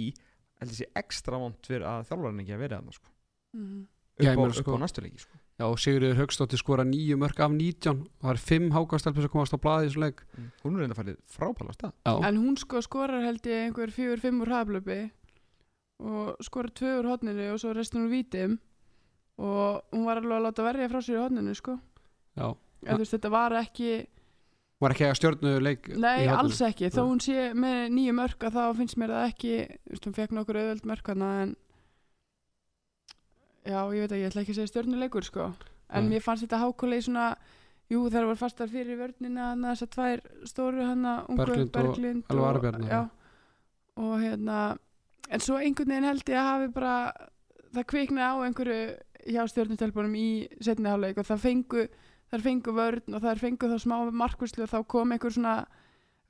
held 0.60 0.70
ég 0.70 0.78
sé 0.82 0.86
ekstra 0.96 1.38
vond 1.42 1.58
fyrir 1.66 1.82
að 1.88 2.06
þjálfarinn 2.10 2.40
ekki 2.44 2.54
að 2.56 2.62
vera 2.66 2.78
þarna 2.80 2.92
sko. 2.96 3.08
Mm. 3.56 3.80
upp, 4.12 4.24
Já, 4.26 4.32
á, 4.36 4.44
upp 4.44 4.54
sko- 4.54 4.76
á 4.76 4.80
næstu 4.82 5.02
leiki 5.02 5.18
sko. 5.24 5.38
Já, 5.58 5.64
og 5.68 5.78
Sigurður 5.78 6.16
Högstóttir 6.20 6.58
skora 6.60 6.84
nýju 6.84 7.16
mörg 7.20 7.40
af 7.40 7.50
19 7.52 8.00
og 8.02 8.22
það 8.22 8.30
er 8.32 8.40
5 8.42 8.70
hákastelpur 8.72 9.22
sem 9.26 9.32
komast 9.32 9.54
á 9.54 9.58
blaði 9.62 9.86
í 9.86 9.88
þessu 9.90 10.00
leik 10.02 10.20
Mm. 10.36 10.50
hún 10.64 10.74
er 10.76 10.78
reynda 10.82 10.94
að 10.94 11.00
fara 11.00 11.16
frábæla 11.36 11.74
stað 11.76 11.92
Já, 12.06 12.28
en 12.28 12.36
hún 12.42 12.56
sko 12.58 12.80
skorar 12.82 13.22
held 13.24 13.42
ég 13.42 13.66
einhver 13.66 13.90
fjögur, 13.90 14.20
fimm 14.20 14.40
úr 14.42 14.48
haflöpi 14.52 15.10
og 16.00 16.36
skorar 16.42 16.70
tvö 16.74 16.98
úr 17.02 17.08
hodninu 17.12 17.52
og 17.52 17.58
svo 17.60 17.72
restin 17.74 18.06
úr 18.06 18.10
vítim 18.10 18.58
og 19.38 19.82
hún 19.92 20.04
var 20.06 20.16
alveg 20.20 20.38
að 20.38 20.46
láta 20.46 20.62
verja 20.66 20.88
frá 20.90 21.00
sér 21.02 21.16
í 21.18 21.22
hodninu 21.22 21.54
sko 21.56 21.78
já 22.36 22.48
en 22.86 22.96
þú 22.96 22.98
veist 22.98 23.14
þetta 23.16 23.30
var 23.30 23.52
ekki 23.62 24.06
Var 24.82 24.94
ekki 24.94 25.06
að 25.06 25.18
stjörnu 25.20 25.52
leik 25.62 25.88
Nei, 25.94 26.26
alls 26.32 26.60
ekki, 26.66 26.90
þó 26.90 27.04
hún 27.04 27.20
sé 27.22 27.50
með 27.54 27.84
nýju 27.94 28.14
mörg 28.18 28.46
að 28.48 28.56
þá 28.56 28.78
finnst 28.80 28.98
mér 28.98 29.14
það 29.14 29.26
ekki 29.30 29.52
hún 29.94 30.16
fekk 30.16 30.34
nokkur 30.34 30.58
auðvöld 30.58 30.88
mörg 30.90 31.10
en 31.12 31.26
já, 33.62 33.78
ég 33.94 34.02
veit 34.02 34.10
ekki, 34.10 34.22
ég 34.22 34.30
ætla 34.30 34.42
ekki 34.42 34.54
að 34.54 34.58
segja 34.58 34.72
stjörnuleikur 34.72 35.26
sko, 35.26 35.48
en 35.92 36.06
Nei. 36.06 36.16
mér 36.16 36.24
fannst 36.24 36.46
þetta 36.46 36.62
hákuleg 36.64 37.04
svona, 37.06 37.26
jú, 37.92 38.02
þær 38.10 38.30
var 38.32 38.40
fastar 38.40 38.70
fyrir 38.72 38.98
vörnina, 38.98 39.52
hann 39.52 39.66
þessar 39.68 39.92
tvær 39.92 40.24
stóru 40.50 40.86
hana, 40.86 41.20
ungu, 41.28 41.44
Berglind 41.44 41.68
og 41.68 41.76
Berglind 41.76 42.32
Elva 42.32 42.48
Arabjarnar, 42.50 42.90
já, 42.90 43.02
og 44.02 44.16
hérna 44.18 44.58
en 45.30 45.44
svo 45.44 45.60
einhvern 45.60 45.94
veginn 45.94 46.10
held 46.10 46.32
ég 46.32 46.40
að 46.40 46.50
hafi 46.50 46.72
bara 46.74 46.96
það 47.72 47.88
kviknaði 47.92 48.28
á 48.28 48.34
einhverju 48.48 48.80
hjá 49.32 49.42
stjörnustelpunum 49.52 50.16
í 50.18 50.28
setni 50.58 50.90
hálfleik 50.90 51.20
og 51.22 51.28
það 51.28 51.44
fengu 51.46 51.84
þær 52.32 52.44
fengu 52.46 52.72
vörn 52.76 53.16
og 53.16 53.24
þær 53.24 53.40
fengu 53.42 53.68
þá 53.68 53.78
smá 53.82 53.96
markvislu 54.22 54.64
og 54.64 54.72
þá 54.72 54.78
kom 54.88 55.12
einhver 55.12 55.34
svona 55.34 55.56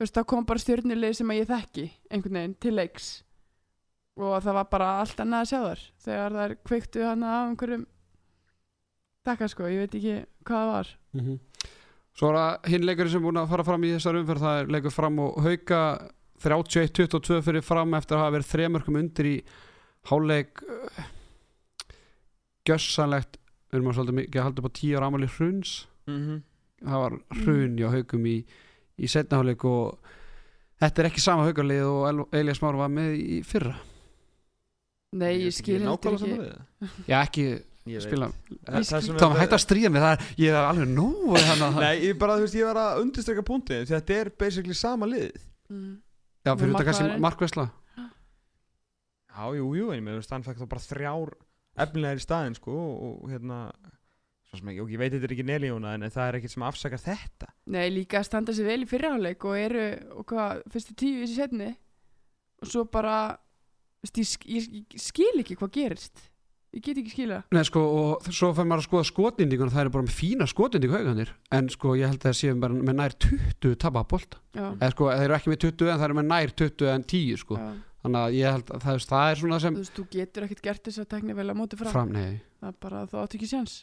veist, 0.01 0.15
þá 0.15 0.25
kom 0.27 0.47
bara 0.47 0.61
stjörnulegi 0.61 1.19
sem 1.19 1.31
að 1.31 1.39
ég 1.39 1.51
þekki 1.51 1.85
einhvern 2.09 2.39
veginn 2.39 2.57
til 2.59 2.75
leiks. 2.75 3.11
Og 4.19 4.35
það 4.43 4.57
var 4.59 4.67
bara 4.69 4.89
allt 5.01 5.21
annað 5.23 5.45
að 5.45 5.49
sjá 5.49 5.59
þar 5.63 5.83
þegar 6.05 6.37
þær 6.39 6.55
kveiktu 6.69 7.05
hana 7.07 7.31
á 7.33 7.39
einhverjum 7.47 7.85
takka 9.23 9.47
sko, 9.49 9.69
ég 9.71 9.85
veit 9.85 9.95
ekki 9.97 10.17
hvað 10.43 10.59
það 10.59 10.73
var. 10.73 10.91
Mhm. 11.15 11.39
Svo 12.13 12.29
er 12.29 12.35
það 12.37 12.67
hinn 12.69 12.85
leikurinn 12.85 13.13
sem 13.15 13.23
búin 13.23 13.39
að 13.41 13.49
fara 13.49 13.63
fram 13.65 13.85
í 13.87 13.93
þessar 13.95 14.19
umferð 14.19 14.43
það 14.45 14.59
er 14.59 14.73
leikur 14.75 14.93
fram 14.93 15.19
og 15.23 15.39
hauka 15.41 15.79
31-22 16.43 17.39
fyrir 17.41 17.63
fram 17.63 17.95
eftir 17.97 18.17
að 18.17 18.21
hafa 18.25 18.35
verið 18.35 18.51
þremörkum 18.51 18.99
undir 18.99 19.29
í 19.29 19.37
háleik 20.11 20.61
uh, 20.67 21.07
gjössanlegt 22.67 23.39
við 23.71 23.79
erum 23.79 23.89
að 23.89 23.97
svolítið 23.97 24.17
mikið 24.19 24.39
að 24.41 24.47
halda 24.49 24.61
upp 24.61 24.69
á 24.69 24.77
10 24.77 24.97
ára 24.99 25.09
amali 25.09 25.29
hruns 25.31 25.73
mm 26.07 26.19
-hmm. 26.19 26.41
það 26.83 27.01
var 27.03 27.17
hrun 27.43 27.77
hjá 27.77 27.89
haukum 27.91 28.25
í, 28.25 28.37
í 28.97 29.07
setna 29.07 29.37
háleik 29.41 29.65
og 29.65 29.99
þetta 30.81 31.01
er 31.01 31.09
ekki 31.09 31.21
sama 31.21 31.45
haukarlið 31.47 31.83
og 31.87 32.07
El- 32.09 32.39
Elías 32.39 32.61
Már 32.61 32.75
var 32.75 32.89
með 32.89 33.15
í 33.17 33.43
fyrra. 33.43 33.75
Nei, 35.13 35.45
ég 35.45 35.53
skil 35.53 35.79
heldur 35.81 36.13
ekki. 36.13 37.07
Já 37.07 37.21
ekki 37.21 37.63
spila 38.01 38.31
Það- 38.65 38.83
það 38.87 39.01
sem 39.01 39.15
Það 39.15 39.27
var 39.27 39.35
er- 39.35 39.41
hægt 39.41 39.53
að 39.53 39.65
stríða 39.65 39.89
mig 39.91 40.01
það 40.01 40.19
ég 40.37 40.49
er 40.49 40.63
alveg 40.63 40.87
nú 40.87 41.07
Nei, 41.79 41.99
ég 42.07 42.17
bara, 42.17 42.37
þú 42.37 42.41
veist, 42.41 42.55
ég 42.55 42.65
var 42.65 42.75
að 42.75 43.01
því 43.13 43.77
að 43.77 43.85
þetta 43.87 44.13
er 44.13 44.29
basically 44.39 44.73
sama 44.73 45.05
liðið 45.05 45.41
mm. 45.69 45.97
Já 46.45 46.55
fyrir 46.55 46.73
þetta 46.73 46.83
kannski 46.83 47.03
markmaðurinn? 47.03 47.21
markvæsla 47.21 47.69
Já, 49.33 49.49
jú, 49.57 49.75
jú, 49.75 49.89
en 49.91 49.97
ég 49.97 50.03
með, 50.03 50.13
þú 50.13 50.21
veist, 50.21 50.29
hann 50.31 50.43
fekk 50.45 50.59
þá 50.61 50.67
bara 50.69 50.81
þrjár 50.87 51.29
efnilegar 51.83 52.19
í 52.19 52.23
staðinn, 52.23 52.55
sko 52.55 52.71
og, 52.77 53.23
og 53.23 53.31
hérna, 53.31 53.71
og 54.53 54.91
ég 54.93 54.99
veit 55.01 55.13
þetta 55.13 55.25
er 55.29 55.33
ekki 55.35 55.45
nelíuna 55.47 55.93
en 55.97 56.05
það 56.13 56.27
er 56.29 56.37
ekkert 56.39 56.53
sem 56.53 56.65
afsakar 56.67 57.01
þetta. 57.01 57.47
Nei, 57.73 57.87
líka 57.93 58.19
að 58.21 58.27
standa 58.29 58.53
sér 58.53 58.67
vel 58.69 58.83
í 58.85 58.89
fyrraháleik 58.89 59.45
og 59.49 59.57
eru, 59.57 59.85
og 60.19 60.27
hvað, 60.29 60.61
fyrstu 60.73 60.93
tíu 60.99 61.15
í 61.17 61.23
þessi 61.23 61.39
setni 61.39 61.71
og 62.63 62.69
svo 62.69 62.83
bara 62.93 63.15
veist, 64.03 64.19
ég, 64.21 64.29
sk- 64.29 64.51
ég, 64.51 64.69
skil 65.01 65.33
ekki 65.41 65.57
hvað 65.59 65.73
gerist. 65.79 66.29
Ég 66.73 66.81
get 66.81 66.97
ekki 66.97 67.11
skila 67.13 67.35
Nei, 67.53 67.61
sko, 67.67 67.81
og 67.85 68.27
svo 68.33 68.47
fyrir 68.57 68.65
maður 68.65 68.81
að 68.81 68.87
skoða 68.87 69.05
skotindíkun 69.11 69.69
það 69.69 69.83
eru 69.83 69.91
bara 69.93 70.05
með 70.07 70.15
fína 70.17 70.47
skotindíku 70.49 70.95
hauganir 70.97 71.29
en 71.53 71.67
sko, 71.69 71.91
ég 71.99 72.09
held 72.09 72.17
að 72.23 72.31
það 72.31 72.37
séum 72.39 72.63
bara 72.63 72.73
með 72.79 72.95
nær 72.97 73.13
20 73.61 73.75
tapa 73.83 74.01
bolta, 74.09 74.39
já, 74.57 74.63
eða 74.79 74.89
sko, 74.95 75.09
þeir 75.13 75.25
eru 75.27 75.35
ekki 75.37 75.51
með 75.53 75.59
20 75.67 75.91
en 75.93 75.99
það 76.01 76.07
eru 76.07 76.17
með 76.17 76.27
nær 76.31 76.53
20 76.63 76.89
en 76.95 77.05
10 77.13 77.37
sko. 77.43 77.59
Já. 77.61 77.69
þannig 78.03 78.19
að 78.23 78.33
ég 78.39 78.57
held 78.57 78.73
að 78.73 78.81
það, 78.87 78.97
það 79.13 79.27
er 79.35 79.39
svona 79.43 79.59
sem 79.63 79.77
þú 79.77 79.83
veist, 79.85 79.93
þú 79.99 80.07
getur 80.17 80.47
ekkert 80.47 80.63
gert 80.65 80.89
þess 80.89 81.03
að 81.05 81.09
tekni 81.13 81.37
vel 81.37 81.45
að 81.53 81.59
móti 81.61 81.77
fram, 81.83 81.93
fram, 81.93 82.11
nei. 82.17 82.41
Það 82.63 82.71
er 82.73 82.79
bara, 82.87 83.03
þú 83.13 83.21
átt 83.21 83.37
ekki 83.37 83.51
séns 83.53 83.77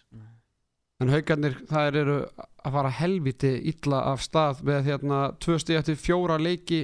En 1.00 1.08
haugarnir, 1.08 1.54
það 1.70 1.96
eru 2.02 2.16
að 2.60 2.72
fara 2.74 2.90
helviti 2.92 3.50
illa 3.70 4.02
af 4.12 4.20
stað 4.20 4.58
með 4.68 4.84
hérna 4.90 5.20
tvö 5.40 5.56
stíð 5.62 5.78
eftir 5.80 5.96
fjóra 5.96 6.36
leiki 6.38 6.82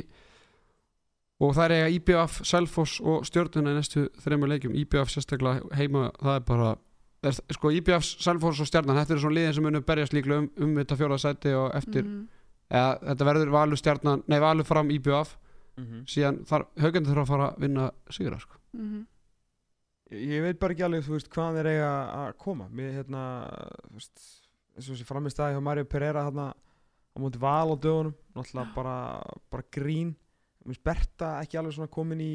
og 1.45 1.53
það 1.53 1.65
er 1.67 1.75
eiga 1.77 1.89
IBF, 1.99 2.39
Selfoss 2.49 3.01
og 3.05 3.27
stjórnuna 3.29 3.75
í 3.75 3.77
næstu 3.77 4.07
þreymur 4.25 4.49
leikjum 4.55 4.77
IBF 4.81 5.11
sérstaklega 5.13 5.69
heima, 5.77 6.07
það 6.23 6.39
er 6.39 6.47
bara 6.49 6.71
er, 7.29 7.37
sko 7.53 7.73
IBF, 7.77 8.07
Selfoss 8.25 8.63
og 8.65 8.71
stjarnan 8.71 8.97
þetta 9.03 9.13
eru 9.17 9.25
svona 9.27 9.37
liðin 9.37 9.55
sem 9.59 9.67
munum 9.69 9.85
berjast 9.85 10.17
líklega 10.17 10.39
um, 10.47 10.49
um 10.65 10.73
þetta 10.81 10.97
fjóra 11.03 11.19
sæti 11.21 11.53
og 11.59 11.75
eftir, 11.77 12.05
Mhm. 12.07 12.23
eða 12.71 12.95
þetta 13.11 13.29
verður 13.29 13.53
valur 13.53 13.77
stjarnan, 13.83 14.23
nei 14.29 14.41
valur 14.41 14.65
fram 14.65 14.89
IBF 14.91 15.37
Mhm. 15.77 16.07
síðan 16.09 16.41
þar, 16.49 16.65
haugarnir 16.81 17.11
þurfa 17.13 17.23
að 17.23 17.29
fara 17.29 17.51
að 17.53 17.59
vinna 17.61 17.91
sigra 18.11 18.39
sko. 18.41 18.57
Mhm. 18.73 19.05
Ég 19.05 19.07
ég 20.11 20.43
veit 20.45 20.59
bara 20.63 20.73
ekki 20.77 20.85
alveg, 20.87 21.05
þú 21.07 21.17
veist, 21.17 21.31
hvaðan 21.35 21.57
þeir 21.59 21.71
eiga 21.73 21.91
að 22.27 22.37
koma. 22.39 22.69
Mér, 22.71 22.93
hérna, 23.01 23.23
þú 23.91 23.97
veist, 23.99 24.21
eins 24.77 24.87
og 24.91 24.95
þessi 24.95 25.09
framist 25.09 25.37
staði 25.37 25.57
hjá 25.57 25.63
Mario 25.67 25.85
Pereira 25.91 26.23
hérna 26.29 26.53
á 26.55 27.17
móti 27.19 27.41
val 27.41 27.73
á 27.73 27.77
dögunum 27.81 28.15
náttúrulega 28.37 28.75
bara, 28.77 28.97
bara 29.51 29.65
grín. 29.73 30.15
Mér 30.67 30.75
finnst 30.77 30.85
Berta 30.85 31.33
ekki 31.43 31.59
alveg 31.59 31.75
svona 31.79 31.89
komin 31.91 32.21
í 32.21 32.33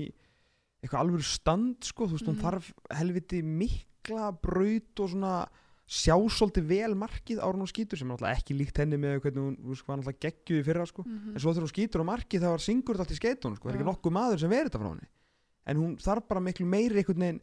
eitthvað 0.82 1.04
alveg 1.06 1.24
stand, 1.28 1.78
sko. 1.86 2.08
Þú 2.08 2.18
veist, 2.18 2.28
hún 2.28 2.38
Mhm. 2.40 2.44
þarf 2.44 2.72
helviti 2.98 3.42
mikla 3.44 4.32
braut 4.42 5.00
og 5.00 5.10
svona 5.10 5.48
sjá 5.92 6.16
svolítið 6.32 6.66
vel 6.68 6.96
markið 6.96 7.40
ára 7.44 7.54
hún 7.60 7.68
skýtur 7.68 7.98
sem 8.00 8.10
er 8.10 8.16
náttúrulega 8.18 8.38
ekki 8.40 8.56
líkt 8.58 8.78
henni 8.80 8.98
með 8.98 9.20
hvernig 9.22 9.44
hún, 9.44 9.58
veist, 9.70 9.84
hvað 9.86 10.00
náttúrulega 10.00 10.24
geggjuð 10.24 10.60
í 10.62 10.64
fyrra, 10.66 10.86
sko. 10.88 11.04
Mhm. 11.04 11.34
en 11.36 11.40
svo 11.40 11.52
þegar 11.54 11.66
hún 11.68 11.74
skýtur 11.76 12.02
á 12.02 12.12
markið 12.12 12.40
þá 12.42 12.50
var 12.50 12.64
syngur 12.64 12.96
þetta 12.96 13.00
allt 13.06 13.12
í 13.12 13.20
skeitunum 13.20 13.56
sko. 13.58 13.68
það 13.70 13.74
er 13.76 13.80
ekki 13.82 13.92
nokkuð 13.92 14.12
maður 14.16 14.40
sem 14.40 14.50
verið 14.50 14.70
þetta 14.72 14.80
frá 14.82 14.90
henni? 14.90 15.08
En 15.68 15.78
hún 15.78 15.98
þarf 16.02 16.28
bara 16.28 16.40
miklu 16.42 16.66
meiri 16.66 16.96
einhvern 17.04 17.20
veginn 17.20 17.42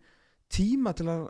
tíma 0.52 0.94
til 0.96 1.06
að 1.12 1.24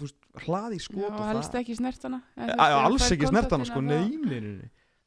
veist, 0.00 0.16
hlaði 0.46 0.78
í 0.78 0.82
skot 0.84 1.02
Já, 1.02 1.10
og 1.10 1.26
helst 1.32 1.52
það 1.52 1.60
ekki 1.64 1.76
snertana 1.78 2.22
ef 2.36 2.54
alls 2.58 3.10
ekki 3.12 3.28
snertana 3.30 3.66
sko, 3.68 3.80
nei, 3.84 4.00
að 4.00 4.64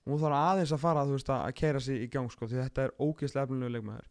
það- 0.08 0.22
þarf 0.22 0.38
aðeins 0.38 0.72
að 0.76 0.80
fara 0.84 1.06
veist, 1.10 1.30
að 1.34 1.54
keira 1.56 1.80
sig 1.84 2.04
í 2.06 2.08
gang 2.12 2.30
sko, 2.32 2.48
því 2.48 2.62
þetta 2.64 2.84
er 2.88 2.92
ógeðslega 3.00 3.48
efnilegu 3.48 3.74
leikmaður. 3.76 4.08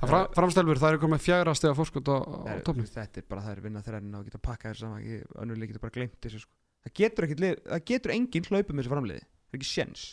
Það 0.00 0.08
fra, 0.08 0.20
framstelfur, 0.36 0.78
það 0.80 0.92
eru 0.94 1.00
komið 1.02 1.20
fjagra 1.26 1.54
steg 1.54 1.70
að 1.70 1.76
fórskot 1.80 2.08
á, 2.08 2.16
á 2.16 2.40
Það 2.40 2.54
er- 2.56 2.62
topnum 2.64 2.86
þetta 2.88 3.18
er 3.20 3.24
bara 3.28 3.40
það 3.44 3.52
er 3.52 3.60
vinna 3.60 3.82
þræðina 3.84 4.18
og 4.20 4.24
geta 4.24 4.38
pakkað 4.40 4.70
þessu 4.72 4.80
saman 4.86 5.02
ekki- 5.02 5.26
önnur 5.44 5.58
leik 5.60 5.68
geta 5.72 5.82
bara 5.84 5.92
glemt 5.96 6.20
þessu 6.24 6.40
sko. 6.40 6.52
það 6.84 6.92
getur 7.00 7.24
ekkit 7.28 7.40
lið, 7.44 7.56
það 7.68 7.84
getur 7.90 8.10
enginn 8.16 8.48
hlaupið 8.48 8.72
með 8.72 8.80
þessu 8.80 8.92
framliði 8.94 9.20
það 9.20 9.52
er 9.52 9.58
ekki 9.60 9.68
sjens 9.68 10.04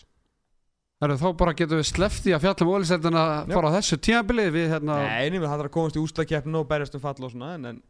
Herru, 1.00 1.16
þá 1.22 1.28
bara 1.38 1.54
getum 1.54 1.78
við 1.80 1.88
slefti 1.88 2.34
að 2.36 2.42
fjalla 2.42 2.66
um 2.66 2.74
óliseldina 2.74 3.24
Já. 3.48 3.54
fara 3.54 3.70
á 3.72 3.76
þessu 3.78 3.98
tímabilið 4.02 4.52
við 4.58 4.68
hérna 4.74 4.96
Nei, 5.08 5.30
nema 5.30 5.46
það 5.48 5.60
er 5.64 5.70
að 5.70 5.76
komast 5.78 5.96
í 5.96 6.04
úslakeppinu 6.04 6.60
og 6.64 6.68
berjast 6.68 6.96
um 6.98 7.04
fall 7.04 7.16
og 7.24 7.32
svona 7.32 7.54
en, 7.56 7.66
en 7.72 7.82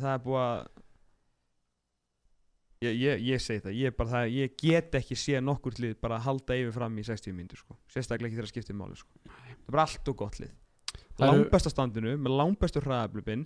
það 0.00 0.14
er 0.14 0.22
búið 0.24 0.42
að 0.44 0.60
ég, 2.86 2.96
ég, 2.96 3.24
ég 3.28 3.42
segi 3.44 3.64
það, 3.66 3.76
ég, 3.76 4.02
það 4.12 4.34
ég 4.36 4.56
get 4.60 4.98
ekki 5.00 5.18
sé 5.18 5.40
nokkur 5.44 5.76
lið 5.82 5.96
bara 6.00 6.18
að 6.18 6.26
halda 6.28 6.58
yfir 6.62 6.76
fram 6.76 6.98
í 7.00 7.06
60 7.06 7.36
mínútur 7.36 7.60
sko. 7.60 7.76
sérstaklega 7.92 8.30
ekki 8.30 8.38
þegar 8.38 8.48
að 8.48 8.54
skipta 8.54 8.74
um 8.74 8.82
máli 8.84 9.00
sko. 9.00 9.24
það 9.26 9.50
er 9.52 9.62
bara 9.68 9.86
allt 9.86 10.12
og 10.12 10.20
gott 10.24 10.40
lið 10.42 10.56
Það 11.20 11.28
langbesta 11.34 11.70
standinu, 11.70 12.14
með 12.16 12.32
langbestu 12.38 12.80
hraðablupin 12.80 13.42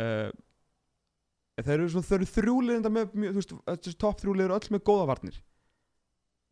uh, 0.00 0.30
þeir 1.60 1.74
eru, 1.74 1.88
svona, 1.92 2.06
þeir 2.08 2.16
eru 2.16 2.28
þrjúliðinda 2.30 2.92
með 2.94 3.10
þú 3.18 3.32
veist, 3.36 3.98
topp 4.00 4.22
þrjúlið 4.22 4.46
eru 4.46 4.56
öll 4.56 4.72
með 4.72 4.84
góða 4.88 5.08
varnir 5.10 5.36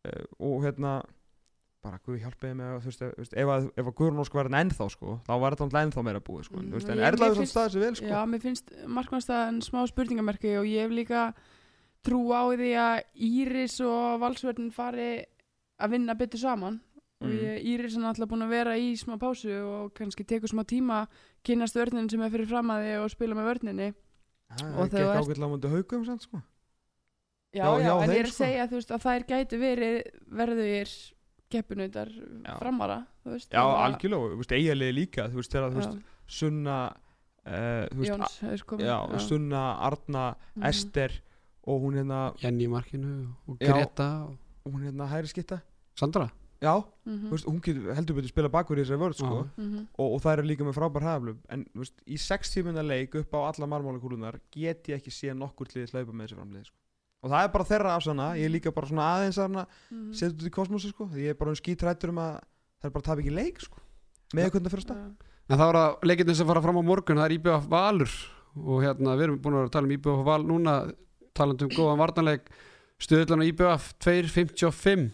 uh, 0.05 0.25
og 0.45 0.67
hérna 0.67 0.99
bara 1.81 1.99
Guð 2.03 2.17
hjálpiði 2.19 2.55
mig 2.59 2.65
að, 2.67 2.79
þú 2.83 2.89
veist, 2.89 3.01
ef, 3.05 3.11
þú 3.15 3.23
veist, 3.23 3.35
ef 3.39 3.51
að, 3.53 3.67
ef 3.79 3.85
að 3.89 3.95
Guðrún 3.99 4.19
Ósk 4.23 4.33
var 4.35 4.49
ennþá 4.59 4.87
sko, 4.91 5.13
þá 5.27 5.31
var 5.39 5.55
þetta 5.55 5.65
náttúrulega 5.67 5.87
ennþá 5.87 6.03
meira 6.09 6.19
búið 6.27 6.43
sko, 6.49 6.57
Mm, 6.59 6.65
mm, 6.65 6.73
veist, 6.75 6.89
og 6.89 6.91
en 6.91 6.97
ég- 6.99 7.07
Erla 7.07 7.19
mér 7.19 7.29
hefur 7.29 7.39
finnst- 7.39 7.55
staðið 7.55 7.71
sér 7.75 7.79
vel 7.85 7.95
sko. 7.95 8.05
Já, 8.11 8.19
mér 8.27 8.41
finnst 8.43 8.65
markmannstæðan 8.97 9.61
smá 9.63 9.79
spurningamerki 9.87 10.51
og 10.59 10.65
ég 10.67 10.81
hef 10.83 10.91
líka 10.91 11.33
trú 12.03 12.19
á 12.35 12.41
því 12.51 12.71
að 12.75 13.03
Íris 13.15 13.79
og 13.81 14.19
Valsverðin 14.19 14.71
fari 14.73 15.25
að 15.79 15.89
vinna 15.95 16.15
betur 16.15 16.39
saman 16.39 16.81
og 17.21 17.27
Mm. 17.27 17.39
ég, 17.39 17.63
Íris 17.63 17.95
er 17.95 18.01
náttúrulega 18.03 18.31
búin 18.31 18.43
að 18.43 18.49
vera 18.49 18.75
í 18.75 18.91
smá 18.99 19.17
pásu 19.19 19.51
og 19.63 19.93
kannski 19.93 20.25
tekur 20.25 20.47
smá 20.51 20.63
tíma 20.67 21.07
kynast 21.43 21.75
vörnin 21.75 22.09
sem 22.11 22.21
er 22.21 22.29
fyrir 22.29 22.47
fram 22.47 22.67
að 22.67 22.83
þið 22.83 23.03
og 23.05 23.09
spila 23.11 23.35
með 23.35 23.47
vörninni 23.55 23.93
það 24.51 24.75
og 24.75 24.83
er 24.83 24.89
þú 24.89 24.99
ekki 24.99 25.19
ágætlega 25.23 25.51
mútið 25.51 25.71
haugum 25.75 26.05
samt, 26.05 26.21
sko. 26.23 26.41
Já, 27.55 27.63
Já, 27.63 27.79
já, 27.81 28.03
en 28.03 28.09
ég 28.09 28.19
er 28.19 28.25
að 28.25 28.33
sko. 28.35 28.43
segja 28.43 28.67
þú 28.67 28.75
veist, 28.77 28.91
að 28.91 29.03
þær 29.03 29.23
gætu 29.27 29.57
verið 29.59 30.03
verður 30.29 31.13
keppinautar 31.49 32.09
Já. 32.45 32.57
framara 32.59 32.99
þú 33.25 33.33
veist, 33.35 33.49
já, 33.51 33.59
að- 33.61 33.79
algjörlega, 33.85 34.19
og, 34.25 34.31
þú 34.31 34.37
veist, 34.43 34.51
eiginlega 34.57 34.95
líka 34.99 35.27
þú 35.29 35.35
veist, 35.41 35.51
þegar 35.53 35.71
þú 35.73 35.79
veist, 35.81 35.95
Já, 35.99 36.03
Sunna 36.39 36.77
uh, 37.45 37.85
þú 37.89 37.97
veist, 38.03 38.11
Jóns 38.11 38.35
er 38.53 38.63
komin 38.69 38.85
já, 38.85 38.97
Sunna, 39.27 39.63
Arna 39.87 40.25
Mhm. 40.55 40.65
Ester 40.69 41.11
og 41.67 41.81
hún 41.81 41.95
hérna, 41.99 42.33
Jenny 42.41 42.67
markinu 42.67 43.35
og 43.47 43.57
Já. 43.59 43.73
Greta 43.73 44.09
og 44.65 44.71
hún 44.73 44.83
hérna 44.85 45.07
hæri 45.09 45.27
skitta 45.27 45.61
Sandra 45.95 46.29
já, 46.61 46.83
Mhm, 47.05 47.27
þú 47.27 47.31
veist, 47.31 47.45
hún 47.47 47.61
getur 47.61 47.95
heldur 47.95 48.15
betur 48.15 48.27
spila 48.29 48.49
bakur 48.49 48.77
í 48.77 48.83
þessari 48.83 48.99
vörð 48.99 49.15
sko. 49.15 49.47
Já. 49.57 49.63
mhm. 49.63 49.87
og, 49.97 50.13
og 50.15 50.21
það 50.21 50.37
er 50.39 50.43
líka 50.43 50.63
með 50.67 50.75
frábær 50.77 51.01
haflum 51.07 51.37
en 51.49 51.65
veist, 51.75 51.93
í 52.05 52.17
6 52.17 52.51
tímuna 52.53 52.83
leik 52.85 53.15
upp 53.15 53.31
á 53.33 53.39
alla 53.49 53.65
marmálakúlunar 53.67 54.39
get 54.51 54.83
ég 54.87 54.99
ekki 55.01 55.09
séð 55.11 55.37
nokkur 55.39 55.67
liðið 55.73 55.91
hlaupa 55.95 56.11
með 56.13 56.27
þessi 56.27 56.37
framlið 56.37 56.65
sko. 56.65 56.75
Og 57.23 57.29
það 57.31 57.43
er 57.43 57.51
bara 57.53 57.67
þeirra 57.71 57.95
afsana 57.97 58.27
ég 58.39 58.45
er 58.47 58.53
líka 58.53 58.71
bara 58.73 58.87
svona 58.87 59.07
aðeins 59.15 59.37
að 59.37 59.49
Mhm. 59.91 60.13
setja 60.13 60.35
út 60.37 60.47
í 60.47 60.53
kosmosi 60.55 60.89
sko. 60.93 61.05
því 61.11 61.19
ég 61.25 61.29
er 61.29 61.39
bara 61.39 61.51
um 61.51 61.55
skítrættur 61.55 62.09
um 62.09 62.17
að 62.23 62.39
það 62.79 62.85
er 62.85 62.89
bara 62.95 63.01
að 63.01 63.09
tapa 63.09 63.21
ekki 63.21 63.33
leik 63.35 63.59
sko. 63.61 63.77
með 64.33 64.49
hvernig 64.51 64.67
það 64.67 64.71
fyrir 64.71 64.85
að 64.85 64.87
stað. 64.87 65.15
En 65.49 65.57
það 65.57 65.67
voru 65.71 65.79
að 65.83 65.99
leikirnir 66.05 66.35
sem 66.35 66.47
fara 66.47 66.61
fram 66.61 66.77
á 66.77 66.83
morgun 66.85 67.17
það 67.17 67.25
er 67.25 67.37
IBF 67.39 67.67
Valur 67.67 68.11
og 68.55 68.81
hérna 68.83 69.15
við 69.17 69.23
erum 69.23 69.39
búin 69.41 69.53
að 69.53 69.59
vera 69.59 69.67
að 69.69 69.71
tala 69.71 69.85
um 69.85 69.91
IBF 69.97 70.23
Val 70.25 70.43
núna 70.43 70.93
talandi 71.33 71.63
um 71.63 71.69
góðan 71.69 71.97
varnarleik 71.97 72.45
stuðullun 72.99 73.41
á 73.41 73.49
IBF 73.49 73.93
2.55 73.99 75.11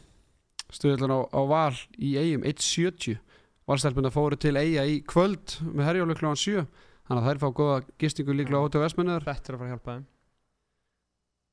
stuðullun 0.71 1.13
á, 1.15 1.19
á 1.31 1.41
Val 1.47 1.73
í 1.97 2.15
eigum 2.19 2.43
1.70 2.43 3.19
Valstelpuna 3.67 4.11
fóru 4.13 4.37
til 4.37 4.53
eiga 4.57 4.83
í 4.85 5.01
kvöld 5.05 5.57
með 5.73 5.85
herjólu 5.89 6.15
kl. 6.15 6.35
7 6.35 6.67
þannig 7.07 7.21
að 7.23 7.27
þær 7.29 7.39
fá 7.41 7.49
góða 7.55 7.85
gistingu 7.97 8.33
líklega 8.35 8.59
á 8.59 8.65
Hotel 8.65 8.81
Vestmennar 8.83 9.23
þetta 9.25 9.49
er 9.49 9.55
að 9.55 9.59
fara 9.59 9.69
að 9.69 9.73
hjálpa 9.73 9.95
þeim 9.95 10.05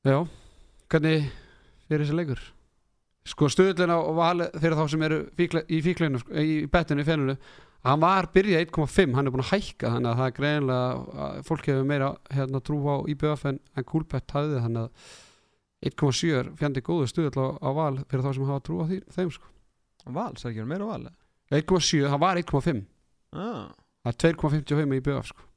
Já, 0.03 0.27
hvernig 0.91 1.29
fyrir 1.87 2.05
þessi 2.05 2.17
leikur? 2.17 2.41
Sko 3.23 3.47
stuðullin 3.51 3.93
á 3.93 3.99
Val 4.17 4.47
fyrir 4.59 4.75
þá 4.75 4.87
sem 4.91 5.05
eru 5.07 5.19
fíkle, 5.37 5.63
í 5.71 5.79
fíklinu 5.83 6.19
sko, 6.19 6.35
í 6.35 6.65
bettinu 6.71 7.03
í 7.03 7.07
fennunu 7.07 7.37
hann 7.83 7.99
var 7.99 8.29
byrjað 8.31 8.65
1.5, 8.69 9.13
hann 9.15 9.27
er 9.27 9.33
búin 9.33 9.43
að 9.43 9.51
hækka 9.51 9.91
þannig 9.95 10.09
að 10.11 10.19
það 10.19 10.29
er 10.29 10.35
greinlega 10.37 11.23
að 11.25 11.39
fólk 11.47 11.69
hefur 11.69 11.87
meira 11.87 12.09
hérna, 12.31 12.61
trú 12.63 12.79
á 12.87 12.95
IBF 13.11 13.45
en, 13.49 13.59
en 13.75 13.87
Kúlbett 13.87 14.35
hafði 14.35 14.61
þannig 14.63 14.85
að 14.87 15.09
1.7 15.83 16.31
er 16.39 16.51
fjandi 16.59 16.83
góðu 16.83 17.09
stuðull 17.11 17.43
á, 17.43 17.47
á 17.59 17.69
Val 17.75 17.97
fyrir 18.07 18.23
þá 18.23 18.29
sem 18.37 18.47
hafa 18.47 18.63
trú 18.63 18.79
á 18.79 18.85
því, 18.87 18.99
þeim 19.11 19.33
sko. 19.35 19.51
Val, 20.05 20.31
það 20.39 20.45
er 20.47 20.53
ekki 20.53 20.67
meira 20.71 20.87
Val 20.87 21.09
1.7, 21.53 22.05
það 22.07 22.19
var 22.23 22.39
1.5 22.39 22.81
ah. 23.35 23.67
það 24.07 24.13
er 24.13 24.19
2.55 24.23 24.95
í 24.95 25.01
IBF 25.03 25.31
sko. 25.33 25.47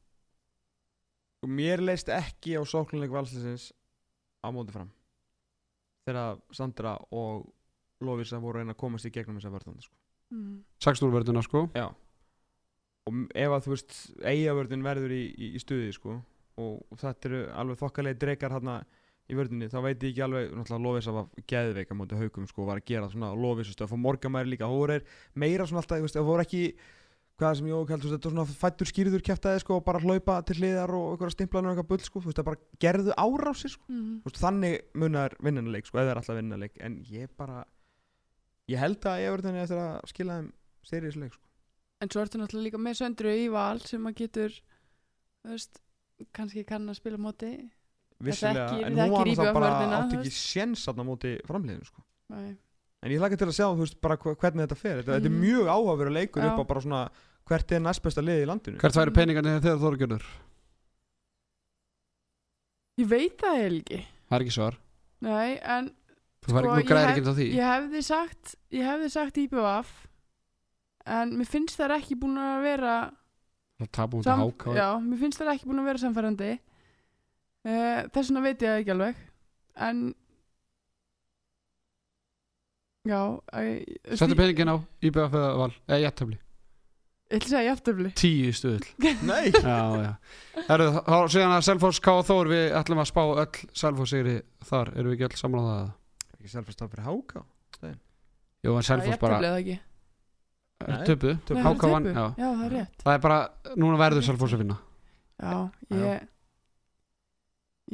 og 1.46 1.54
mér 1.62 1.82
leist 1.86 2.10
ekki 2.10 2.58
á 2.58 2.62
sóknuleik 2.66 3.14
valsliðsins 3.14 3.70
á 4.42 4.50
móti 4.50 4.74
fram 4.74 4.90
þegar 6.06 6.40
Sandra 6.54 6.96
og 7.12 7.46
Lovisa 8.04 8.40
voru 8.40 8.60
að 8.60 8.66
reyna 8.66 8.76
að 8.76 8.82
komast 8.82 9.08
í 9.08 9.12
gegnum 9.14 9.38
þessa 9.40 9.54
vörðan 9.54 9.82
sko. 9.82 9.96
Mhm. 10.34 10.58
6-0 10.82 11.12
verðuna 11.14 11.42
sko 11.46 11.68
Já 11.74 11.88
og 13.06 13.26
ef 13.38 13.54
að 13.54 13.66
þú 13.66 13.72
veist 13.72 13.96
eigavörðin 14.26 14.86
verður 14.86 15.14
í, 15.14 15.22
í, 15.30 15.50
í 15.56 15.62
stuði 15.62 15.92
sko 15.94 16.16
og, 16.16 16.78
og 16.90 17.00
þetta 17.00 17.28
eru 17.30 17.42
alveg 17.62 17.80
þokkalegi 17.82 18.20
drekar 18.22 18.54
hérna 18.56 18.80
í 19.26 19.36
vörðinni 19.38 19.68
þá 19.70 19.78
veit 19.84 20.02
ég 20.02 20.12
ekki 20.12 20.24
alveg 20.26 20.52
náttúrulega 20.54 20.84
Lovisa 20.86 21.14
var 21.14 21.46
geðveik 21.50 21.90
á 21.90 21.98
móti 21.98 22.18
haugum 22.18 22.46
sko 22.50 22.64
og 22.64 22.70
var 22.70 22.80
að 22.82 22.88
gera 22.90 23.10
svona 23.10 23.32
Lovisa 23.38 23.74
stöð 23.74 23.94
og 23.96 24.02
morgamæri 24.02 24.52
líka 24.54 24.70
hún 24.70 24.94
er 24.96 25.06
meira 25.34 25.66
svona 25.66 25.82
alltaf 25.82 26.00
þú 26.00 26.06
veist 26.06 26.18
það 26.18 26.28
voru 26.30 26.46
ekki 26.46 26.62
hvað 27.36 27.54
sem 27.58 27.66
ég 27.68 27.76
ókald 27.76 28.02
þetta 28.06 28.30
var 28.30 28.32
svona 28.32 28.58
fættur 28.62 28.88
skýrður 28.88 29.22
kæftæði 29.26 29.60
sko 29.60 29.76
og 29.76 29.84
bara 29.84 30.00
hlaupa 30.00 30.38
til 30.48 30.56
hliðar 30.56 30.92
og 30.96 31.06
eitthvað 31.14 31.34
stimplanur 31.34 31.70
og 31.70 31.76
eitthvað 31.76 31.88
bull 31.90 32.04
sko 32.06 32.20
þú 32.22 32.30
veist 32.30 32.38
það 32.40 32.48
bara 32.48 32.60
gerðu 32.80 33.16
árásir 33.20 33.70
sko 33.74 33.84
Mhm. 33.92 34.14
Þú 34.24 34.30
veist, 34.30 34.40
þannig 34.40 34.76
munar 34.94 35.36
vinnanleik 35.44 35.86
sko, 35.86 35.98
eða 35.98 36.10
er 36.14 36.16
alltaf 36.22 36.36
vinnanleik 36.40 36.76
en 36.80 37.02
ég 37.04 37.28
bara 37.36 37.64
ég 38.68 38.78
held 38.78 39.00
að 39.04 39.20
ég 39.20 39.30
verði 39.36 39.62
eftir 39.62 39.76
að 39.78 40.06
skila 40.08 40.38
þeim 40.40 40.52
seriðisleik 40.82 41.32
sko. 41.36 41.42
En 42.00 42.08
svo 42.10 42.20
ertu 42.24 42.38
náttúrulega 42.40 42.66
líka 42.70 42.78
með 42.82 42.98
söndru 43.00 43.30
í 43.36 43.48
val 43.52 43.80
sem 43.80 44.02
að 44.06 44.14
getur 44.14 44.50
þú 45.44 45.50
veist, 45.52 45.78
kannski 46.32 46.64
kann 46.66 46.88
að 46.88 46.96
spila 46.96 47.16
á 47.16 47.24
móti 47.28 47.70
vissilega, 48.20 48.68
þekkir- 48.68 48.86
en 48.86 48.92
hún 48.92 48.96
var 48.96 49.06
þekkir 49.06 49.36
náttúrulega 49.36 49.52
bara 49.54 49.68
íbúaförnina, 49.70 49.96
átti 50.00 50.16
þú 50.16 50.20
ekki 50.24 50.32
séns 50.40 50.84
þarna 50.88 51.02
á 51.04 51.08
móti 51.12 51.30
framliðinu 51.46 51.84
sko. 51.86 52.02
Nei. 52.30 52.56
En 53.02 53.10
ég 53.12 53.18
hlaka 53.20 53.36
til 53.36 53.46
að 53.48 53.56
sjá 53.58 53.66
þú 53.68 53.82
veist, 53.84 54.00
hvernig 54.00 54.66
þetta 54.66 54.76
fer. 54.80 54.96
Þetta, 55.02 55.12
þetta 55.18 55.26
er 55.26 55.30
Mhm. 55.30 55.40
mjög 55.44 55.66
áhugaveru 55.74 56.12
leikur 56.12 56.42
Já. 56.42 56.52
upp 56.52 56.58
á 56.60 56.64
bara 56.66 56.80
svona 56.80 57.10
hvert 57.46 57.72
er 57.72 57.80
næst 57.80 58.02
besta 58.02 58.20
liði 58.22 58.42
í 58.42 58.46
landinu? 58.46 58.78
Hvert 58.78 58.94
væri 58.96 59.12
peningarnir 59.14 59.60
þegar 59.60 59.78
Þorgjörður? 59.84 60.24
Ég 63.00 63.06
veit 63.10 63.36
það 63.42 63.62
ekki. 63.66 63.98
Það 64.26 64.36
er 64.38 64.44
ekki 64.46 64.54
svar. 64.56 64.76
Nei, 65.26 65.58
en 65.62 65.90
Þú 66.46 66.52
fær 66.54 66.62
Sko, 66.62 66.70
ekki, 66.70 66.76
þú 66.76 66.82
ég 66.82 66.88
græðir 66.90 67.06
hef- 67.06 67.16
ekki 67.16 67.26
á 67.26 67.34
því. 67.36 67.46
ég 67.56 67.66
hefði 67.66 68.02
sagt 68.06 68.54
Ég 68.70 68.84
hefði 68.86 69.08
sagt 69.10 69.38
IBF 69.42 69.88
En 71.06 71.32
mér 71.38 71.46
finnst 71.50 71.76
það 71.80 71.94
ekki 71.96 72.14
búin 72.20 72.36
að 72.38 72.62
vera 72.62 72.92
Það 73.80 73.90
tapum 73.92 74.20
út 74.20 74.24
sam, 74.28 74.40
að 74.40 74.52
háka 74.52 74.74
Já, 74.76 74.86
mér 75.02 75.18
finnst 75.18 75.38
það 75.40 75.50
ekki 75.54 75.66
búin 75.66 75.80
að 75.82 75.88
vera 75.90 76.02
samfærandi 76.04 76.50
uh, 77.66 78.00
Þess 78.14 78.30
vegna 78.30 78.42
veit 78.46 78.62
ég 78.62 78.68
það 78.70 78.80
ekki 78.84 78.94
alveg. 78.94 79.16
En 79.76 80.14
Já 83.06 83.20
ég- 83.62 83.86
Settu 84.16 84.32
því- 84.34 84.38
peningin 84.40 84.72
á 84.72 84.76
IBF 85.06 85.32
eða 85.38 85.52
val 85.60 85.72
Eða 85.86 86.00
jættöfli 86.06 86.38
Ég 87.26 87.36
ætla 87.40 87.46
að 87.46 87.50
segja 87.50 87.66
jafntöfli 87.70 88.10
Tíu 88.14 88.50
stuðl 88.54 88.84
Nei. 89.30 89.50
Já, 89.50 89.78
já. 89.98 90.12
Herru, 90.68 90.84
þá 91.02 91.16
síðan 91.34 91.54
að 91.56 91.64
Selfoss 91.66 91.98
K. 92.02 92.12
Þór 92.28 92.50
Við 92.52 92.66
ætlum 92.78 93.00
að 93.02 93.08
spá 93.10 93.22
öll 93.26 93.64
Selfoss 93.74 94.12
sigri 94.14 94.36
þar. 94.68 94.92
Erum 94.94 95.10
við 95.10 95.16
ekki 95.16 95.26
öll 95.30 95.40
samláð 95.40 95.66
það? 95.72 95.88
Ekki 96.36 96.52
selfast 96.52 96.82
af 96.86 96.92
fyrir 96.94 97.06
háká 97.08 97.42
Jú, 98.66 98.76
en 98.78 98.86
Selfoss 98.86 99.18
bara 99.22 99.40
Jafntöfli 99.40 99.50
eða 99.50 99.60
ekki. 99.64 99.78
Töpu 101.06 101.30
það 101.48 101.66
er 101.66 101.90
vann, 101.90 102.06
já. 102.12 102.24
Já, 102.36 102.46
það 102.46 102.64
er 102.66 102.72
rétt. 102.76 102.96
Það 103.02 103.14
er 103.16 103.20
bara 103.26 103.38
Núna 103.80 103.98
verður 104.00 104.24
Selfoss 104.26 104.54
að 104.56 104.62
vinna. 104.62 104.78
Já, 105.40 105.52
ég 105.96 106.26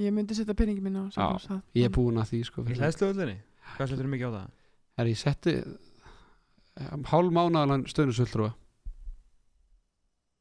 Ég 0.03 0.13
myndi 0.17 0.35
setja 0.37 0.55
peningi 0.57 0.81
mín 0.85 0.97
á 0.97 1.05
Selfoss, 1.13 1.49
það- 1.49 1.63
Ég 1.77 1.85
er 1.89 1.93
búinn 1.97 2.21
að 2.21 2.29
því 2.33 2.43
sko 2.49 2.65
Í 2.69 2.77
hlæðslu 2.79 3.09
öllinni 3.13 3.39
Hvað 3.77 3.89
setur 3.93 4.09
mikið 4.13 4.29
á 4.29 4.33
það? 4.37 4.51
Er 5.01 5.09
ég 5.09 5.17
setti 5.21 5.57
um, 5.63 7.07
Hálf 7.09 7.33
mánaðalan 7.33 7.87
stöðnusvöldrúa 7.91 8.53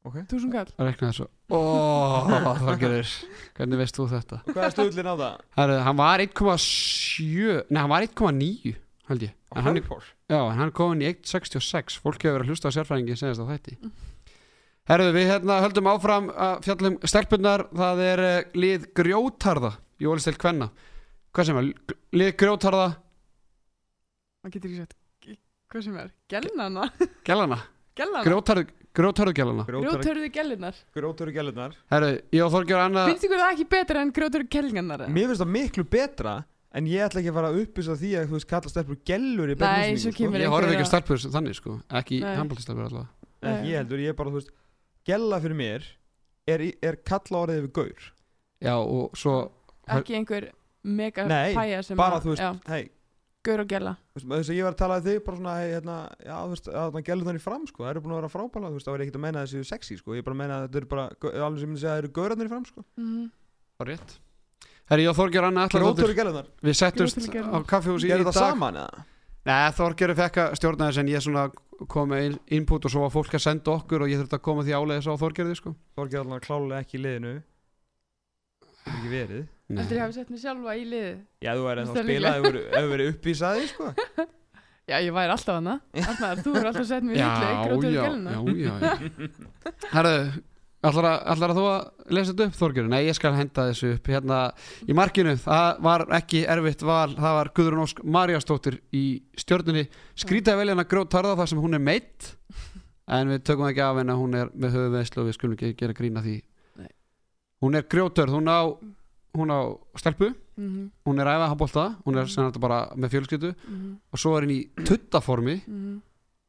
Ok. 0.02 0.16
Túsund 0.26 0.50
kall. 0.50 0.70
Að 0.82 0.88
rekna 0.88 1.12
þessu. 1.12 1.28
Ó, 1.54 1.58
það 2.58 2.78
gerir 2.80 3.10
Hvernig 3.54 3.78
veist 3.78 3.98
þú 3.98 4.06
þetta? 4.10 4.38
Og 4.42 4.56
Hvað 4.56 4.64
er 4.66 4.72
stöðlinn 4.74 5.10
á 5.12 5.14
það? 5.20 5.44
Herru, 5.60 5.76
hann 5.86 6.00
var 6.00 6.22
1,7 6.24 7.60
Nei, 7.70 7.78
hann 7.78 7.92
var 7.92 8.06
1,9 8.08 8.72
held 9.12 9.26
ég. 9.28 9.36
En 9.52 9.66
hann, 9.66 9.78
Já, 9.78 10.38
en 10.40 10.58
hann 10.58 10.72
kom 10.74 10.94
inn 10.96 11.04
í 11.04 11.10
1.66 11.12 12.00
Fólk 12.02 12.24
hefur 12.24 12.40
verið 12.40 12.48
að 12.48 12.50
hlusta 12.50 12.72
á 12.72 12.74
sérfræðingi 12.74 13.16
senast 13.20 13.42
á 13.42 13.46
þætti. 13.52 13.76
Herðu, 14.90 15.14
við 15.14 15.28
hérna 15.30 15.60
höldum 15.62 15.90
áfram 15.92 16.30
að 16.32 16.54
fjallum 16.66 16.98
stelpunnar 17.06 17.66
Það 17.70 18.02
er 18.08 18.22
uh, 18.26 18.36
lið 18.58 18.88
grjótarða 18.98 19.74
Jólistil 20.02 20.34
Kvenna. 20.34 20.72
Hvað 21.30 21.46
sem 21.48 21.60
er? 21.60 21.68
Lið 22.18 22.32
grjótarða 22.42 22.88
Það 24.42 24.50
getur 24.56 24.72
ekki 24.72 24.80
sett 24.82 24.98
Hvað 25.72 25.82
sem 25.86 25.94
er? 26.02 26.08
Gellinar 26.28 26.90
Gróturu 28.92 29.40
gælunar 31.32 31.72
Herðu, 31.92 32.16
ég 32.34 32.42
og 32.44 32.50
Þorgjör 32.52 32.80
Anna 32.84 33.04
Finnst 33.08 33.24
ykkur 33.24 33.40
það 33.40 33.52
ekki 33.54 33.66
betra 33.72 34.02
en 34.04 34.10
grjótörðu 34.12 34.48
kellingarnar? 34.52 35.04
Mér 35.08 35.30
finnst 35.30 35.42
það 35.44 35.52
miklu 35.54 35.84
betra 35.88 36.34
En 36.72 36.86
ég 36.88 37.04
ætla 37.04 37.20
ekki 37.20 37.28
að 37.32 37.36
fara 37.38 37.48
að 37.52 37.58
uppisa 37.62 37.94
því 38.00 38.10
að 38.16 38.28
þú 38.30 38.34
veist 38.38 38.48
kalla 38.48 38.70
stelpur 38.72 38.98
gellur 39.08 39.50
í 39.52 39.56
svo 39.60 40.12
sko. 40.12 40.28
Ég 40.40 40.52
horfi 40.54 40.70
ekki 40.72 40.84
að- 40.84 40.88
stelpur 40.88 41.18
þannig 41.34 41.56
sko. 41.58 41.72
Ekki 42.00 42.20
Nei. 42.22 42.36
handbóltistelpur 42.38 42.86
allavega 42.88 43.66
ég 43.68 43.76
heldur, 43.76 44.00
ég 44.00 44.08
er 44.08 44.16
bara, 44.16 44.30
þú 44.32 44.38
veist 44.40 44.52
Gella 45.04 45.40
fyrir 45.42 45.56
mér 45.58 45.82
er, 46.48 46.60
er 46.80 46.96
kalla 47.04 47.42
orðið 47.42 47.60
við 47.66 47.72
gaur. 47.76 48.00
Já, 48.62 48.74
og 48.78 49.12
svo 49.18 49.34
Ekki 49.90 50.14
einhver 50.16 50.48
mega 50.84 51.26
pæja 51.28 51.82
sem 51.84 51.96
Bara 51.96 52.16
að- 52.20 52.24
þú 52.24 52.28
veist, 52.36 52.68
hei 52.72 52.88
Gaur 53.42 53.60
og 53.62 53.68
veist, 53.72 54.26
Þess 54.28 54.50
að 54.52 54.56
ég 54.56 54.62
var 54.66 54.74
að 54.74 54.80
tala 54.82 54.98
við 55.00 55.06
þig 55.08 55.22
bara 55.26 55.36
svona, 55.38 55.54
hérna, 55.66 55.96
já, 56.22 56.34
þú 56.38 56.50
veist, 56.52 56.68
að 56.68 56.92
maður 56.94 57.06
gellur 57.08 57.28
þannig 57.28 57.42
fram, 57.42 57.64
sko, 57.66 57.82
það 57.82 57.90
eru 57.92 58.02
búin 58.04 58.12
að 58.14 58.20
vera 58.20 58.32
frábæla, 58.32 58.68
þú 58.70 58.76
veist, 58.78 58.86
það 58.86 58.94
var 58.94 59.02
ekkert 59.02 59.18
að 59.18 59.24
meina 59.24 59.42
þessi 59.42 59.62
sexy, 59.66 59.96
sko, 59.98 60.14
ég 60.14 60.22
er 60.22 60.26
bara 60.28 60.36
að 60.36 60.40
meina 60.42 60.58
að 60.58 60.66
þetta 60.68 60.78
eru 60.82 60.90
bara, 60.92 61.06
alveg 61.46 61.58
sem 61.58 61.66
ég 61.66 61.72
myndi 61.72 61.82
segja 61.82 61.92
að 61.92 61.96
það 61.96 62.02
eru 62.04 62.12
gaurarnir 62.18 62.52
fram, 62.52 62.66
sko. 62.70 62.84
Mhm. 63.02 63.24
Var 63.82 63.90
rétt. 63.90 64.14
Herri, 64.92 65.06
ég 65.06 65.10
og 65.10 65.16
Þorgjör 65.16 65.48
Anna 65.48 65.66
gellunar, 65.72 66.46
Við 66.62 66.76
settumst 66.78 67.18
á 67.34 67.58
kaffihúsi 67.66 68.06
í 68.06 68.12
gerðu 68.12 68.24
dag. 68.28 68.34
það 68.34 68.50
saman, 68.52 68.74
eða? 68.82 69.04
Nei, 69.42 69.70
Þorgjör 69.74 70.14
fekk 70.14 70.36
að 70.38 70.56
stjórna 70.58 70.88
þess 70.90 70.98
en 71.02 71.08
ég 71.10 71.22
svona 71.24 71.50
kom 71.88 72.10
með 72.12 72.38
input 72.54 72.84
og 72.86 72.92
svo 72.92 73.00
var 73.02 73.10
fólk 73.10 73.32
að 73.34 73.42
senda 73.42 73.72
okkur 73.74 74.04
og 74.04 74.10
ég 74.12 74.20
þurfti 74.20 74.38
að 74.38 74.42
koma 74.46 74.62
því 74.62 74.74
áleiðis 74.78 75.08
á 75.10 75.14
Þorgjörði 75.18 75.56
sko. 75.58 75.72
Þorgir 75.98 76.20
allan 76.22 76.44
klálega 76.44 76.82
ekki 76.84 76.98
í 76.98 77.02
liðinu, 77.02 77.32
það 78.82 78.92
er 78.92 78.98
ekki 78.98 79.12
verið. 79.16 79.42
Ég 79.72 79.98
hafi 80.02 80.14
sett 80.18 80.30
mig 80.32 80.40
sjálfa 80.42 80.76
í 80.76 80.84
liðið 80.84 81.18
Já, 81.42 81.50
þú 81.56 81.66
er 81.70 81.80
ennþá 81.82 81.92
Það 81.92 81.98
að 81.98 82.02
er 82.02 82.08
spila, 82.12 82.32
líklega. 82.36 82.70
ef 82.76 82.84
þú 82.84 82.92
verið 82.92 83.10
uppvísaði, 83.12 83.66
sko. 83.70 83.90
Já, 84.90 84.96
ég 84.98 85.12
væri 85.14 85.32
alltaf 85.32 85.58
hana 85.58 85.74
Arnar, 86.12 86.40
þú 86.42 86.54
er 86.58 86.68
alltaf 86.72 86.88
sett 86.90 87.06
mig 87.06 87.16
í 87.16 87.22
hillu 87.22 87.92
já, 87.92 88.02
já, 88.02 88.40
já, 88.58 88.74
já 88.82 89.84
Herru, 89.92 90.14
ætlar 90.82 91.08
að, 91.14 91.54
þú 91.56 91.64
að 91.70 92.12
lesa 92.18 92.34
þetta 92.34 92.48
upp 92.50 92.58
Þorgjörði? 92.58 92.92
Nei, 92.92 93.00
ég 93.06 93.16
skal 93.16 93.34
henda 93.38 93.66
þessu 93.70 93.92
upp 93.96 94.12
hérna 94.12 94.40
í 94.84 94.96
markinu, 94.98 95.36
það 95.40 95.80
var 95.86 96.04
ekki 96.18 96.42
erfitt 96.56 96.84
val, 96.84 97.14
það 97.16 97.38
var 97.38 97.52
Guðrún 97.56 97.84
Ósk 97.86 98.02
Marjastóttir 98.18 98.80
í 98.92 99.04
stjórnunni 99.38 99.86
skrýtaði 100.18 100.60
vel 100.64 100.72
hérna 100.74 100.88
grót 100.90 101.12
tarða 101.14 101.38
þar 101.38 101.52
sem 101.54 101.62
hún 101.62 101.78
er 101.78 101.84
meitt 101.86 102.32
en 103.12 103.30
við 103.32 103.44
tökum 103.46 103.70
ekki 103.70 103.84
af 103.86 104.02
henni 104.02 104.14
að 104.14 104.20
hún 104.26 104.40
er 104.42 104.50
með 104.58 104.76
höfuveðslu 104.76 105.22
og 105.22 105.30
við 105.30 105.38
skulum 105.38 105.56
ekki 105.56 105.72
gera 105.78 105.96
grína 105.96 106.22
því. 106.26 106.40
Hún 107.62 107.78
er 107.78 107.86
grjótörð, 107.88 108.34
hún 108.36 108.50
á 108.50 108.60
hún 109.38 109.48
á 109.52 109.60
stelpu, 109.96 110.34
Mhm, 110.52 110.90
hún 111.06 111.18
er 111.18 111.26
æfað 111.32 111.48
handbólta, 111.48 111.84
hún 112.04 112.18
er 112.20 112.28
sem 112.28 112.44
þetta 112.44 112.60
bara 112.60 112.80
með 112.94 113.14
fjölskyldu. 113.14 113.54
Mhm, 113.66 113.92
og 114.12 114.18
svo 114.20 114.36
er 114.36 114.44
henni 114.44 114.58
í 114.60 114.84
tuttaformi 114.84 115.62
mhm. 115.66 116.00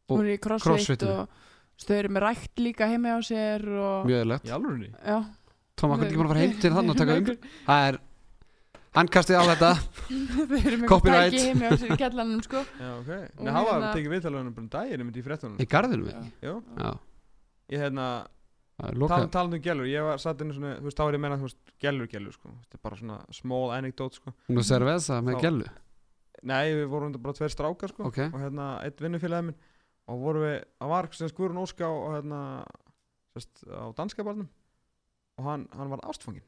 Og 0.10 0.20
Hún 0.20 0.28
er 0.28 0.36
í 0.36 0.40
crossfit 0.44 1.04
og 1.08 1.30
stöður 1.80 2.10
með 2.12 2.26
rækt 2.26 2.60
líka 2.60 2.90
heima 2.92 3.16
á 3.16 3.20
sér 3.24 3.64
og 3.64 4.06
mjög? 4.06 4.92
Já. 5.00 5.18
Tóma, 5.80 5.96
hvernig 5.96 6.12
ekki 6.12 6.20
bara 6.20 6.28
að 6.28 6.34
fara 6.34 6.44
heim 6.44 6.58
til 6.60 6.72
þann 6.76 6.92
og 6.92 6.98
taka 7.00 7.16
um 7.16 7.26
það 7.70 7.88
er 7.88 8.00
handkastið 8.94 9.40
á 9.40 9.44
þetta. 9.54 9.72
Copyright. 10.92 11.34
sko. 12.44 12.62
Já, 12.78 12.92
ok. 13.00 13.10
Og 13.40 13.46
Nei, 13.48 13.54
hann 13.54 13.66
var 13.66 13.74
hérna- 13.74 13.88
að 13.88 13.96
tekið 13.96 14.14
viðtalega 14.14 14.44
bara 14.44 14.64
um 14.64 14.70
daginn, 14.76 15.00
ég 15.00 15.08
myndi 15.08 15.24
í 15.24 15.26
fréttunum. 15.26 15.58
í 15.58 15.66
garðinu 15.66 16.04
við, 16.04 16.32
Já, 16.44 16.54
já, 16.78 16.92
ég 17.72 17.80
hérna, 17.80 18.08
það 18.20 18.20
er 18.20 18.43
tal, 19.12 19.28
talandi 19.34 19.60
um 19.60 19.64
gælur, 19.66 19.90
ég 19.90 20.06
var 20.08 20.22
satt 20.22 20.42
inn 20.44 20.54
svona, 20.56 20.74
þú 20.80 20.88
veist, 20.90 20.98
þá 21.00 21.04
er 21.06 21.16
ég 21.16 21.20
að 21.20 21.24
meina, 21.26 21.38
þú 21.42 21.48
veist, 21.48 21.74
gælur, 21.84 22.10
gælur, 22.12 22.36
sko. 22.38 22.54
Þetta 22.64 22.80
er 22.80 22.84
bara 22.88 23.00
svona 23.02 23.18
small 23.40 23.74
anecdote, 23.78 24.20
sko. 24.20 24.34
hún 24.50 24.62
er 24.62 24.68
servesa 24.68 25.20
með 25.26 25.38
Þá- 25.38 25.46
gellu? 25.48 25.70
Nei, 26.44 26.64
við 26.76 26.88
vorum 26.92 27.14
þetta 27.14 27.24
bara 27.24 27.38
tveir 27.40 27.54
strákar, 27.54 27.94
sko. 27.94 28.08
ok, 28.10 28.20
og 28.34 28.40
hérna 28.42 28.70
eitt 28.84 29.04
vinnufélagi 29.04 29.50
minn. 29.50 29.60
Og 30.12 30.20
voru 30.20 30.42
við, 30.44 30.58
það 30.82 30.90
var 30.92 31.08
sem 31.16 31.30
skurun 31.32 31.62
óska 31.64 31.88
á, 31.88 31.94
hérna, 32.18 32.40
sest, 33.38 33.64
á 33.72 33.88
danska 33.96 34.26
barnum. 34.28 34.50
Og 35.40 35.46
hann, 35.48 35.68
hann 35.72 35.90
var 35.90 36.04
ástfangin 36.04 36.44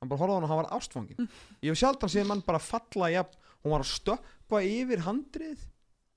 hann 0.00 0.08
bara 0.08 0.20
horfði 0.22 0.32
á 0.32 0.36
hann 0.38 0.46
og 0.46 0.50
hann 0.52 0.60
var 0.62 0.70
ástfangin 0.78 1.28
ég 1.62 1.68
hef 1.68 1.80
sjaldan 1.80 2.08
séð 2.12 2.30
mann 2.30 2.40
bara 2.46 2.60
falla 2.62 3.10
jafn, 3.12 3.36
hún 3.60 3.74
var 3.74 3.84
að 3.84 3.90
stöppa 3.92 4.62
yfir 4.64 5.04
handrið 5.04 5.66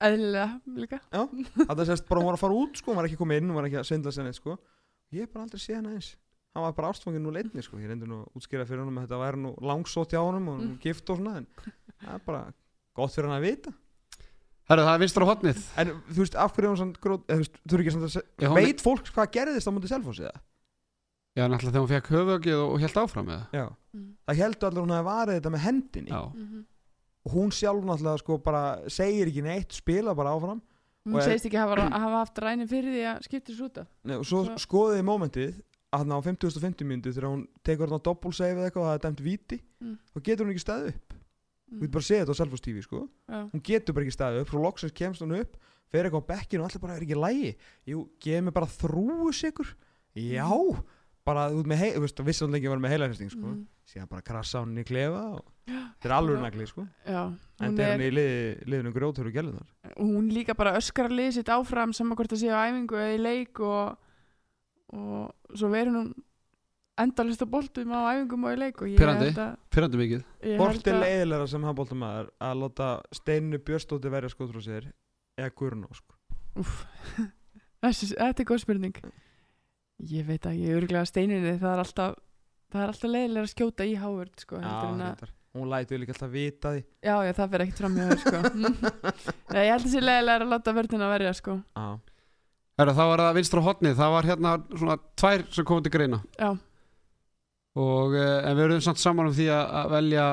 Eðlilega 0.04 0.58
líka. 0.76 0.98
Að 1.14 1.78
það 1.78 1.86
sést 1.88 2.08
bara 2.08 2.20
hún 2.20 2.26
var 2.28 2.36
að 2.36 2.42
fara 2.42 2.56
út 2.58 2.80
sko, 2.80 2.90
hún 2.90 2.98
var 2.98 3.06
ekki 3.08 3.16
komið 3.20 3.38
inn, 3.40 3.50
hún 3.52 3.56
var 3.56 3.68
ekki 3.68 3.78
að 3.80 3.86
svindla 3.88 4.12
sér 4.12 4.26
neitt 4.26 4.36
sko 4.40 4.56
ég 5.12 5.20
hef 5.26 5.32
bara 5.32 5.44
aldrei 5.44 5.60
séð 5.60 5.76
hann 5.80 5.90
eins 5.94 6.16
hann 6.54 6.62
var 6.62 6.72
bara 6.76 6.90
ástfangin 6.94 7.22
nú 7.22 7.30
leitni 7.34 7.62
sko, 7.62 7.78
ég 7.82 7.88
reyndi 7.90 8.06
nú 8.06 8.22
að 8.22 8.38
útskýra 8.38 8.66
fyrir 8.66 8.84
honum 8.84 8.98
að 9.00 9.08
þetta 9.08 9.18
væri 9.24 9.40
nú 9.42 9.54
langsótt 9.60 10.12
hjá 10.14 10.20
honum 10.22 10.48
og 10.52 10.58
mm. 10.60 10.66
Mm. 10.70 10.78
gift 10.84 11.10
og 11.10 11.18
svona 11.18 11.36
en 11.40 11.46
það 12.04 12.14
er 12.14 12.22
bara 12.26 12.42
gott 12.94 13.14
fyrir 13.14 13.28
hann 13.28 13.38
að 13.40 13.46
vita 13.48 13.72
herru 14.70 14.84
það 14.86 14.94
er 14.94 15.02
vinstra 15.02 15.26
hotnið 15.28 15.62
En 15.82 15.90
þú 16.08 16.20
veist, 16.22 16.36
af 16.40 16.52
hverju 16.54 16.70
er 16.70 16.82
hún 16.84 16.92
grót, 17.02 17.24
eða 17.28 17.36
þú 17.36 17.42
veist, 17.44 17.58
þú 17.68 17.74
er 17.76 17.82
ekki 17.84 17.94
svona 17.96 18.12
segja, 18.14 18.48
hún 18.48 18.60
veit 18.60 18.84
fólk 18.84 19.10
hvað 19.12 19.32
gerðist 19.34 19.68
á 19.68 19.72
mútið 19.74 19.92
Selfossi 19.94 20.24
eða? 20.28 20.40
já, 21.34 21.42
náttúrulega 21.50 21.72
þegar 21.74 21.82
hún 21.84 21.90
fekk 21.90 22.12
höfugið 22.14 22.60
og, 22.62 22.68
og 22.76 22.84
held 22.84 23.00
áfram 23.02 23.26
með 23.28 23.42
Já. 23.58 23.64
Mhm. 23.94 24.06
Það 24.24 24.38
heldur 24.44 24.68
allir 24.70 24.84
hún 24.86 24.94
að 24.94 25.08
varið 25.10 25.38
þetta 25.40 25.52
með 25.56 25.64
hendinni 25.66 26.10
já, 26.14 26.20
Mhm. 26.30 26.62
og 27.26 27.32
hún 27.34 27.50
sjálf 27.52 27.84
náttúrulega 27.84 28.18
sko 28.22 28.38
bara 28.38 28.62
segir 28.88 29.26
ekki 29.32 29.42
neitt, 29.42 29.72
spila 29.74 30.14
bara 30.14 30.30
áfram 30.38 30.62
Hún 31.04 31.20
segist 31.20 31.44
ekki 31.46 31.58
hafa, 31.60 31.76
hafa 31.90 32.18
haft 32.22 32.38
ræni 32.40 32.66
fyrir 32.66 32.92
því 32.94 33.02
að 33.10 33.22
skipta 33.26 33.52
þessu 33.52 33.64
út 33.68 33.78
af 33.82 33.86
Nei, 34.04 34.14
og 34.16 34.24
svo 34.24 34.44
Svo- 34.46 34.56
skoðið 34.64 35.00
í 35.02 35.04
mómentið 35.04 35.58
að 35.92 35.98
hann 36.00 36.14
á 36.16 36.18
50.50 36.24 36.84
myndu 36.88 37.12
þegar 37.12 37.28
hún 37.28 37.42
tekur 37.62 37.86
hann 37.90 38.00
á 38.00 38.06
doppulsave 38.08 38.54
eða 38.56 38.70
eitthvað 38.70 38.82
og 38.82 38.88
það 38.88 38.94
er 38.94 39.04
dæmt 39.04 39.20
víti 39.26 39.60
Mm. 39.84 39.98
þá 40.14 40.18
getur 40.24 40.44
hún 40.46 40.54
ekki 40.54 40.64
staðið 40.64 40.88
upp 40.94 41.12
Mm. 41.12 41.80
getur 41.80 41.92
bara 41.92 42.00
að 42.00 42.08
segja 42.08 42.24
þetta 42.24 42.34
á 42.34 42.40
Selfoss 42.40 42.60
TV 42.64 42.82
sko 42.82 43.08
Já. 43.28 43.50
hún 43.52 43.62
getur 43.62 43.92
bara 43.94 44.04
ekki 44.06 44.16
staðið 44.16 44.40
upp, 44.40 44.48
svo 44.48 44.62
loksins 44.64 44.92
kemst 44.94 45.20
hún 45.22 45.36
upp 45.40 45.56
fer 45.92 46.04
eitthvað 46.08 46.24
á 46.24 46.30
bekkinu 46.32 46.60
og 46.64 46.70
allir 46.70 46.80
bara 46.80 46.96
er 46.96 47.04
ekki 47.04 47.20
lægi 47.20 47.54
jú, 47.86 48.08
gefið 48.20 48.42
mér 48.48 48.52
bara 48.52 48.66
þrúu 48.66 49.32
sigur 49.32 49.74
já, 50.16 50.48
bara 51.24 51.46
veist 51.52 51.70
með 51.70 51.80
hei, 51.80 51.90
þú 51.94 52.04
veist, 52.04 52.22
vissi 52.26 52.44
hún 52.44 52.54
lengi 52.54 52.68
að 52.68 52.74
vera 52.74 52.84
með 52.84 52.94
heilarhesting 52.94 53.32
sko. 53.32 53.46
Mhm. 53.46 53.62
síðan 53.88 54.10
bara 54.10 54.24
krassa 54.24 54.62
hún 54.64 54.78
í 54.80 54.84
klefa 54.88 55.22
og 55.36 55.42
þetta 55.68 56.08
er 56.08 56.14
alveg 56.18 56.42
nagli 56.42 56.66
sko. 56.68 56.86
Já, 57.04 57.22
en 57.24 57.64
þetta 57.64 57.82
er 57.82 57.86
er, 57.86 57.92
hann 57.94 58.04
í 58.04 58.10
liði, 58.12 58.44
liðinu 58.72 58.94
grjóthöru 58.94 59.32
gælunar 59.34 59.68
hún 59.98 60.30
líka 60.32 60.56
bara 60.56 60.76
öskar 60.78 61.08
að 61.10 61.18
liða 61.20 61.34
sitt 61.38 61.52
áfram 61.52 61.92
saman 61.96 62.16
hvort 62.18 62.32
að 62.32 62.44
sé 62.44 62.52
á 62.52 62.64
æfingu 62.68 63.00
eða 63.00 63.16
í 63.16 63.20
leik 63.24 63.60
og, 63.64 63.98
og 64.94 65.56
svo 65.56 65.72
verður 65.72 66.00
hún 66.00 66.14
endalist 67.00 67.42
á 67.42 67.46
boltum 67.50 67.92
á 67.94 68.00
æfingum 68.14 68.46
og 68.46 68.54
í 68.54 68.58
leik 68.60 68.82
og 68.82 68.90
ég 68.92 69.00
held 69.02 69.38
að, 69.42 69.56
pyrrandi 69.74 70.00
mikið. 70.00 70.24
Held 70.44 70.88
er 70.88 70.98
að 70.98 71.04
leiðilega 71.04 71.48
sem 71.50 71.66
handbóltamæður 71.66 72.28
að 72.48 72.60
láta 72.62 72.90
Steinu 73.18 73.60
Björnstóttir 73.66 74.14
verja 74.14 74.30
skotur 74.32 74.60
á 74.60 74.62
sér 74.62 74.90
eða 75.40 75.54
Guðrún 75.58 75.88
Ósk? 75.88 76.04
Úff, 76.60 76.84
þessi, 77.82 78.12
þetta 78.14 78.44
er 78.44 78.50
góð 78.52 78.62
spurning 78.62 79.00
ég 80.10 80.26
veit 80.26 80.46
að 80.46 80.58
ég 80.58 80.76
örglega 80.80 81.06
steininni 81.06 81.54
það 81.60 81.72
er 81.74 81.82
alltaf 81.84 82.14
það 82.74 82.82
er 82.82 82.92
alltaf 82.92 83.10
leiðilega 83.14 83.46
að 83.46 83.52
skjóta 83.54 83.86
í 83.86 83.94
Hávörd 84.00 84.40
sko, 84.42 84.58
Já, 84.58 84.66
heldur 84.66 84.88
en 84.88 85.00
að 85.00 85.06
reyndar. 85.08 85.32
Hún 85.54 85.68
lætur 85.70 86.00
líka 86.02 86.10
alltaf 86.16 86.30
vita 86.34 86.72
því. 86.74 86.80
Já, 87.06 87.14
já, 87.22 87.32
það 87.38 87.50
fyrir 87.52 87.64
ekkert 87.64 87.78
fram 87.84 87.94
hjá 87.94 88.06
þér 88.10 88.22
sko. 88.24 88.38
Nei, 89.54 89.60
ég 89.62 89.70
held 89.70 89.84
að 89.86 89.92
sé 89.92 90.00
leiðilega 90.02 90.40
að 90.42 90.50
láta 90.50 90.74
vörðina 90.74 91.10
verja 91.12 91.32
sko. 91.38 91.54
Já, 91.78 91.84
Herra, 92.74 92.94
það 92.98 93.10
var 93.12 93.20
það 93.22 93.36
vinstra 93.38 93.62
hotnið, 93.62 93.94
það 94.00 94.14
var 94.16 94.26
hérna 94.32 94.54
svona 94.74 94.96
tvær 95.22 95.44
sem 95.54 95.66
komið 95.68 95.84
til 95.86 95.92
greina. 95.94 96.18
Já, 96.40 96.48
og 97.78 98.16
uh, 98.18 98.40
en 98.48 98.56
við 98.58 98.64
erum 98.68 98.82
samt 98.82 98.98
saman 99.02 99.30
um 99.30 99.34
því 99.36 99.46
að, 99.54 99.62
að 99.82 99.94
velja 99.94 100.26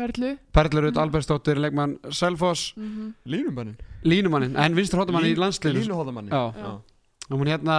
Perlu. 0.00 0.30
Perlerud 0.54 0.94
Mhm. 0.94 1.00
Albersdóttir, 1.02 1.58
leikmann 1.60 1.96
Selfoss. 2.14 2.70
Mm 2.78 3.10
línumannin 3.26 3.76
línumannin, 4.06 4.54
en 4.56 4.74
vinstra 4.78 5.02
hotnamann 5.02 5.26
í 5.28 5.34
landsliðinu. 5.36 5.82
Línuhóðamannin 5.82 6.30
Já. 6.32 6.54
Já. 6.54 6.70
og 7.30 7.34
hún 7.36 7.50
hérna 7.50 7.76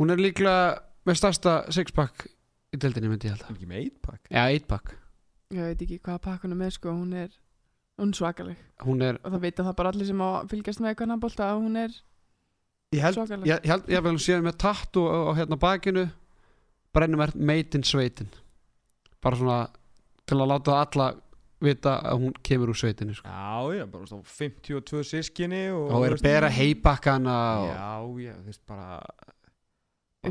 hún 0.00 0.10
er 0.14 0.20
líklega 0.22 0.80
með 1.06 1.18
stærsta 1.20 1.54
sixpack 1.74 2.26
í 2.74 2.80
deildinni 2.80 3.10
myndi 3.12 3.28
ég 3.28 3.36
halda. 3.36 3.52
Ekki 3.54 3.68
með 3.70 3.82
8-pack 3.90 4.30
Já, 4.34 4.42
8pack, 4.58 4.94
Ég 5.54 5.68
veit 5.70 5.82
ekki 5.84 5.98
hvað 6.02 6.22
pakkunum 6.24 6.62
er 6.66 6.72
sko. 6.74 6.94
Hún 6.96 7.12
er, 7.14 7.30
hún 8.00 8.10
er 8.14 8.18
svakaleg 8.18 8.62
hún 8.86 9.04
er 9.06 9.18
Og 9.22 9.30
það 9.34 9.44
veit 9.44 9.60
að 9.60 9.68
það 9.68 9.76
bara 9.78 9.92
allir 9.94 10.08
sem 10.08 10.22
á 10.24 10.28
að 10.40 10.48
fylgjast 10.54 10.82
með 10.82 10.90
eitthvað 10.94 11.12
handbólta 11.14 11.50
að 11.52 11.60
hún 11.62 11.76
er 11.84 11.98
ég 12.94 13.02
held, 13.04 13.18
svakaleg. 13.20 13.46
ég, 13.50 13.60
ég 13.62 13.70
held, 13.74 13.90
ég 13.92 14.08
held 14.08 14.22
séð 14.24 14.42
með 14.46 14.56
tattu 14.64 15.04
á, 15.06 15.16
á 15.28 15.32
hérna 15.38 15.58
bakinu. 15.60 16.06
Brennum 16.94 17.22
er 17.24 17.32
meitin 17.34 17.82
sveitin. 17.86 18.28
Bara 19.22 19.38
svona 19.38 19.60
til 20.24 20.38
að 20.40 20.50
láta 20.52 20.76
alla 20.80 21.08
vita 21.64 21.94
að 22.06 22.20
hún 22.22 22.34
kemur 22.44 22.70
úr 22.72 22.78
sveitinu 22.78 23.14
sko. 23.16 23.28
Já, 23.28 23.78
já, 23.78 23.84
bara 23.90 24.04
veist, 24.04 24.14
á 24.14 24.20
52 24.22 25.04
sískinni 25.08 25.62
og, 25.72 25.88
og 25.96 26.04
er 26.06 26.16
að 26.16 26.24
bera 26.26 26.50
heibakkana 26.52 27.36
og 27.62 27.70
Já, 27.70 28.28
já, 28.28 28.34
þú 28.40 28.50
veist 28.50 28.62
bara 28.68 28.88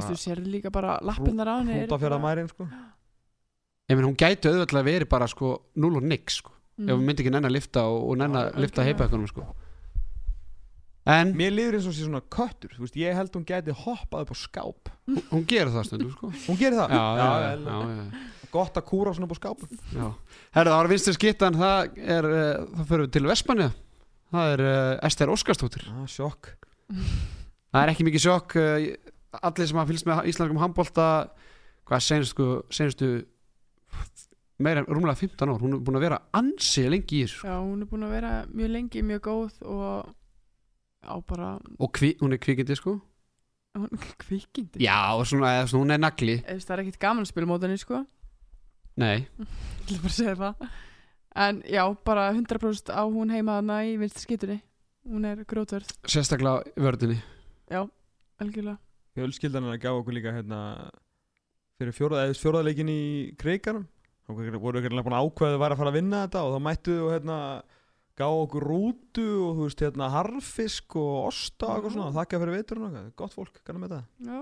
þú 0.01 0.15
sér 0.17 0.41
líka 0.45 0.71
bara 0.71 0.99
lappindar 1.01 1.47
á 1.47 1.55
henni 1.61 1.73
eru 1.73 1.87
Hrútafjara 1.87 2.17
bara- 2.19 2.35
mærin 2.35 2.49
sko 2.49 2.67
ég 3.89 3.95
menn 3.97 4.05
hún 4.07 4.15
gæti 4.17 4.49
auðvitað 4.49 4.83
verið 4.87 5.09
bara 5.09 5.27
sko 5.27 5.61
0 5.75 5.95
og 5.97 6.03
nix 6.03 6.39
sko 6.41 6.51
Mm. 6.73 6.89
ef 6.89 6.95
hún 6.97 7.05
myndi 7.05 7.21
ekki 7.21 7.29
nenn 7.31 7.45
að 7.45 7.51
lifta 7.53 7.83
og, 7.85 8.09
og 8.09 8.17
nenn 8.17 8.33
að 8.33 8.47
Já, 8.49 8.57
lifta 8.63 8.81
algjörlega. 8.81 8.97
heibakkanum 8.97 9.27
sko 9.29 9.43
en 11.05 11.33
Mér 11.37 11.51
líður 11.53 11.75
eins 11.77 11.85
og 11.85 11.93
sé 11.93 12.05
svona 12.07 12.21
köttur 12.33 12.71
Þú 12.73 12.79
veist, 12.85 12.95
ég 12.97 13.13
held 13.13 13.29
hún 13.35 13.45
gæti 13.45 13.75
hoppað 13.75 14.23
upp 14.25 14.31
á 14.33 14.37
skáp 14.39 14.89
hún 15.29 15.43
gerir 15.45 15.69
það 15.69 15.85
stundum 15.89 16.11
sko 16.15 16.31
Hún 16.47 16.57
gerir 16.57 16.77
það? 16.79 16.89
já, 16.95 17.03
já, 17.19 17.27
já, 17.43 17.51
já, 17.61 17.77
já. 17.93 18.23
Gott 18.53 18.73
að 18.79 18.85
kúra 18.89 19.13
svona 19.13 19.27
upp 19.29 19.35
á 19.35 19.39
skápum 19.41 19.69
Já. 19.93 20.07
Herra, 20.55 20.71
það 20.71 20.77
var 20.81 20.87
vinstri 20.93 21.13
skittan, 21.17 21.53
það 21.61 21.97
er, 22.17 22.25
uh, 22.31 22.65
það 22.77 22.89
fyrir 22.89 23.05
við 23.05 23.11
til 23.17 23.23
Vestmanni, 23.29 23.69
það 24.33 24.53
er 24.55 24.65
uh, 24.65 25.07
Ester 25.09 25.27
Óskarstóttir. 25.33 25.85
ah, 25.93 26.05
Sjokk 26.09 26.53
Það 26.93 27.81
er 27.83 27.89
ekki 27.93 28.05
mikið 28.09 28.25
sjokk, 28.25 28.55
uh, 28.57 29.12
allir 29.41 29.67
sem 29.69 29.77
hafa 29.79 29.89
fylgst 29.91 30.07
með 30.09 30.25
íslenskum 30.31 30.59
handbólta, 30.61 31.05
hvað 31.89 32.03
senastu, 32.05 32.47
senastu 32.73 33.09
meira 34.63 34.83
en 34.83 34.87
rúmlega 34.87 35.17
15 35.19 35.49
ár, 35.49 35.59
hún 35.63 35.73
er 35.77 35.81
búin 35.83 35.97
að 35.99 36.05
vera 36.05 36.19
ansið 36.37 36.89
lengi 36.93 37.17
í 37.19 37.23
þessu. 37.25 37.39
sko. 37.41 37.47
Já, 37.49 37.57
hún 37.63 37.81
er 37.81 37.89
búin 37.89 38.05
að 38.07 38.13
vera 38.15 38.33
mjög 38.53 38.69
lengi, 38.75 39.01
mjög 39.03 39.23
góð 39.27 39.57
og 39.65 40.13
á 41.03 41.15
bara, 41.27 41.49
Og 41.79 41.91
kvi, 41.91 42.13
hún 42.21 42.33
er 42.33 42.39
kvikindi, 42.39 42.75
sko. 42.79 42.93
hún 43.75 43.89
er 43.91 44.13
kvikindi 44.23 44.79
Já, 44.85 44.99
svona, 45.25 45.55
eða 45.57 45.67
svona, 45.67 45.83
hún 45.83 45.91
er 45.97 46.03
nagli. 46.05 46.37
Eða, 46.45 46.59
það 46.63 46.75
er 46.77 46.83
ekkert 46.85 46.99
gaman 47.01 47.25
að 47.25 47.31
spila 47.33 47.49
mót 47.49 47.65
henni 47.65 47.81
sko 47.81 48.03
Nei, 49.01 49.25
ég 49.89 49.89
vil 49.89 50.01
bara 50.03 50.13
segja 50.13 50.35
það 50.37 50.67
en 51.43 51.63
já, 51.65 51.81
bara 52.05 52.27
100% 52.31 52.91
á 52.93 53.01
hún 53.09 53.31
heima 53.33 53.55
þarna 53.57 53.79
í 53.89 53.95
vinstri 53.97 54.21
skýtunni 54.27 54.59
hún 55.09 55.25
er 55.25 55.41
grótverð, 55.49 55.89
sérstaklega 56.05 56.61
í 56.77 56.83
vördinni. 56.85 57.17
algjörlega 57.73 58.77
Fjölskyldan 59.13 59.67
er 59.67 59.75
að 59.75 59.81
gá 59.83 59.91
okkur 59.93 60.15
líka 60.17 60.31
hérna 60.33 60.59
fyrir 61.77 61.93
fjóraða, 61.97 62.27
eða 62.29 62.39
fjóraðleikin 62.39 62.89
í 62.93 63.01
kreikanum 63.37 63.85
þá 64.23 64.31
voru 64.33 64.79
ekki 64.79 64.89
búin 64.93 65.15
að 65.17 65.27
ákveða 65.27 65.57
að 65.57 65.61
væri 65.63 65.75
að 65.75 65.81
fara 65.81 65.91
að 65.91 65.97
vinna 65.99 66.21
þetta 66.25 66.43
og 66.47 66.53
þá 66.55 66.59
mættu 66.67 66.95
og 67.03 67.09
hérna 67.13 67.37
gá 68.13 68.25
okkur 68.29 68.65
rútu 68.69 69.25
og 69.43 69.51
þú 69.57 69.67
veist 69.67 69.83
hérna 69.83 70.07
harfisk 70.13 70.95
og 71.01 71.27
osta 71.31 71.65
og 71.67 71.75
eitthvað 71.79 71.95
svona 71.97 72.15
þakka 72.17 72.39
fyrir 72.43 72.55
veiturinn 72.59 72.85
og 72.87 72.89
eitthvað, 72.93 73.15
gott 73.23 73.35
fólk, 73.37 73.61
kannum 73.67 73.85
með 73.85 73.95
það 73.97 74.03
já, 74.29 74.41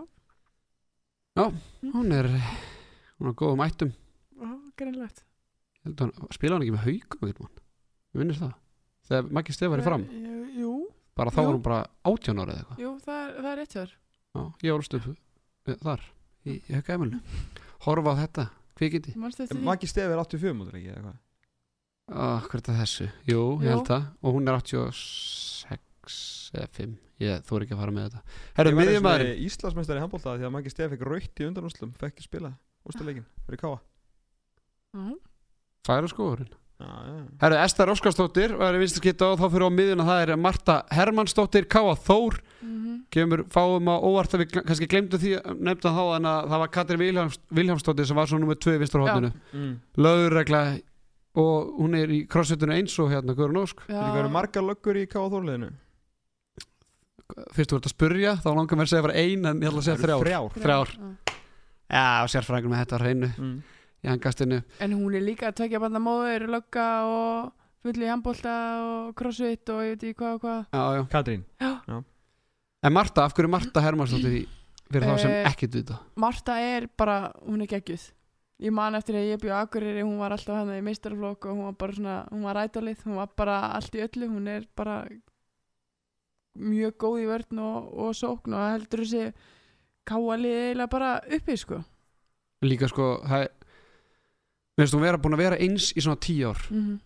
Hún 1.96 2.12
er, 2.12 2.28
hún 3.18 3.32
er 3.32 3.36
góð 3.40 3.54
um 3.56 3.64
ættum. 3.64 3.94
já 4.36 4.50
greinlegt 4.78 5.24
Spilaði 6.36 6.58
hún 6.60 6.66
ekki 6.68 6.76
með 6.76 6.84
haugum, 6.86 7.28
eitthvað 7.30 7.46
mann? 7.48 7.62
Vinnir 8.22 8.38
það? 8.42 8.52
Þegar 9.08 9.32
Maggi 9.40 9.56
Stef 9.56 9.72
var 9.72 9.82
í 9.82 9.86
fram, 9.88 10.04
Jú, 10.12 10.42
jú, 10.62 10.74
bara 11.18 11.32
þá 11.34 11.40
Jú. 11.42 11.46
var 11.48 11.56
hún 11.56 11.64
bara 11.66 11.80
18 12.12 12.44
ára 12.44 12.54
eða 12.54 12.62
eitthvað. 12.62 12.84
jú 12.84 12.92
það, 13.08 13.22
er, 13.24 13.40
það 13.42 13.52
er 13.56 13.64
Já, 14.32 14.44
ég 14.64 14.76
ólst 14.76 14.96
upp 14.96 15.10
þar 15.84 16.04
í, 16.48 16.56
í 16.58 16.76
högæmulinu 16.78 17.20
horfa 17.86 18.14
á 18.16 18.22
þetta, 18.22 18.46
kvikindi? 18.80 19.16
Maggi 19.20 19.90
Stefi 19.90 20.14
er 20.14 20.22
84 20.22 20.56
mútur 20.58 20.78
ekki, 20.80 20.94
eða 20.94 21.04
hvað? 21.10 21.20
ah, 22.12 22.48
hvert 22.52 22.70
er 22.72 22.80
þessu, 22.82 23.08
jú, 23.28 23.42
ég 23.64 23.72
held 23.72 23.88
það. 23.88 24.08
Og 24.22 24.38
hún 24.38 24.52
er 24.52 24.58
86 24.60 26.18
eða 26.58 26.70
5, 26.78 26.96
ég 27.24 27.36
er 27.38 27.66
ekki 27.66 27.76
að 27.76 27.84
fara 27.84 27.96
með 27.96 28.08
þetta. 28.08 28.40
Herru, 28.58 28.74
miðjumæðurinn 28.80 29.44
Íslandsmeistari 29.48 30.02
í 30.02 30.06
handbólta 30.06 30.38
því 30.38 30.48
að 30.48 30.56
Maggi 30.56 30.74
Stefi 30.74 30.96
fekk 30.96 31.08
rautt 31.08 31.44
í 31.44 31.48
undanúslum 31.50 31.94
fekk 32.00 32.16
ekki 32.16 32.28
spila 32.28 32.56
úrstuleikin 32.88 33.28
fyrir 33.46 33.62
káa 33.62 33.78
skóðurinn 36.12 36.52
Já, 36.52 36.52
já, 36.52 36.61
herru, 37.42 37.58
Ester 37.62 37.92
Óskarsdóttir 37.94 38.56
var 38.60 38.76
í 38.78 38.82
vinstu 38.82 39.02
skitta 39.02 39.32
og 39.32 39.40
þá 39.42 39.48
fyrir 39.48 39.68
á 39.68 39.78
miðjuna 39.78 40.08
það 40.08 40.22
er 40.24 40.40
Marta 40.40 40.78
Hermannsdóttir 40.94 41.68
Káa 41.72 41.96
Þór. 42.00 42.40
Mhm, 42.62 42.98
kemur 43.12 43.44
fáum 43.52 43.90
á 43.90 43.96
óvart 43.98 44.36
að 44.36 44.44
við 44.44 44.62
kannski 44.68 44.88
glemdu 44.90 45.18
því 45.20 45.34
nefnda 45.58 45.92
þá 45.92 46.04
en 46.16 46.30
að 46.30 46.52
það 46.52 46.64
var 46.64 46.72
Katrin 46.76 47.02
Viljáms, 47.02 47.40
Viljámsdóttir 47.50 48.08
sem 48.08 48.20
var 48.20 48.30
svo 48.30 48.40
nummið 48.40 48.62
2 48.68 48.76
í 48.76 48.82
vinstra 48.82 49.02
hóttinu 49.02 49.32
mm. 49.52 49.74
lögregla 49.98 50.62
og 51.42 51.72
hún 51.80 51.96
er 51.96 52.12
í 52.12 52.22
crossfitinu 52.30 52.76
eins 52.76 52.98
og 53.00 53.12
hérna 53.12 53.36
Guðrun 53.38 53.64
Ósk. 53.64 53.84
Það 53.88 54.04
er 54.04 54.18
verið 54.20 54.36
margar 54.36 54.66
löggur 54.68 55.00
í 55.00 55.08
káa 55.10 55.30
þórliðinu? 55.32 55.72
Fyrst 57.56 57.72
þú 57.72 57.78
ert 57.80 57.88
að 57.88 57.94
spurja 57.96 58.34
þá 58.44 58.50
langar 58.52 58.80
mér 58.80 58.90
að 58.90 58.92
segja 58.92 59.06
bara 59.06 59.20
ein 59.22 59.46
en 59.48 59.62
ég 59.62 59.70
ætla 59.72 59.82
að 59.82 59.88
segja 59.88 60.02
þrjár. 60.02 60.26
Þrjár. 60.26 60.58
Þrjár. 60.66 60.96
Já. 61.92 62.08
sérfræðingur 62.34 62.74
með 62.74 62.84
þetta 62.84 63.00
hreinu. 63.00 63.30
Mm. 63.38 63.56
Í 64.04 64.10
hangastinu 64.10 64.62
En 64.80 64.94
hún 64.98 65.16
er 65.16 65.22
líka 65.26 65.50
að 65.52 65.58
tvekja 65.62 65.80
banda 65.84 66.00
móður, 66.02 66.48
lögga 66.50 66.86
og 67.10 67.52
fulli 67.82 68.08
handbólta 68.10 68.56
og 68.86 69.12
crossfit 69.18 69.70
og 69.74 69.82
ég 69.86 69.96
veit 69.96 70.04
ekki 70.12 70.18
hvað 70.22 70.34
og 70.38 70.42
hvað. 70.46 70.66
Já, 70.72 70.84
já. 70.98 71.04
Katrín. 71.10 71.44
En 72.82 72.94
Marta, 72.94 73.26
af 73.26 73.34
hverju 73.38 73.48
er 73.50 73.54
Marta 73.56 73.82
Hermansdóttir 73.82 74.36
í 74.40 74.42
fyrir 74.92 75.06
þá 75.08 75.18
sem 75.22 75.32
Eh, 75.32 75.46
ekkert 75.50 75.76
vita? 75.78 76.00
Marta 76.16 76.58
er 76.62 76.88
bara, 76.98 77.32
hún 77.46 77.62
er 77.62 77.70
geggjuð. 77.70 78.08
Ég 78.62 78.74
man 78.74 78.94
eftir 78.98 79.16
að 79.18 79.30
ég 79.32 79.42
bjóð 79.42 79.58
Akureyri, 79.58 80.02
hún 80.06 80.20
var 80.22 80.34
alltaf 80.36 80.56
hann 80.60 80.70
í 80.76 80.82
meistarflokk 80.86 81.46
og 81.50 81.56
hún 81.58 81.66
var 81.66 81.78
bara 81.82 81.94
svona, 81.98 82.16
hún 82.30 82.44
var 82.46 82.56
rætalið, 82.60 83.04
hún 83.08 83.16
var 83.18 83.30
bara 83.38 83.56
allt 83.78 83.96
í 83.98 84.04
öllu, 84.06 84.28
hún 84.30 84.48
er 84.48 84.68
bara 84.78 85.00
mjög 86.60 86.98
góð 87.02 87.22
í 87.24 87.28
vörn 87.30 87.62
og, 87.64 87.88
og 88.06 88.12
sókn 88.18 88.54
og 88.58 88.66
heldur 88.76 89.02
þessi 89.06 89.32
káalið 90.10 90.58
eiginlega 90.60 90.92
bara 90.92 91.12
uppi 91.38 91.56
sko. 91.58 91.80
líka 92.66 92.90
sko, 92.92 93.08
það 93.26 93.46
er 93.46 93.50
finnst 94.82 94.96
hún 94.98 95.06
vera 95.06 95.18
búin 95.22 95.38
að 95.38 95.44
vera 95.46 95.58
eins 95.62 95.92
í 95.96 96.02
svona 96.04 96.20
tíu 96.20 96.50
ár 96.52 96.60
Mm 96.72 96.82
-hmm. 96.82 97.00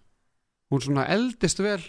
hún 0.72 0.81
svona 0.81 1.06
eldist 1.11 1.60
vel 1.60 1.81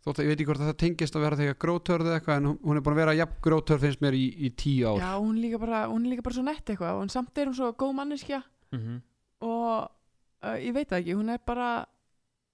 þótt 0.00 0.16
að 0.18 0.24
ég 0.24 0.28
veit 0.32 0.40
ekki 0.40 0.46
hvort 0.48 0.60
að 0.64 0.68
það 0.70 0.76
tengist 0.80 1.16
að 1.16 1.20
vera 1.26 1.36
þegar 1.36 1.58
grótörð 1.60 2.06
eða 2.08 2.16
eitthvað 2.20 2.36
en 2.40 2.46
hún- 2.48 2.60
hún 2.64 2.76
er 2.76 2.80
búin 2.84 2.94
að 2.94 3.00
vera 3.02 3.14
jafn 3.18 3.40
grótörð 3.44 3.80
finnst 3.84 4.00
mér 4.00 4.14
í, 4.16 4.26
í 4.46 4.48
tíu 4.56 4.86
ár 4.88 5.00
Já, 5.00 5.12
hún 5.20 5.36
er 5.36 5.42
líka 5.44 5.58
bara, 5.60 5.86
hún 5.88 6.04
er 6.06 6.10
líka 6.14 6.22
bara 6.22 6.34
svo 6.34 6.42
nett 6.44 6.64
eitthvað 6.70 6.94
og 7.02 7.10
samt 7.10 7.38
er 7.38 7.46
hún 7.48 7.54
svo 7.54 7.72
góð 7.72 7.94
manneskja 7.94 8.42
mm 8.72 9.00
og 9.42 9.88
uh, 10.44 10.56
ég 10.60 10.72
veit 10.74 10.88
það 10.88 10.98
ekki, 11.00 11.14
hún 11.16 11.28
er 11.30 11.38
bara 11.46 11.86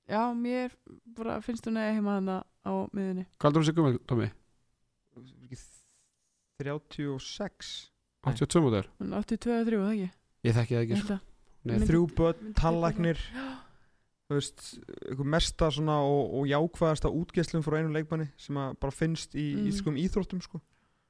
já, 0.09 0.33
mér 0.35 0.71
bara 1.17 1.41
finnst 1.41 1.67
hún 1.67 1.77
eða 1.77 1.95
heima 1.95 2.15
hana 2.19 2.43
á 2.67 2.71
miðunni 2.95 3.27
hvað 3.39 3.47
heldur 3.47 3.61
hún 3.63 3.65
sig 3.67 3.75
gummul, 3.75 3.99
Tómi? 4.07 4.31
36 6.59 7.91
Nei. 8.27 8.35
82 8.35 8.61
mútur? 8.63 8.87
hún 8.99 9.13
er 9.13 9.19
82 9.19 9.61
og 9.61 9.67
3, 9.67 9.77
það 9.77 9.93
ekki? 9.93 10.11
ég 10.45 10.55
þekki 10.57 10.75
það 10.75 10.83
ekki 10.83 11.21
Þrjú 11.67 12.03
börn, 12.17 12.53
tallagnir 12.55 13.19
Þú 14.27 14.35
veist, 14.35 14.63
mesta 15.23 15.69
svona 15.71 16.01
og, 16.03 16.33
og 16.41 16.47
jákvæðasta 16.51 17.07
útgeslum 17.15 17.63
frá 17.63 17.77
einu 17.79 17.93
leikmanni 17.95 18.25
sem 18.43 18.57
að 18.59 18.73
bara 18.83 18.91
finnst 18.95 19.37
í 19.39 19.45
Mm. 19.55 19.67
íslenskum 19.71 19.99
íþróttum 20.03 20.41
sko. 20.43 20.59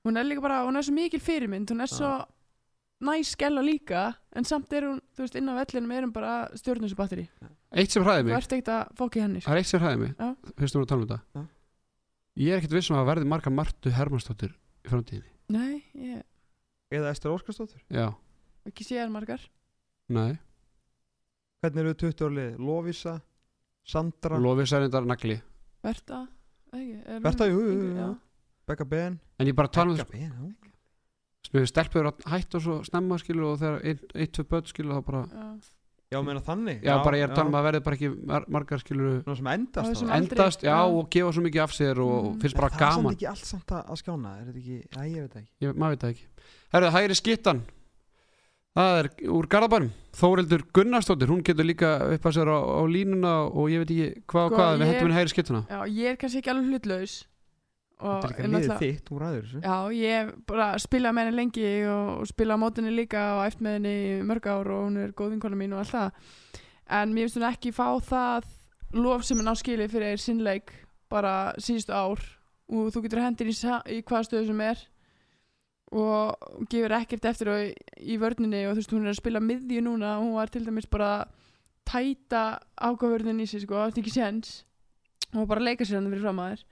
hún 0.04 0.18
er 0.20 0.24
líka 0.28 0.42
bara, 0.44 0.58
hún 0.68 0.76
er 0.76 0.82
svo 0.84 0.92
mikil 0.94 1.20
fyrirmynd 1.20 1.70
hún 1.72 1.80
er 1.80 1.88
svo 1.88 2.10
næs 3.00 3.32
skella 3.32 3.62
líka 3.64 4.14
en 4.36 4.44
samt 4.44 4.70
er 4.72 4.82
hún, 4.84 5.00
þú 5.16 5.24
veist, 5.24 5.34
inn 5.36 5.48
á 5.48 5.54
vellinum 5.56 5.90
er 5.96 6.04
hún 6.04 6.12
bara 6.12 6.48
stjórnum 6.54 6.88
sem 6.88 6.96
batteri 6.96 7.24
eitt 7.72 7.90
sem 7.90 8.04
hræði 8.04 8.24
mig 8.24 8.34
henni 8.36 9.40
sko. 9.40 9.48
það 9.48 9.54
er 9.56 9.58
eitt 9.62 9.66
sem 9.72 9.80
hræði 9.80 9.98
mig 9.98 10.12
Já. 10.20 10.36
fyrst 10.60 10.74
þú 10.74 10.78
erum 10.78 10.84
að 10.84 10.88
tala 10.92 11.00
um 11.02 11.08
þetta 11.08 11.20
Já. 11.40 11.46
ég 12.36 12.52
er 12.52 12.58
ekkert 12.60 12.76
vissum 12.76 12.96
að 13.00 13.08
verði 13.08 13.26
marga 13.32 13.50
Martu 13.50 13.90
Hermannsdóttir 13.96 14.52
í 14.84 14.88
framtíðinni 14.92 15.32
nei, 15.48 15.82
ég 15.94 16.22
Eða 16.92 17.10
Ester 17.16 17.32
Óskarsdóttir 17.32 17.80
já, 17.90 18.12
ekki 18.68 18.84
séð 18.84 19.08
margar 19.10 19.40
nei, 20.08 20.36
Hvernig 21.64 21.82
eru 21.84 21.94
20 21.94 22.26
árlið? 22.28 22.56
Lovisa, 22.60 23.16
Sandra, 23.86 24.38
lofið 24.42 24.66
sér 24.72 24.86
endar 24.88 25.06
nagli 25.08 25.36
Berta, 25.86 26.24
ekki 26.74 26.96
Er 27.06 27.20
Berta, 27.24 27.46
jú, 27.48 27.60
jú, 27.62 27.76
jú, 27.78 27.90
já. 27.94 28.00
já. 28.02 28.08
Becca 28.66 28.84
Ben 28.84 29.18
en 29.38 29.46
ég 29.46 29.54
bara 29.54 29.68
tala 29.70 29.92
um 29.94 29.96
Becca 29.96 30.10
Ben, 30.12 30.32
já 30.32 30.52
Smiður 31.46 31.68
stelpur 31.70 32.08
að 32.10 32.24
hætta 32.26 32.58
svo 32.58 32.80
snemma 32.82 33.16
skilur 33.22 33.52
og 33.52 33.60
þegar 33.60 33.84
ein, 33.86 34.00
eitt, 34.18 34.32
tvö 34.34 34.44
börn 34.50 34.66
skilur 34.66 34.96
þá 34.98 35.04
bara 35.06 35.20
Já. 35.30 35.44
Já, 36.06 36.18
meina 36.22 36.40
þannig 36.42 36.82
Já, 36.86 36.96
bara 37.02 37.18
ég 37.18 37.24
er 37.26 37.30
að 37.32 37.38
tala 37.38 37.50
um 37.50 37.56
að 37.58 37.64
verði 37.66 37.80
bara 37.86 37.96
ekki 37.98 38.10
mar 38.30 38.44
margar 38.56 38.82
skilur 38.82 39.14
Svona 39.24 39.36
sem 39.40 39.48
endast 39.54 39.86
Og 39.86 40.02
En 40.02 40.10
aldri. 40.16 40.18
endast, 40.36 40.60
já, 40.66 40.74
Já. 40.74 40.90
og 40.98 41.08
gefa 41.14 41.32
svo 41.34 41.42
mikið 41.46 41.62
af 41.64 41.72
sér 41.78 41.98
og 42.02 42.26
Mm. 42.26 42.40
finnst 42.42 42.56
bara 42.58 42.68
Það 42.70 42.74
er 42.74 42.90
samt 42.90 42.96
gaman 42.98 43.14
ekki 43.16 43.28
allt 43.30 43.46
samt 43.46 43.66
að 43.74 43.86
að 43.94 44.02
skjána 44.02 44.34
Er 44.40 44.44
þetta 44.50 44.58
ekki, 44.58 44.78
næ, 44.96 45.02
ég 45.06 45.20
veit 45.22 45.32
það 45.34 45.42
ekki 45.42 45.66
ég, 45.66 45.74
maður 45.74 45.90
veit 45.96 46.02
það 46.04 46.10
ekki 46.10 46.26
Herðu, 46.74 46.90
hægri 46.98 47.14
skittan 47.22 47.62
það 48.76 48.98
er 49.00 49.08
úr 49.36 49.48
Garðabænum. 49.52 49.94
Þórildur 50.16 50.62
Gunnarsdóttir, 50.72 51.28
hún 51.28 51.42
getur 51.44 51.66
líka 51.68 51.88
upp 52.14 52.26
að 52.28 52.36
sér 52.38 52.48
á, 52.48 52.56
á 52.56 52.82
línuna 52.88 53.32
og 53.50 53.66
ég 53.68 53.82
veit 53.82 53.90
ekki 53.92 54.22
hvað 54.32 54.46
og 54.46 54.52
Sko, 54.52 54.60
hvað, 54.60 54.76
við 54.80 54.88
hættum 54.88 55.06
henni 55.06 55.16
hægri 55.18 55.32
skittuna 55.32 55.60
Já, 55.68 55.80
ég 55.92 56.12
er 56.12 56.20
kannski 56.20 56.40
ekki 56.40 56.52
alveg 56.52 56.70
hlutlaus. 56.72 57.16
Og 57.96 58.24
Þetta 58.24 58.28
er 58.28 58.32
er 58.44 58.48
líka 58.48 58.58
liðið 58.60 58.80
þitt, 58.80 59.10
hún 59.12 59.20
ræður 59.22 59.44
þessu. 59.44 59.60
Já, 59.64 59.76
ég 59.96 60.32
bara 60.48 60.66
spilað 60.80 61.14
með 61.16 61.28
henni 61.28 61.36
lengi 61.40 61.68
og, 61.88 62.08
og 62.20 62.28
spilað 62.28 62.56
á 62.56 62.62
mótinni 62.64 62.92
líka 62.92 63.22
og 63.36 63.44
æft 63.46 63.62
með 63.64 63.76
henni 63.78 63.94
mörg 64.28 64.48
ár 64.52 64.72
og 64.72 64.82
hún 64.84 64.98
er 65.00 65.14
góð 65.16 65.32
vinkona 65.32 65.60
mín 65.60 65.72
og 65.76 65.80
allt 65.80 65.94
það. 65.94 66.26
En 66.96 67.14
mér 67.16 67.24
finnst 67.24 67.38
hún 67.40 67.48
ekki 67.48 67.72
fá 67.76 67.86
það 68.04 68.50
lof 69.00 69.24
sem 69.24 69.40
henni 69.40 69.52
á 69.52 69.56
skili 69.56 69.88
fyrir 69.92 70.20
sinnleik 70.20 70.74
bara 71.12 71.54
síðustu 71.56 71.96
ár. 71.96 72.20
Og 72.68 72.92
þú 72.92 73.04
getur 73.06 73.24
hendir 73.24 73.48
í, 73.48 73.56
í 73.56 74.02
hvaða 74.04 74.28
stöðu 74.28 74.50
sem 74.50 74.60
er 74.66 74.84
og 75.94 76.66
gefur 76.70 76.94
ekkert 76.98 77.28
eftir 77.30 77.50
og 77.52 77.98
í 78.02 78.16
vörninni 78.18 78.64
og 78.66 78.74
þú 78.74 78.80
veist 78.80 78.94
hún 78.94 79.04
er 79.06 79.12
að 79.12 79.20
spila 79.20 79.42
miðju 79.42 79.82
núna 79.86 80.16
og 80.16 80.24
hún 80.24 80.38
var 80.38 80.50
til 80.50 80.64
dæmis 80.66 80.88
bara 80.90 81.10
tæta 81.86 82.58
ákvæðvörðin 82.74 83.44
í 83.44 83.46
sig 83.46 83.62
sko, 83.62 83.84
þetta 83.86 84.00
er 84.00 84.02
ekki 84.02 84.16
séns. 84.16 84.56
Og 85.36 85.46
bara 85.46 85.62
leika 85.62 85.86
sér 85.86 86.00
hann 86.00 86.10
fyrir 86.10 86.26
fram 86.26 86.42
að 86.42 86.56
þér 86.56 86.64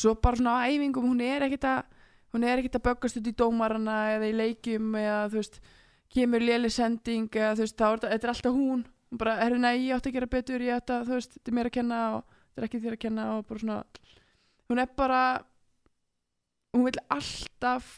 svo 0.00 0.14
bara 0.14 0.38
svona 0.38 0.56
á 0.64 0.68
æfingum 0.70 1.10
hún 1.10 1.20
er 1.24 1.44
ekkert 1.46 1.66
að 1.68 1.82
hún 2.34 2.46
er 2.46 2.60
ekkert 2.60 2.78
að 2.78 2.86
böggast 2.88 3.18
út 3.20 3.28
í 3.28 3.36
dómarana 3.36 3.98
eða 4.14 4.30
í 4.30 4.36
leikjum 4.38 4.94
eða 4.96 5.20
þú 5.32 5.40
veist 5.40 5.60
kemur 6.14 6.44
léli 6.44 6.70
sending 6.72 7.28
eða 7.36 7.56
þú 7.58 7.66
veist 7.66 7.78
þá 7.80 7.86
er 7.90 8.14
er 8.14 8.32
alltaf 8.32 8.54
hún. 8.54 8.84
Hún 9.10 9.18
bara, 9.18 9.36
herru 9.42 9.58
nei, 9.58 9.88
ég 9.88 9.96
átti 9.96 10.12
að 10.12 10.16
gera 10.18 10.30
betur 10.30 10.62
ég 10.62 10.76
átti 10.76 10.94
að, 10.94 11.08
þú 11.08 11.16
veist, 11.16 11.32
þetta 11.34 11.50
er 11.50 11.56
mér 11.58 11.68
að 11.70 11.76
kenna 11.76 12.00
og 12.14 12.20
þetta 12.30 12.60
er 12.60 12.68
ekki 12.68 12.82
þér 12.84 12.96
að 12.96 13.02
kenna. 13.04 13.24
Og 13.34 13.46
bara 13.48 13.62
svona 13.64 13.78
hún 14.70 14.82
er 14.82 14.92
bara 14.96 15.22
hún 16.70 16.86
vil 16.86 17.02
alltaf 17.10 17.96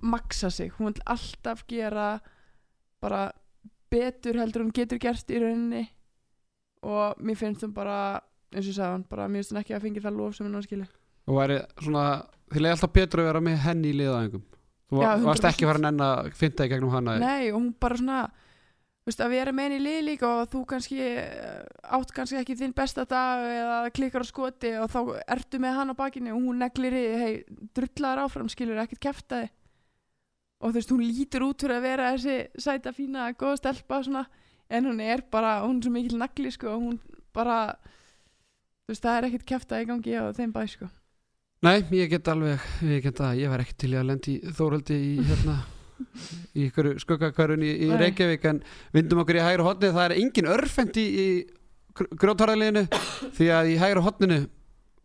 maksa 0.00 0.50
sig, 0.50 0.72
hún 0.78 0.92
vil 0.92 1.04
alltaf 1.06 1.64
gera 1.68 2.20
bara 3.02 3.28
betur 3.90 4.38
heldur 4.40 4.66
hún 4.66 4.74
getur 4.74 5.00
gert 5.00 5.30
í 5.30 5.40
rauninni. 5.42 5.86
Og 6.86 7.18
mér 7.18 7.38
finnst 7.38 7.64
hún 7.64 7.74
bara 7.74 8.20
eins 8.52 8.64
og 8.64 8.72
ég 8.72 8.76
sagði 8.76 8.94
hann, 8.94 9.06
bara 9.10 9.28
mér 9.28 9.42
finnst 9.42 9.52
hún 9.54 9.60
ekki 9.62 9.76
að 9.76 9.84
fengi 9.86 10.02
það 10.04 10.18
lof 10.18 10.36
sem 10.36 10.46
hún 10.46 10.56
á 10.56 10.62
skili 10.64 10.86
og 11.28 11.36
væri 11.36 11.58
svona, 11.84 12.04
þið 12.48 12.64
leiði 12.64 12.74
alltaf 12.76 12.92
betur 12.96 13.22
að 13.22 13.28
vera 13.28 13.44
með 13.44 13.58
henni 13.66 13.90
í 13.90 13.96
liðaðingum 13.98 14.44
þú 14.88 15.00
Já, 15.02 15.08
var, 15.08 15.24
varst 15.26 15.44
100%. 15.44 15.50
ekki 15.52 15.68
farin 15.68 15.88
enn 15.90 16.04
að 16.04 16.28
finna 16.38 16.64
í 16.64 16.70
gegnum 16.72 16.92
hana. 16.94 17.16
Nei, 17.20 17.50
og 17.50 17.58
hún 17.58 17.66
bara 17.76 17.98
svona 18.00 18.20
veist, 19.08 19.20
að 19.20 19.34
vera 19.34 19.52
með 19.52 19.68
henni 19.68 19.80
í 19.80 19.84
lið 19.84 19.98
líka 20.06 20.30
og 20.30 20.48
þú 20.54 20.62
kannski 20.70 21.02
eh, 21.04 21.66
átt 21.98 22.14
kannski 22.16 22.40
ekki 22.40 22.56
þinn 22.56 22.74
besta 22.76 23.04
dag 23.08 23.44
eða 23.52 23.76
klikkar 23.98 24.24
á 24.24 24.30
skoti 24.30 24.72
og 24.80 24.88
þá 24.94 25.00
ertu 25.36 25.60
með 25.60 25.76
hann 25.82 25.92
á 25.92 26.00
bakinu 26.00 26.32
og 26.32 26.48
hún 26.48 26.64
neglir 26.64 26.96
í 26.96 27.04
hei, 27.20 27.34
drullar 27.76 28.24
áfram, 28.24 28.48
skilur 28.52 28.80
ekkert 28.80 29.04
kæftaði 29.10 29.50
og 30.58 30.70
þú 30.70 30.74
veist, 30.78 30.92
hún 30.94 31.04
lítur 31.04 31.46
út 31.46 31.62
fyrir 31.62 31.78
að 31.78 31.86
vera 31.86 32.10
þessi 32.16 32.64
sæta 32.64 32.92
fína, 32.96 33.30
góða 33.38 33.60
stelpa 33.60 34.02
svona, 34.04 34.24
en 34.68 34.90
hún 34.90 35.00
er 35.04 35.22
bara, 35.30 35.58
hún 35.64 35.78
er 35.78 35.86
svo 35.86 35.94
mikil 35.94 36.18
nagli 36.20 36.52
sko, 36.54 36.74
og 36.74 36.84
hún 36.84 37.00
bara 37.36 37.58
þú 37.78 38.94
veist, 38.94 39.04
það 39.04 39.16
er 39.16 39.28
ekkert 39.28 39.48
kæftaði 39.52 39.86
í 39.86 39.90
gangi 39.92 40.18
á 40.18 40.24
þeim 40.36 40.54
bæ 40.54 40.62
sko. 40.72 40.90
Nei, 41.66 41.82
ég 41.90 42.10
get 42.12 42.28
alveg, 42.30 42.62
ég 42.86 43.02
get 43.02 43.18
að 43.24 43.40
ég 43.42 43.50
var 43.50 43.64
ekki 43.64 43.74
til 43.82 43.96
að 43.98 44.06
lendi 44.12 44.36
Þóraldi 44.54 44.94
í 44.94 45.14
hérna 45.26 45.56
í 46.54 46.68
ykkur 46.68 46.92
skuggakörun 47.02 47.64
í, 47.66 47.72
í. 47.86 47.88
Reykjavík 47.98 48.44
en 48.50 48.60
vindum 48.94 49.24
okkur 49.24 49.40
í 49.40 49.42
hægri 49.42 49.66
hotni 49.66 49.90
það 49.94 50.04
er 50.04 50.16
engin 50.20 50.50
örfend 50.52 51.00
í, 51.00 51.06
í 51.08 51.28
grótarðaliðinu 51.98 52.84
því 53.34 53.50
að 53.56 53.72
í 53.72 53.76
hægri 53.82 54.04
hotninu 54.06 54.38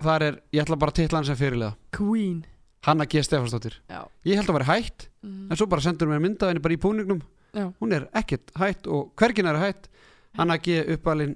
þar 0.04 0.28
er, 0.28 0.40
ég 0.54 0.66
ætla 0.66 0.78
bara 0.84 0.94
að 0.94 1.00
titla 1.02 1.20
hann 1.20 1.30
sem 1.30 1.40
fyrirlega 1.40 1.98
Queen 1.98 2.44
Hanna 2.84 3.08
G. 3.10 3.24
Stefansdóttir 3.24 3.80
ég 4.28 4.38
held 4.40 4.50
að 4.50 4.58
vera 4.60 4.70
hætt, 4.74 5.08
mm. 5.24 5.48
en 5.50 5.60
svo 5.60 5.68
bara 5.72 5.84
sendur 5.86 6.10
mér 6.12 6.22
mynda 6.24 6.50
henni 6.52 6.64
bara 6.64 6.76
í 6.76 6.82
púningnum, 6.82 7.22
Já. 7.56 7.70
hún 7.80 7.96
er 7.96 8.08
ekkert 8.20 8.54
hætt 8.60 8.88
og 8.92 9.14
hvergin 9.20 9.50
er 9.50 9.60
hætt 9.62 9.90
Hanna 10.38 10.58
G. 10.58 10.82
uppalinn 10.96 11.36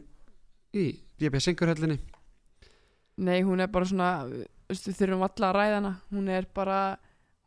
í 0.76 0.90
DB 1.20 1.42
Singurhellinni 1.44 2.00
Nei, 3.18 3.42
hún 3.42 3.62
er 3.64 3.70
bara 3.74 3.88
svona 3.90 4.12
við 4.28 4.98
þurfum 4.98 5.24
alla 5.26 5.50
að 5.50 5.56
ræða 5.58 5.78
hana 5.80 5.94
hún 6.14 6.28
er 6.30 6.48
bara, 6.54 6.80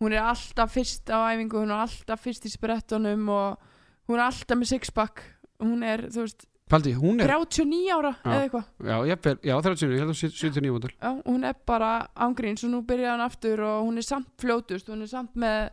hún 0.03 0.15
er 0.17 0.25
alltaf 0.25 0.73
fyrst 0.75 1.13
á 1.13 1.31
æfingu, 1.31 1.61
hún 1.61 1.75
er 1.75 1.85
alltaf 1.85 2.25
fyrst 2.25 2.49
í 2.49 2.53
sprettunum 2.53 3.29
og 3.31 3.69
hún 4.09 4.19
er 4.19 4.27
alltaf 4.31 4.59
með 4.59 4.73
sixpack 4.73 5.23
hún 5.61 5.85
er, 5.87 6.07
þú 6.09 6.25
veist, 6.25 6.47
Paldi, 6.71 6.93
hún 6.95 7.21
er, 7.21 7.31
39 7.31 7.91
ára 7.97 8.13
Já. 8.15 8.31
eða 8.31 8.43
eitthvað, 8.45 8.67
já, 8.87 8.97
ég, 9.11 9.29
já 9.51 9.55
30, 9.67 9.95
ég 9.95 10.03
held 10.05 10.13
að 10.13 10.19
79 10.23 10.75
mótul 10.77 10.91
já, 10.95 11.11
hún 11.27 11.47
er 11.49 11.57
bara 11.67 11.93
ángríns 12.15 12.63
og 12.67 12.71
nú 12.75 12.83
byrjaði 12.87 13.11
hann 13.11 13.25
aftur 13.27 13.63
og 13.67 13.89
hún 13.89 13.99
er 13.99 14.07
samt 14.07 14.29
fljótust, 14.41 14.91
hún 14.93 15.03
er 15.03 15.11
samt 15.11 15.35
með 15.35 15.73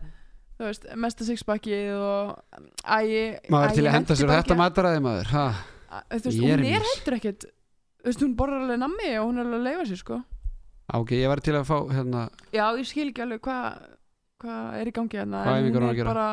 þú 0.57 0.65
veist, 0.72 0.88
mesta 0.98 1.28
sixpackið 1.28 1.91
og 2.02 2.32
æ, 2.82 2.98
maður 3.53 3.69
æ, 3.69 3.76
til 3.78 3.86
að 3.86 3.94
henda 3.99 4.18
sér 4.18 4.34
þetta 4.34 4.57
mataræði 4.57 5.03
maður 5.06 5.30
ha. 5.36 5.45
Þú 6.10 6.24
veist, 6.26 6.41
hún 6.41 6.65
er 6.65 6.88
heldur 6.88 7.18
ekkert 7.19 7.45
þú 7.45 8.10
veist, 8.10 8.26
hún 8.26 8.34
borðar 8.40 8.65
alveg 8.65 8.82
nammi 8.82 9.14
og 9.19 9.30
hún 9.30 9.38
er 9.38 9.45
alveg 9.45 9.61
að 9.61 9.69
leifa 9.69 9.86
sér 9.91 10.02
sko. 10.02 10.19
Ok, 10.98 11.14
ég 11.19 11.30
var 11.30 11.44
til 11.44 11.53
að 11.60 11.68
fá 11.68 11.78
hérna, 11.91 12.26
Já, 12.56 12.65
ég 12.80 12.88
skil 12.88 13.10
ekki 13.11 13.26
alveg 13.26 13.44
hvað 13.45 13.86
hva 14.38 14.57
er 14.78 14.90
í 14.90 14.94
gangi 14.94 15.18
hérna 15.18 15.41
Hvað 15.45 15.57
er 15.57 15.78
að 15.82 15.90
er 15.90 15.98
gera? 15.98 16.14
bara 16.14 16.28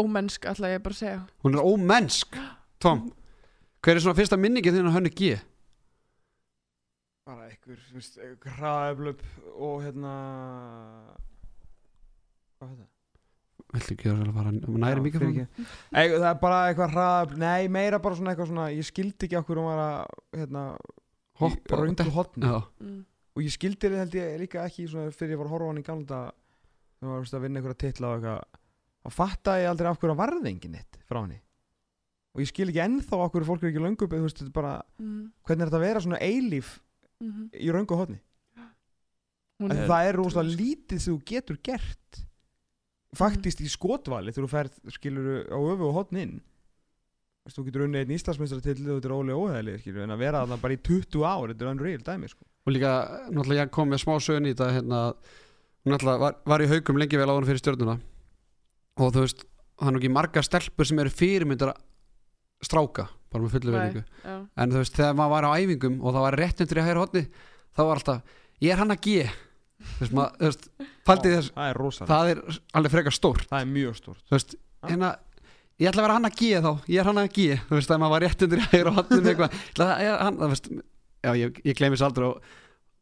ómennsk 0.00 0.46
ætla 0.48 0.70
ég 0.72 0.82
bara 0.84 0.96
að 0.96 1.00
segja. 1.00 1.20
Hún 1.44 1.56
er 1.56 1.66
ómennsk 1.66 2.38
Tom, 2.80 3.02
hver 3.84 3.98
er 3.98 4.00
svona 4.00 4.16
fyrsta 4.16 4.38
minningin 4.40 4.72
þinn 4.72 4.88
á 4.88 4.94
hönnu 4.94 5.10
G? 5.12 5.34
Bara 7.28 7.50
einhver, 7.50 7.82
þú 7.90 7.98
veist, 7.98 8.14
einhver 8.16 8.54
hraðaflöp 8.56 9.20
og 9.52 9.74
hérna 9.84 10.12
Hvað 12.56 12.70
er 12.70 12.78
þetta? 12.78 12.88
Viltu 13.70 13.94
ekki 13.94 14.10
að 14.10 14.30
fara 14.38 14.54
næri 14.56 15.04
mikið 15.04 15.22
frá 15.22 15.28
Ei, 15.36 16.06
það 16.14 16.24
er 16.30 16.40
bara 16.40 16.62
eitthvað 16.70 16.96
hraðaflöp 16.96 17.42
Nei, 17.44 17.68
meira 17.76 18.00
bara 18.00 18.18
svona 18.18 18.32
eitthvað 18.32 18.50
svona 18.54 18.70
Ég 18.72 18.88
skildi 18.88 19.28
ekki 19.28 19.38
okkur 19.42 19.60
var 19.66 19.82
að 19.84 20.16
hérna, 20.40 20.64
Hoppa 21.44 21.82
hotni 22.16 22.48
Já, 22.48 22.56
mm. 22.80 22.96
Og 23.36 23.44
ég 23.44 23.54
skildi 23.58 23.84
þetta 23.84 24.02
held 24.06 24.18
ég 24.22 24.40
líka 24.46 24.64
ekki 24.64 24.88
svona, 24.88 25.12
Fyrir 25.12 25.36
ég 25.36 25.42
var 25.42 25.52
að 25.52 25.54
horfa 25.58 25.68
á 25.68 25.70
hann 25.74 25.84
í 25.84 25.86
gamla 25.90 26.24
Þegar 26.96 27.12
maður 27.12 27.22
veist, 27.26 27.36
að 27.36 27.44
vinna 27.44 27.60
einhverja 27.60 27.80
titla 27.84 28.08
og 28.08 28.18
eitthvað. 28.18 28.58
Og 29.04 29.16
fattaði 29.20 29.62
ég 29.66 29.70
aldrei 29.74 29.92
af 29.92 30.00
hverju 30.00 30.16
að 30.16 30.20
varði 30.24 30.54
engin 30.54 30.76
neitt 30.80 31.00
Frá 31.04 31.20
henni 31.20 31.42
Og 32.34 32.42
ég 32.44 32.50
skil 32.50 32.68
ekki 32.70 32.82
ennþá 32.84 33.18
okkur 33.26 33.46
fólk 33.48 33.64
er 33.64 33.72
ekki 33.72 33.82
löngu 33.82 34.06
Þú 34.06 34.22
veist, 34.22 34.42
bara 34.54 34.80
Mm. 35.00 35.30
Hvernig 35.46 35.64
er 35.64 35.70
þetta 35.70 35.80
að 35.80 35.86
vera 35.88 36.04
svona 36.04 36.20
eilíf 36.22 36.78
Mm 37.20 37.50
í 37.52 37.68
röngu 37.68 37.96
hotni 37.98 38.20
Hún 39.60 39.72
En 39.72 39.82
er, 39.82 39.88
það 39.90 40.06
er 40.08 40.16
rosalega 40.16 40.56
lítið 40.56 41.00
sem 41.02 41.12
þú 41.12 41.24
getur 41.28 41.58
gert. 41.62 42.20
Faktist 43.12 43.60
í 43.60 43.68
skotvali 43.68 44.32
þú 44.32 44.46
ferð 44.48 44.78
skilur 44.94 45.50
á 45.52 45.58
öfu 45.58 45.88
og 45.90 45.96
hotn 45.98 46.16
inn 46.16 46.38
þú 47.50 47.64
getur 47.66 47.84
unnið 47.86 48.04
einn 48.04 48.14
Íslandsmeistra 48.14 48.60
til 48.62 48.76
þú 48.78 48.96
getur 49.00 49.14
ólega 49.16 49.36
óhæðli 49.40 49.74
skilur 49.80 50.04
en 50.04 50.14
að 50.14 50.22
vera 50.22 50.42
þarna 50.44 50.60
bara 50.62 50.76
í 50.76 50.80
20 50.86 51.24
ár 51.26 51.50
þetta 51.50 51.66
er 51.66 51.70
unreal 51.72 52.02
dæmi 52.06 52.30
sko. 52.30 52.44
Og 52.66 52.74
líka, 52.76 52.90
náttúrulega 53.32 53.66
ég 53.66 53.72
kom 53.74 53.90
með 53.90 54.02
smá 54.04 54.14
sögn 54.22 54.46
í 54.46 54.52
þetta 54.54 54.68
hérna, 54.76 55.00
náttúrulega 55.88 56.22
var, 56.22 56.36
var 56.52 56.64
í 56.64 56.68
haugum 56.70 57.00
lengi 57.00 57.20
vel 57.20 57.28
áður 57.32 57.48
fyrir 57.50 57.62
stjórnuna 57.64 57.96
og 59.00 59.14
þú 59.16 59.24
veist, 59.24 59.44
er 59.80 59.94
nú 59.94 60.00
ekki 60.00 60.12
margar 60.12 60.46
stelpur 60.46 60.88
sem 60.88 61.00
eru 61.02 61.12
fyrirmyndar 61.14 61.74
stráka, 62.64 63.06
bara 63.32 63.44
með 63.44 63.54
fullu 63.56 63.76
já. 63.76 64.34
en 64.56 64.74
þú 64.74 64.82
veist, 64.82 64.96
þegar 64.98 65.16
maður 65.18 65.32
var 65.34 65.48
á 65.48 65.50
æfingum 65.56 65.96
og 66.00 66.14
það 66.16 66.26
var 66.26 66.38
rétt 66.40 66.62
undir 66.64 66.80
í 66.80 66.84
hægri 66.86 67.02
hotni 67.02 67.22
þá 67.76 67.80
var 67.82 68.00
alltaf, 68.00 68.36
ég 68.60 68.74
er 68.74 68.82
hann 68.82 68.94
að 68.94 69.02
G. 69.06 69.24
Þú 69.80 70.02
veist, 70.02 70.14
maður, 70.18 70.36
þú 70.36 70.48
veist, 70.50 70.68
faldið 71.08 71.34
þess 71.36 71.52
það 71.56 71.70
er 71.70 71.80
rosalega, 71.80 72.10
það 72.12 72.32
er 72.32 72.60
alveg 72.76 72.94
frekar 72.94 73.16
stórt. 73.16 73.46
Það 73.48 73.64
er 73.64 73.70
mjög 73.70 73.96
stórt. 73.96 74.22
Þú 74.26 74.36
veist, 74.36 74.56
hérna 74.84 75.12
ég 75.80 75.88
ætla 75.88 76.02
að 76.02 76.06
vera 76.06 76.16
hann 76.18 76.28
að 76.28 76.36
G 76.40 76.50
þá, 76.60 76.70
ég 76.92 77.00
er 77.00 77.08
hann 77.08 77.22
að 77.22 77.30
G. 77.38 77.46
Þú 77.70 77.78
veist, 77.78 77.94
að 77.94 78.02
maður 78.02 78.14
var 78.16 78.24
rétt 78.26 78.44
undir 78.46 78.60
í 78.60 78.68
hægri 78.74 78.94
hotni 78.98 79.20
eitthvað, 79.22 79.56
ég 79.56 79.72
ætla 79.72 79.88
að, 79.88 80.02
ég, 80.04 80.18
hann, 80.26 80.40
veist 80.52 80.70
já, 81.24 81.32
ég, 81.40 81.62
ég 81.64 81.76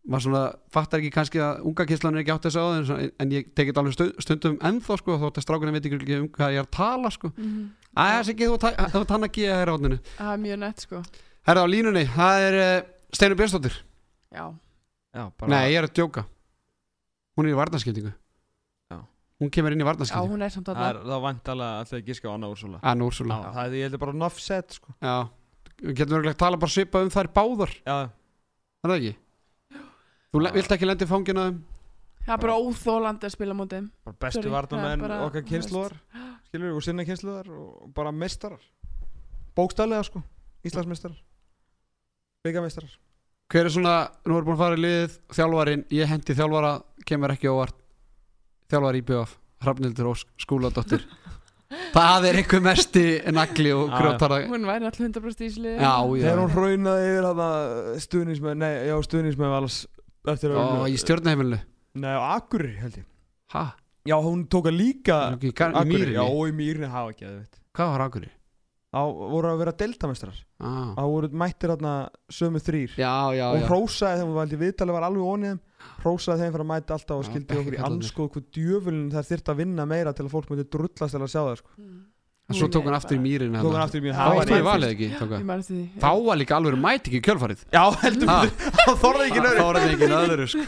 maður 0.08 0.24
svona 0.24 0.42
fattar 0.72 1.02
ekki 1.02 1.10
kannski 1.12 1.40
að 1.44 1.58
unga 1.68 1.84
kislan 1.88 2.16
er 2.16 2.22
ekki 2.22 2.32
átt 2.34 2.46
þessu 2.48 2.62
á 2.64 2.66
þeim 2.72 2.92
en, 2.98 3.10
en 3.24 3.32
ég 3.34 3.48
tekið 3.58 3.80
alveg 3.82 3.96
stund, 3.96 4.14
stundum 4.24 4.54
ennþá 4.64 4.96
sko, 5.02 5.16
þótt 5.20 5.40
að 5.40 5.44
strákunni 5.44 5.74
veit 5.76 5.88
ekki 5.90 6.16
um 6.18 6.28
hvað 6.32 6.54
ég 6.54 6.62
er 6.62 6.66
að 6.66 6.70
tala 6.78 7.10
sko, 7.12 7.30
Mhm. 7.36 7.66
að 7.98 8.12
það 8.14 8.22
sé 8.24 8.32
ekki 8.32 8.48
þú 8.48 9.10
hann 9.12 9.26
að 9.28 9.32
G 9.36 9.44
að 9.48 9.58
hægri 9.58 9.74
hotninu 9.74 9.98
það 10.16 10.32
er 10.32 10.40
mjög 10.46 10.58
nett 10.64 10.80
sko. 10.86 11.02
Herra 11.48 11.64
á 11.64 11.66
línunni, 11.68 12.04
það 12.12 12.46
er 12.48 12.56
uh, 12.62 12.88
Steinu 13.12 13.36
Björnsdóttir. 13.38 13.76
Já, 14.32 14.44
já, 15.16 15.22
bara, 15.38 15.48
Nei, 15.48 15.72
ég 15.72 15.78
er 15.80 15.86
að 15.88 15.94
djóka. 15.96 16.24
Hún 17.38 17.46
er 17.48 17.52
í 17.54 17.56
varnarskiptingu. 17.56 18.10
Já. 18.92 18.98
Hún 19.40 19.50
kemur 19.54 19.72
inn 19.72 19.80
í 19.80 19.84
já, 19.84 19.88
varnarskiptingu. 19.88 20.32
hún 20.34 20.42
er 20.44 20.50
samt 20.52 20.66
það 20.68 20.76
er 20.82 20.98
alltaf 20.98 21.08
þá 21.08 21.22
vantalega 21.24 21.78
alltaf 21.80 21.98
ekki 22.02 22.16
ská 22.18 22.28
Anna 22.34 22.50
Úrsula 22.52 22.80
Anna 22.82 23.04
Úrsula 23.08 23.38
Já, 23.38 23.52
það 23.54 23.64
er, 23.64 23.76
ég 23.78 23.86
heldur 23.88 24.02
bara 24.04 24.12
nuff 24.12 24.40
set 24.44 24.76
sko. 24.76 24.92
Já, 25.00 25.16
við 25.80 25.94
getum 26.02 26.18
örgulega 26.18 26.36
að 26.36 26.42
tala 26.44 26.60
bara 26.60 26.74
svipað 26.74 27.06
um 27.08 27.12
þær 27.16 27.30
báðar. 27.38 27.72
Já, 27.86 27.96
Er 28.84 28.90
það 28.92 28.96
ekki? 28.98 29.14
Þú 30.32 30.44
vilt 30.54 30.74
ekki 30.76 30.88
lendi 30.88 31.08
fangina 31.08 31.48
þeim? 31.48 31.58
Það 32.26 32.34
er 32.34 32.42
bara 32.42 32.56
óþólandi 32.60 33.28
að 33.28 33.32
spila 33.32 33.56
mútið 33.56 33.86
bara 34.04 34.20
bestu 34.20 34.50
varnamenn 34.52 35.04
okkar 35.24 35.44
kynsluðar 35.48 35.94
skilur 36.48 36.76
og 36.76 36.84
sinna 36.84 37.06
kynsluðar 37.08 37.48
og 37.56 37.88
bara 37.96 38.12
mestarar 38.12 38.60
bókstæðlega 39.56 40.08
sko. 40.10 40.22
Íslandsmestarar 40.68 41.16
byggamestarar 42.44 42.98
Hver 43.48 43.64
er 43.64 43.72
svona, 43.72 43.94
nú 44.28 44.36
erum 44.36 44.44
búin 44.50 44.58
að 44.58 44.60
fara 44.60 44.76
í 44.76 44.80
liðið 44.82 45.12
þjálfarin, 45.32 45.82
ég 45.96 46.10
hendi 46.10 46.34
þjálfara 46.36 46.72
kemur 47.08 47.32
ekki 47.32 47.48
óvart. 47.48 47.78
Þjálfari 48.68 49.00
í 49.00 49.04
BF, 49.08 49.30
Hrafnildur 49.64 50.10
og 50.10 50.24
skúladóttir. 50.36 51.06
Það 51.94 52.26
er 52.28 52.38
einhver 52.42 52.62
mesti 52.64 53.04
nagli 53.32 53.72
og 53.76 53.90
grjótara 53.92 54.38
Hún 54.48 54.64
væri 54.68 54.88
alltaf 54.88 55.04
100% 55.04 55.42
í 55.44 55.48
sliði 55.52 55.74
Já, 55.76 55.96
já, 56.16 56.22
þegar 56.22 56.38
hún 56.40 56.54
raunaði 56.56 57.08
yfir 57.12 58.54
nei, 58.56 58.70
já 58.88 58.94
stuðnismenn 59.04 59.56
alls 59.58 59.82
eftir 60.26 60.54
Ó, 60.56 60.86
í 60.90 60.96
stjórnaheimilinu 61.00 61.60
nei, 61.98 62.14
á 62.14 62.22
Akureyri 62.38 62.78
held 62.82 62.96
ég 63.00 63.06
Hæ? 63.54 63.62
já, 64.08 64.16
hún 64.20 64.46
tók 64.48 64.66
að 64.70 64.76
líka 64.80 65.18
Í, 65.36 65.38
í, 65.38 65.50
í 65.50 65.54
Akureyri, 65.54 66.12
já, 66.16 66.24
mýrinni? 66.24 66.26
og 66.26 66.48
í 66.48 66.52
mýrinni 66.58 66.90
hafa 66.92 67.14
ekki, 67.14 67.24
það 67.28 67.38
veit 67.38 67.60
Hvað 67.78 67.92
var 67.94 68.04
Akureyri? 68.08 68.32
á 68.88 69.02
voru 69.04 69.48
að 69.52 69.58
vera 69.60 69.72
deltamestrar 69.76 70.36
Ah. 70.58 70.94
á 70.96 71.04
voru 71.06 71.28
mættir 71.30 71.68
hérna 71.70 72.08
sömu 72.32 72.58
þrýr 72.58 72.96
Já, 72.98 73.30
já, 73.36 73.46
og 73.52 73.60
já 73.60 73.66
hrósaði 73.68 74.18
þeim, 74.18 74.26
hún 74.28 74.34
var 74.34 74.46
aldrei 74.48 74.60
viðtalið 74.64 74.96
var 74.96 75.04
alveg 75.06 75.26
onið 75.28 75.50
þeim 75.52 75.60
hrósaði 76.02 76.40
þeim 76.42 76.52
fyrir 76.54 76.64
að 76.64 76.70
mæta 76.72 76.94
alltaf 76.96 77.16
og 77.18 77.24
Já, 77.24 77.28
skildi 77.30 77.52
okkur 77.54 77.60
í 77.60 77.76
bekkjarkallarnir. 77.76 78.08
anskoð 78.08 78.30
hvað 78.32 78.46
djöfulinn 78.56 79.12
þær 79.12 79.28
þyrft 79.28 79.52
að 79.52 79.58
vinna 79.60 79.86
meira 79.86 80.12
til 80.16 80.24
að 80.26 80.32
fólk 80.34 80.48
myndi 80.50 80.64
drullast 80.72 81.14
til 81.14 81.20
að 81.22 81.30
sjá 81.30 81.42
það 81.44 81.56
sko. 81.60 81.70
En 82.48 82.56
Svo 82.56 82.64
tók 82.72 82.86
hann 82.88 82.96
aftur 82.96 83.18
í 83.18 83.20
mýrinni 83.20 83.60
tók 83.60 83.74
hann 83.76 83.82
aftur 83.84 84.00
í 84.00 84.12
Það 84.16 84.38
ég 84.38 84.52
var 84.54 84.62
valið 84.70 84.92
ekki 84.94 85.08
Þá 86.00 86.10
var 86.24 86.38
líka 86.40 86.56
alveg 86.56 86.78
mæti 86.80 87.10
ekki 87.10 87.20
kjölfarið. 87.26 87.64
Já, 87.74 87.82
heldur 88.00 88.30
þá 88.78 88.92
þorði 89.02 89.26
ekki 89.26 89.42
nöður 89.44 89.58
Þá 89.58 89.66
þetta 89.68 89.90
ekki 89.92 90.08
öðru 90.18 90.46
sko. 90.48 90.64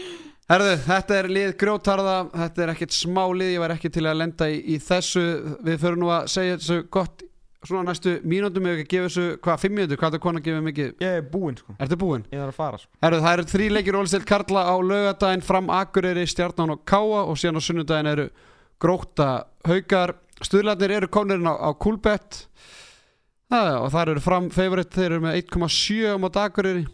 Herðu, 0.50 0.70
þetta 0.88 1.18
er 1.20 1.28
lið 1.30 1.52
grjótarða 1.60 2.14
Þetta 2.34 2.64
er 2.64 2.72
ekkert 2.72 2.96
smá 2.96 3.22
lið. 3.30 3.52
Ég 3.54 3.62
var 3.62 3.74
ekki 3.76 3.92
til 3.94 4.02
að 4.10 4.18
lenda 4.24 4.48
í, 4.50 4.56
í 4.74 4.78
þessu. 4.82 5.22
Við 5.68 5.78
förum 5.84 6.02
nú 6.02 6.10
að 6.10 6.26
segja 6.34 6.56
þessu 6.58 6.80
gott 6.98 7.22
Svona 7.60 7.92
næstu 7.92 8.16
mínúndum 8.26 8.66
Ef 8.66 8.72
við 8.74 8.82
ekki 8.82 8.88
að 8.88 8.92
gefa 8.96 9.06
þessu, 9.12 9.24
hvað, 9.44 9.62
fimm 9.62 9.74
mínútur? 9.78 9.98
Hvað 10.00 10.08
er 10.10 10.16
það 10.16 10.24
kona 10.26 10.40
að 10.42 10.46
gefa 10.48 10.64
mikið? 10.66 10.90
Ég 11.04 11.16
er 11.20 11.26
búinn 11.30 11.58
sko, 11.60 11.74
Ertu 11.76 11.98
búinn? 12.00 12.22
ég 12.32 12.40
þarf 12.40 12.54
að 12.54 12.58
fara 12.64 12.78
sko. 12.80 12.90
Herðu, 13.04 13.18
það 13.26 13.34
eru 13.36 13.44
þrý 13.52 13.66
leikir 13.76 13.98
ólistilt 14.00 14.26
Karla 14.30 14.62
á 14.64 14.74
laugadaginn 14.80 15.44
Fram 15.44 15.68
Akureyri, 15.76 16.24
Stjarnan 16.32 16.72
og 16.72 16.80
Káa 16.88 17.20
Og 17.28 17.36
síðan 17.36 17.60
á 17.60 17.62
sunnudaginn 17.68 18.08
eru 18.14 18.26
Gróta 18.80 19.28
Haukar 19.68 20.14
Stuðlarnir 20.40 20.94
eru 20.96 21.08
komnirinn 21.12 21.48
á, 21.50 21.54
á 21.60 21.70
Það, 23.50 23.68
og 23.82 23.88
þar 23.90 24.10
eru 24.12 24.20
fram 24.22 24.44
favorite, 24.54 24.94
þeir 24.94 25.08
eru 25.10 25.20
með 25.24 25.38
1,7 25.42 26.14
á 26.14 26.16
móti 26.22 26.38
Akureyri, 26.38 26.84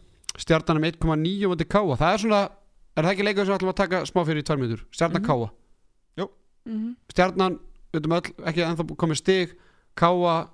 stjarnan 0.40 0.81
með 0.81 0.94
1,9 0.97 1.44
á 1.44 1.48
móti 1.52 1.66
Káa, 1.68 1.97
það 2.01 2.12
er 2.14 2.23
svona 2.23 2.40
er 2.97 3.05
það 3.05 3.10
ekki 3.12 3.27
leikur 3.27 3.44
sem 3.44 3.52
við 3.52 3.59
ætlum 3.59 3.73
að 3.74 3.81
taka 3.82 4.01
smá 4.09 4.20
fyrir 4.24 4.40
í 4.40 4.47
tvær 4.48 4.60
mínútur? 4.62 4.85
Stjarnan 4.97 5.20
Mhm. 5.23 5.28
Káa, 5.28 5.51
Mhm. 6.66 6.97
stjarnan 7.12 7.59
utum 7.94 8.12
öll, 8.16 8.32
ekki 8.43 8.64
ennþá 8.64 8.97
komið 8.97 9.16
stig. 9.20 9.52
Káa 9.97 10.48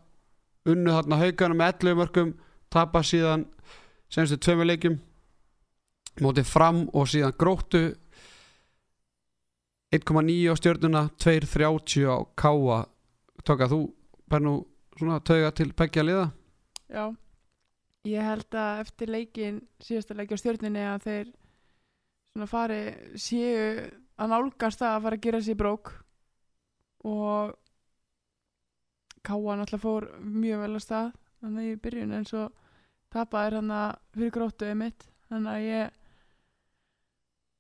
unnu 0.67 0.91
þarna 0.91 1.17
haugana 1.23 1.55
með 1.55 1.73
11 1.73 1.95
mörgum 1.97 2.35
tapa 2.69 2.99
síðan 3.01 3.47
senstu 4.11 4.37
tveimur 4.37 4.67
leikjum. 4.67 4.99
Mótið 6.21 6.45
fram 6.45 6.91
og 6.93 7.07
síðan 7.07 7.33
gróttu 7.39 7.97
1,9 9.93 10.49
á 10.49 10.55
stjörnuna 10.57 11.03
2,30 11.21 12.09
á 12.09 12.17
Káa. 12.33 12.79
Tóka 13.45 13.69
þú 13.69 13.81
bara 14.25 14.41
nú 14.41 14.55
svona 14.97 15.19
tauga 15.21 15.51
til 15.53 15.75
begja 15.77 16.01
liða? 16.03 16.31
Já. 16.89 17.13
Ég 18.09 18.25
held 18.25 18.57
að 18.57 18.81
eftir 18.87 19.13
leikin 19.13 19.59
síðasta 19.85 20.17
leiki 20.17 20.33
á 20.33 20.41
stjórninni 20.41 20.87
að 20.89 21.05
þeir 21.05 21.29
svona 22.33 22.49
fari 22.49 22.81
séu 23.21 23.85
að 24.17 24.33
nálgast 24.33 24.81
að 24.81 25.03
fara 25.05 25.19
að 25.21 25.25
gera 25.27 25.43
sér 25.45 25.61
brók. 25.61 25.93
Og 27.05 27.53
Káa 29.23 29.59
náttúrulega 29.61 29.85
fór 29.85 30.09
mjög 30.25 30.65
vel 30.65 30.75
að 30.75 30.85
stað 30.87 31.11
þannig 31.43 31.69
í 31.69 31.81
byrjun 31.85 32.17
en 32.17 32.25
svo 32.27 32.49
tapaðir 33.13 33.61
hann 33.61 33.75
að 33.77 33.99
fyrir 34.17 34.33
gróttu 34.39 34.73
einmitt. 34.73 35.05
Þannig 35.29 35.53
að 35.53 35.67
ég 35.69 36.01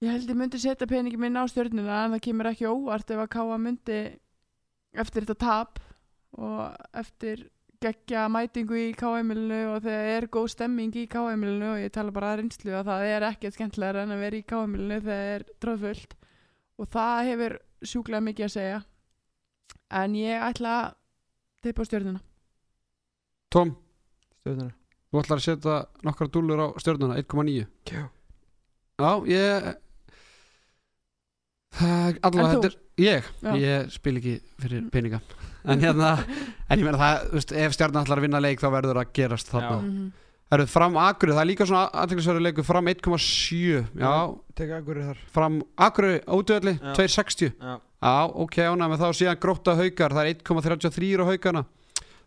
ég 0.03 0.11
held 0.11 0.29
ég 0.33 0.39
myndi 0.39 0.59
setja 0.59 0.89
peningi 0.91 1.19
minn 1.21 1.39
á 1.39 1.45
stjórnina 1.47 2.05
en 2.05 2.15
það 2.17 2.25
kemur 2.27 2.51
ekki 2.51 2.69
óvart 2.71 3.11
ef 3.15 3.23
að 3.23 3.33
Káa 3.37 3.59
myndi 3.63 3.99
eftir 4.99 5.25
þetta 5.27 5.39
tap 5.47 5.79
og 6.39 6.75
eftir 6.99 7.47
geggja 7.83 8.29
mætingu 8.31 8.77
í 8.79 8.91
KM-ilinu 8.99 9.61
og 9.73 9.83
þegar 9.83 10.09
er 10.17 10.27
góð 10.31 10.49
stemming 10.53 10.95
í 10.99 11.07
KM-ilinu 11.11 11.71
og 11.75 11.81
ég 11.83 11.93
tala 11.95 12.15
bara 12.15 12.33
að 12.33 12.43
reynslu 12.43 12.75
að 12.79 12.91
það 12.91 13.07
er 13.11 13.27
ekkert 13.27 13.57
skemmtilegar 13.57 14.03
en 14.05 14.15
að 14.15 14.23
vera 14.23 14.39
í 14.39 14.45
KM-ilinu 14.53 14.99
þegar 15.03 15.07
það 15.09 15.33
er 15.35 15.45
tróðfullt 15.65 16.15
og 16.79 16.91
það 16.93 17.23
hefur 17.31 17.57
sjúklega 17.83 18.27
mikið 18.29 18.47
að 18.47 18.53
segja. 18.55 18.79
En 20.03 20.15
ég 20.17 20.45
ætla 20.47 20.75
að 20.79 20.93
teipa 21.67 21.83
á 21.83 21.89
stjórnuna 21.91 22.21
Tom, 23.53 23.75
Stjörnuna. 24.41 24.73
þú 25.13 25.21
ætlar 25.21 25.41
að 25.43 25.47
setja 25.47 25.75
nokkra 26.07 26.31
dúlur 26.33 26.63
á 26.65 26.67
stjörnuna 26.81 27.19
1,9 27.21 27.67
Já. 27.91 28.05
Já, 29.03 29.11
ég 29.27 29.67
allavega 31.81 32.51
þetta 32.57 32.69
er 32.71 32.77
ég, 33.03 33.29
Já. 33.43 33.53
ég 33.57 33.93
spil 33.95 34.17
ekki 34.21 34.35
fyrir 34.61 34.89
peninga. 34.93 35.21
En 35.65 35.79
hérna, 35.81 36.17
en 36.71 36.79
ég 36.81 36.85
meina 36.85 36.99
það 37.01 37.31
veist, 37.37 37.53
ef 37.55 37.77
stjarnan 37.77 38.05
ætlar 38.05 38.19
að 38.21 38.27
vinna 38.27 38.41
leik 38.43 38.61
þá 38.61 38.69
verður 38.75 39.01
að 39.05 39.13
gerast 39.17 39.53
þarna, 39.53 39.77
Já. 39.79 39.87
Mhm. 39.87 40.09
það 40.51 40.59
eru 40.59 40.67
fram 40.73 40.97
Akureyri 41.01 41.37
það 41.39 41.43
er 41.45 41.51
líka 41.53 41.67
svona 41.71 41.85
aðteklisverður 42.03 42.45
leikur 42.49 42.67
fram 42.69 42.91
1,7 42.93 43.85
já, 44.03 44.13
Tek 44.59 44.75
Akureyri 44.81 45.07
þar. 45.13 45.21
Fram 45.33 45.61
Akureyri 45.87 46.21
ódöðli 46.27 46.75
Já. 46.81 46.93
2,60 46.99 47.53
Já. 47.57 47.79
Já, 48.03 48.15
ok, 48.35 48.57
ánæg 48.67 48.91
með 48.91 48.99
þá. 49.05 49.09
Síðan 49.15 49.39
gróta 49.39 49.77
haukar 49.79 50.11
Það 50.17 50.27
er 50.27 50.35
1,33 50.43 51.23
á 51.23 51.25
haukana 51.31 51.63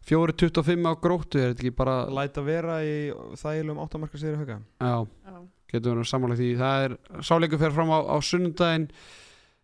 4,25 0.07 0.85
á 0.87 0.93
gróttu 1.01 1.39
Er 1.41 1.51
þetta 1.51 1.63
ekki 1.65 1.73
bara 1.75 1.95
Læta 2.13 2.43
vera 2.45 2.77
í 2.85 3.11
þægilegum 3.41 3.81
áttamarka 3.83 4.19
sér 4.21 4.37
í 4.37 4.39
hauga 4.39 4.57
Já, 4.79 4.95
Já. 5.27 5.37
getur 5.73 5.95
verið 5.97 6.09
sammála 6.13 6.37
því. 6.39 6.49
Það 6.61 6.85
er 6.87 6.95
sáleikur 7.27 7.59
fyrir 7.61 7.75
fram 7.75 7.91
á, 7.91 7.99
á 8.07 8.15
sunnundaginn 8.23 8.87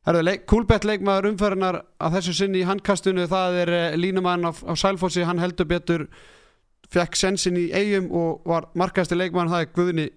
Herðu, 0.02 0.22
leik, 0.26 0.46
Kúlbett 0.50 0.86
leikmaður 0.88 1.28
umferðinar 1.30 1.76
að 2.02 2.16
þessu 2.16 2.34
sinni 2.34 2.64
í 2.64 2.66
handkastinu 2.66 3.28
það 3.30 3.58
er 3.62 3.72
eh, 3.78 3.98
línumann 4.00 4.48
á, 4.50 4.52
á 4.52 4.74
Sælfossi 4.74 5.22
hann 5.28 5.42
heldur 5.42 5.68
betur 5.70 6.08
fekk 6.90 7.20
sensin 7.20 7.60
í 7.62 7.68
eigum 7.70 8.08
og 8.10 8.48
var 8.50 8.72
markaðasti 8.74 9.20
leikmann 9.20 9.52
það 9.52 9.68
er 9.68 9.70
Guðni 9.76 10.08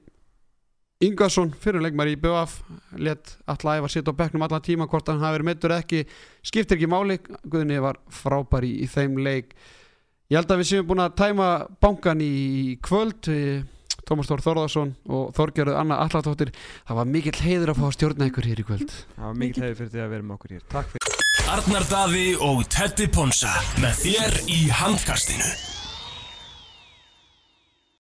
Ingarsson 1.05 1.53
fyrir 1.61 1.85
leikmaður 1.85 2.15
í 2.15 2.17
BVF 2.23 2.55
let 2.97 3.35
alltaf 3.45 3.77
æfa 3.77 3.91
sitt 3.93 4.09
á 4.09 4.17
bekknum 4.17 4.47
allan 4.47 4.65
tíma 4.65 4.89
hvort 4.89 5.11
hann 5.13 5.21
hafi 5.21 5.37
verið 5.37 5.49
meittur 5.51 5.77
ekki 5.77 6.01
skiptir 6.41 6.79
ekki 6.79 6.89
máli, 6.89 7.19
Guðni 7.45 7.77
var 7.85 8.01
frábær 8.09 8.65
í, 8.65 8.73
í 8.81 8.89
þeim 8.89 9.21
leik. 9.21 9.53
Ég 10.33 10.41
held 10.41 10.55
að 10.55 10.63
við 10.63 10.71
séum 10.71 10.89
búin 10.89 11.05
að 11.05 11.19
tæma 11.21 11.49
bankan 11.85 12.25
í 12.25 12.79
kvöld 12.81 13.29
eh, 13.29 13.67
Tómas 14.09 14.31
Þór 14.31 14.45
Þórðarsson 14.45 14.95
og 15.09 15.35
Þorgerður 15.37 15.81
Anna 15.81 16.01
Allatóttir 16.05 16.53
það 16.55 17.01
var 17.01 17.13
mikill 17.17 17.37
heiður 17.41 17.75
að 17.75 17.81
fá 17.81 17.87
að 17.89 17.95
stjórna 17.99 18.31
ykkur 18.31 18.51
hér 18.51 18.63
í 18.63 18.67
kvöld. 18.71 18.97
Það 19.15 19.29
var 19.29 19.39
mikið 19.43 19.67
hefði 19.69 19.79
fyrir 19.81 19.95
því 19.95 20.05
að 20.05 20.15
vera 20.15 20.29
með 20.29 20.39
okkur 20.39 20.57
hér. 20.57 20.67
Takk 20.75 20.91
fyrir. 20.95 21.23
Arnar 21.55 21.87
Daði 21.91 22.27
og 22.41 22.65
Teddy 22.73 23.11
Ponsa 23.13 23.53
með 23.83 24.03
þér 24.05 24.43
í 24.49 24.61
handkastinu 24.81 25.74